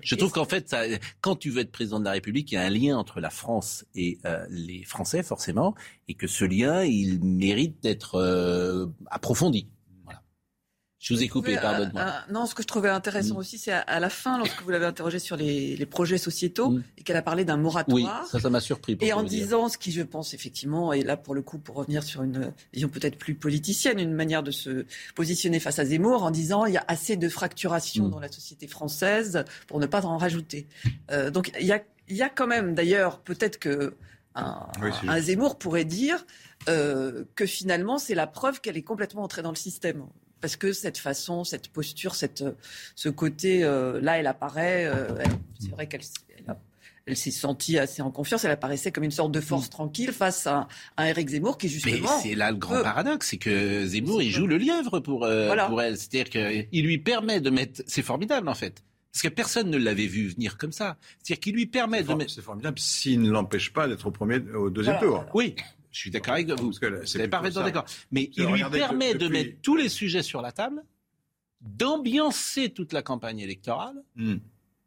je 0.01 0.15
trouve 0.15 0.31
qu'en 0.31 0.45
fait, 0.45 0.69
ça, 0.69 0.81
quand 1.21 1.35
tu 1.35 1.49
veux 1.49 1.61
être 1.61 1.71
président 1.71 1.99
de 1.99 2.05
la 2.05 2.11
République, 2.11 2.51
il 2.51 2.55
y 2.55 2.57
a 2.57 2.63
un 2.63 2.69
lien 2.69 2.97
entre 2.97 3.19
la 3.19 3.29
France 3.29 3.85
et 3.95 4.19
les 4.49 4.83
Français, 4.83 5.23
forcément, 5.23 5.75
et 6.07 6.13
que 6.13 6.27
ce 6.27 6.45
lien, 6.45 6.83
il 6.83 7.23
mérite 7.23 7.81
d'être 7.81 8.15
euh, 8.15 8.87
approfondi. 9.07 9.67
Je 10.99 11.13
vous 11.13 11.21
ai 11.21 11.27
coupé, 11.27 11.55
pardonne-moi. 11.57 12.11
non, 12.31 12.47
ce 12.47 12.55
que 12.55 12.63
je 12.63 12.67
trouvais 12.67 12.89
intéressant 12.89 13.35
mm. 13.35 13.37
aussi, 13.37 13.57
c'est 13.59 13.71
à, 13.71 13.99
la 13.99 14.09
fin, 14.09 14.37
lorsque 14.39 14.61
vous 14.63 14.69
l'avez 14.69 14.85
interrogé 14.85 15.19
sur 15.19 15.35
les, 15.35 15.85
projets 15.85 16.17
sociétaux, 16.17 16.71
mm. 16.71 16.83
et 16.97 17.03
qu'elle 17.03 17.17
a 17.17 17.21
parlé 17.21 17.45
d'un 17.45 17.57
moratoire. 17.57 18.23
Oui, 18.23 18.29
ça, 18.29 18.39
ça 18.39 18.49
m'a 18.49 18.59
surpris. 18.59 18.97
Et 19.01 19.13
en 19.13 19.23
disant 19.23 19.69
ce 19.69 19.77
qui, 19.77 19.91
je 19.91 20.01
pense, 20.01 20.33
effectivement, 20.33 20.93
et 20.93 21.03
là, 21.03 21.15
pour 21.15 21.35
le 21.35 21.43
coup, 21.43 21.59
pour 21.59 21.75
revenir 21.75 22.03
sur 22.03 22.23
une 22.23 22.51
vision 22.73 22.89
peut-être 22.89 23.17
plus 23.17 23.35
politicienne, 23.35 23.99
une 23.99 24.13
manière 24.13 24.41
de 24.41 24.51
se 24.51 24.85
positionner 25.15 25.59
face 25.59 25.77
à 25.77 25.85
Zemmour, 25.85 26.23
en 26.23 26.31
disant 26.31 26.65
il 26.65 26.73
y 26.73 26.77
a 26.77 26.85
assez 26.87 27.15
de 27.15 27.29
fracturation 27.29 28.07
mm. 28.07 28.11
dans 28.11 28.19
la 28.19 28.31
société 28.31 28.67
française 28.67 29.45
pour 29.67 29.79
ne 29.79 29.85
pas 29.85 30.05
en 30.05 30.17
rajouter. 30.17 30.67
Euh, 31.11 31.29
donc, 31.29 31.51
il 31.59 31.67
y 31.67 31.73
a, 31.73 31.83
il 32.07 32.15
y 32.15 32.23
a 32.23 32.29
quand 32.29 32.47
même, 32.47 32.73
d'ailleurs, 32.73 33.19
peut-être 33.19 33.59
que 33.59 33.93
un, 34.33 35.19
Zemmour 35.19 35.57
pourrait 35.57 35.85
dire 35.85 36.25
euh, 36.69 37.23
que 37.35 37.45
finalement, 37.45 37.97
c'est 37.97 38.15
la 38.15 38.27
preuve 38.27 38.61
qu'elle 38.61 38.77
est 38.77 38.83
complètement 38.83 39.23
entrée 39.23 39.41
dans 39.41 39.51
le 39.51 39.55
système. 39.55 40.05
Parce 40.41 40.55
que 40.55 40.73
cette 40.73 40.97
façon, 40.97 41.43
cette 41.43 41.69
posture, 41.69 42.15
cette, 42.15 42.43
ce 42.95 43.09
côté, 43.09 43.63
euh, 43.63 43.99
là, 44.01 44.17
elle 44.17 44.27
apparaît. 44.27 44.85
Euh, 44.85 45.07
c'est 45.59 45.71
vrai 45.71 45.87
qu'elle 45.87 46.01
elle, 47.05 47.15
s'est 47.15 47.31
sentie 47.31 47.79
assez 47.79 48.01
en 48.01 48.11
confiance. 48.11 48.43
Elle 48.43 48.51
apparaissait 48.51 48.91
comme 48.91 49.05
une 49.05 49.11
sorte 49.11 49.31
de 49.31 49.39
force 49.39 49.69
tranquille 49.69 50.11
face 50.11 50.45
à, 50.45 50.67
un 50.97 51.05
Eric 51.05 51.29
Zemmour 51.29 51.57
qui 51.57 51.69
justement. 51.69 51.97
Mais 52.01 52.21
c'est 52.21 52.35
là 52.35 52.51
le 52.51 52.57
grand 52.57 52.83
paradoxe, 52.83 53.29
c'est 53.29 53.37
que 53.37 53.85
Zemmour 53.85 54.21
il 54.21 54.31
joue 54.31 54.45
le 54.45 54.57
lièvre 54.57 54.99
pour 54.99 55.19
pour 55.21 55.81
elle. 55.81 55.97
C'est-à-dire 55.97 56.29
qu'il 56.29 56.85
lui 56.85 56.97
permet 56.97 57.39
de 57.39 57.49
mettre. 57.49 57.81
C'est 57.87 58.03
formidable 58.03 58.49
en 58.49 58.55
fait. 58.55 58.83
Parce 59.17 59.23
que 59.23 59.29
personne 59.29 59.71
ne 59.71 59.77
l'avait 59.77 60.05
vu 60.05 60.27
venir 60.27 60.59
comme 60.59 60.71
ça. 60.71 60.97
C'est-à-dire 61.23 61.39
qu'il 61.39 61.55
lui 61.55 61.65
permet 61.65 62.03
de 62.03 62.13
mettre. 62.13 62.29
C'est 62.29 62.43
formidable 62.43 62.77
s'il 62.77 63.19
ne 63.21 63.31
l'empêche 63.31 63.73
pas 63.73 63.87
d'être 63.87 64.05
au 64.05 64.11
premier, 64.11 64.37
au 64.53 64.69
deuxième 64.69 64.99
tour. 64.99 65.25
Oui. 65.33 65.55
Je 65.91 65.99
suis 65.99 66.11
d'accord 66.11 66.33
avec 66.33 66.49
vous. 66.51 66.71
Vous 66.71 67.17
êtes 67.17 67.29
parfaitement 67.29 67.63
d'accord. 67.63 67.85
Mais 68.11 68.29
il 68.35 68.45
lui 68.45 68.63
permet 68.71 69.13
de 69.13 69.27
mettre 69.27 69.61
tous 69.61 69.75
les 69.75 69.89
sujets 69.89 70.23
sur 70.23 70.41
la 70.41 70.51
table, 70.51 70.83
d'ambiancer 71.61 72.69
toute 72.69 72.93
la 72.93 73.01
campagne 73.01 73.39
électorale, 73.39 74.03
hmm. 74.15 74.35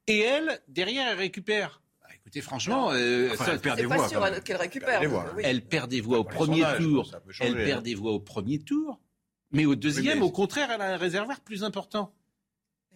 et 0.07 0.21
elle, 0.21 0.61
derrière, 0.69 1.09
elle 1.09 1.19
récupère. 1.19 1.83
Bah, 2.03 2.09
écoutez, 2.15 2.41
franchement, 2.41 2.91
euh, 2.93 3.31
elle 3.47 3.61
perd 3.61 3.79
des 3.79 3.87
voix. 3.87 4.41
qu'elle 4.41 4.57
récupère. 4.57 5.03
Elle 5.43 5.63
perd 5.63 5.91
des 5.91 6.01
voix 6.01 6.19
au 6.19 6.25
premier 6.25 6.65
tour. 6.79 7.13
Elle 7.41 7.55
perd 7.55 7.81
hein. 7.81 7.83
des 7.83 7.95
voix 7.95 8.13
au 8.13 8.21
premier 8.21 8.61
tour. 8.61 9.01
Mais 9.53 9.67
au 9.67 9.75
deuxième, 9.75 10.23
au 10.23 10.31
contraire, 10.31 10.71
elle 10.73 10.81
a 10.81 10.95
un 10.95 10.97
réservoir 10.97 11.41
plus 11.41 11.65
important. 11.65 12.15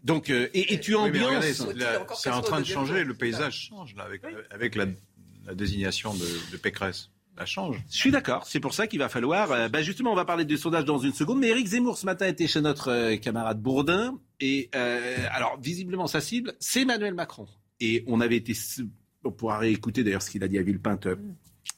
Donc, 0.04 0.28
euh, 0.28 0.48
et, 0.52 0.78
tu 0.80 0.94
ambiances. 0.94 1.66
c'est 2.16 2.30
en 2.30 2.42
train 2.42 2.60
de 2.60 2.66
changer, 2.66 3.04
le 3.04 3.14
paysage 3.14 3.68
change 3.68 3.96
là, 3.96 4.04
avec, 4.04 4.22
avec 4.50 4.74
la, 4.76 4.86
désignation 5.54 6.12
de, 6.14 6.26
de 6.52 6.56
Pécresse. 6.58 7.10
Change. 7.44 7.82
Je 7.90 7.96
suis 7.96 8.10
d'accord. 8.10 8.46
C'est 8.46 8.60
pour 8.60 8.74
ça 8.74 8.86
qu'il 8.86 8.98
va 8.98 9.08
falloir. 9.08 9.50
Euh, 9.52 9.68
bah 9.68 9.82
justement, 9.82 10.12
on 10.12 10.14
va 10.14 10.24
parler 10.24 10.44
du 10.44 10.56
sondage 10.56 10.84
dans 10.84 10.98
une 10.98 11.12
seconde. 11.12 11.40
Mais 11.40 11.48
Éric 11.48 11.66
Zemmour 11.66 11.98
ce 11.98 12.06
matin 12.06 12.26
était 12.26 12.46
chez 12.46 12.60
notre 12.60 12.90
euh, 12.90 13.16
camarade 13.16 13.60
Bourdin. 13.60 14.18
Et 14.40 14.70
alors, 14.72 15.58
visiblement, 15.60 16.06
sa 16.06 16.20
cible, 16.20 16.54
c'est 16.60 16.82
Emmanuel 16.82 17.14
Macron. 17.14 17.46
Et 17.80 18.04
on 18.06 18.20
avait 18.20 18.36
été. 18.36 18.52
On 19.24 19.32
pourra 19.32 19.58
réécouter 19.58 20.04
d'ailleurs 20.04 20.22
ce 20.22 20.30
qu'il 20.30 20.44
a 20.44 20.48
dit 20.48 20.58
à 20.58 20.62
Villepinte 20.62 21.08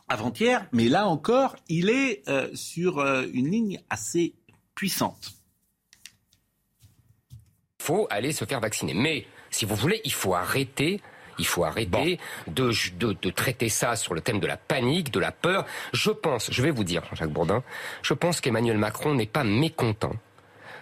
avant-hier. 0.08 0.66
Mais 0.72 0.88
là 0.88 1.06
encore, 1.06 1.54
il 1.68 1.90
est 1.90 2.24
sur 2.54 2.98
une 3.00 3.50
ligne 3.50 3.80
assez 3.88 4.34
puissante 4.74 5.36
faut 7.86 8.06
aller 8.10 8.32
se 8.32 8.44
faire 8.44 8.60
vacciner. 8.60 8.94
Mais, 8.94 9.26
si 9.50 9.64
vous 9.64 9.76
voulez, 9.76 10.00
il 10.04 10.12
faut 10.12 10.34
arrêter 10.34 11.00
il 11.38 11.46
faut 11.46 11.64
arrêter 11.64 12.18
de, 12.46 12.70
de, 12.98 13.30
traiter 13.30 13.68
ça 13.68 13.96
sur 13.96 14.14
le 14.14 14.20
thème 14.20 14.40
de 14.40 14.46
la 14.46 14.56
panique, 14.56 15.10
de 15.10 15.20
la 15.20 15.32
peur. 15.32 15.66
Je 15.92 16.10
pense, 16.10 16.50
je 16.50 16.62
vais 16.62 16.70
vous 16.70 16.84
dire, 16.84 17.02
Jean-Jacques 17.10 17.30
Bourdin, 17.30 17.62
je 18.02 18.14
pense 18.14 18.40
qu'Emmanuel 18.40 18.78
Macron 18.78 19.14
n'est 19.14 19.26
pas 19.26 19.44
mécontent 19.44 20.14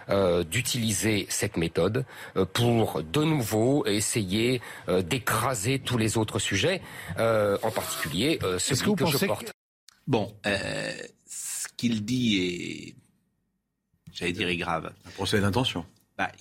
euh, 0.09 0.43
d'utiliser 0.43 1.25
cette 1.29 1.57
méthode 1.57 2.05
euh, 2.37 2.45
pour 2.45 3.01
de 3.01 3.23
nouveau 3.23 3.85
essayer 3.87 4.61
euh, 4.87 5.01
d'écraser 5.01 5.79
tous 5.79 5.97
les 5.97 6.17
autres 6.17 6.37
sujets, 6.37 6.81
en 7.17 7.71
particulier 7.71 8.39
celui 8.59 8.93
que, 8.93 9.03
que 9.03 9.09
je 9.09 9.25
porte. 9.25 9.51
Bon, 10.05 10.35
ce 11.25 11.67
qu'il 11.75 12.05
dit 12.05 12.37
est, 12.37 12.95
j'allais 14.13 14.33
dire, 14.33 14.47
est 14.47 14.57
grave. 14.57 14.93
Un 15.07 15.09
procès 15.11 15.41
d'intention. 15.41 15.85
Bah, 16.17 16.31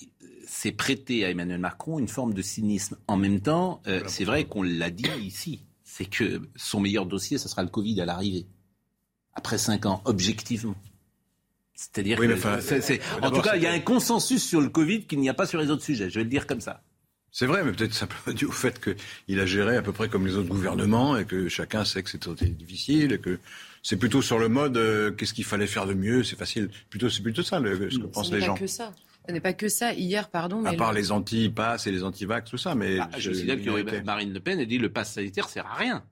c'est 0.54 0.70
prêter 0.70 1.24
à 1.24 1.30
Emmanuel 1.30 1.58
Macron 1.58 1.98
une 1.98 2.06
forme 2.06 2.32
de 2.32 2.40
cynisme. 2.40 2.96
En 3.08 3.16
même 3.16 3.40
temps, 3.40 3.82
euh, 3.88 4.02
c'est 4.06 4.24
vrai 4.24 4.44
qu'on 4.44 4.62
l'a 4.62 4.90
dit 4.90 5.10
ici, 5.20 5.64
c'est 5.82 6.04
que 6.04 6.42
son 6.54 6.78
meilleur 6.78 7.06
dossier, 7.06 7.38
ce 7.38 7.48
sera 7.48 7.64
le 7.64 7.68
Covid 7.68 8.00
à 8.00 8.04
l'arrivée. 8.04 8.46
Après 9.34 9.58
cinq 9.58 9.84
ans, 9.84 10.00
objectivement. 10.04 10.76
C'est-à-dire 11.74 12.18
que, 12.18 13.26
en 13.26 13.30
tout 13.32 13.42
cas, 13.42 13.56
il 13.56 13.62
y 13.62 13.66
a 13.66 13.72
un 13.72 13.80
consensus 13.80 14.44
sur 14.44 14.60
le 14.60 14.68
Covid 14.68 15.06
qu'il 15.06 15.18
n'y 15.18 15.28
a 15.28 15.34
pas 15.34 15.46
sur 15.46 15.60
les 15.60 15.70
autres 15.70 15.82
sujets. 15.82 16.08
Je 16.08 16.20
vais 16.20 16.24
le 16.24 16.30
dire 16.30 16.46
comme 16.46 16.60
ça. 16.60 16.84
C'est 17.32 17.46
vrai, 17.46 17.64
mais 17.64 17.72
peut-être 17.72 17.92
simplement 17.92 18.32
dû 18.32 18.44
au 18.44 18.52
fait 18.52 18.80
qu'il 18.80 19.40
a 19.40 19.46
géré 19.46 19.76
à 19.76 19.82
peu 19.82 19.90
près 19.90 20.08
comme 20.08 20.24
les 20.24 20.36
autres 20.36 20.48
gouvernements 20.48 21.16
et 21.16 21.24
que 21.24 21.48
chacun 21.48 21.84
sait 21.84 22.04
que 22.04 22.10
c'est 22.10 22.56
difficile 22.56 23.12
et 23.12 23.18
que 23.18 23.40
c'est 23.82 23.96
plutôt 23.96 24.22
sur 24.22 24.38
le 24.38 24.48
mode 24.48 24.76
euh, 24.76 25.10
qu'est-ce 25.10 25.34
qu'il 25.34 25.44
fallait 25.44 25.66
faire 25.66 25.86
de 25.86 25.94
mieux, 25.94 26.22
c'est 26.22 26.38
facile. 26.38 26.70
Plutôt, 26.90 27.10
c'est 27.10 27.22
plutôt 27.22 27.42
ça 27.42 27.58
ce 27.58 27.98
que 27.98 28.06
pensent 28.06 28.30
les 28.30 28.40
gens. 28.40 28.54
Que 28.54 28.68
ça. 28.68 28.92
Ce 29.26 29.32
n'est 29.32 29.40
pas 29.40 29.52
que 29.54 29.68
ça. 29.68 29.94
Hier, 29.94 30.28
pardon. 30.28 30.60
Mais 30.60 30.70
à 30.70 30.74
part 30.74 30.92
les 30.92 31.12
anti-pass 31.12 31.86
et 31.86 31.92
les 31.92 32.04
anti-vax, 32.04 32.50
tout 32.50 32.58
ça. 32.58 32.74
Mais 32.74 32.98
bah, 32.98 33.08
je, 33.16 33.32
je 33.32 33.32
signale 33.32 33.62
que 33.62 34.02
Marine 34.02 34.32
Le 34.32 34.40
Pen 34.40 34.60
a 34.60 34.64
dit 34.64 34.78
le 34.78 34.92
pass 34.92 35.12
sanitaire 35.14 35.48
sert 35.48 35.66
à 35.66 35.74
rien. 35.74 36.04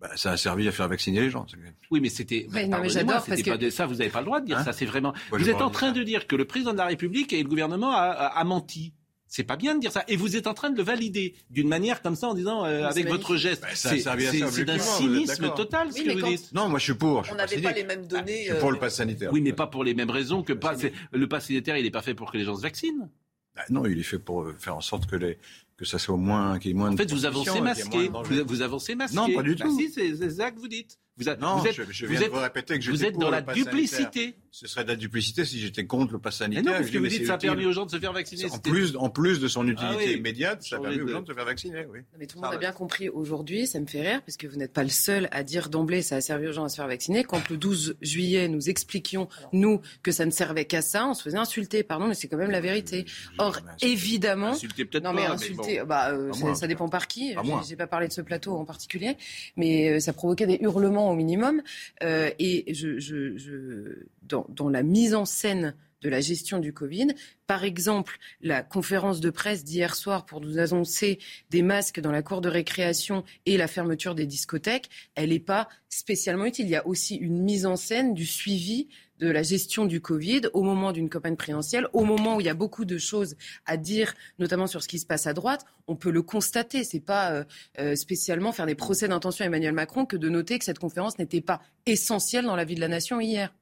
Bah, 0.00 0.10
ça 0.16 0.30
a 0.32 0.36
servi 0.36 0.66
à 0.66 0.72
faire 0.72 0.88
vacciner 0.88 1.20
les 1.20 1.30
gens. 1.30 1.46
Oui, 1.90 2.00
mais 2.00 2.08
c'était. 2.08 2.46
Non, 2.68 2.78
mais 2.80 2.88
j'adore 2.88 3.24
parce 3.26 3.42
que 3.42 3.70
ça, 3.70 3.86
vous 3.86 3.96
n'avez 3.96 4.10
pas 4.10 4.20
le 4.20 4.26
droit 4.26 4.40
de 4.40 4.46
dire 4.46 4.58
hein 4.58 4.64
ça. 4.64 4.72
C'est 4.72 4.86
vraiment. 4.86 5.12
vous 5.30 5.48
êtes 5.48 5.60
en 5.60 5.70
train 5.70 5.92
de 5.92 6.02
dire 6.02 6.26
que 6.26 6.36
le 6.36 6.44
président 6.44 6.72
de 6.72 6.78
la 6.78 6.86
République 6.86 7.32
et 7.32 7.42
le 7.42 7.48
gouvernement 7.48 7.92
a, 7.92 8.08
a 8.10 8.44
menti. 8.44 8.94
C'est 9.30 9.44
pas 9.44 9.54
bien 9.54 9.76
de 9.76 9.80
dire 9.80 9.92
ça. 9.92 10.04
Et 10.08 10.16
vous 10.16 10.34
êtes 10.36 10.48
en 10.48 10.54
train 10.54 10.70
de 10.70 10.76
le 10.76 10.82
valider 10.82 11.36
d'une 11.50 11.68
manière 11.68 12.02
comme 12.02 12.16
ça 12.16 12.26
en 12.26 12.34
disant 12.34 12.64
euh, 12.64 12.84
avec 12.84 13.08
votre 13.08 13.36
geste. 13.36 13.62
Bah, 13.62 13.68
c'est 13.74 14.64
d'un 14.64 14.78
cynisme 14.78 15.54
total 15.54 15.92
ce 15.92 16.02
que 16.02 16.10
vous 16.10 16.26
dites. 16.26 16.52
Non, 16.52 16.68
moi 16.68 16.80
je 16.80 16.84
suis 16.84 16.94
pour. 16.94 17.22
on 17.30 17.36
n'avait 17.36 17.62
pas 17.62 17.70
les 17.70 17.84
mêmes 17.84 18.06
données. 18.06 18.46
je 18.46 18.50
suis 18.50 18.60
pour 18.60 18.72
le 18.72 18.76
euh, 18.76 18.80
pass 18.80 18.96
sanitaire. 18.96 19.32
Oui, 19.32 19.40
mais 19.40 19.52
pas 19.52 19.68
pour 19.68 19.84
les 19.84 19.94
mêmes 19.94 20.10
raisons 20.10 20.42
que 20.42 20.52
pas. 20.52 20.74
Le 21.12 21.28
pass 21.28 21.46
sanitaire, 21.46 21.76
il 21.76 21.84
n'est 21.84 21.92
pas 21.92 22.02
fait 22.02 22.14
pour 22.14 22.32
que 22.32 22.38
les 22.38 22.44
gens 22.44 22.56
se 22.56 22.62
vaccinent. 22.62 23.08
Bah, 23.54 23.62
non, 23.70 23.86
il 23.86 24.00
est 24.00 24.02
fait 24.02 24.18
pour 24.18 24.42
euh, 24.42 24.56
faire 24.58 24.76
en 24.76 24.80
sorte 24.80 25.06
que 25.06 25.16
les 25.16 25.38
que 25.76 25.86
ça 25.86 25.98
soit 25.98 26.14
au 26.14 26.18
moins 26.18 26.58
qu'il 26.58 26.72
y 26.72 26.74
ait 26.74 26.76
moins. 26.76 26.92
En 26.92 26.96
fait, 26.96 27.10
vous 27.10 27.24
avancez 27.24 27.60
masqué. 27.60 28.10
Vous, 28.46 28.60
avancez 28.62 28.94
masqué. 28.94 29.16
Non, 29.16 29.32
pas 29.32 29.42
du 29.42 29.56
tout. 29.56 29.78
si, 29.78 29.90
c'est 29.90 30.30
ça 30.30 30.50
que 30.50 30.58
vous 30.58 30.68
dites. 30.68 30.98
Vous 31.20 31.28
êtes, 31.28 31.40
non, 31.40 31.56
vous 31.56 31.66
êtes, 31.66 31.74
je, 31.90 32.06
viens 32.06 32.20
de 32.20 32.26
vous 32.28 32.40
répéter 32.40 32.78
que 32.78 32.90
vous 32.90 33.04
êtes 33.04 33.16
dans 33.16 33.30
la 33.30 33.42
duplicité. 33.42 34.36
Ce 34.50 34.66
serait 34.66 34.82
de 34.82 34.88
la 34.88 34.96
duplicité 34.96 35.44
si 35.44 35.60
j'étais 35.60 35.86
contre 35.86 36.14
le 36.14 36.18
pass 36.18 36.38
sanitaire. 36.38 36.64
Mais 36.64 36.70
non, 36.70 36.76
parce 36.78 36.90
que 36.90 36.98
vous 36.98 37.06
dites 37.06 37.26
ça 37.26 37.34
a 37.34 37.38
permis 37.38 37.66
aux 37.66 37.72
gens 37.72 37.86
de 37.86 37.90
se 37.90 37.98
faire 37.98 38.12
vacciner. 38.12 38.50
En 38.50 38.58
plus, 38.58 38.96
en 38.96 39.10
plus 39.10 39.38
de 39.38 39.46
son 39.46 39.66
utilité 39.68 40.04
ah 40.08 40.12
immédiate, 40.12 40.62
ça 40.62 40.76
a 40.76 40.80
permis 40.80 41.00
aux 41.00 41.08
gens 41.08 41.22
de 41.22 41.26
se 41.28 41.34
faire 41.34 41.44
vacciner. 41.44 41.86
Oui. 41.90 42.00
mais 42.18 42.26
tout 42.26 42.38
le 42.38 42.42
monde 42.42 42.54
a 42.54 42.58
bien 42.58 42.72
compris 42.72 43.08
aujourd'hui, 43.08 43.66
ça 43.66 43.78
me 43.78 43.86
fait 43.86 44.00
rire, 44.00 44.22
parce 44.24 44.36
que 44.36 44.46
vous 44.46 44.56
n'êtes 44.56 44.72
pas 44.72 44.82
le 44.82 44.88
seul 44.88 45.28
à 45.30 45.44
dire 45.44 45.68
d'emblée 45.68 46.02
ça 46.02 46.16
a 46.16 46.20
servi 46.20 46.48
aux 46.48 46.52
gens 46.52 46.64
à 46.64 46.68
se 46.68 46.76
faire 46.76 46.88
vacciner. 46.88 47.22
Quand 47.22 47.48
le 47.48 47.56
12 47.56 47.96
juillet, 48.00 48.48
nous 48.48 48.68
expliquions, 48.68 49.28
nous, 49.52 49.80
que 50.02 50.12
ça 50.12 50.26
ne 50.26 50.30
servait 50.30 50.64
qu'à 50.64 50.82
ça, 50.82 51.06
on 51.06 51.14
se 51.14 51.22
faisait 51.22 51.38
insulter, 51.38 51.82
pardon, 51.82 52.06
mais 52.06 52.14
c'est 52.14 52.28
quand 52.28 52.36
même 52.36 52.50
la 52.50 52.60
vérité. 52.60 53.04
Or, 53.38 53.58
évidemment. 53.82 54.52
Insulter 54.52 54.84
peut-être 54.84 55.04
non, 55.04 55.12
mais 55.12 55.26
insulter, 55.26 55.82
bah, 55.86 56.12
euh, 56.12 56.32
ça, 56.54 56.66
dépend 56.66 56.88
par 56.88 57.06
qui. 57.06 57.34
J'ai 57.68 57.76
pas 57.76 57.86
parlé 57.86 58.08
de 58.08 58.12
ce 58.12 58.20
plateau 58.20 58.56
en 58.56 58.64
particulier, 58.64 59.16
mais 59.56 59.90
euh, 59.90 60.00
ça 60.00 60.12
provoquait 60.12 60.46
des 60.46 60.58
hurlements 60.60 61.09
au 61.12 61.16
minimum. 61.16 61.62
Euh, 62.02 62.30
et 62.38 62.72
je, 62.72 64.06
dans, 64.22 64.46
dans, 64.48 64.68
la 64.68 64.82
mise 64.82 65.14
en 65.14 65.24
scène 65.24 65.74
de 66.02 66.08
la 66.08 66.20
gestion 66.20 66.58
du 66.58 66.72
Covid. 66.72 67.08
Par 67.46 67.64
exemple, 67.64 68.18
la 68.40 68.62
conférence 68.62 69.20
de 69.20 69.30
presse 69.30 69.64
d'hier 69.64 69.94
soir 69.94 70.24
pour 70.24 70.40
nous 70.40 70.58
annoncer 70.58 71.18
des 71.50 71.62
masques 71.62 72.00
dans 72.00 72.12
la 72.12 72.22
cour 72.22 72.40
de 72.40 72.48
récréation 72.48 73.24
et 73.46 73.56
la 73.56 73.66
fermeture 73.66 74.14
des 74.14 74.26
discothèques, 74.26 74.88
elle 75.14 75.30
n'est 75.30 75.38
pas 75.38 75.68
spécialement 75.88 76.46
utile. 76.46 76.66
Il 76.66 76.70
y 76.70 76.76
a 76.76 76.86
aussi 76.86 77.16
une 77.16 77.42
mise 77.42 77.66
en 77.66 77.76
scène 77.76 78.14
du 78.14 78.26
suivi 78.26 78.88
de 79.20 79.30
la 79.30 79.42
gestion 79.42 79.84
du 79.84 80.00
Covid 80.00 80.42
au 80.54 80.62
moment 80.62 80.92
d'une 80.92 81.08
campagne 81.08 81.36
présidentielle, 81.36 81.86
au 81.92 82.04
moment 82.04 82.36
où 82.36 82.40
il 82.40 82.46
y 82.46 82.50
a 82.50 82.54
beaucoup 82.54 82.84
de 82.84 82.98
choses 82.98 83.36
à 83.66 83.76
dire, 83.76 84.14
notamment 84.38 84.66
sur 84.66 84.82
ce 84.82 84.88
qui 84.88 84.98
se 84.98 85.06
passe 85.06 85.26
à 85.26 85.34
droite, 85.34 85.64
on 85.86 85.94
peut 85.94 86.10
le 86.10 86.22
constater. 86.22 86.84
C'est 86.84 87.00
pas 87.00 87.32
euh, 87.32 87.44
euh, 87.78 87.94
spécialement 87.96 88.52
faire 88.52 88.66
des 88.66 88.74
procès 88.74 89.08
d'intention 89.08 89.44
à 89.44 89.46
Emmanuel 89.46 89.74
Macron 89.74 90.06
que 90.06 90.16
de 90.16 90.28
noter 90.28 90.58
que 90.58 90.64
cette 90.64 90.78
conférence 90.78 91.18
n'était 91.18 91.42
pas 91.42 91.60
essentielle 91.86 92.46
dans 92.46 92.56
la 92.56 92.64
vie 92.64 92.74
de 92.74 92.80
la 92.80 92.88
nation 92.88 93.20
hier. 93.20 93.54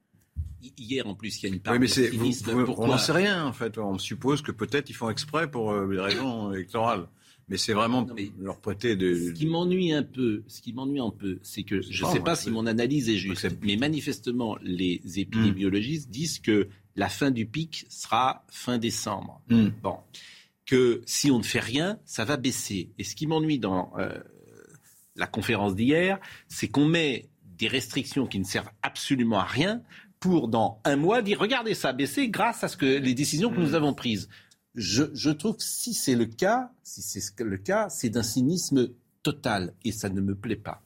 hier, 0.61 1.07
en 1.07 1.15
plus, 1.15 1.43
il 1.43 1.49
y 1.49 1.51
a 1.51 1.55
une 1.55 1.61
part 1.61 1.75
oui, 1.75 1.81
mais 1.81 1.87
de 1.87 1.93
c'est, 1.93 2.11
cynisme. 2.11 2.65
on 2.79 2.87
n'en 2.87 2.99
sait 2.99 3.13
rien, 3.13 3.45
en 3.45 3.53
fait. 3.53 3.79
On 3.79 3.99
suppose 3.99 4.43
que 4.43 4.53
peut-être 4.53 4.89
ils 4.91 4.95
font 4.95 5.11
exprès 5.11 5.51
pour 5.51 5.73
euh, 5.73 5.89
des 5.89 6.01
raisons 6.01 6.53
électorales. 6.53 7.09
Mais 7.49 7.57
c'est 7.57 7.73
vraiment 7.73 8.05
Non, 8.05 8.15
mais 8.15 8.31
leur 8.39 8.61
prêter 8.61 8.95
de. 8.97 9.15
Ce 9.15 9.33
qui 9.33 9.47
m'ennuie 9.47 9.93
un 9.93 10.03
peu, 10.03 10.43
ce 10.49 10.61
qui 10.61 10.73
m'ennuie 10.73 11.01
un 11.01 11.11
peu, 11.11 11.39
c'est 11.43 11.63
que 11.63 11.81
je 11.81 12.05
ne 12.05 12.11
sais 12.11 12.21
pas 12.21 12.37
si 12.37 12.51
mon 12.51 12.67
analyse 12.67 13.09
est 13.09 13.17
juste, 13.17 13.47
mais 13.63 13.77
manifestement, 13.77 14.57
les 14.63 15.01
Hmm. 15.05 15.19
épidémiologistes 15.21 16.11
disent 16.11 16.39
que 16.41 16.69
la 16.97 17.09
fin 17.09 17.31
du 17.31 17.47
pic 17.47 17.87
sera 17.89 18.45
fin 18.49 18.79
décembre. 18.79 19.41
Hmm. 19.49 19.69
Bon, 19.83 19.97
que 20.67 21.01
si 21.07 21.31
on 21.31 21.39
ne 21.39 21.43
fait 21.45 21.61
rien, 21.61 21.99
ça 22.05 22.25
va 22.25 22.37
baisser. 22.37 22.91
Et 22.99 23.05
ce 23.05 23.15
qui 23.15 23.27
m'ennuie 23.27 23.59
dans 23.59 23.93
euh, 23.99 24.13
la 25.17 25.27
conférence 25.27 25.75
d'hier, 25.75 26.19
c'est 26.49 26.69
qu'on 26.69 26.87
met 26.87 27.29
des 27.57 27.69
restrictions 27.69 28.27
qui 28.27 28.39
ne 28.39 28.45
servent 28.45 28.71
absolument 28.83 29.39
à 29.39 29.45
rien 29.45 29.83
pour 30.21 30.49
dans 30.49 30.81
un 30.85 30.97
mois 30.97 31.23
dire 31.23 31.39
regardez 31.39 31.75
ça 31.75 31.91
a 31.91 31.93
baissé 31.93 32.29
grâce 32.29 32.65
à 32.65 32.69
ce 32.69 32.77
que 32.77 32.87
les 32.87 33.15
décisions 33.15 33.51
que 33.51 33.61
nous 33.61 33.75
avons 33.75 33.95
prises. 33.95 34.29
Je, 34.79 35.31
trouve 35.31 35.57
si 35.59 35.93
c'est 35.93 36.15
le 36.15 36.27
cas, 36.27 36.71
si 36.85 37.03
c'est 37.03 37.41
le 37.41 37.59
cas, 37.59 37.89
c'est 37.89 38.09
d'un 38.09 38.23
cynisme 38.23 38.91
total 39.23 39.75
et 39.85 39.93
ça 39.93 40.09
ne 40.09 40.21
me 40.21 40.35
plaît 40.35 40.57
pas. 40.57 40.83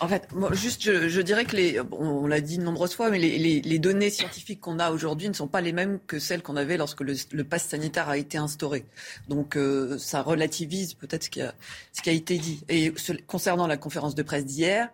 En 0.00 0.08
fait, 0.08 0.26
juste, 0.52 0.82
je, 0.82 1.20
dirais 1.20 1.44
que 1.44 1.54
les, 1.54 1.80
on 1.92 2.26
l'a 2.26 2.40
dit 2.40 2.56
de 2.56 2.62
nombreuses 2.62 2.94
fois, 2.94 3.10
mais 3.10 3.18
les, 3.18 3.78
données 3.78 4.08
scientifiques 4.08 4.60
qu'on 4.60 4.78
a 4.78 4.90
aujourd'hui 4.90 5.28
ne 5.28 5.34
sont 5.34 5.48
pas 5.48 5.60
les 5.60 5.72
mêmes 5.72 5.98
que 6.06 6.18
celles 6.18 6.42
qu'on 6.42 6.56
avait 6.56 6.78
lorsque 6.78 7.02
le, 7.02 7.14
le 7.32 7.44
pass 7.44 7.64
sanitaire 7.64 8.08
a 8.08 8.16
été 8.16 8.38
instauré. 8.38 8.86
Donc, 9.28 9.56
euh, 9.56 9.98
ça 9.98 10.22
relativise 10.22 10.94
peut-être 10.94 11.24
ce 11.24 11.30
qui 11.30 11.42
a, 11.42 11.52
été 12.06 12.38
dit. 12.38 12.64
Et 12.68 12.94
ce- 12.96 13.12
concernant 13.26 13.66
la 13.66 13.76
conférence 13.76 14.14
de 14.14 14.22
presse 14.22 14.46
d'hier, 14.46 14.88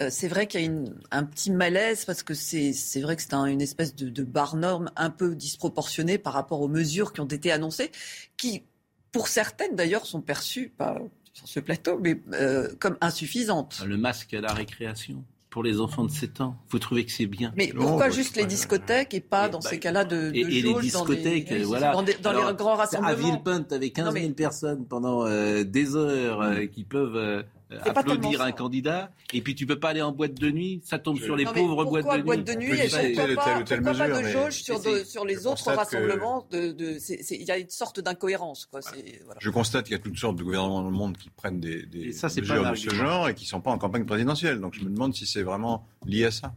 euh, 0.00 0.08
c'est 0.10 0.28
vrai 0.28 0.46
qu'il 0.46 0.60
y 0.60 0.62
a 0.62 0.66
une- 0.66 0.94
un 1.10 1.24
petit 1.24 1.50
malaise 1.50 2.04
parce 2.04 2.22
que 2.22 2.34
c'est 2.34 2.72
c'est 2.72 3.00
vrai 3.00 3.16
que 3.16 3.22
c'est 3.22 3.34
un- 3.34 3.46
une 3.46 3.60
espèce 3.60 3.94
de, 3.96 4.08
de 4.10 4.22
barre 4.22 4.56
norme 4.56 4.90
un 4.96 5.10
peu 5.10 5.34
disproportionnée 5.34 6.18
par 6.18 6.32
rapport 6.34 6.60
aux 6.60 6.68
mesures 6.68 7.12
qui 7.12 7.20
ont 7.20 7.26
été 7.26 7.50
annoncées, 7.50 7.90
qui, 8.36 8.62
pour 9.12 9.28
certaines 9.28 9.74
d'ailleurs, 9.74 10.06
sont 10.06 10.20
perçues, 10.20 10.68
pas 10.76 10.98
sur 11.32 11.48
ce 11.48 11.60
plateau, 11.60 11.98
mais 12.02 12.20
euh, 12.32 12.68
comme 12.78 12.96
insuffisantes. 13.00 13.82
Le 13.86 13.96
masque 13.96 14.34
à 14.34 14.40
la 14.40 14.52
récréation 14.52 15.24
pour 15.50 15.62
les 15.62 15.80
enfants 15.80 16.04
de 16.04 16.10
7 16.10 16.40
ans, 16.42 16.56
vous 16.68 16.78
trouvez 16.78 17.04
que 17.06 17.10
c'est 17.10 17.26
bien? 17.26 17.52
Mais 17.56 17.72
Non, 17.74 17.82
pourquoi 17.82 18.10
juste 18.10 18.36
les 18.36 18.44
discothèques 18.44 19.14
et 19.14 19.20
pas 19.20 19.46
Et 19.46 19.50
dans 19.50 19.60
bah, 19.60 19.68
ces 19.70 19.78
cas-là 19.80 20.04
de, 20.04 20.30
de 20.30 20.34
et, 20.34 20.40
et 20.40 20.44
les 20.62 20.72
dans 20.72 20.80
discothèques, 20.80 21.48
des- 21.48 21.62
voilà. 21.64 21.92
dans, 21.92 22.02
des- 22.02 22.14
dans 22.14 22.30
Alors, 22.30 22.50
les 22.50 22.56
grands 22.56 22.74
À 22.74 22.76
rassemblements 22.76 23.14
Villepinte, 23.14 23.72
avec 23.72 23.94
15 23.94 24.04
000 24.12 24.14
Non, 24.14 24.28
mais- 24.28 24.34
personnes 24.34 24.84
pendant 24.86 25.24
euh, 25.26 25.64
des 25.64 25.96
heures 25.96 26.42
euh, 26.42 26.66
qui 26.66 26.84
peuvent 26.84 27.16
euh, 27.16 27.42
applaudir 27.84 28.30
tellement 28.30 28.44
un 28.44 28.52
candidat, 28.52 29.10
et 29.32 29.40
puis 29.42 29.54
tu 29.54 29.66
peux 29.66 29.78
pas 29.78 29.90
aller 29.90 30.02
en 30.02 30.12
boîte 30.12 30.34
de 30.34 30.50
nuit, 30.50 30.80
ça 30.84 30.98
tombe 30.98 31.18
Je- 31.18 31.24
sur 31.24 31.36
les 31.36 31.44
Non, 31.44 31.52
pauvres 31.52 31.84
boîtes 31.84 32.04
de 32.06 32.16
nuit. 32.16 32.22
boîte 32.22 32.44
de 32.44 32.54
nuit 32.54 32.72
et 32.78 32.88
pourquoi 32.88 33.26
de 33.28 33.34
pas, 33.34 33.44
telle 33.44 33.60
ou 33.60 33.64
telle 33.64 33.82
pourquoi 33.82 33.98
pas 33.98 34.08
mesure, 34.08 34.16
de 34.18 34.22
mais 34.22 34.32
jauge 34.32 34.62
sur, 34.62 34.80
de- 34.80 35.26
les 35.26 35.46
autres 35.46 35.72
rassemblements 35.72 36.46
de, 36.50 36.72
de- 36.72 36.98
Il 37.34 37.42
y 37.42 37.50
a 37.50 37.58
une 37.58 37.68
sorte 37.70 38.00
d'incohérence. 38.00 38.66
Quoi. 38.70 38.80
C'est- 38.82 39.20
voilà. 39.24 39.38
Je 39.42 39.50
constate 39.50 39.84
qu'il 39.86 39.92
y 39.92 39.96
a 39.96 40.02
toutes 40.02 40.16
sortes 40.18 40.36
de 40.36 40.42
gouvernements 40.42 40.82
dans 40.82 40.90
le 40.90 40.96
monde 40.96 41.16
qui 41.18 41.28
prennent 41.30 41.60
des, 41.60 41.84
des 41.84 42.12
ça, 42.12 42.28
mesures 42.28 42.62
pas 42.62 42.70
de 42.70 42.76
ce 42.76 42.90
genre 42.90 43.28
et 43.28 43.34
qui 43.34 43.44
ne 43.44 43.48
sont 43.48 43.60
pas 43.60 43.70
en 43.70 43.78
campagne 43.78 44.04
présidentielle. 44.06 44.60
Donc 44.60 44.74
je 44.74 44.80
me 44.84 44.90
demande 44.90 45.14
si 45.14 45.26
c'est 45.26 45.42
vraiment 45.42 45.86
lié 46.06 46.24
à 46.26 46.30
ça. 46.30 46.54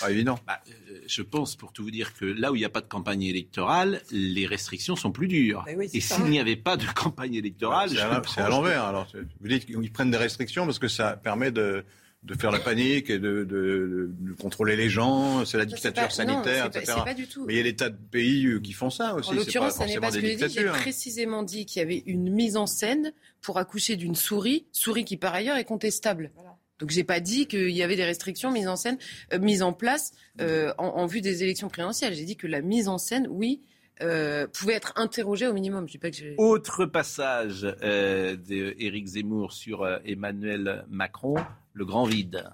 Pas 0.00 0.10
évident. 0.10 0.38
Bah, 0.46 0.60
euh, 0.68 1.00
je 1.06 1.22
pense, 1.22 1.56
pour 1.56 1.72
tout 1.72 1.82
vous 1.82 1.90
dire, 1.90 2.14
que 2.14 2.24
là 2.24 2.52
où 2.52 2.56
il 2.56 2.60
n'y 2.60 2.64
a 2.64 2.68
pas 2.70 2.80
de 2.80 2.86
campagne 2.88 3.22
électorale, 3.22 4.00
les 4.10 4.46
restrictions 4.46 4.96
sont 4.96 5.12
plus 5.12 5.28
dures. 5.28 5.64
Oui, 5.76 5.88
et 5.92 6.00
s'il 6.00 6.24
n'y 6.24 6.40
avait 6.40 6.56
pas 6.56 6.76
de 6.76 6.86
campagne 6.94 7.34
électorale, 7.34 7.90
C'est 7.90 8.40
à, 8.40 8.48
l'envers. 8.48 8.84
Alors, 8.84 9.06
vous 9.40 9.48
dites 9.48 9.66
qu'ils 9.66 9.92
prennent 9.92 10.10
des 10.10 10.16
restrictions 10.16 10.37
parce 10.46 10.78
que 10.78 10.88
ça 10.88 11.16
permet 11.16 11.50
de, 11.50 11.84
de 12.22 12.34
faire 12.34 12.50
la 12.50 12.58
panique 12.58 13.10
et 13.10 13.18
de, 13.18 13.44
de- 13.44 14.10
de 14.18 14.32
contrôler 14.34 14.76
les 14.76 14.88
gens. 14.88 15.44
C'est 15.44 15.58
la 15.58 15.64
dictature 15.64 16.02
pas- 16.04 16.10
sanitaire, 16.10 16.66
etc. 16.66 16.98
Pas 17.04 17.14
du 17.14 17.26
tout. 17.26 17.44
Mais 17.46 17.54
il 17.54 17.56
y 17.58 17.60
a 17.60 17.64
des 17.64 17.76
tas 17.76 17.90
de 17.90 17.96
pays 18.10 18.46
euh, 18.46 18.58
qui 18.60 18.72
font 18.72 18.90
ça 18.90 19.14
aussi. 19.14 19.28
En 19.30 19.32
C'est 19.32 19.38
l'occurrence, 19.38 19.76
pas 19.78 19.86
ça 19.86 19.92
n'est 19.94 20.00
pas 20.00 20.10
ce 20.10 20.18
que 20.18 20.26
j'ai 20.26 20.36
dit. 20.36 20.48
J'ai 20.48 20.68
hein. 20.68 20.72
précisément 20.72 21.42
dit 21.42 21.64
qu'il 21.66 21.80
y 21.80 21.84
avait 21.84 22.02
une 22.06 22.30
mise 22.32 22.56
en 22.56 22.66
scène 22.66 23.12
pour 23.40 23.58
accoucher 23.58 23.96
d'une 23.96 24.14
souris, 24.16 24.66
souris 24.72 25.04
qui 25.04 25.16
par 25.16 25.34
ailleurs 25.34 25.56
est 25.56 25.64
contestable. 25.64 26.32
Donc 26.80 26.90
j'ai 26.90 27.02
pas 27.04 27.18
dit 27.18 27.46
qu'il 27.48 27.70
y 27.70 27.82
avait 27.82 27.96
des 27.96 28.04
restrictions 28.04 28.52
mises 28.52 28.68
en 28.68 28.76
scène, 28.76 28.98
euh, 29.32 29.38
mises 29.40 29.62
en 29.62 29.72
place 29.72 30.12
euh, 30.40 30.72
en, 30.78 30.86
en 30.86 31.06
vue 31.06 31.20
des 31.20 31.42
élections 31.42 31.68
présidentielles. 31.68 32.14
J'ai 32.14 32.24
dit 32.24 32.36
que 32.36 32.46
la 32.46 32.62
mise 32.62 32.86
en 32.88 32.98
scène, 32.98 33.26
oui, 33.30 33.60
euh, 34.02 34.46
pouvait 34.46 34.74
être 34.74 34.92
interrogée 34.96 35.46
au 35.46 35.52
minimum. 35.52 35.86
Je 35.86 35.92
dis 35.92 35.98
pas 35.98 36.10
que 36.10 36.16
j'ai. 36.16 36.34
Autre 36.38 36.86
passage 36.86 37.66
euh, 37.82 38.36
d'Éric 38.36 39.06
Zemmour 39.06 39.52
sur 39.52 39.82
euh, 39.82 39.98
Emmanuel 40.04 40.84
Macron, 40.88 41.36
le 41.72 41.84
grand 41.84 42.04
vide. 42.04 42.48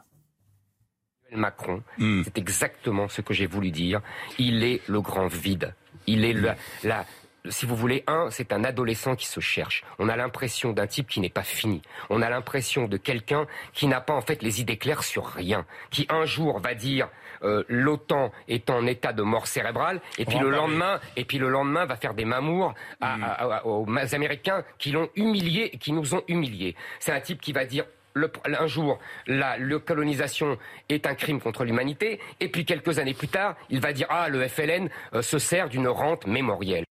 Macron, 1.32 1.82
c'est 1.98 2.38
exactement 2.38 3.08
ce 3.08 3.20
que 3.20 3.34
j'ai 3.34 3.46
voulu 3.46 3.72
dire. 3.72 4.00
Il 4.38 4.62
est 4.62 4.80
le 4.86 5.00
grand 5.00 5.26
vide. 5.26 5.74
Il 6.06 6.24
est 6.24 6.32
le, 6.32 6.52
la, 6.84 7.04
si 7.48 7.66
vous 7.66 7.76
voulez, 7.76 8.04
un, 8.06 8.30
c'est 8.30 8.52
un 8.52 8.64
adolescent 8.64 9.16
qui 9.16 9.26
se 9.26 9.40
cherche. 9.40 9.84
On 9.98 10.08
a 10.08 10.16
l'impression 10.16 10.72
d'un 10.72 10.86
type 10.86 11.08
qui 11.08 11.20
n'est 11.20 11.28
pas 11.28 11.42
fini. 11.42 11.82
On 12.08 12.22
a 12.22 12.30
l'impression 12.30 12.88
de 12.88 12.96
quelqu'un 12.96 13.46
qui 13.72 13.86
n'a 13.86 14.00
pas 14.00 14.14
en 14.14 14.22
fait 14.22 14.42
les 14.42 14.60
idées 14.60 14.78
claires 14.78 15.02
sur 15.02 15.26
rien, 15.26 15.66
qui 15.90 16.06
un 16.08 16.24
jour 16.24 16.58
va 16.60 16.74
dire 16.74 17.08
euh, 17.44 17.62
l'OTAN 17.68 18.32
est 18.48 18.70
en 18.70 18.86
état 18.86 19.12
de 19.12 19.22
mort 19.22 19.46
cérébrale, 19.46 20.00
et 20.18 20.24
puis 20.24 20.38
le 20.38 20.50
lendemain, 20.50 21.00
et 21.16 21.24
puis 21.24 21.38
le 21.38 21.48
lendemain 21.48 21.84
va 21.84 21.96
faire 21.96 22.14
des 22.14 22.24
mamours 22.24 22.74
à- 23.00 23.14
à- 23.14 23.56
à- 23.58 23.66
aux 23.66 23.86
Américains 24.14 24.64
qui 24.78 24.90
l'ont 24.92 25.08
humilié, 25.16 25.70
qui 25.80 25.92
nous 25.92 26.14
ont 26.14 26.22
humiliés. 26.28 26.74
C'est 27.00 27.12
un 27.12 27.20
type 27.20 27.40
qui 27.40 27.52
va 27.52 27.64
dire 27.64 27.84
le- 28.14 28.30
un 28.44 28.66
jour, 28.68 28.98
la, 29.26 29.56
le 29.58 29.78
colonisation 29.80 30.56
est 30.88 31.06
un 31.06 31.14
crime 31.16 31.40
contre 31.40 31.64
l'humanité, 31.64 32.20
et 32.40 32.48
puis 32.48 32.64
quelques 32.64 32.98
années 33.00 33.14
plus 33.14 33.28
tard, 33.28 33.56
il 33.70 33.80
va 33.80 33.92
dire 33.92 34.06
ah 34.10 34.28
le 34.28 34.46
FLN 34.46 34.88
euh, 35.14 35.22
se 35.22 35.38
sert 35.38 35.68
d'une 35.68 35.88
rente 35.88 36.26
mémorielle. 36.26 36.84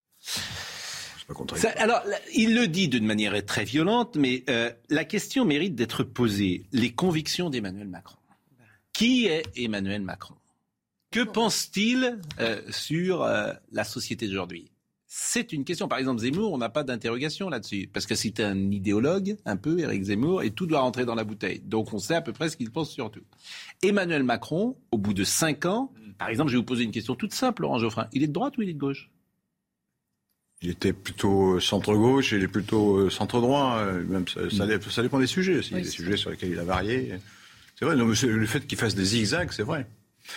Ça, 1.57 1.70
alors, 1.78 2.03
il 2.34 2.55
le 2.55 2.66
dit 2.66 2.88
d'une 2.88 3.07
manière 3.07 3.42
très 3.46 3.64
violente, 3.64 4.16
mais 4.16 4.42
euh, 4.50 4.70
la 4.90 5.05
question 5.05 5.44
mérite 5.44 5.74
d'être 5.74 6.03
posée. 6.03 6.64
Les 6.72 6.90
convictions 6.92 7.48
d'Emmanuel 7.48 7.86
Macron. 7.88 8.16
Qui 8.92 9.26
est 9.26 9.42
Emmanuel 9.57 10.03
Macron? 10.03 10.34
Que 11.12 11.20
pense-t-il 11.24 12.18
euh, 12.40 12.60
sur 12.70 13.22
euh, 13.22 13.52
la 13.70 13.84
société 13.84 14.26
d'aujourd'hui? 14.26 14.70
C'est 15.06 15.52
une 15.52 15.64
question. 15.64 15.88
Par 15.88 15.98
exemple, 15.98 16.22
Zemmour, 16.22 16.52
on 16.52 16.58
n'a 16.58 16.70
pas 16.70 16.84
d'interrogation 16.84 17.50
là-dessus. 17.50 17.88
Parce 17.92 18.06
que 18.06 18.14
c'est 18.14 18.40
un 18.40 18.70
idéologue, 18.70 19.36
un 19.44 19.56
peu, 19.58 19.78
Éric 19.78 20.04
Zemmour, 20.04 20.42
et 20.42 20.50
tout 20.52 20.66
doit 20.66 20.80
rentrer 20.80 21.04
dans 21.04 21.14
la 21.14 21.24
bouteille. 21.24 21.60
Donc 21.60 21.92
on 21.92 21.98
sait 21.98 22.14
à 22.14 22.22
peu 22.22 22.32
près 22.32 22.48
ce 22.48 22.56
qu'il 22.56 22.70
pense 22.70 22.90
sur 22.90 23.10
tout. 23.10 23.20
Emmanuel 23.82 24.22
Macron, 24.22 24.74
au 24.90 24.96
bout 24.96 25.12
de 25.12 25.22
cinq 25.22 25.66
ans, 25.66 25.92
par 26.18 26.28
exemple, 26.30 26.50
je 26.50 26.56
vais 26.56 26.60
vous 26.60 26.66
poser 26.66 26.84
une 26.84 26.92
question 26.92 27.14
toute 27.14 27.34
simple, 27.34 27.62
Laurent 27.62 27.78
Geoffrin. 27.78 28.06
Il 28.12 28.22
est 28.22 28.26
de 28.28 28.32
droite 28.32 28.56
ou 28.56 28.62
il 28.62 28.70
est 28.70 28.74
de 28.74 28.78
gauche? 28.78 29.10
Il 30.62 30.70
était 30.70 30.92
plutôt 30.92 31.56
euh, 31.56 31.60
centre-gauche 31.60 32.32
et 32.32 32.36
il 32.36 32.42
est 32.44 32.48
plutôt 32.48 33.10
centre-droit. 33.10 33.84
Même 34.08 34.26
ça, 34.28 34.48
ça, 34.48 34.66
dé- 34.66 34.78
ça 34.88 35.02
dépend 35.02 35.18
des 35.18 35.26
sujets. 35.26 35.56
aussi. 35.58 35.74
Oui, 35.74 35.80
des 35.82 35.88
c'est 35.88 35.96
sujets 35.96 36.16
sur 36.16 36.30
lesquels 36.30 36.52
il 36.52 36.58
a 36.58 36.64
varié. 36.64 37.14
C'est 37.78 37.84
vrai. 37.84 37.96
non, 37.96 38.06
mais 38.06 38.14
c'est- 38.14 38.28
le 38.28 38.46
fait 38.46 38.66
qu'il 38.66 38.78
fasse 38.78 38.94
des 38.94 39.04
zigzags, 39.04 39.50
c'est 39.52 39.64
vrai. 39.64 39.86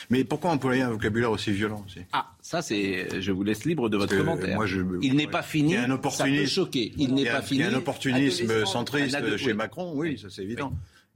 Mais 0.09 0.23
pourquoi 0.23 0.51
employer 0.51 0.81
un 0.81 0.89
vocabulaire 0.91 1.31
aussi 1.31 1.51
violent 1.51 1.83
aussi? 1.86 1.99
Ah, 2.11 2.31
ça 2.41 2.61
c'est. 2.61 3.21
Je 3.21 3.31
vous 3.31 3.43
laisse 3.43 3.65
libre 3.65 3.89
de 3.89 3.97
votre 3.97 4.15
commentaire. 4.17 4.55
moi, 4.55 4.65
je- 4.65 4.81
il 5.01 5.15
n'est 5.15 5.27
pas 5.27 5.43
fini. 5.43 5.71
Il 5.71 5.73
y 5.73 5.77
a 5.77 5.79
un 5.79 5.81
Ça 5.83 5.88
peut 5.89 5.93
opportunisme. 5.95 6.45
choquer. 6.55 6.93
Il 6.97 7.09
Il 7.09 7.13
n'est 7.15 7.25
pas 7.25 7.39
Il 7.41 7.45
fini. 7.45 7.59
y 7.61 7.63
a 7.63 7.69
un 7.69 7.73
opportunisme 7.73 8.65
centriste 8.65 9.38
chez 9.38 9.47
oui. 9.47 9.53
Macron, 9.53 9.93
oui, 9.95 10.17
ça 10.17 10.27
c'est 10.29 10.43
évident. 10.43 10.73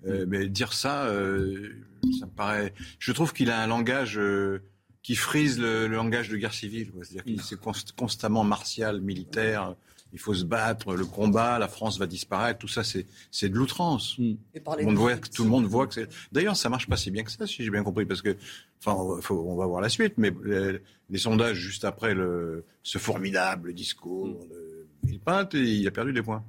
Euh, 0.07 0.25
mais 0.27 0.47
dire 0.47 0.71
ça, 0.73 1.05
euh, 1.07 1.73
ça 2.19 2.25
me 2.25 2.31
paraît. 2.31 2.73
Je 2.99 3.11
trouve 3.11 3.33
qu'il 3.33 3.49
a 3.51 3.59
un 3.61 3.67
langage 3.67 4.17
euh, 4.17 4.61
qui 5.03 5.15
frise 5.15 5.59
le, 5.59 5.87
le 5.87 5.95
langage 5.95 6.29
de 6.29 6.37
guerre 6.37 6.53
civile. 6.53 6.91
C'est-à-dire 7.01 7.23
qu'il 7.25 7.41
c'est 7.41 7.59
const- 7.59 7.93
constamment 7.97 8.43
martial, 8.45 9.01
militaire. 9.01 9.75
Il 10.13 10.19
faut 10.19 10.33
se 10.33 10.43
battre, 10.43 10.95
le 10.95 11.05
combat, 11.05 11.59
la 11.59 11.67
France 11.67 11.99
va 11.99 12.07
disparaître. 12.07 12.59
Tout 12.59 12.67
ça, 12.67 12.83
c'est 12.83 13.05
c'est 13.29 13.49
de 13.49 13.55
l'outrance. 13.55 14.17
Et 14.55 14.59
par 14.59 14.73
Tout 14.75 14.79
le 14.81 14.85
monde 14.87 14.95
voit, 14.97 15.13
victimes. 15.13 15.33
tout 15.35 15.43
le 15.43 15.49
monde 15.49 15.65
voit 15.65 15.87
que 15.87 15.93
c'est. 15.93 16.09
D'ailleurs, 16.31 16.55
ça 16.57 16.69
marche 16.69 16.87
pas 16.87 16.97
si 16.97 17.11
bien 17.11 17.23
que 17.23 17.31
ça, 17.31 17.45
si 17.45 17.63
j'ai 17.63 17.69
bien 17.69 17.83
compris, 17.83 18.05
parce 18.05 18.21
que, 18.21 18.35
enfin, 18.79 18.93
on 18.99 19.15
va, 19.15 19.21
faut- 19.21 19.45
on 19.47 19.55
va 19.55 19.65
voir 19.67 19.81
la 19.81 19.89
suite, 19.89 20.13
mais 20.17 20.31
les, 20.43 20.79
les 21.09 21.17
sondages 21.19 21.57
juste 21.57 21.85
après 21.85 22.13
le, 22.15 22.65
ce 22.83 22.97
formidable 22.97 23.73
discours 23.73 24.27
de 24.49 24.78
Villepinte, 24.78 24.78
il 25.03 25.87
a 25.87 25.91
perdu 25.91 26.13
des 26.13 26.21
points. 26.21 26.43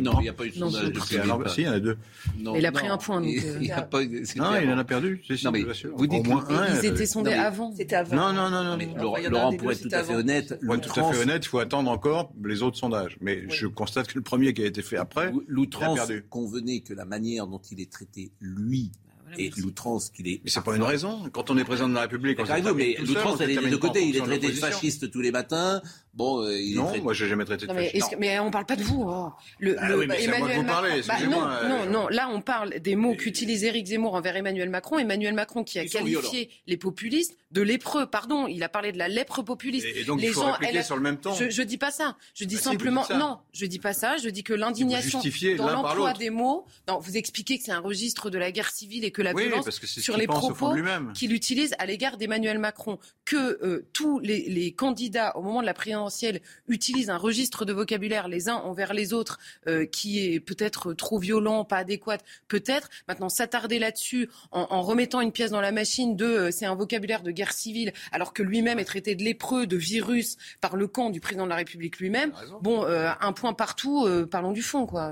Non, 0.00 0.18
il 0.18 0.22
n'y 0.22 0.28
a 0.28 0.32
pas 0.32 0.44
eu 0.46 0.50
de 0.50 0.54
sondage 0.56 0.90
de 0.92 1.00
si, 1.00 1.14
il 1.14 1.64
y 1.64 1.68
en 1.68 1.72
a 1.72 1.80
deux. 1.80 1.96
Non, 2.38 2.54
Il 2.56 2.66
a 2.66 2.70
non. 2.70 2.78
pris 2.78 2.88
un 2.88 2.96
point, 2.98 3.20
donc, 3.20 3.30
Il- 3.30 3.44
euh, 3.44 3.58
il 3.60 3.72
a 3.72 3.82
pas- 3.82 4.02
Non, 4.02 4.08
clair. 4.08 4.62
il 4.62 4.70
en 4.70 4.78
a 4.78 4.84
perdu. 4.84 5.22
Non, 5.44 5.50
mais 5.50 5.64
je 5.74 5.88
vous 5.88 6.06
dites 6.06 6.26
moins 6.26 6.42
que- 6.42 6.52
un. 6.52 6.66
Ils 6.80 6.86
euh, 6.86 6.92
étaient 6.92 7.06
sondés 7.06 7.30
non, 7.30 7.36
mais- 7.36 7.42
avant. 7.42 7.74
C'était 7.76 7.96
avant. 7.96 8.16
Non, 8.16 8.32
non, 8.32 8.50
non, 8.50 8.64
non. 8.64 8.76
Mais. 8.76 8.88
Laurent, 8.96 9.16
il 9.16 9.28
Laurent 9.28 9.56
pour 9.56 9.72
être 9.72 9.82
tout 9.82 9.88
à 9.92 10.02
fait 10.02 10.14
honnête, 10.14 10.58
Pour 10.64 10.74
être 10.74 10.92
tout 10.92 11.00
à 11.00 11.12
fait 11.12 11.22
honnête, 11.22 11.44
il 11.44 11.48
faut 11.48 11.58
attendre 11.58 11.90
encore 11.90 12.32
les 12.44 12.62
autres 12.62 12.78
sondages. 12.78 13.16
Mais 13.20 13.44
je 13.48 13.66
constate 13.66 14.08
que 14.08 14.14
le 14.16 14.22
premier 14.22 14.52
qui 14.54 14.62
a 14.62 14.66
été 14.66 14.82
fait 14.82 14.96
après, 14.96 15.30
il 15.32 15.38
a 15.38 15.42
l'outrance 15.48 15.96
perdu. 15.98 16.24
convenait 16.30 16.80
que 16.80 16.94
la 16.94 17.04
manière 17.04 17.46
dont 17.46 17.60
il 17.70 17.80
est 17.80 17.90
traité, 17.90 18.30
lui, 18.40 18.90
Voilà, 19.24 19.40
et 19.40 19.50
l'outrance 19.58 20.10
qu'il 20.10 20.28
est. 20.28 20.40
Mais 20.44 20.50
c'est 20.50 20.62
pas 20.62 20.76
une 20.76 20.82
raison. 20.82 21.22
Quand 21.32 21.50
on 21.50 21.56
est 21.56 21.64
président 21.64 21.88
de 21.88 21.94
la 21.94 22.02
République, 22.02 22.38
on 22.38 22.44
vous, 22.44 22.48
très 22.50 22.74
mais 22.74 22.96
l'outrance, 22.98 23.36
on 23.38 23.42
elle 23.44 23.50
est 23.50 23.56
des 23.56 23.70
deux 23.70 23.78
côtés. 23.78 24.04
Il 24.06 24.16
est 24.16 24.20
traité 24.20 24.48
de 24.48 24.52
fasciste 24.52 25.10
tous 25.10 25.20
les 25.20 25.30
matins. 25.32 25.80
Bon, 26.14 26.42
euh, 26.42 26.60
il 26.60 26.74
non, 26.74 26.92
moi 27.02 27.14
j'ai 27.14 27.26
jamais 27.26 27.46
traité 27.46 27.66
de 27.66 27.72
mais, 27.72 27.86
fasciste. 27.86 28.16
mais 28.18 28.38
on 28.38 28.50
parle 28.50 28.66
pas 28.66 28.76
de 28.76 28.82
vous. 28.82 29.02
Oh. 29.06 29.30
Le, 29.58 29.76
ah, 29.78 29.96
oui, 29.96 30.06
mais 30.06 30.22
Emmanuel 30.22 30.58
vous 30.58 30.64
parlez, 30.64 31.02
bah, 31.08 31.14
non, 31.26 31.42
euh... 31.42 31.68
non, 31.68 31.86
non. 31.90 32.08
Là, 32.08 32.28
on 32.30 32.42
parle 32.42 32.80
des 32.80 32.96
mots 32.96 33.14
qu'utilise 33.14 33.64
Éric 33.64 33.86
Zemmour 33.86 34.14
envers 34.14 34.36
Emmanuel 34.36 34.68
Macron. 34.68 34.98
Emmanuel 34.98 35.32
Macron 35.32 35.64
qui 35.64 35.78
a 35.78 35.86
qualifié 35.86 36.50
les 36.66 36.76
populistes 36.76 37.38
de 37.50 37.62
lépreux. 37.62 38.06
Pardon, 38.06 38.46
il 38.46 38.62
a 38.62 38.68
parlé 38.68 38.92
de 38.92 38.98
la 38.98 39.08
lèpre 39.08 39.42
populiste. 39.42 39.86
Et, 39.86 40.04
donc 40.04 40.20
les 40.20 40.28
il 40.28 40.32
faut 40.34 40.42
gens, 40.42 40.56
elle, 40.60 40.84
sur 40.84 40.96
le 40.96 41.02
même 41.02 41.16
temps. 41.16 41.34
Je, 41.34 41.48
je 41.48 41.62
dis 41.62 41.78
pas 41.78 41.90
ça. 41.90 42.16
Je 42.34 42.44
dis 42.44 42.56
bah, 42.56 42.60
simplement 42.60 43.06
non. 43.10 43.38
Je 43.54 43.64
dis 43.64 43.78
pas 43.78 43.94
ça. 43.94 44.18
Je 44.18 44.28
dis 44.28 44.42
que 44.42 44.52
l'indignation 44.52 45.20
dans 45.56 45.70
l'emploi 45.70 46.12
des 46.12 46.30
mots. 46.30 46.66
Non, 46.88 46.98
vous 46.98 47.16
expliquez 47.16 47.56
que 47.56 47.64
c'est 47.64 47.72
un 47.72 47.80
registre 47.80 48.28
de 48.28 48.36
la 48.36 48.52
guerre 48.52 48.70
civile 48.70 49.04
et 49.04 49.10
que 49.10 49.22
la 49.22 49.32
oui, 49.32 49.44
violence 49.44 49.64
parce 49.64 49.78
que 49.78 49.86
sur 49.86 50.16
les 50.16 50.26
propos 50.26 50.74
qu'il 51.14 51.32
utilise 51.32 51.74
à 51.78 51.86
l'égard 51.86 52.16
d'Emmanuel 52.16 52.58
Macron, 52.58 52.98
que 53.24 53.58
euh, 53.62 53.86
tous 53.92 54.18
les, 54.20 54.72
candidats 54.72 55.36
au 55.36 55.42
moment 55.42 55.60
de 55.60 55.66
la 55.66 55.74
présidentielle 56.02 56.40
utilise 56.68 57.10
un 57.10 57.16
registre 57.16 57.64
de 57.64 57.72
vocabulaire 57.72 58.28
les 58.28 58.48
uns 58.48 58.56
envers 58.56 58.92
les 58.92 59.12
autres 59.12 59.38
euh, 59.68 59.86
qui 59.86 60.26
est 60.26 60.40
peut-être 60.40 60.94
trop 60.94 61.18
violent, 61.18 61.64
pas 61.64 61.78
adéquat, 61.78 62.18
peut-être. 62.48 62.88
Maintenant, 63.08 63.28
s'attarder 63.28 63.78
là-dessus 63.78 64.28
en, 64.50 64.82
remettant 64.82 65.20
une 65.20 65.32
pièce 65.32 65.50
dans 65.50 65.60
la 65.60 65.72
machine 65.72 66.16
de 66.16 66.24
euh, 66.24 66.50
c'est 66.50 66.66
un 66.66 66.74
vocabulaire 66.74 67.22
de 67.22 67.30
guerre 67.30 67.52
civile, 67.52 67.92
alors 68.10 68.32
que 68.32 68.42
lui-même 68.42 68.78
est 68.78 68.84
traité 68.84 69.14
de 69.14 69.22
lépreux, 69.22 69.66
de 69.66 69.76
virus 69.76 70.36
par 70.60 70.76
le 70.76 70.88
camp 70.88 71.10
du 71.10 71.20
président 71.20 71.44
de 71.44 71.50
la 71.50 71.56
République 71.56 71.98
lui-même. 71.98 72.32
Bon, 72.60 72.84
euh, 72.84 73.10
un 73.20 73.32
point 73.32 73.52
partout, 73.52 74.08
parlons 74.30 74.52
du 74.52 74.62
fond, 74.62 74.86
quoi. 74.86 75.10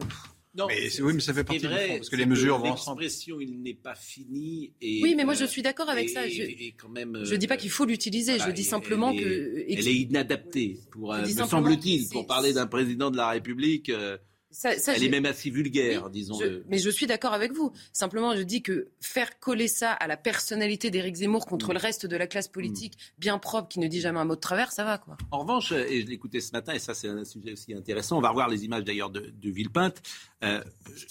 Non, 0.61 0.67
mais 0.69 1.01
oui, 1.01 1.13
mais 1.15 1.21
ça 1.21 1.33
fait 1.33 1.45
partie 1.45 1.67
vrai, 1.67 1.85
du 1.85 1.91
fond, 1.91 1.97
parce 1.97 2.09
que 2.11 2.17
les 2.17 2.27
mesures 2.27 2.59
vont 2.59 2.73
ensemble. 2.73 3.03
L'expression, 3.03 3.41
il 3.41 3.63
n'est 3.63 3.75
pas 3.75 3.95
fini. 3.95 4.73
Et, 4.83 5.01
oui, 5.03 5.15
mais 5.17 5.25
moi 5.25 5.35
je 5.35 5.45
suis 5.45 5.63
d'accord 5.63 5.89
avec 5.89 6.09
ça. 6.11 6.29
Je 6.29 6.43
ne 6.43 7.37
dis 7.37 7.47
pas 7.47 7.57
qu'il 7.57 7.71
faut 7.71 7.85
l'utiliser, 7.85 8.39
je 8.39 8.51
dis 8.51 8.65
simplement 8.65 9.11
elle 9.11 9.21
que... 9.21 9.65
Elle 9.69 9.89
est 9.89 9.97
inadaptée, 9.97 10.79
pour, 10.91 11.15
me 11.15 11.25
semble-t-il, 11.25 12.09
pour 12.09 12.27
parler 12.27 12.53
d'un 12.53 12.67
président 12.67 13.11
de 13.11 13.17
la 13.17 13.31
République. 13.31 13.89
Euh, 13.89 14.19
ça, 14.51 14.73
Elle 14.75 15.05
est 15.05 15.09
même 15.09 15.27
assez 15.27 15.49
vulgaire, 15.49 16.11
disons. 16.11 16.39
Je, 16.41 16.63
mais 16.69 16.79
je 16.79 16.91
suis 16.91 17.07
d'accord 17.07 17.33
avec 17.33 17.53
vous. 17.53 17.73
Simplement, 17.93 18.35
je 18.35 18.43
dis 18.43 18.63
que 18.63 18.89
faire 19.01 19.39
coller 19.39 19.69
ça 19.69 19.93
à 19.93 20.09
la 20.09 20.17
personnalité 20.17 20.91
d'Éric 20.91 21.17
Zemmour 21.17 21.47
contre 21.47 21.71
mm. 21.71 21.73
le 21.73 21.79
reste 21.79 22.07
de 22.07 22.17
la 22.17 22.27
classe 22.27 22.49
politique 22.49 22.95
mm. 22.95 23.21
bien 23.21 23.39
propre 23.39 23.69
qui 23.69 23.79
ne 23.79 23.87
dit 23.87 24.01
jamais 24.01 24.19
un 24.19 24.25
mot 24.25 24.35
de 24.35 24.41
travers, 24.41 24.73
ça 24.73 24.83
va 24.83 24.99
quoi. 24.99 25.17
En 25.31 25.41
revanche, 25.41 25.73
et 25.73 26.03
je 26.03 26.07
l'écoutais 26.07 26.41
ce 26.41 26.53
matin, 26.53 26.73
et 26.73 26.81
ça 26.81 26.95
c'est 26.95 27.09
un 27.09 27.25
sujet 27.25 27.53
aussi 27.53 27.75
intéressant, 27.75 28.19
on 28.19 28.21
va 28.21 28.31
revoir 28.31 28.49
les 28.49 28.65
images 28.65 28.85
d'ailleurs 28.85 29.11
de, 29.11 29.21
de 29.21 29.51
Villepinte. 29.51 30.03
Euh, 30.43 30.63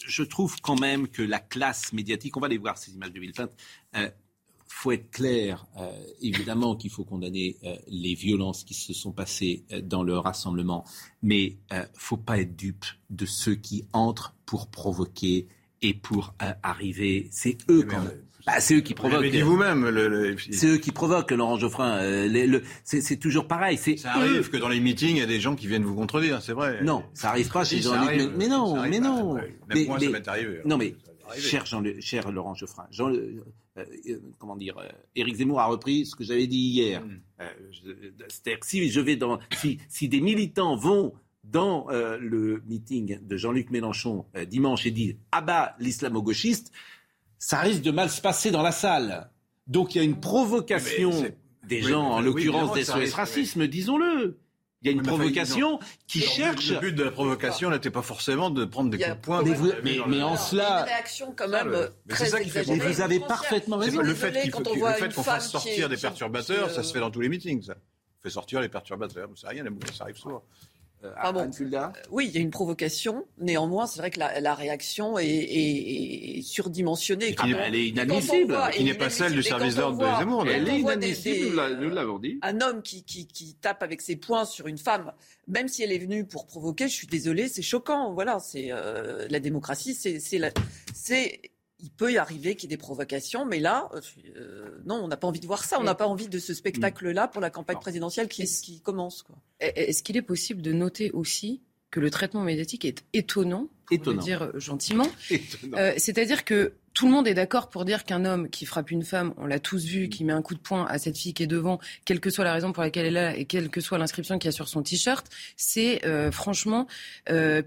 je 0.06 0.24
trouve 0.24 0.60
quand 0.62 0.80
même 0.80 1.08
que 1.08 1.22
la 1.22 1.40
classe 1.40 1.94
médiatique, 1.94 2.36
on 2.36 2.42
va 2.42 2.48
aller 2.48 2.58
voir 2.58 2.78
ces 2.78 2.92
images 2.94 3.14
de 3.14 3.20
Villepinte, 3.20 3.52
euh, 3.96 4.10
faut 4.72 4.92
être 4.92 5.10
clair, 5.10 5.66
euh, 5.78 5.92
évidemment 6.22 6.76
qu'il 6.76 6.92
faut 6.92 7.04
condamner 7.04 7.58
euh, 7.64 7.76
les 7.88 8.14
violences 8.14 8.64
qui 8.64 8.76
se 8.76 8.94
sont 8.94 9.12
passées 9.12 9.66
euh, 9.72 9.82
dans 9.82 10.04
le 10.04 10.18
rassemblement, 10.18 10.86
mais 11.22 11.58
euh, 11.74 11.84
faut 11.96 12.18
pas 12.18 12.40
être 12.40 12.56
dupe 12.56 12.86
de 13.10 13.26
ceux 13.26 13.56
qui 13.56 13.86
entrent 13.94 14.36
pour 14.46 14.68
provoquer 14.68 15.48
et 15.82 15.94
pour 15.94 16.36
arriver. 16.62 17.30
C'est 17.32 17.58
eux 17.70 17.84
quand 17.84 18.02
même. 18.02 18.22
Bah, 18.46 18.60
c'est 18.60 18.76
eux 18.76 18.82
qui 18.82 18.94
provoquent. 18.94 19.24
Vous 19.24 19.30
dit 19.30 19.42
vous-même. 19.42 19.88
Le, 19.88 20.36
C'est 20.52 20.68
eux 20.68 20.78
qui 20.78 20.92
provoquent, 20.92 21.32
Laurent 21.32 21.58
Geoffrin. 21.58 22.02
Le... 22.02 22.62
C'est 22.84 23.18
toujours 23.18 23.48
pareil. 23.48 23.78
Ça 23.78 24.14
arrive 24.14 24.50
que 24.50 24.58
dans 24.58 24.68
les 24.68 24.82
meetings, 24.82 25.16
il 25.16 25.20
y 25.20 25.22
a 25.22 25.26
des 25.26 25.40
gens 25.40 25.56
qui 25.56 25.68
viennent 25.68 25.84
vous 25.84 25.96
contredire, 25.96 26.42
c'est 26.42 26.54
vrai. 26.54 26.84
Non, 26.84 27.04
ça 27.14 27.30
arrive 27.30 27.50
pas 27.50 27.64
chez 27.64 27.82
Jean-Luc. 27.82 28.32
Mais, 28.36 28.48
non, 28.48 28.82
mais 28.82 29.00
non. 29.00 29.38
mais, 29.70 29.86
moi, 29.86 30.00
ça 30.00 30.10
m'est 30.10 30.28
arrivé. 30.28 30.62
Non, 30.66 30.78
mais 30.78 30.96
cher, 31.38 31.66
Jean, 31.66 31.84
cher 32.00 32.32
Laurent 32.32 32.56
Geoffrin, 32.56 32.88
Jean, 32.92 33.10
euh, 33.10 33.16
euh, 33.18 33.44
comment 34.38 34.56
dire, 34.56 34.78
euh, 34.78 34.88
Éric 35.16 35.36
Zemmour 35.36 35.60
a 35.60 35.66
repris 35.66 36.06
ce 36.06 36.16
que 36.16 36.24
j'avais 36.24 36.48
dit 36.48 36.58
hier. 36.58 37.04
Mm. 37.04 37.22
C'est-à-dire 38.28 38.60
que 38.60 38.68
si 38.68 38.90
je 38.90 39.00
vais 39.00 39.16
dans, 39.16 39.40
si, 39.88 40.08
des 40.08 40.22
militants 40.22 40.76
vont 40.76 41.14
dans 41.44 41.88
le 41.90 42.62
meeting 42.68 43.20
de 43.26 43.38
Jean-Luc 43.38 43.72
Mélenchon 43.72 44.26
dimanche 44.48 44.86
et 44.86 44.92
disent 44.92 45.16
ah 45.32 45.42
bah 45.42 45.76
l'islamo-gauchiste, 45.80 46.72
ça 47.38 47.60
risque 47.60 47.82
de 47.82 47.92
mal 47.92 48.10
se 48.10 48.22
passer 48.22 48.52
dans 48.52 48.62
la 48.62 48.74
salle. 48.74 49.32
Donc 49.68 49.96
il 49.96 50.00
y 50.00 50.02
a 50.02 50.04
une 50.04 50.20
provocation 50.20 51.12
des 51.68 51.82
gens, 51.82 52.04
en 52.04 52.22
l'occurrence 52.22 52.74
des 52.74 52.84
SOS 52.84 53.14
racisme, 53.14 53.68
disons-le. 53.68 54.40
Il 54.82 54.88
y 54.88 54.90
a 54.90 54.94
une 54.94 55.02
provocation 55.02 55.80
qui 56.08 56.22
cherche. 56.22 56.72
Le 56.72 56.80
but 56.80 56.96
de 56.96 57.04
la 57.04 57.12
provocation 57.12 57.70
n'était 57.70 57.90
pas 57.90 58.02
forcément 58.02 58.50
de 58.50 58.64
prendre 58.64 58.90
des 58.90 58.98
coups 58.98 59.10
de 59.10 59.22
poing. 59.22 59.44
Mais, 59.84 60.22
en 60.22 60.38
cela. 60.38 60.82
Une 60.82 60.86
réaction 60.86 61.34
quand 61.36 61.50
même 61.50 61.90
très 62.08 62.30
Mais 62.68 62.78
vous 62.78 63.02
avez 63.02 63.20
parfaitement 63.20 63.78
raison. 63.78 64.02
Le 64.02 64.14
fait 64.14 64.50
qu'on 64.52 65.24
fasse 65.24 65.52
sortir 65.52 65.90
des 65.90 65.98
perturbateurs, 65.98 66.72
ça 66.72 66.84
se 66.84 66.94
fait 66.94 67.00
dans 67.00 67.12
tous 67.12 67.22
les 67.22 67.30
meetings. 67.30 67.64
Ça. 67.64 67.76
On 67.76 68.24
fait 68.24 68.30
sortir 68.30 68.62
les 68.62 68.70
perturbateurs. 68.70 69.30
C'est 69.36 69.48
rien, 69.48 69.64
ça 69.94 70.04
arrive 70.04 70.18
souvent. 70.18 70.44
Euh, 71.06 71.14
ah 71.16 71.32
bon. 71.32 71.50
Euh, 71.62 71.88
oui, 72.12 72.28
il 72.28 72.36
y 72.36 72.38
a 72.38 72.42
une 72.42 72.50
provocation. 72.50 73.26
Néanmoins, 73.38 73.88
c'est 73.88 74.00
vrai 74.00 74.12
que 74.12 74.20
la, 74.20 74.54
réaction 74.54 75.18
est, 75.18 76.42
surdimensionnée. 76.44 77.36
elle 77.66 77.76
est 77.76 77.88
inadmissible. 77.88 78.58
Qui 78.74 78.84
n'est 78.84 78.94
pas 78.94 79.10
celle 79.10 79.34
du 79.34 79.44
service 79.44 79.76
d'ordre 79.76 79.98
de 79.98 80.20
Zemmour. 80.20 80.46
Elle 80.48 80.68
est 80.68 80.80
inadmissible, 80.80 81.78
nous 81.80 81.90
l'avons 81.90 82.20
dit. 82.20 82.40
Un 82.42 82.60
homme 82.62 82.82
qui, 82.82 83.56
tape 83.62 83.84
avec 83.84 84.02
ses 84.02 84.16
poings 84.16 84.46
sur 84.46 84.68
une 84.68 84.78
femme, 84.78 85.14
même 85.48 85.68
si 85.68 85.84
elle 85.84 85.92
est 85.92 86.00
venue 86.00 86.26
pour 86.26 86.46
provoquer, 86.46 86.88
je 86.88 86.94
suis 86.94 87.08
désolée, 87.08 87.48
c'est 87.48 87.62
choquant. 87.62 88.14
Voilà, 88.14 88.40
c'est 88.40 88.68
euh, 88.72 89.28
la 89.30 89.40
démocratie, 89.40 89.94
c'est 89.94 90.20
il 91.82 91.92
peut 91.92 92.12
y 92.12 92.18
arriver 92.18 92.56
qu'il 92.56 92.70
y 92.70 92.74
ait 92.74 92.76
des 92.76 92.82
provocations, 92.82 93.46
mais 93.46 93.60
là, 93.60 93.90
euh, 94.36 94.82
non, 94.86 94.96
on 94.96 95.08
n'a 95.08 95.18
pas 95.18 95.28
envie 95.28 95.40
de 95.40 95.48
voir 95.48 95.64
ça. 95.64 95.80
On 95.80 95.84
n'a 95.84 95.96
pas 95.96 96.08
envie 96.08 96.28
de 96.28 96.40
ce 96.40 96.54
spectacle-là 96.54 97.28
pour 97.28 97.42
la 97.42 97.50
campagne 97.50 97.80
présidentielle 97.80 98.28
qui, 98.28 98.44
qui 98.46 98.82
commence. 98.82 99.24
Est-ce 99.60 100.04
qu'il 100.04 100.18
est 100.18 100.22
possible 100.22 100.62
de 100.62 100.74
noter 100.74 101.12
aussi 101.12 101.62
que 101.92 102.00
le 102.00 102.12
traitement 102.12 102.44
médiatique 102.44 102.86
est 102.86 103.04
étonnant, 103.14 103.68
pour 103.88 104.14
le 104.14 104.20
dire 104.20 104.52
gentiment 104.60 105.08
euh, 105.74 105.94
C'est-à-dire 105.98 106.46
que 106.46 106.74
tout 106.94 107.08
le 107.08 107.12
monde 107.12 107.28
est 107.28 107.34
d'accord 107.34 107.70
pour 107.70 107.86
dire 107.86 108.04
qu'un 108.04 108.26
homme 108.26 108.50
qui 108.50 108.66
frappe 108.66 108.92
une 108.92 109.04
femme, 109.04 109.34
on 109.38 109.48
l'a 109.48 109.60
tous 109.60 109.86
vu, 109.86 110.10
qui 110.10 110.24
met 110.24 110.34
un 110.34 110.44
coup 110.44 110.54
de 110.54 110.60
poing 110.60 110.86
à 110.86 111.00
cette 111.00 111.18
fille 111.18 111.34
qui 111.34 111.44
est 111.44 111.48
devant, 111.48 111.80
quelle 112.06 112.20
que 112.20 112.30
soit 112.30 112.44
la 112.44 112.54
raison 112.54 112.74
pour 112.74 112.84
laquelle 112.84 113.06
elle 113.06 113.18
est 113.18 113.22
là 113.22 113.36
et 113.36 113.46
quelle 113.46 113.70
que 113.70 113.82
soit 113.82 113.98
l'inscription 113.98 114.38
qu'il 114.38 114.48
y 114.48 114.50
a 114.50 114.52
sur 114.52 114.68
son 114.68 114.84
t-shirt, 114.84 115.26
c'est 115.56 116.06
euh, 116.06 116.32
franchement 116.32 116.88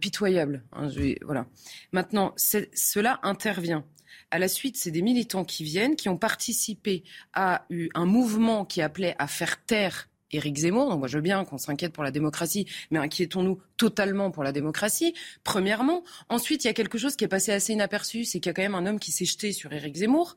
pitoyable. 0.00 0.62
Hein, 0.72 0.88
voilà. 1.22 1.46
Maintenant, 1.92 2.34
cela 2.36 3.18
intervient 3.22 3.84
à 4.30 4.38
la 4.38 4.48
suite, 4.48 4.76
c'est 4.76 4.90
des 4.90 5.02
militants 5.02 5.44
qui 5.44 5.64
viennent, 5.64 5.96
qui 5.96 6.08
ont 6.08 6.16
participé 6.16 7.04
à 7.32 7.66
un 7.94 8.06
mouvement 8.06 8.64
qui 8.64 8.82
appelait 8.82 9.14
à 9.18 9.26
faire 9.26 9.64
taire 9.64 10.08
Éric 10.32 10.56
Zemmour. 10.56 10.90
Donc 10.90 10.98
moi, 10.98 11.08
je 11.08 11.18
veux 11.18 11.22
bien 11.22 11.44
qu'on 11.44 11.58
s'inquiète 11.58 11.92
pour 11.92 12.04
la 12.04 12.10
démocratie, 12.10 12.66
mais 12.90 12.98
inquiétons-nous 12.98 13.60
totalement 13.76 14.30
pour 14.30 14.42
la 14.42 14.52
démocratie, 14.52 15.14
premièrement. 15.44 16.02
Ensuite, 16.28 16.64
il 16.64 16.66
y 16.66 16.70
a 16.70 16.74
quelque 16.74 16.98
chose 16.98 17.16
qui 17.16 17.24
est 17.24 17.28
passé 17.28 17.52
assez 17.52 17.72
inaperçu, 17.72 18.24
c'est 18.24 18.40
qu'il 18.40 18.48
y 18.48 18.50
a 18.50 18.54
quand 18.54 18.62
même 18.62 18.74
un 18.74 18.86
homme 18.86 18.98
qui 18.98 19.12
s'est 19.12 19.24
jeté 19.24 19.52
sur 19.52 19.72
Éric 19.72 19.96
Zemmour. 19.96 20.36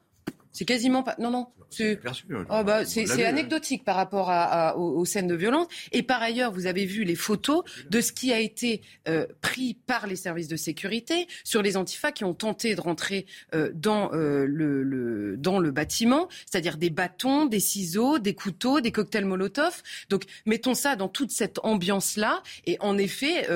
C'est 0.56 0.64
quasiment 0.64 1.04
pas. 1.04 1.18
Non, 1.20 1.32
non. 1.32 1.48
C'est 1.70 2.00
oh, 2.50 2.64
bah, 2.64 2.84
anecdotique 3.26 3.84
par 3.84 3.98
rapport 3.98 4.30
à, 4.30 4.78
aux, 4.78 5.04
scènes 5.04 5.28
de 5.28 5.36
violence. 5.36 5.68
Et 5.92 6.02
par 6.02 6.22
ailleurs, 6.22 6.54
vous 6.54 6.66
avez 6.66 6.86
vu 6.86 7.04
les 7.04 7.16
photos 7.16 7.66
de 7.90 8.00
ce 8.00 8.14
qui 8.14 8.32
a 8.32 8.40
été 8.40 8.82
euh, 9.10 9.26
pris 9.42 9.74
par 9.74 10.08
les 10.08 10.16
services 10.16 10.48
de 10.48 10.56
sécurité 10.56 11.28
sur 11.44 11.62
les 11.62 11.76
antifas 11.76 12.14
qui 12.14 12.24
ont 12.24 12.34
tenté 12.34 12.74
de 12.74 12.80
rentrer 12.80 13.26
euh, 13.54 13.70
dans, 13.74 14.14
euh, 14.14 14.46
le, 14.48 15.36
dans 15.36 15.60
le 15.60 15.72
bâtiment, 15.72 16.30
c'est-à-dire 16.46 16.78
des 16.78 16.90
bâtons, 16.90 17.48
des 17.48 17.60
ciseaux, 17.60 18.18
des 18.18 18.34
couteaux, 18.34 18.80
des 18.80 18.94
cocktails 18.94 19.26
Molotov. 19.26 19.84
Donc, 20.10 20.24
mettons 20.46 20.74
ça 20.74 20.96
dans 20.96 21.10
toute 21.10 21.32
cette 21.32 21.60
ambiance-là. 21.64 22.42
Et 22.66 22.78
en 22.80 22.98
effet, 22.98 23.50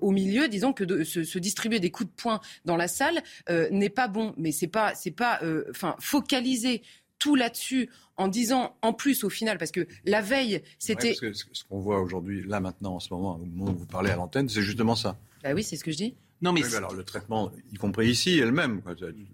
au 0.00 0.10
milieu, 0.10 0.48
disons 0.48 0.72
que 0.72 0.84
de, 0.84 1.04
se, 1.04 1.38
distribuer 1.38 1.80
des 1.80 1.90
coups 1.90 2.08
de 2.08 2.16
poing 2.16 2.40
dans 2.64 2.76
la 2.76 2.88
salle 2.88 3.22
n'est 3.70 3.90
pas 3.90 4.08
bon. 4.08 4.32
Mais 4.38 4.52
c'est 4.52 4.68
pas, 4.68 4.94
c'est 4.94 5.10
pas, 5.10 5.40
enfin, 5.70 5.96
focaliser 5.98 6.45
tout 7.18 7.34
là-dessus 7.34 7.90
en 8.16 8.28
disant 8.28 8.76
en 8.82 8.92
plus 8.92 9.24
au 9.24 9.30
final, 9.30 9.58
parce 9.58 9.70
que 9.70 9.86
la 10.04 10.22
veille, 10.22 10.62
c'était... 10.78 11.14
ce 11.14 11.64
qu'on 11.64 11.80
voit 11.80 12.00
aujourd'hui, 12.00 12.42
là 12.46 12.60
maintenant, 12.60 12.96
en 12.96 13.00
ce 13.00 13.12
moment, 13.12 13.36
au 13.36 13.44
moment 13.44 13.72
où 13.72 13.76
vous 13.76 13.86
parlez 13.86 14.10
à 14.10 14.16
l'antenne, 14.16 14.48
c'est 14.48 14.62
justement 14.62 14.96
ça. 14.96 15.18
Bah 15.42 15.52
oui, 15.54 15.62
c'est 15.62 15.76
ce 15.76 15.84
que 15.84 15.90
je 15.90 15.96
dis. 15.96 16.14
Non, 16.42 16.52
mais, 16.52 16.74
alors 16.74 16.92
le 16.92 17.02
traitement, 17.02 17.50
y 17.72 17.76
compris 17.76 18.10
ici, 18.10 18.38
elle-même, 18.38 18.82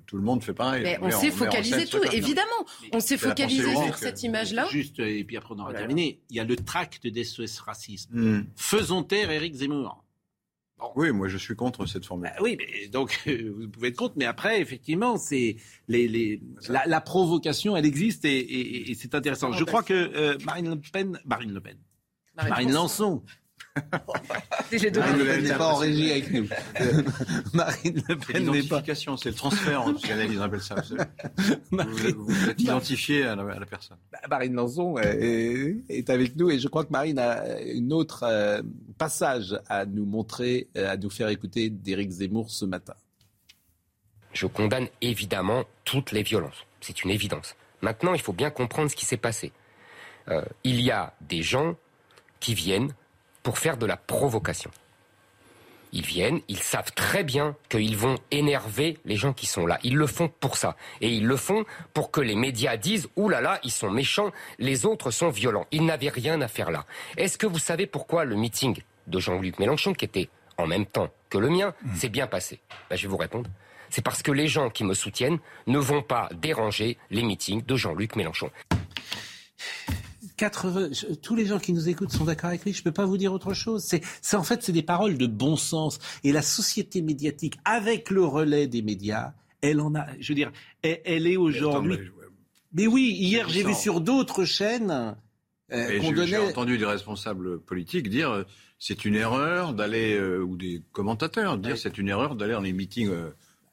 tout 0.06 0.16
le 0.16 0.22
monde 0.22 0.44
fait 0.44 0.54
pareil. 0.54 0.84
Mais 0.84 0.98
on 1.02 1.10
s'est 1.10 1.32
focalisé 1.32 1.86
tout, 1.86 2.02
évidemment. 2.12 2.46
On 2.92 3.00
s'est 3.00 3.16
focalisé 3.16 3.74
sur 3.74 3.96
cette 3.98 4.22
image-là. 4.22 4.68
Juste, 4.70 5.00
et 5.00 5.24
puis 5.24 5.36
après 5.36 5.54
on 5.54 5.58
aura 5.58 5.74
terminé. 5.74 6.20
Il 6.30 6.36
y 6.36 6.40
a 6.40 6.44
le 6.44 6.56
tract 6.56 7.06
des 7.06 7.24
SOS 7.24 7.58
racisme. 7.58 8.14
Hmm. 8.14 8.46
Faisons 8.56 9.02
taire 9.02 9.30
Éric 9.30 9.54
Zemmour. 9.54 10.04
Oui, 10.96 11.12
moi 11.12 11.28
je 11.28 11.36
suis 11.36 11.54
contre 11.56 11.86
cette 11.86 12.04
formule. 12.04 12.30
Bah 12.34 12.42
oui, 12.42 12.56
mais 12.58 12.88
donc 12.88 13.22
vous 13.26 13.68
pouvez 13.68 13.88
être 13.88 13.96
contre, 13.96 14.14
mais 14.16 14.24
après 14.24 14.60
effectivement 14.60 15.16
c'est 15.16 15.56
les, 15.88 16.08
les 16.08 16.42
la, 16.68 17.00
provocation, 17.00 17.76
elle 17.76 17.86
existe 17.86 18.24
et, 18.24 18.92
c'est 18.98 19.14
intéressant. 19.14 19.52
Je 19.52 19.64
crois 19.64 19.82
que 19.82 19.92
euh, 19.94 20.38
Marine 20.44 20.70
Le 20.70 20.80
Pen, 20.92 21.18
Marine 21.24 21.52
Le 21.52 21.60
Pen, 21.60 21.76
Marine, 22.36 22.72
Lançon, 22.72 23.22
Marine 23.74 25.18
Le 25.18 25.24
Pen 25.24 25.42
n'est 25.44 25.54
pas 25.54 25.72
en 25.72 25.76
régie 25.76 26.10
avec 26.10 26.30
nous. 26.30 26.48
Marine 27.54 28.02
Le 28.08 28.16
Pen 28.16 28.50
n'est 28.50 28.62
pas. 28.62 28.82
C'est 28.84 29.26
le 29.26 29.34
transfert 29.34 29.82
en 29.82 29.94
psychanalyse, 29.94 30.38
on 30.38 30.42
appelle 30.42 30.60
ça. 30.60 30.74
Vous, 31.70 31.78
vous, 31.80 32.24
vous 32.26 32.48
êtes 32.48 32.60
identifié 32.60 33.24
à 33.24 33.36
la, 33.36 33.42
à 33.42 33.58
la 33.58 33.66
personne. 33.66 33.96
Bah, 34.12 34.18
Marine 34.28 34.54
Lançon 34.54 34.98
est, 34.98 35.76
est, 35.88 36.10
avec 36.10 36.36
nous 36.36 36.50
et 36.50 36.58
je 36.58 36.68
crois 36.68 36.84
que 36.84 36.92
Marine 36.92 37.18
a 37.18 37.60
une 37.62 37.92
autre 37.92 38.24
euh, 38.24 38.62
passage 38.98 39.58
à 39.68 39.86
nous 39.86 40.04
montrer, 40.04 40.68
euh, 40.76 40.92
à 40.92 40.96
nous 40.96 41.10
faire 41.10 41.28
écouter 41.28 41.70
d'Éric 41.70 42.10
Zemmour 42.10 42.50
ce 42.50 42.64
matin. 42.64 42.94
Je 44.32 44.46
condamne 44.46 44.88
évidemment 45.00 45.64
toutes 45.84 46.12
les 46.12 46.22
violences. 46.22 46.66
C'est 46.80 47.04
une 47.04 47.10
évidence. 47.10 47.54
Maintenant, 47.80 48.14
il 48.14 48.20
faut 48.20 48.32
bien 48.32 48.50
comprendre 48.50 48.90
ce 48.90 48.96
qui 48.96 49.04
s'est 49.04 49.16
passé. 49.16 49.52
Euh, 50.28 50.42
il 50.64 50.80
y 50.80 50.90
a 50.90 51.14
des 51.20 51.42
gens 51.42 51.76
qui 52.40 52.54
viennent 52.54 52.94
pour 53.42 53.58
faire 53.58 53.76
de 53.76 53.86
la 53.86 53.96
provocation. 53.96 54.70
Ils 55.94 56.06
viennent, 56.06 56.40
ils 56.48 56.58
savent 56.58 56.92
très 56.92 57.22
bien 57.22 57.54
qu'ils 57.68 57.98
vont 57.98 58.16
énerver 58.30 58.98
les 59.04 59.16
gens 59.16 59.34
qui 59.34 59.44
sont 59.44 59.66
là. 59.66 59.78
Ils 59.82 59.94
le 59.96 60.06
font 60.06 60.28
pour 60.28 60.56
ça. 60.56 60.74
Et 61.02 61.10
ils 61.10 61.26
le 61.26 61.36
font 61.36 61.66
pour 61.92 62.10
que 62.10 62.22
les 62.22 62.34
médias 62.34 62.78
disent 62.78 63.08
«Ouh 63.16 63.28
là 63.28 63.42
là, 63.42 63.60
ils 63.62 63.70
sont 63.70 63.90
méchants, 63.90 64.32
les 64.58 64.86
autres 64.86 65.10
sont 65.10 65.28
violents». 65.28 65.66
Ils 65.70 65.84
n'avaient 65.84 66.08
rien 66.08 66.40
à 66.40 66.48
faire 66.48 66.70
là. 66.70 66.86
Est-ce 67.18 67.36
que 67.36 67.46
vous 67.46 67.58
savez 67.58 67.86
pourquoi 67.86 68.24
le 68.24 68.36
meeting 68.36 68.80
de 69.06 69.18
Jean-Luc 69.18 69.58
Mélenchon, 69.58 69.92
qui 69.92 70.06
était 70.06 70.30
en 70.56 70.66
même 70.66 70.86
temps 70.86 71.10
que 71.28 71.36
le 71.36 71.50
mien, 71.50 71.74
s'est 71.94 72.08
bien 72.08 72.26
passé? 72.26 72.60
Ben, 72.88 72.96
Je 72.96 73.02
vais 73.02 73.08
vous 73.08 73.18
répondre. 73.18 73.50
C'est 73.90 74.02
parce 74.02 74.22
que 74.22 74.32
les 74.32 74.48
gens 74.48 74.70
qui 74.70 74.84
me 74.84 74.94
soutiennent 74.94 75.40
ne 75.66 75.78
vont 75.78 76.00
pas 76.00 76.30
déranger 76.32 76.96
les 77.10 77.22
meetings 77.22 77.62
de 77.66 77.76
Jean-Luc 77.76 78.16
Mélenchon. 78.16 78.50
80, 80.42 80.88
tous 81.22 81.36
les 81.36 81.46
gens 81.46 81.60
qui 81.60 81.72
nous 81.72 81.88
écoutent 81.88 82.10
sont 82.10 82.24
d'accord 82.24 82.48
avec 82.48 82.64
lui. 82.64 82.72
Je 82.72 82.80
ne 82.80 82.82
peux 82.82 82.90
pas 82.90 83.06
vous 83.06 83.16
dire 83.16 83.32
autre 83.32 83.54
chose. 83.54 83.84
C'est, 83.84 84.36
en 84.36 84.42
fait, 84.42 84.60
c'est 84.64 84.72
des 84.72 84.82
paroles 84.82 85.16
de 85.16 85.28
bon 85.28 85.54
sens. 85.54 86.00
Et 86.24 86.32
la 86.32 86.42
société 86.42 87.00
médiatique, 87.00 87.58
avec 87.64 88.10
le 88.10 88.24
relais 88.24 88.66
des 88.66 88.82
médias, 88.82 89.34
elle 89.60 89.80
en 89.80 89.94
a. 89.94 90.04
Je 90.18 90.28
veux 90.32 90.34
dire, 90.34 90.50
elle, 90.82 91.00
elle 91.04 91.26
est 91.28 91.36
aujourd'hui. 91.36 91.96
Mais 92.72 92.88
oui, 92.88 93.14
hier 93.16 93.48
j'ai 93.48 93.62
vu 93.62 93.72
sur 93.72 94.00
d'autres 94.00 94.44
chaînes 94.44 95.14
euh, 95.70 96.00
qu'on 96.00 96.10
donnait. 96.10 96.26
J'ai 96.26 96.38
entendu 96.38 96.76
des 96.76 96.86
responsables 96.86 97.60
politiques 97.60 98.08
dire 98.08 98.30
euh, 98.32 98.42
c'est 98.80 99.04
une 99.04 99.14
erreur 99.14 99.74
d'aller 99.74 100.14
euh, 100.14 100.42
ou 100.42 100.56
des 100.56 100.82
commentateurs 100.90 101.56
dire 101.56 101.72
ouais. 101.72 101.76
c'est 101.76 101.98
une 101.98 102.08
erreur 102.08 102.34
d'aller 102.34 102.54
dans 102.54 102.62
les 102.62 102.72
meetings. 102.72 103.10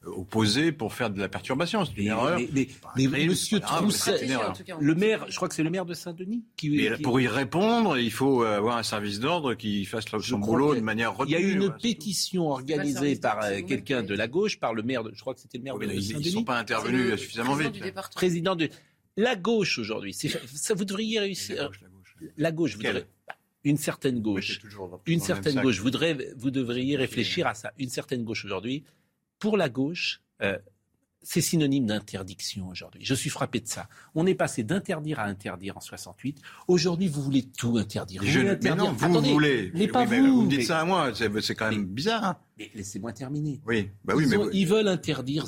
Euh, 0.06 0.12
opposé 0.12 0.72
pour 0.72 0.94
faire 0.94 1.10
de 1.10 1.20
la 1.20 1.28
perturbation. 1.28 1.84
C'est 1.84 1.92
une 1.98 2.04
mais, 2.04 2.10
erreur. 2.10 2.40
Mais, 2.54 2.68
mais, 2.96 3.08
mais 3.08 3.26
Monsieur 3.28 3.60
Trousset, 3.60 4.28
le 4.80 4.96
maire, 4.96 5.26
je 5.28 5.36
crois 5.36 5.50
que 5.50 5.56
c'est 5.56 5.64
le 5.64 5.70
maire 5.70 5.86
de 5.86 5.94
Saint-Denis 5.94 6.46
qui, 6.56 6.70
qui... 6.70 7.02
Pour 7.02 7.20
y 7.20 7.28
répondre, 7.28 7.98
il 7.98 8.12
faut 8.12 8.44
avoir 8.44 8.78
un 8.78 8.84
service 8.84 9.20
d'ordre 9.20 9.56
qui 9.56 9.84
fasse 9.84 10.06
son 10.22 10.40
boulot 10.40 10.74
de 10.74 10.80
manière 10.80 11.18
retenue. 11.18 11.36
Il 11.36 11.42
y 11.42 11.44
a 11.44 11.54
une 11.54 11.74
pétition 11.82 12.50
organisée 12.50 13.18
par 13.18 13.42
quelqu'un 13.68 14.02
de 14.02 14.16
la 14.16 14.30
gauche, 14.30 14.58
par 14.58 14.74
le 14.74 14.84
maire, 14.84 15.04
de, 15.04 15.12
je 15.14 15.20
crois 15.20 15.34
que 15.34 15.42
c'était 15.42 15.58
le 15.58 15.66
maire 15.66 15.76
oui, 15.76 15.88
de 15.88 15.92
Saint-Denis. 16.00 16.22
Ils 16.22 16.26
ne 16.28 16.32
sont 16.32 16.44
pas 16.46 16.58
intervenus 16.58 17.20
suffisamment 17.20 17.56
vite. 17.56 17.84
Président 18.16 18.56
de 18.56 18.70
la 19.18 19.36
gauche 19.36 19.80
aujourd'hui. 19.80 20.14
Ça, 20.14 20.74
vous 20.76 20.86
devriez 20.86 21.20
réussir. 21.20 21.58
La 21.58 21.68
gauche, 21.68 21.82
la 21.82 21.90
gauche, 21.90 22.16
la 22.38 22.52
gauche 22.52 22.76
vous 22.76 22.84
devriez 22.84 23.06
une 23.66 23.78
certaine 23.78 24.22
gauche, 24.22 24.62
une 25.06 25.20
certaine 25.20 25.62
gauche. 25.62 25.80
Vous, 25.80 25.90
devriez, 25.90 26.30
vous 26.38 26.52
devriez 26.52 26.96
réfléchir 26.96 27.48
à 27.48 27.54
ça. 27.54 27.74
Une 27.78 27.90
certaine 27.90 28.24
gauche 28.24 28.46
aujourd'hui. 28.46 28.84
Pour 29.40 29.58
la 29.58 29.70
gauche, 29.70 30.22
euh, 30.42 30.58
c'est 31.22 31.42
synonyme 31.42 31.86
d'interdiction 31.86 32.70
aujourd'hui. 32.70 33.04
Je 33.04 33.14
suis 33.14 33.30
frappé 33.30 33.60
de 33.60 33.68
ça. 33.68 33.88
On 34.16 34.26
est 34.26 34.36
passé 34.36 34.64
d'interdire 34.64 35.20
à 35.20 35.26
interdire 35.26 35.78
en 35.78 35.82
68. 35.82 36.42
Aujourd'hui, 36.68 37.08
vous 37.08 37.22
voulez 37.22 37.44
tout 37.44 37.78
interdire. 37.78 38.22
Vous 38.22 38.28
je, 38.28 38.40
voulez 38.40 38.52
interdire. 38.52 38.76
Mais 38.76 38.90
non, 38.90 38.94
vous 38.94 39.06
Attendez, 39.06 39.34
voulez. 39.34 39.72
Mais 39.74 39.88
pas 39.88 40.06
oui, 40.06 40.20
vous. 40.20 40.36
vous 40.36 40.42
me 40.44 40.50
dites 40.50 40.64
ça 40.64 40.80
à 40.80 40.86
moi. 40.86 41.12
C'est 41.14 41.56
quand 41.56 41.70
même 41.70 41.82
mais, 41.82 41.86
bizarre. 41.86 42.24
Hein. 42.24 42.38
Mais 42.58 42.72
laissez-moi 42.74 43.12
terminer. 43.12 43.60
Oui, 43.68 43.90
bah 44.04 44.14
oui, 44.16 44.24
ils, 44.26 44.30
mais 44.30 44.38
ont, 44.38 44.50
ils 44.52 44.66
veulent 44.66 44.88
interdire. 44.88 45.46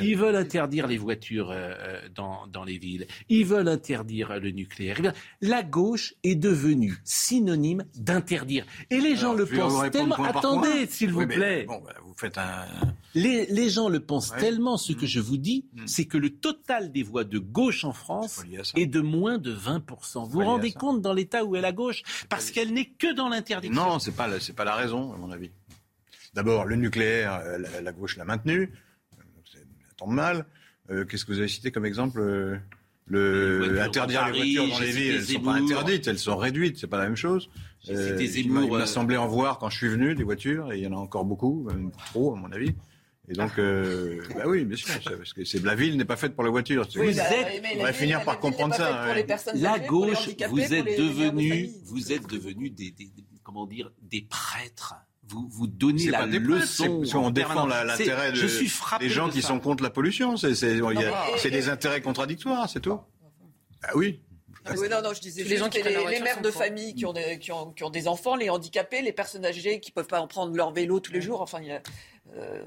Ils 0.00 0.16
veulent 0.16 0.36
interdire 0.36 0.86
les 0.86 0.96
voitures 0.96 1.50
euh, 1.50 2.00
dans, 2.14 2.46
dans 2.46 2.64
les 2.64 2.78
villes. 2.78 3.06
Ils 3.28 3.44
veulent 3.44 3.68
interdire 3.68 4.38
le 4.38 4.50
nucléaire. 4.50 4.96
Eh 5.00 5.46
la 5.46 5.62
gauche 5.62 6.14
est 6.22 6.34
devenue 6.34 6.98
synonyme 7.04 7.84
d'interdire. 7.94 8.64
Et 8.90 9.00
les 9.00 9.16
gens 9.16 9.32
Alors, 9.32 9.36
le 9.36 9.46
pensent 9.46 9.90
tellement. 9.90 10.16
Attendez, 10.16 10.86
s'il 10.88 11.12
vous 11.12 11.20
oui, 11.20 11.26
plaît. 11.26 11.64
Bon, 11.66 11.82
bah, 11.84 11.94
vous 12.04 12.14
faites 12.16 12.38
un. 12.38 12.64
Les, 13.14 13.46
les 13.46 13.68
gens 13.70 13.88
le 13.88 14.00
pensent 14.00 14.30
ouais. 14.30 14.40
tellement. 14.40 14.76
Ce 14.76 14.92
mmh. 14.92 14.96
que 14.96 15.06
je 15.06 15.20
vous 15.20 15.36
dis, 15.36 15.66
mmh. 15.72 15.86
c'est 15.86 16.04
que 16.04 16.16
le 16.16 16.30
total 16.30 16.92
des 16.92 17.02
voix 17.02 17.24
de 17.24 17.38
gauche 17.38 17.84
en 17.84 17.92
France 17.92 18.42
est, 18.76 18.86
de 18.86 19.00
moins 19.00 19.38
de 19.38 19.50
20 19.50 19.84
Vous 20.14 20.26
vous 20.26 20.44
rendez 20.44 20.72
compte 20.72 21.02
dans 21.02 21.12
l'état 21.12 21.44
où 21.44 21.56
est 21.56 21.60
la 21.60 21.72
gauche? 21.72 22.02
Parce 22.28 22.50
qu'elle 22.50 22.72
n'est 22.72 22.90
que 22.90 23.12
dans 23.14 23.28
l'interdiction. 23.28 23.82
Non, 23.82 23.98
c'est 23.98 24.12
pas 24.12 24.28
c'est 24.40 24.54
pas 24.54 24.64
la 24.64 24.74
raison, 24.74 25.12
à 25.12 25.16
mon 25.16 25.30
avis. 25.30 25.50
D'abord, 26.34 26.64
le 26.64 26.76
nucléaire, 26.76 27.40
euh, 27.44 27.58
la, 27.58 27.80
la, 27.80 27.92
gauche 27.92 28.16
l'a 28.16 28.24
maintenu. 28.24 28.72
Ça 29.50 29.58
tombe 29.96 30.12
mal. 30.12 30.46
Euh, 30.90 31.04
Qu'est-ce 31.04 31.24
que 31.24 31.32
vous 31.32 31.38
avez 31.38 31.48
cité 31.48 31.70
comme 31.70 31.86
exemple 31.86 32.20
euh, 32.20 32.58
le, 33.06 33.80
Interdire 33.80 34.20
Paris, 34.20 34.54
les 34.54 34.56
voitures 34.56 34.78
dans 34.78 34.84
les 34.84 34.92
villes, 34.92 35.14
elles 35.14 35.20
ne 35.20 35.24
sont 35.24 35.40
pas 35.40 35.52
interdites, 35.52 36.06
elles 36.06 36.18
sont 36.18 36.36
réduites, 36.36 36.78
c'est 36.78 36.86
pas 36.86 36.98
la 36.98 37.04
même 37.04 37.16
chose. 37.16 37.50
Euh, 37.88 38.16
il 38.20 38.52
m'a 38.52 38.86
semblé 38.86 39.16
en 39.16 39.26
voir 39.26 39.58
quand 39.58 39.70
je 39.70 39.76
suis 39.78 39.88
venu 39.88 40.14
des 40.14 40.22
voitures, 40.22 40.72
et 40.72 40.78
il 40.78 40.84
y 40.84 40.86
en 40.86 40.92
a 40.92 40.96
encore 40.96 41.24
beaucoup, 41.24 41.64
même 41.64 41.90
trop 42.12 42.34
à 42.34 42.36
mon 42.36 42.52
avis. 42.52 42.74
Et 43.30 43.34
donc, 43.34 43.58
euh, 43.58 44.20
bah 44.34 44.42
oui, 44.46 44.64
bien 44.64 44.76
sûr, 44.76 44.88
parce 45.04 45.32
que 45.32 45.44
c'est 45.44 45.62
la 45.62 45.76
ville 45.76 45.96
n'est 45.96 46.04
pas 46.04 46.16
faite 46.16 46.34
pour 46.34 46.42
les 46.42 46.50
voitures. 46.50 46.84
Vous 46.96 47.20
êtes, 47.20 47.62
on 47.78 47.82
va 47.82 47.92
finir 47.92 48.24
par 48.24 48.40
comprendre 48.40 48.74
ça. 48.74 49.06
Ouais. 49.06 49.24
La 49.54 49.78
gauche, 49.78 50.30
vous 50.48 50.60
êtes 50.60 50.98
devenu, 50.98 51.70
vous 51.84 52.12
êtes 52.12 52.26
devenu 52.26 52.70
des, 52.70 52.90
des, 52.90 53.04
des, 53.04 53.24
comment 53.44 53.66
dire, 53.66 53.92
des 54.02 54.22
prêtres 54.22 54.96
vous, 55.28 55.46
vous 55.48 55.68
donnez 55.68 56.06
la 56.06 56.26
leçon. 56.26 57.02
Parce 57.02 57.14
on 57.14 57.30
défend 57.30 57.66
l'intérêt 57.66 58.32
de, 58.32 58.98
des 58.98 59.08
gens 59.08 59.28
de 59.28 59.32
qui 59.32 59.42
ça. 59.42 59.48
sont 59.48 59.60
contre 59.60 59.84
la 59.84 59.90
pollution. 59.90 60.36
C'est 60.36 61.50
des 61.50 61.68
intérêts 61.68 62.00
contradictoires, 62.00 62.68
c'est 62.68 62.80
tout. 62.80 62.98
Ah 63.84 63.90
oui. 63.94 64.20
Ah 64.66 64.72
oui, 64.76 64.88
non, 64.90 65.00
non, 65.02 65.14
je 65.14 65.20
disais 65.20 65.42
les, 65.42 65.56
gens 65.56 65.70
qui 65.70 65.82
les, 65.82 65.90
les 65.90 66.20
mères 66.20 66.42
de 66.42 66.50
famille 66.50 66.94
qui 66.94 67.06
ont, 67.06 67.14
des, 67.14 67.38
qui, 67.38 67.50
ont, 67.50 67.72
qui 67.72 67.82
ont, 67.82 67.88
des 67.88 68.08
enfants, 68.08 68.36
les 68.36 68.50
handicapés, 68.50 69.00
les 69.00 69.12
personnes 69.12 69.46
âgées 69.46 69.80
qui 69.80 69.90
ne 69.90 69.94
peuvent 69.94 70.06
pas 70.06 70.20
en 70.20 70.26
prendre 70.26 70.54
leur 70.54 70.70
vélo 70.70 71.00
tous 71.00 71.12
les 71.12 71.22
jours. 71.22 71.40
Enfin, 71.40 71.60
il 71.62 71.68
y 71.68 71.72
a, 71.72 71.80
euh, 72.36 72.62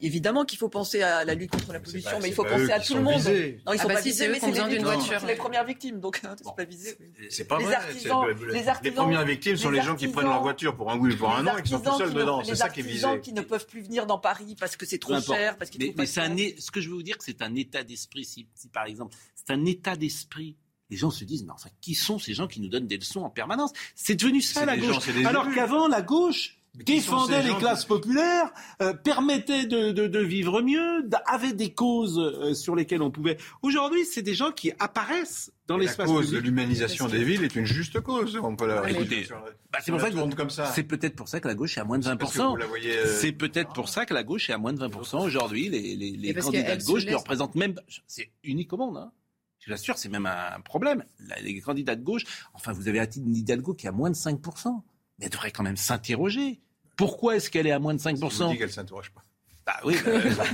évidemment 0.00 0.44
qu'il 0.44 0.58
faut 0.58 0.68
penser 0.68 1.02
à 1.02 1.24
la 1.24 1.34
lutte 1.34 1.50
contre 1.50 1.72
la 1.72 1.80
pollution, 1.80 2.10
pas, 2.10 2.20
mais 2.20 2.28
il 2.28 2.34
faut 2.34 2.44
penser 2.44 2.70
à 2.70 2.80
tout 2.80 2.94
le 2.94 3.02
monde. 3.02 3.16
Visés. 3.16 3.60
Non, 3.66 3.72
ils 3.72 3.78
ah 3.78 3.82
sont 3.82 3.88
bah 3.88 3.94
pas 3.94 4.02
si, 4.02 4.08
visés, 4.10 4.28
mais 4.28 4.40
c'est 4.40 4.50
les, 4.50 4.76
d'une 4.76 4.84
voiture. 4.84 5.26
les 5.26 5.34
premières 5.34 5.64
victimes, 5.64 6.00
donc 6.00 6.20
c'est 6.22 6.44
bon. 6.44 6.52
pas 6.52 6.64
visé. 6.64 6.96
C'est 7.30 7.44
pas 7.44 7.58
les 7.58 7.64
vrai. 7.64 7.74
Artisans, 7.74 8.24
les, 8.28 8.68
artisans, 8.68 8.78
les 8.82 8.90
premières 8.90 9.24
victimes 9.24 9.56
sont 9.56 9.70
les, 9.70 9.78
les 9.78 9.84
gens 9.84 9.96
qui 9.96 10.08
prennent 10.08 10.26
leur 10.26 10.42
voiture 10.42 10.76
pour 10.76 10.90
un 10.90 10.96
goût 10.96 11.08
et 11.08 11.16
pour 11.16 11.34
un 11.34 11.46
an 11.46 11.56
et 11.56 11.62
qui 11.62 11.70
sont 11.70 11.80
tout 11.80 11.96
seuls 11.96 12.14
dedans. 12.14 12.42
C'est 12.44 12.54
ça 12.54 12.68
qui 12.68 12.80
est 12.80 12.82
visé. 12.82 12.98
Les 12.98 13.04
artisans 13.04 13.20
qui 13.20 13.32
ne 13.32 13.42
peuvent 13.42 13.66
plus 13.66 13.82
venir 13.82 14.06
dans 14.06 14.18
Paris 14.18 14.56
parce 14.58 14.76
que 14.76 14.86
c'est 14.86 14.98
trop 14.98 15.20
cher, 15.20 15.56
parce 15.56 15.70
mais, 15.78 15.94
mais 15.96 16.06
c'est 16.06 16.22
ce 16.58 16.70
que 16.70 16.80
je 16.80 16.88
veux 16.88 16.96
vous 16.96 17.02
dire, 17.02 17.16
c'est 17.20 17.42
un 17.42 17.54
état 17.54 17.82
d'esprit. 17.82 18.24
Si, 18.24 18.46
si 18.54 18.68
par 18.68 18.86
exemple, 18.86 19.14
c'est 19.34 19.52
un 19.52 19.64
état 19.64 19.96
d'esprit 19.96 20.56
les 20.92 20.98
gens 20.98 21.10
se 21.10 21.24
disent, 21.24 21.42
mais 21.42 21.52
enfin, 21.52 21.70
qui 21.80 21.94
sont 21.94 22.18
ces 22.18 22.34
gens 22.34 22.46
qui 22.46 22.60
nous 22.60 22.68
donnent 22.68 22.86
des 22.86 22.98
leçons 22.98 23.22
en 23.22 23.30
permanence? 23.30 23.72
C'est 23.94 24.14
devenu 24.14 24.42
ça, 24.42 24.66
la 24.66 24.76
gauche. 24.76 25.06
Gens, 25.06 25.24
Alors 25.24 25.50
qu'avant, 25.54 25.88
la 25.88 26.02
gauche 26.02 26.58
défendait 26.74 27.42
les 27.42 27.54
classes 27.56 27.82
qui... 27.82 27.88
populaires, 27.88 28.52
euh, 28.80 28.94
permettait 28.94 29.66
de, 29.66 29.92
de, 29.92 30.06
de, 30.06 30.18
vivre 30.20 30.62
mieux, 30.62 31.08
avait 31.26 31.52
des 31.52 31.72
causes 31.72 32.18
euh, 32.18 32.54
sur 32.54 32.74
lesquelles 32.74 33.02
on 33.02 33.10
pouvait. 33.10 33.36
Aujourd'hui, 33.62 34.04
c'est 34.04 34.22
des 34.22 34.34
gens 34.34 34.52
qui 34.52 34.72
apparaissent 34.78 35.52
dans 35.66 35.76
l'espace 35.76 36.06
public. 36.06 36.14
La 36.14 36.22
cause 36.22 36.30
de 36.32 36.38
l'humanisation 36.38 37.08
des 37.08 37.24
villes 37.24 37.44
est 37.44 37.56
une 37.56 37.66
juste 37.66 38.00
cause. 38.00 38.38
On 38.42 38.56
peut 38.56 38.66
la. 38.66 38.88
Écoutez, 38.88 39.26
bah, 39.72 39.78
c'est 39.82 39.92
pour 39.92 40.00
ça 40.00 40.10
que 40.10 40.34
comme 40.34 40.50
ça. 40.50 40.66
C'est 40.66 40.82
peut-être 40.82 41.16
pour 41.16 41.28
ça 41.28 41.40
que 41.40 41.48
la 41.48 41.54
gauche 41.54 41.76
est 41.76 41.80
à 41.80 41.84
moins 41.84 41.98
de 41.98 42.04
20 42.04 42.18
euh... 42.20 43.16
C'est 43.20 43.32
peut-être 43.32 43.72
pour 43.72 43.88
ça 43.88 44.06
que 44.06 44.14
la 44.14 44.22
gauche 44.22 44.48
est 44.50 44.52
à 44.52 44.58
moins 44.58 44.72
de 44.72 44.78
20 44.78 45.14
aujourd'hui. 45.14 45.68
Les, 45.68 45.96
les, 45.96 46.10
les 46.10 46.34
candidats 46.34 46.76
de 46.76 46.84
gauche 46.84 47.06
ne 47.06 47.14
représentent 47.14 47.54
même. 47.54 47.74
C'est 48.06 48.30
unique 48.44 48.72
au 48.72 48.76
monde. 48.76 48.96
Hein. 48.96 49.12
Je 49.58 49.70
vous 49.70 49.74
assure, 49.74 49.96
c'est 49.96 50.08
même 50.08 50.26
un 50.26 50.60
problème. 50.60 51.04
Les 51.40 51.60
candidats 51.60 51.94
de 51.94 52.02
gauche, 52.02 52.24
enfin, 52.52 52.72
vous 52.72 52.88
avez 52.88 52.98
Anne 52.98 53.34
Hidalgo 53.34 53.74
qui 53.74 53.86
a 53.86 53.92
moins 53.92 54.10
de 54.10 54.16
5%. 54.16 54.82
Mais 55.22 55.26
elle 55.26 55.30
devrait 55.32 55.52
quand 55.52 55.62
même 55.62 55.76
s'interroger. 55.76 56.60
Pourquoi 56.96 57.36
est-ce 57.36 57.48
qu'elle 57.48 57.68
est 57.68 57.72
à 57.72 57.78
moins 57.78 57.94
de 57.94 58.00
5% 58.00 58.18
Je 58.18 58.42
vous 58.42 58.50
dis 58.50 58.58
qu'elle 58.58 58.66
ne 58.66 58.72
s'interroge 58.72 59.12
pas. 59.12 59.22
Bah 59.64 59.74
oui. 59.84 59.94
Bah, 60.04 60.44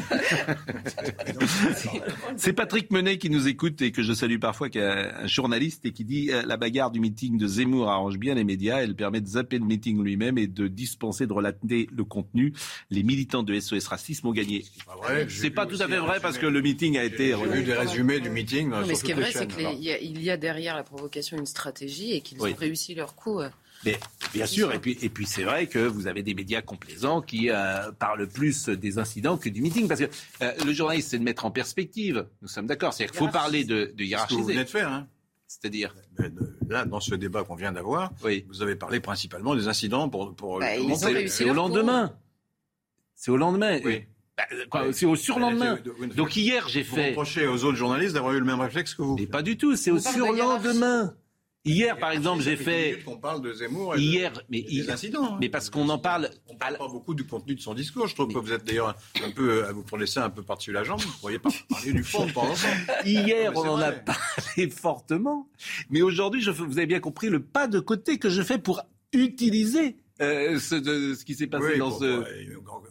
c'est 2.37 2.53
Patrick 2.53 2.91
Menet 2.91 3.17
qui 3.17 3.31
nous 3.31 3.49
écoute 3.49 3.81
et 3.81 3.91
que 3.91 4.03
je 4.03 4.13
salue 4.13 4.39
parfois, 4.39 4.69
qui 4.69 4.79
est 4.79 4.85
un 4.85 5.27
journaliste 5.27 5.87
et 5.87 5.93
qui 5.93 6.05
dit 6.05 6.31
euh, 6.31 6.43
la 6.45 6.59
bagarre 6.59 6.91
du 6.91 7.01
meeting 7.01 7.39
de 7.39 7.47
Zemmour 7.47 7.89
arrange 7.89 8.19
bien 8.19 8.35
les 8.35 8.45
médias. 8.45 8.83
Elle 8.83 8.95
permet 8.95 9.23
de 9.23 9.27
zapper 9.27 9.59
le 9.59 9.65
meeting 9.65 10.03
lui-même 10.03 10.37
et 10.37 10.47
de 10.47 10.69
dispenser 10.69 11.27
de 11.27 11.33
relater 11.33 11.89
le 11.91 12.05
contenu. 12.05 12.53
Les 12.91 13.03
militants 13.03 13.43
de 13.43 13.59
SOS 13.59 13.87
Racisme 13.87 14.27
ont 14.27 14.33
gagné. 14.33 14.67
C'est 15.29 15.49
pas, 15.49 15.65
pas 15.65 15.73
tout 15.75 15.81
à 15.83 15.89
fait 15.89 15.99
vrai 15.99 16.21
parce 16.21 16.37
que 16.37 16.47
le 16.47 16.61
meeting 16.61 16.99
a 16.99 17.05
été. 17.05 17.35
J'ai 17.35 17.51
vu 17.51 17.63
des 17.63 17.73
résumés 17.73 18.21
du 18.21 18.29
meeting. 18.29 18.69
Non, 18.69 18.87
mais 18.87 18.95
ce 18.95 19.05
qui 19.05 19.13
est 19.13 19.15
vrai, 19.15 19.33
c'est 19.33 19.47
qu'il 19.47 19.73
y, 19.73 20.21
y, 20.21 20.31
a 20.31 20.37
derrière 20.37 20.77
la 20.77 20.85
provocation 20.85 21.39
une 21.39 21.47
stratégie 21.47 22.13
et 22.13 22.21
qu'ils 22.21 22.39
oui. 22.43 22.53
ont 22.53 22.57
réussi 22.57 22.95
leur 22.95 23.15
coup. 23.15 23.41
Euh... 23.41 23.49
Mais, 23.85 23.99
bien 24.35 24.47
sûr, 24.47 24.73
et 24.73 24.79
puis, 24.79 24.99
et 25.03 25.09
puis 25.09 25.27
c'est 25.27 25.45
vrai 25.45 25.67
que 25.67 25.79
vous 25.79 26.07
avez 26.07 26.23
des 26.23 26.35
médias 26.35 26.63
complaisants 26.63 27.23
qui 27.23 27.51
euh, 27.51 27.93
parlent 27.93 28.27
plus 28.27 28.69
des 28.69 28.99
incidents 28.99 29.37
que 29.37 29.49
du 29.49 29.63
meeting, 29.63 29.87
parce 29.87 30.01
que 30.01 30.09
euh, 30.43 30.53
le 30.65 30.73
journaliste, 30.73 31.11
c'est 31.11 31.19
de 31.19 31.25
mettre 31.25 31.45
en 31.45 31.51
perspective. 31.51 32.27
Nous 32.43 32.49
sommes 32.49 32.67
d'accord, 32.67 32.93
c'est-à-dire 32.93 33.13
qu'il 33.13 33.27
faut 33.27 33.33
parler 33.33 33.65
de, 33.65 33.93
de 33.95 34.05
hiérarchiser. 34.05 34.41
Ce 34.41 34.41
que 34.41 34.43
vous 34.43 34.53
venez 34.53 34.65
de 34.65 34.71
faire, 34.71 34.91
hein 34.91 35.07
C'est-à-dire 35.47 35.95
Là, 36.69 36.85
dans 36.85 37.01
ce 37.01 37.15
débat 37.15 37.45
qu'on 37.45 37.55
vient 37.55 37.73
d'avoir, 37.73 38.13
oui. 38.25 38.45
vous 38.49 38.63
avez 38.63 38.75
parlé 38.75 39.01
principalement 39.01 39.55
des 39.55 39.69
incidents 39.69 40.09
pour. 40.09 40.35
pour 40.35 40.59
Bah, 40.59 40.67
c'est 41.29 41.49
au 41.49 41.55
lendemain. 41.55 42.13
C'est 43.15 43.31
au 43.31 43.37
lendemain. 43.37 43.81
Oui. 43.85 44.05
Bah, 44.71 44.85
c'est 44.93 45.07
au 45.07 45.17
surlendemain. 45.17 45.79
Donc 46.15 46.37
hier, 46.37 46.69
j'ai 46.69 46.85
fait. 46.85 47.03
Vous 47.03 47.09
reprochez 47.09 47.47
aux 47.47 47.65
autres 47.65 47.77
journalistes 47.77 48.15
d'avoir 48.15 48.35
eu 48.35 48.39
le 48.39 48.45
même 48.45 48.61
réflexe 48.61 48.95
que 48.95 49.03
vous. 49.03 49.17
Mais 49.17 49.27
pas 49.27 49.43
du 49.43 49.57
tout, 49.57 49.75
c'est 49.77 49.91
au 49.91 49.99
surlendemain. 49.99 51.15
Hier, 51.65 51.99
par 51.99 52.13
exemple, 52.13 52.43
j'ai 52.43 52.57
fait. 52.57 52.99
On 53.07 53.19
parle 53.19 53.43
de 53.43 53.53
Zemmour 53.53 53.97
et 53.97 54.01
hier, 54.01 54.33
de... 54.33 54.41
mais 54.49 54.63
des 54.63 54.91
incidents. 54.91 55.37
Mais 55.41 55.49
parce 55.49 55.71
qu'on 55.71 55.89
en 55.89 55.99
parle. 55.99 56.31
On 56.49 56.57
parle 56.57 56.79
pas 56.79 56.89
beaucoup 56.89 57.15
du 57.15 57.27
contenu 57.27 57.55
de 57.55 57.61
son 57.61 57.75
discours. 57.75 58.07
Je 58.07 58.15
trouve 58.15 58.33
que 58.33 58.39
vous 58.39 58.53
êtes 58.53 58.65
d'ailleurs 58.65 58.97
un 59.23 59.31
peu, 59.31 59.69
vous 59.73 59.83
prenez 59.83 60.07
ça 60.07 60.25
un 60.25 60.31
peu 60.31 60.43
par-dessus 60.43 60.73
la 60.73 60.85
jambe. 60.85 61.01
Vous 61.01 61.09
ne 61.09 61.21
pourriez 61.21 61.39
pas 61.39 61.51
parler 61.69 61.93
du 61.93 62.05
fond 62.05 62.27
temps 62.29 62.53
Hier, 63.05 63.53
on 63.55 63.69
en 63.69 63.81
a 63.81 63.93
parlé 63.93 64.71
fortement. 64.71 65.49
Mais 65.91 66.03
aujourd'hui, 66.03 66.43
vous 66.49 66.79
avez 66.79 66.87
bien 66.87 67.01
compris 67.01 67.29
le 67.29 67.43
pas 67.43 67.69
de 67.69 67.81
côté 67.81 68.19
que 68.19 68.31
je 68.31 68.43
fais 68.43 68.59
pour 68.59 68.83
utiliser 69.13 69.97
euh, 70.21 70.59
ce, 70.59 70.75
de, 70.75 71.15
ce, 71.15 71.25
qui 71.25 71.35
s'est 71.35 71.47
passé 71.47 71.73
oui, 71.73 71.79
dans 71.79 71.91
bon, 71.91 72.01
ce. 72.01 72.25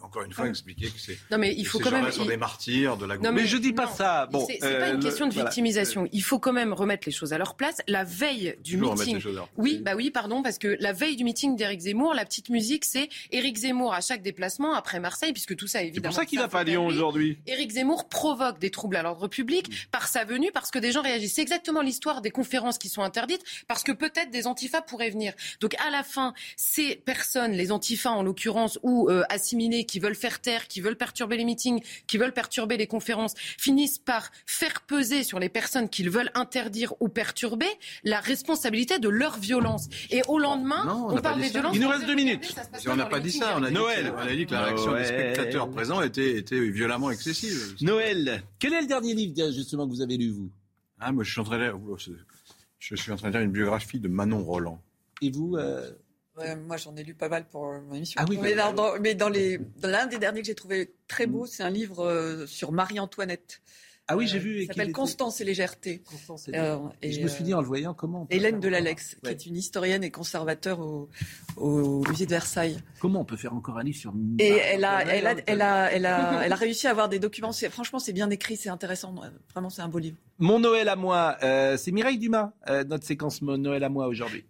Encore 0.08 0.22
une 0.22 0.32
fois, 0.32 0.46
ah. 0.46 0.48
expliquer 0.48 0.86
que 0.86 0.98
c'est. 0.98 1.18
Non, 1.30 1.36
mais 1.36 1.54
il 1.54 1.66
faut 1.66 1.78
quand 1.78 1.90
même. 1.90 2.10
sont 2.10 2.24
des 2.24 2.38
martyrs 2.38 2.96
de 2.96 3.04
la. 3.04 3.16
Non, 3.16 3.30
mais, 3.30 3.42
mais 3.42 3.46
je 3.46 3.58
dis 3.58 3.74
pas 3.74 3.84
non, 3.84 3.94
ça. 3.94 4.26
Bon, 4.32 4.46
c'est 4.48 4.64
euh, 4.64 4.80
pas 4.80 4.88
une 4.88 5.00
question 5.00 5.26
de 5.26 5.34
victimisation. 5.34 6.00
Voilà. 6.02 6.10
Il 6.14 6.22
faut 6.22 6.38
quand 6.38 6.54
même 6.54 6.72
remettre 6.72 7.06
les 7.06 7.12
choses 7.12 7.34
à 7.34 7.38
leur 7.38 7.56
place. 7.56 7.82
La 7.88 8.04
veille 8.04 8.56
du 8.64 8.78
Toujours 8.78 8.96
meeting. 8.96 9.20
Oui, 9.58 9.80
bah 9.82 9.92
oui, 9.94 10.10
pardon, 10.10 10.42
parce 10.42 10.56
que 10.56 10.78
la 10.80 10.94
veille 10.94 11.16
du 11.16 11.24
meeting 11.24 11.56
d'Éric 11.56 11.80
Zemmour, 11.80 12.14
la 12.14 12.24
petite 12.24 12.48
musique, 12.48 12.86
c'est 12.86 13.10
Éric 13.32 13.58
Zemmour 13.58 13.92
à 13.92 14.00
chaque 14.00 14.22
déplacement 14.22 14.72
après 14.72 14.98
Marseille, 14.98 15.34
puisque 15.34 15.56
tout 15.56 15.66
ça 15.66 15.82
évidemment. 15.82 16.04
C'est 16.04 16.08
pour 16.08 16.14
ça 16.22 16.24
qu'il 16.24 16.38
va 16.38 16.48
pas 16.48 16.60
à 16.60 16.64
Lyon 16.64 16.86
aujourd'hui. 16.86 17.36
Éric 17.46 17.72
Zemmour 17.72 18.08
provoque 18.08 18.58
des 18.58 18.70
troubles 18.70 18.96
à 18.96 19.02
l'ordre 19.02 19.28
public 19.28 19.68
mmh. 19.68 19.74
par 19.90 20.08
sa 20.08 20.24
venue, 20.24 20.50
parce 20.54 20.70
que 20.70 20.78
des 20.78 20.90
gens 20.90 21.02
réagissent. 21.02 21.34
C'est 21.34 21.42
exactement 21.42 21.82
l'histoire 21.82 22.22
des 22.22 22.30
conférences 22.30 22.78
qui 22.78 22.88
sont 22.88 23.02
interdites, 23.02 23.44
parce 23.66 23.82
que 23.82 23.92
peut-être 23.92 24.30
des 24.30 24.46
antifas 24.46 24.80
pourraient 24.80 25.10
venir. 25.10 25.34
Donc 25.60 25.74
à 25.86 25.90
la 25.90 26.02
fin, 26.02 26.32
ces 26.56 26.96
personnes, 26.96 27.52
les 27.52 27.72
antifas 27.72 28.10
en 28.10 28.22
l'occurrence, 28.22 28.78
ou 28.82 29.10
euh, 29.10 29.24
assimilés, 29.28 29.84
qui 29.84 29.97
veulent 29.98 30.14
faire 30.14 30.40
taire, 30.40 30.68
qui 30.68 30.80
veulent 30.80 30.96
perturber 30.96 31.36
les 31.36 31.44
meetings, 31.44 31.82
qui 32.06 32.18
veulent 32.18 32.32
perturber 32.32 32.76
les 32.76 32.86
conférences, 32.86 33.34
finissent 33.36 33.98
par 33.98 34.30
faire 34.46 34.80
peser 34.82 35.24
sur 35.24 35.38
les 35.38 35.48
personnes 35.48 35.88
qu'ils 35.88 36.10
veulent 36.10 36.30
interdire 36.34 36.94
ou 37.00 37.08
perturber 37.08 37.68
la 38.04 38.20
responsabilité 38.20 38.98
de 38.98 39.08
leur 39.08 39.38
violence. 39.38 39.88
Et 40.10 40.22
au 40.28 40.38
lendemain, 40.38 40.84
non, 40.84 41.08
on, 41.08 41.16
on 41.16 41.20
parle 41.20 41.40
des 41.40 41.48
violences. 41.48 41.74
Il 41.74 41.82
nous 41.82 41.88
reste 41.88 42.06
deux 42.06 42.14
minutes. 42.14 42.54
on 42.86 42.96
n'a 42.96 43.06
pas 43.06 43.20
dit 43.20 43.32
ça. 43.32 43.56
On 43.58 43.62
a 43.62 43.70
Noël. 43.70 44.04
Dit, 44.04 44.10
on 44.14 44.18
a 44.18 44.36
dit 44.36 44.46
que 44.46 44.52
la 44.52 44.64
réaction 44.64 44.90
Noël. 44.90 45.02
des 45.02 45.08
spectateurs 45.08 45.70
présents 45.70 46.02
était, 46.02 46.36
était 46.36 46.60
violemment 46.60 47.10
excessive. 47.10 47.76
Noël. 47.80 48.42
Quel 48.58 48.74
est 48.74 48.80
le 48.80 48.86
dernier 48.86 49.14
livre 49.14 49.52
justement 49.52 49.86
que 49.86 49.90
vous 49.90 50.02
avez 50.02 50.16
lu 50.16 50.30
vous? 50.30 50.50
Ah, 51.00 51.12
moi 51.12 51.24
je 51.24 51.30
suis 51.30 51.40
en 51.40 51.44
train 51.44 51.58
de 51.58 51.64
lire. 51.64 51.78
Je 52.78 52.94
suis 52.94 53.12
en 53.12 53.16
train 53.16 53.28
de 53.28 53.34
lire 53.34 53.42
une 53.42 53.52
biographie 53.52 54.00
de 54.00 54.08
Manon 54.08 54.42
Roland. 54.42 54.80
Et 55.22 55.30
vous 55.30 55.56
euh... 55.56 55.90
Ouais, 56.38 56.56
moi, 56.56 56.76
j'en 56.76 56.94
ai 56.96 57.02
lu 57.02 57.14
pas 57.14 57.28
mal 57.28 57.46
pour 57.46 57.72
mon 57.72 57.94
émission. 57.94 58.20
Ah 58.22 58.26
oui, 58.28 58.38
mais, 58.40 58.54
dans, 58.54 58.72
dans, 58.72 58.98
mais 59.00 59.14
dans, 59.14 59.28
les, 59.28 59.58
dans 59.58 59.88
l'un 59.88 60.06
des 60.06 60.18
derniers 60.18 60.40
que 60.40 60.46
j'ai 60.46 60.54
trouvé 60.54 60.94
très 61.08 61.26
beau, 61.26 61.46
c'est 61.46 61.62
un 61.62 61.70
livre 61.70 62.04
euh, 62.04 62.46
sur 62.46 62.72
Marie-Antoinette. 62.72 63.60
Ah 64.10 64.16
oui, 64.16 64.26
j'ai 64.26 64.38
vu. 64.38 64.62
Il 64.62 64.66
s'appelle 64.66 64.92
Constance 64.92 65.42
et 65.42 65.44
légèreté. 65.44 65.98
Constance 65.98 66.48
et, 66.48 66.52
euh, 66.54 66.78
et 67.02 67.12
je 67.12 67.20
me 67.20 67.28
suis 67.28 67.44
dit 67.44 67.52
en 67.52 67.60
le 67.60 67.66
voyant 67.66 67.92
comment. 67.92 68.26
Hélène 68.30 68.58
de 68.58 68.68
l'Alex, 68.68 69.18
ouais. 69.22 69.36
qui 69.36 69.48
est 69.48 69.50
une 69.50 69.56
historienne 69.56 70.02
et 70.02 70.10
conservateur 70.10 70.80
au, 70.80 71.10
au, 71.58 72.02
musée 72.08 72.24
de 72.24 72.30
Versailles. 72.30 72.78
Comment 73.00 73.20
on 73.20 73.24
peut 73.26 73.36
faire 73.36 73.52
encore 73.52 73.76
un 73.76 73.82
livre 73.82 73.98
sur 73.98 74.14
Et 74.38 74.48
elle 74.48 74.86
a, 74.86 75.02
elle 75.02 75.26
a, 75.26 75.34
elle 75.46 75.60
a, 75.60 75.92
elle 75.92 76.06
a, 76.06 76.42
elle 76.44 76.52
a 76.52 76.56
réussi 76.56 76.86
à 76.86 76.90
avoir 76.90 77.10
des 77.10 77.18
documents. 77.18 77.52
Franchement, 77.70 77.98
c'est 77.98 78.14
bien 78.14 78.30
écrit, 78.30 78.56
c'est 78.56 78.70
intéressant. 78.70 79.14
Vraiment, 79.52 79.68
c'est 79.68 79.82
un 79.82 79.88
beau 79.88 79.98
livre. 79.98 80.16
Mon 80.38 80.58
Noël 80.58 80.88
à 80.88 80.96
moi, 80.96 81.36
euh, 81.42 81.76
c'est 81.76 81.92
Mireille 81.92 82.18
Dumas, 82.18 82.52
euh, 82.70 82.84
notre 82.84 83.04
séquence 83.04 83.42
Mon 83.42 83.58
Noël 83.58 83.84
à 83.84 83.90
moi 83.90 84.06
aujourd'hui. 84.06 84.46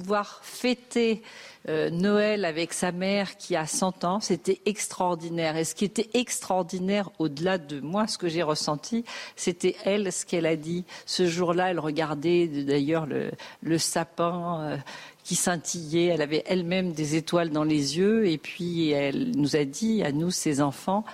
Pouvoir 0.00 0.40
fêter 0.42 1.22
euh, 1.70 1.88
Noël 1.88 2.44
avec 2.44 2.74
sa 2.74 2.92
mère 2.92 3.38
qui 3.38 3.56
a 3.56 3.66
100 3.66 4.04
ans, 4.04 4.20
c'était 4.20 4.60
extraordinaire. 4.66 5.56
Et 5.56 5.64
ce 5.64 5.74
qui 5.74 5.86
était 5.86 6.10
extraordinaire 6.12 7.08
au-delà 7.18 7.56
de 7.56 7.80
moi, 7.80 8.06
ce 8.06 8.18
que 8.18 8.28
j'ai 8.28 8.42
ressenti, 8.42 9.06
c'était 9.36 9.74
elle, 9.86 10.12
ce 10.12 10.26
qu'elle 10.26 10.44
a 10.44 10.56
dit. 10.56 10.84
Ce 11.06 11.26
jour-là, 11.26 11.70
elle 11.70 11.80
regardait 11.80 12.46
d'ailleurs 12.46 13.06
le, 13.06 13.78
sapin. 13.78 14.60
Euh, 14.60 14.76
qui 15.24 15.34
scintillait, 15.34 16.04
elle 16.04 16.22
avait 16.22 16.44
elle-même 16.46 16.92
des 16.92 17.16
étoiles 17.16 17.50
dans 17.50 17.64
les 17.64 17.98
yeux 17.98 18.28
et 18.28 18.38
puis 18.38 18.90
elle 18.90 19.32
nous 19.32 19.56
a 19.56 19.64
dit 19.64 20.04
à 20.04 20.12
nous, 20.12 20.30
ses 20.30 20.60
enfants, 20.60 21.04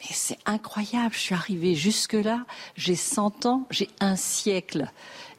mais 0.00 0.08
c'est 0.10 0.38
incroyable, 0.44 1.14
je 1.14 1.20
suis 1.20 1.34
arrivée 1.36 1.76
jusque-là, 1.76 2.46
j'ai 2.74 2.96
100 2.96 3.46
ans, 3.46 3.66
j'ai 3.70 3.88
un 4.00 4.16
siècle. 4.16 4.90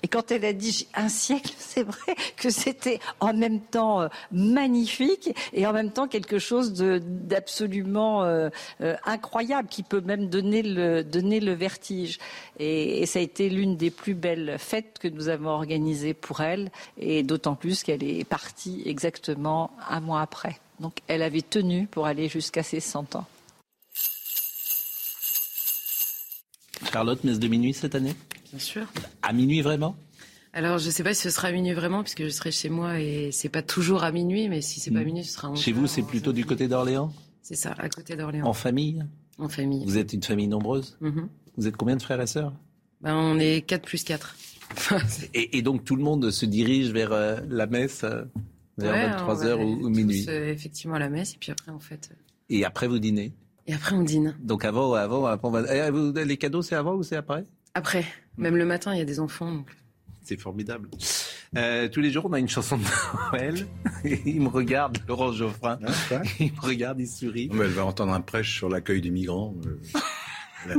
Et 0.04 0.08
quand 0.08 0.32
elle 0.32 0.46
a 0.46 0.54
dit 0.54 0.88
un 0.94 1.10
siècle, 1.10 1.54
c'est 1.58 1.84
vrai 1.84 2.16
que 2.38 2.50
c'était 2.50 3.00
en 3.20 3.34
même 3.34 3.62
temps 3.62 4.02
euh, 4.02 4.08
magnifique 4.32 5.36
et 5.54 5.66
en 5.68 5.74
même 5.74 5.92
temps 5.92 6.08
quelque 6.08 6.40
chose 6.40 6.74
d'absolument 6.74 8.24
euh, 8.24 8.50
euh, 8.82 8.96
incroyable 9.06 9.68
qui 9.70 9.84
peut 9.84 10.02
même 10.02 10.28
donner 10.28 10.64
le, 10.64 11.04
donner 11.04 11.40
le 11.40 11.54
vertige. 11.54 12.18
Et, 12.60 13.02
et 13.02 13.06
ça 13.06 13.20
a 13.20 13.22
été 13.22 13.50
l'une 13.50 13.78
des 13.78 13.92
plus 13.92 14.14
belles 14.14 14.58
fêtes 14.58 14.98
que 15.00 15.08
nous 15.08 15.30
avons 15.30 15.50
organisées 15.50 16.14
pour 16.14 16.42
elle 16.42 16.72
et 16.98 17.24
d'autant 17.24 17.56
plus 17.56 17.84
qu'elle 17.84 18.04
est 18.04 18.24
partie 18.24 18.84
exactement 18.86 19.72
un 19.90 20.00
mois 20.00 20.22
après. 20.22 20.60
Donc 20.80 20.98
elle 21.08 21.22
avait 21.22 21.42
tenu 21.42 21.86
pour 21.86 22.08
aller 22.08 22.28
jusqu'à 22.28 22.64
ses 22.64 22.80
100 22.80 23.16
ans. 23.16 23.26
Charlotte, 26.92 27.24
messe 27.24 27.40
de 27.40 27.48
minuit 27.48 27.74
cette 27.74 27.96
année? 27.96 28.16
Bien 28.52 28.60
sûr. 28.60 28.86
À 29.22 29.34
minuit 29.34 29.62
vraiment? 29.62 29.96
Alors, 30.54 30.78
je 30.78 30.88
ne 30.88 30.92
sais 30.92 31.04
pas 31.04 31.14
si 31.14 31.22
ce 31.22 31.30
sera 31.30 31.48
à 31.48 31.52
minuit 31.52 31.74
vraiment, 31.74 32.04
puisque 32.04 32.24
je 32.24 32.30
serai 32.30 32.52
chez 32.52 32.70
moi 32.70 33.00
et 33.00 33.32
c'est 33.32 33.50
pas 33.50 33.62
toujours 33.62 34.04
à 34.04 34.12
minuit, 34.12 34.50
mais 34.50 34.62
si 34.62 34.82
c'est 34.82 34.92
pas 34.92 35.04
minuit, 35.04 35.24
ce 35.24 35.34
sera 35.34 35.50
en 35.50 35.56
Chez 35.56 35.72
vous, 35.72 35.88
c'est 35.88 36.02
plutôt 36.02 36.34
du 36.34 36.46
côté 36.46 36.68
d'Orléans? 36.68 37.14
C'est 37.42 37.56
ça, 37.56 37.74
à 37.78 37.88
côté 37.88 38.18
d'Orléans. 38.18 38.46
En 38.46 38.54
famille? 38.54 39.06
En 39.38 39.48
famille. 39.48 39.86
Vous 39.86 39.98
êtes 39.98 40.12
une 40.12 40.24
famille 40.24 40.50
nombreuse? 40.50 40.98
Mm 41.00 41.10
-hmm. 41.10 41.28
Vous 41.58 41.68
êtes 41.68 41.78
combien 41.78 41.96
de 41.96 42.02
frères 42.02 42.22
et 42.22 42.28
sœurs? 42.28 42.54
Ben, 43.02 43.16
On 43.16 43.40
est 43.40 43.62
4 43.66 43.84
plus 43.84 44.04
4. 44.04 44.36
et, 45.34 45.58
et, 45.58 45.62
donc 45.62 45.84
tout 45.86 45.96
le 45.96 46.04
monde 46.04 46.32
se 46.32 46.46
dirige 46.46 46.92
vers 46.92 47.12
euh, 47.12 47.38
la 47.50 47.68
messe 47.68 48.04
euh, 48.04 48.24
vers 48.78 48.94
ouais, 48.94 49.34
23h 49.34 49.56
ou, 49.64 49.86
ou, 49.86 49.90
minuit 49.90 50.26
euh, 50.28 50.52
Effectivement, 50.52 50.96
à 50.96 51.00
la 51.00 51.10
messe, 51.10 51.34
et 51.34 51.38
puis 51.40 51.52
après, 51.52 51.72
en 51.72 51.80
fait. 51.80 52.10
Et 52.50 52.64
après, 52.66 52.88
vous 52.88 53.00
dînez? 53.00 53.32
Et 53.68 53.74
après, 53.74 53.96
on 53.96 54.04
dîne. 54.04 54.36
Donc 54.42 54.66
avant, 54.66 54.94
avant, 54.94 55.26
avant 55.26 55.52
les 56.32 56.38
cadeaux, 56.38 56.62
c'est 56.62 56.76
avant 56.76 56.96
ou 56.96 57.04
c'est 57.04 57.16
après? 57.16 57.46
Après. 57.74 58.06
Même 58.38 58.56
le 58.56 58.66
matin, 58.66 58.94
il 58.94 59.00
y 59.00 59.02
a 59.02 59.06
des 59.06 59.20
enfants. 59.20 59.52
Donc... 59.52 59.68
C'est 60.24 60.40
formidable. 60.40 60.90
Euh, 61.58 61.90
tous 61.90 62.00
les 62.00 62.12
jours, 62.12 62.26
on 62.26 62.34
a 62.34 62.40
une 62.40 62.48
chanson 62.50 62.78
de 62.78 62.84
Noël. 63.32 63.68
Et 64.06 64.22
il 64.26 64.42
me 64.42 64.50
regarde, 64.50 64.98
Laurent 65.08 65.32
Geoffrin. 65.32 65.80
Ah, 65.86 66.22
il 66.40 66.54
me 66.54 66.62
regarde, 66.62 67.00
il 67.00 67.08
sourit. 67.08 67.50
Non, 67.50 67.64
elle 67.64 67.72
va 67.72 67.86
entendre 67.86 68.14
un 68.14 68.22
prêche 68.22 68.56
sur 68.56 68.70
l'accueil 68.70 69.02
des 69.02 69.10
migrants. 69.10 69.56
Euh, 70.68 70.76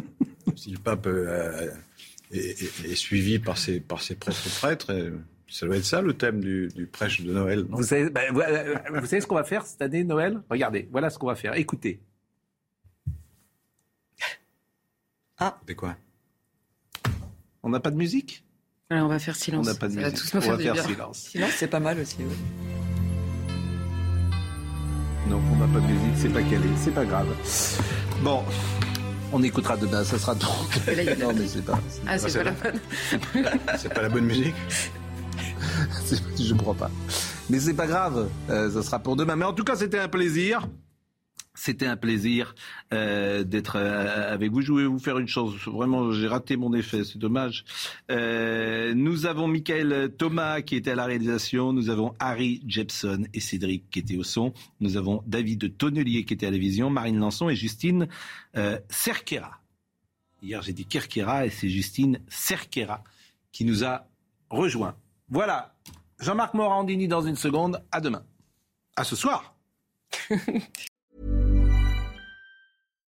si 0.57 0.71
le 0.71 0.79
pape 0.79 1.07
euh, 1.07 1.71
est, 2.31 2.63
est, 2.63 2.91
est, 2.91 2.95
suivi 2.95 3.39
par 3.39 3.59
ses, 3.59 3.81
par 3.81 4.01
ses 4.01 4.15
prêtres 4.15 4.49
prêtres, 4.59 5.13
ça 5.49 5.67
doit 5.67 5.77
être 5.77 5.85
ça 5.85 6.01
le 6.01 6.15
thème 6.15 6.41
du, 6.41 6.69
du 6.69 6.87
prêche 6.87 7.21
de 7.21 7.33
Noël. 7.33 7.67
Non? 7.69 7.77
Vous, 7.77 7.83
savez, 7.83 8.09
ben, 8.09 8.33
vous, 8.33 8.41
vous 9.01 9.07
savez 9.07 9.21
ce 9.21 9.27
qu'on 9.27 9.35
va 9.35 9.45
faire 9.45 9.67
cette 9.67 9.83
année, 9.83 10.05
Noël? 10.05 10.43
Regardez, 10.49 10.89
voilà 10.91 11.11
ce 11.11 11.19
qu'on 11.19 11.27
va 11.27 11.35
faire. 11.35 11.55
Écoutez. 11.55 12.01
Ah. 15.39 15.61
C'est 15.67 15.75
quoi? 15.75 15.97
On 17.63 17.71
n'a 17.71 17.81
pas 17.81 17.91
de 17.91 17.97
musique 17.97 18.45
alors 18.91 19.07
on 19.07 19.09
va 19.09 19.19
faire 19.19 19.37
silence. 19.37 19.67
On 19.67 19.71
n'a 19.71 19.75
pas 19.75 19.89
de 19.89 19.95
Ça 19.95 20.01
musique. 20.01 20.33
va 20.35 20.39
on 20.39 20.43
faire 20.43 20.57
va 20.57 20.75
faire 20.75 20.85
silence. 20.85 21.19
Silence, 21.19 21.51
c'est 21.57 21.67
pas 21.69 21.81
mal 21.81 21.99
aussi. 21.99 22.17
Oui. 22.19 22.35
Non, 25.31 25.41
on 25.51 25.57
n'a 25.57 25.67
pas 25.67 25.81
de 25.81 25.87
musique, 25.91 26.15
c'est 26.17 26.29
pas 26.29 26.43
calé, 26.43 26.69
c'est 26.77 26.91
pas 26.91 27.07
grave. 27.07 27.29
Bon, 28.23 28.43
on 29.33 29.43
écoutera 29.43 29.79
demain, 29.79 30.05
ça 30.05 30.19
sera 30.19 30.35
donc. 30.35 30.87
Là, 30.87 31.17
non, 31.17 31.33
mais 31.35 31.47
c'est 31.47 31.65
pas. 31.65 31.81
Ah, 32.07 32.19
c'est 32.19 32.35
pas, 32.35 32.39
pas 32.39 32.45
la 32.45 32.51
bonne. 32.53 32.81
C'est 33.79 33.95
pas 33.95 34.03
la 34.03 34.09
bonne 34.11 34.25
musique 34.27 34.55
Je 36.39 36.55
crois 36.55 36.75
pas. 36.75 36.91
Mais 37.49 37.61
c'est 37.61 37.75
pas 37.75 37.87
grave, 37.87 38.29
euh, 38.51 38.71
ça 38.71 38.83
sera 38.83 38.99
pour 38.99 39.17
demain. 39.17 39.37
Mais 39.37 39.47
en 39.47 39.55
tout 39.55 39.65
cas, 39.65 39.77
c'était 39.77 39.99
un 39.99 40.09
plaisir. 40.09 40.69
C'était 41.55 41.87
un 41.87 41.99
plaisir 41.99 42.55
euh, 42.95 43.45
d'être 43.45 43.77
euh, 43.77 44.33
avec 44.33 44.51
vous. 44.51 44.63
Je 44.63 44.73
voulais 44.73 44.87
vous 44.87 44.99
faire 44.99 45.19
une 45.19 45.29
chose. 45.29 45.55
Vraiment, 45.67 46.11
j'ai 46.11 46.27
raté 46.27 46.57
mon 46.57 46.73
effet. 46.73 47.05
C'est 47.05 47.19
dommage. 47.19 47.65
Euh, 48.11 48.95
nous 48.95 49.27
avons 49.27 49.49
Michael 49.49 50.15
Thomas 50.17 50.63
qui 50.63 50.77
était 50.77 50.93
à 50.93 50.95
la 50.95 51.05
réalisation. 51.05 51.75
Nous 51.75 51.91
avons 51.91 52.15
Harry 52.19 52.63
Jepson 52.67 53.25
et 53.35 53.41
Cédric 53.41 53.91
qui 53.91 53.99
étaient 53.99 54.17
au 54.17 54.25
son. 54.25 54.55
Nous 54.81 54.97
avons 54.97 55.23
David 55.27 55.77
Tonnelier 55.77 56.25
qui 56.25 56.33
était 56.33 56.47
à 56.47 56.51
la 56.51 56.59
vision, 56.59 56.89
Marine 56.89 57.19
Lançon 57.19 57.51
et 57.51 57.57
Justine 57.57 58.09
Cerquera. 58.89 59.61
Hier, 60.43 60.61
j'ai 60.63 60.73
dit 60.73 60.87
Kerkera 60.87 61.47
et 61.47 61.51
c'est 61.51 61.69
Justine 61.69 62.21
Cerquera 62.29 63.05
qui 63.53 63.65
nous 63.65 63.85
a 63.85 64.09
rejoint. 64.51 64.97
Voilà. 65.29 65.75
Jean-Marc 66.19 66.55
Morandini 66.55 67.09
dans 67.09 67.23
une 67.23 67.37
seconde. 67.37 67.85
À 67.93 68.01
demain. 68.01 68.25
À 68.97 69.05
ce 69.05 69.17
soir. 69.17 69.55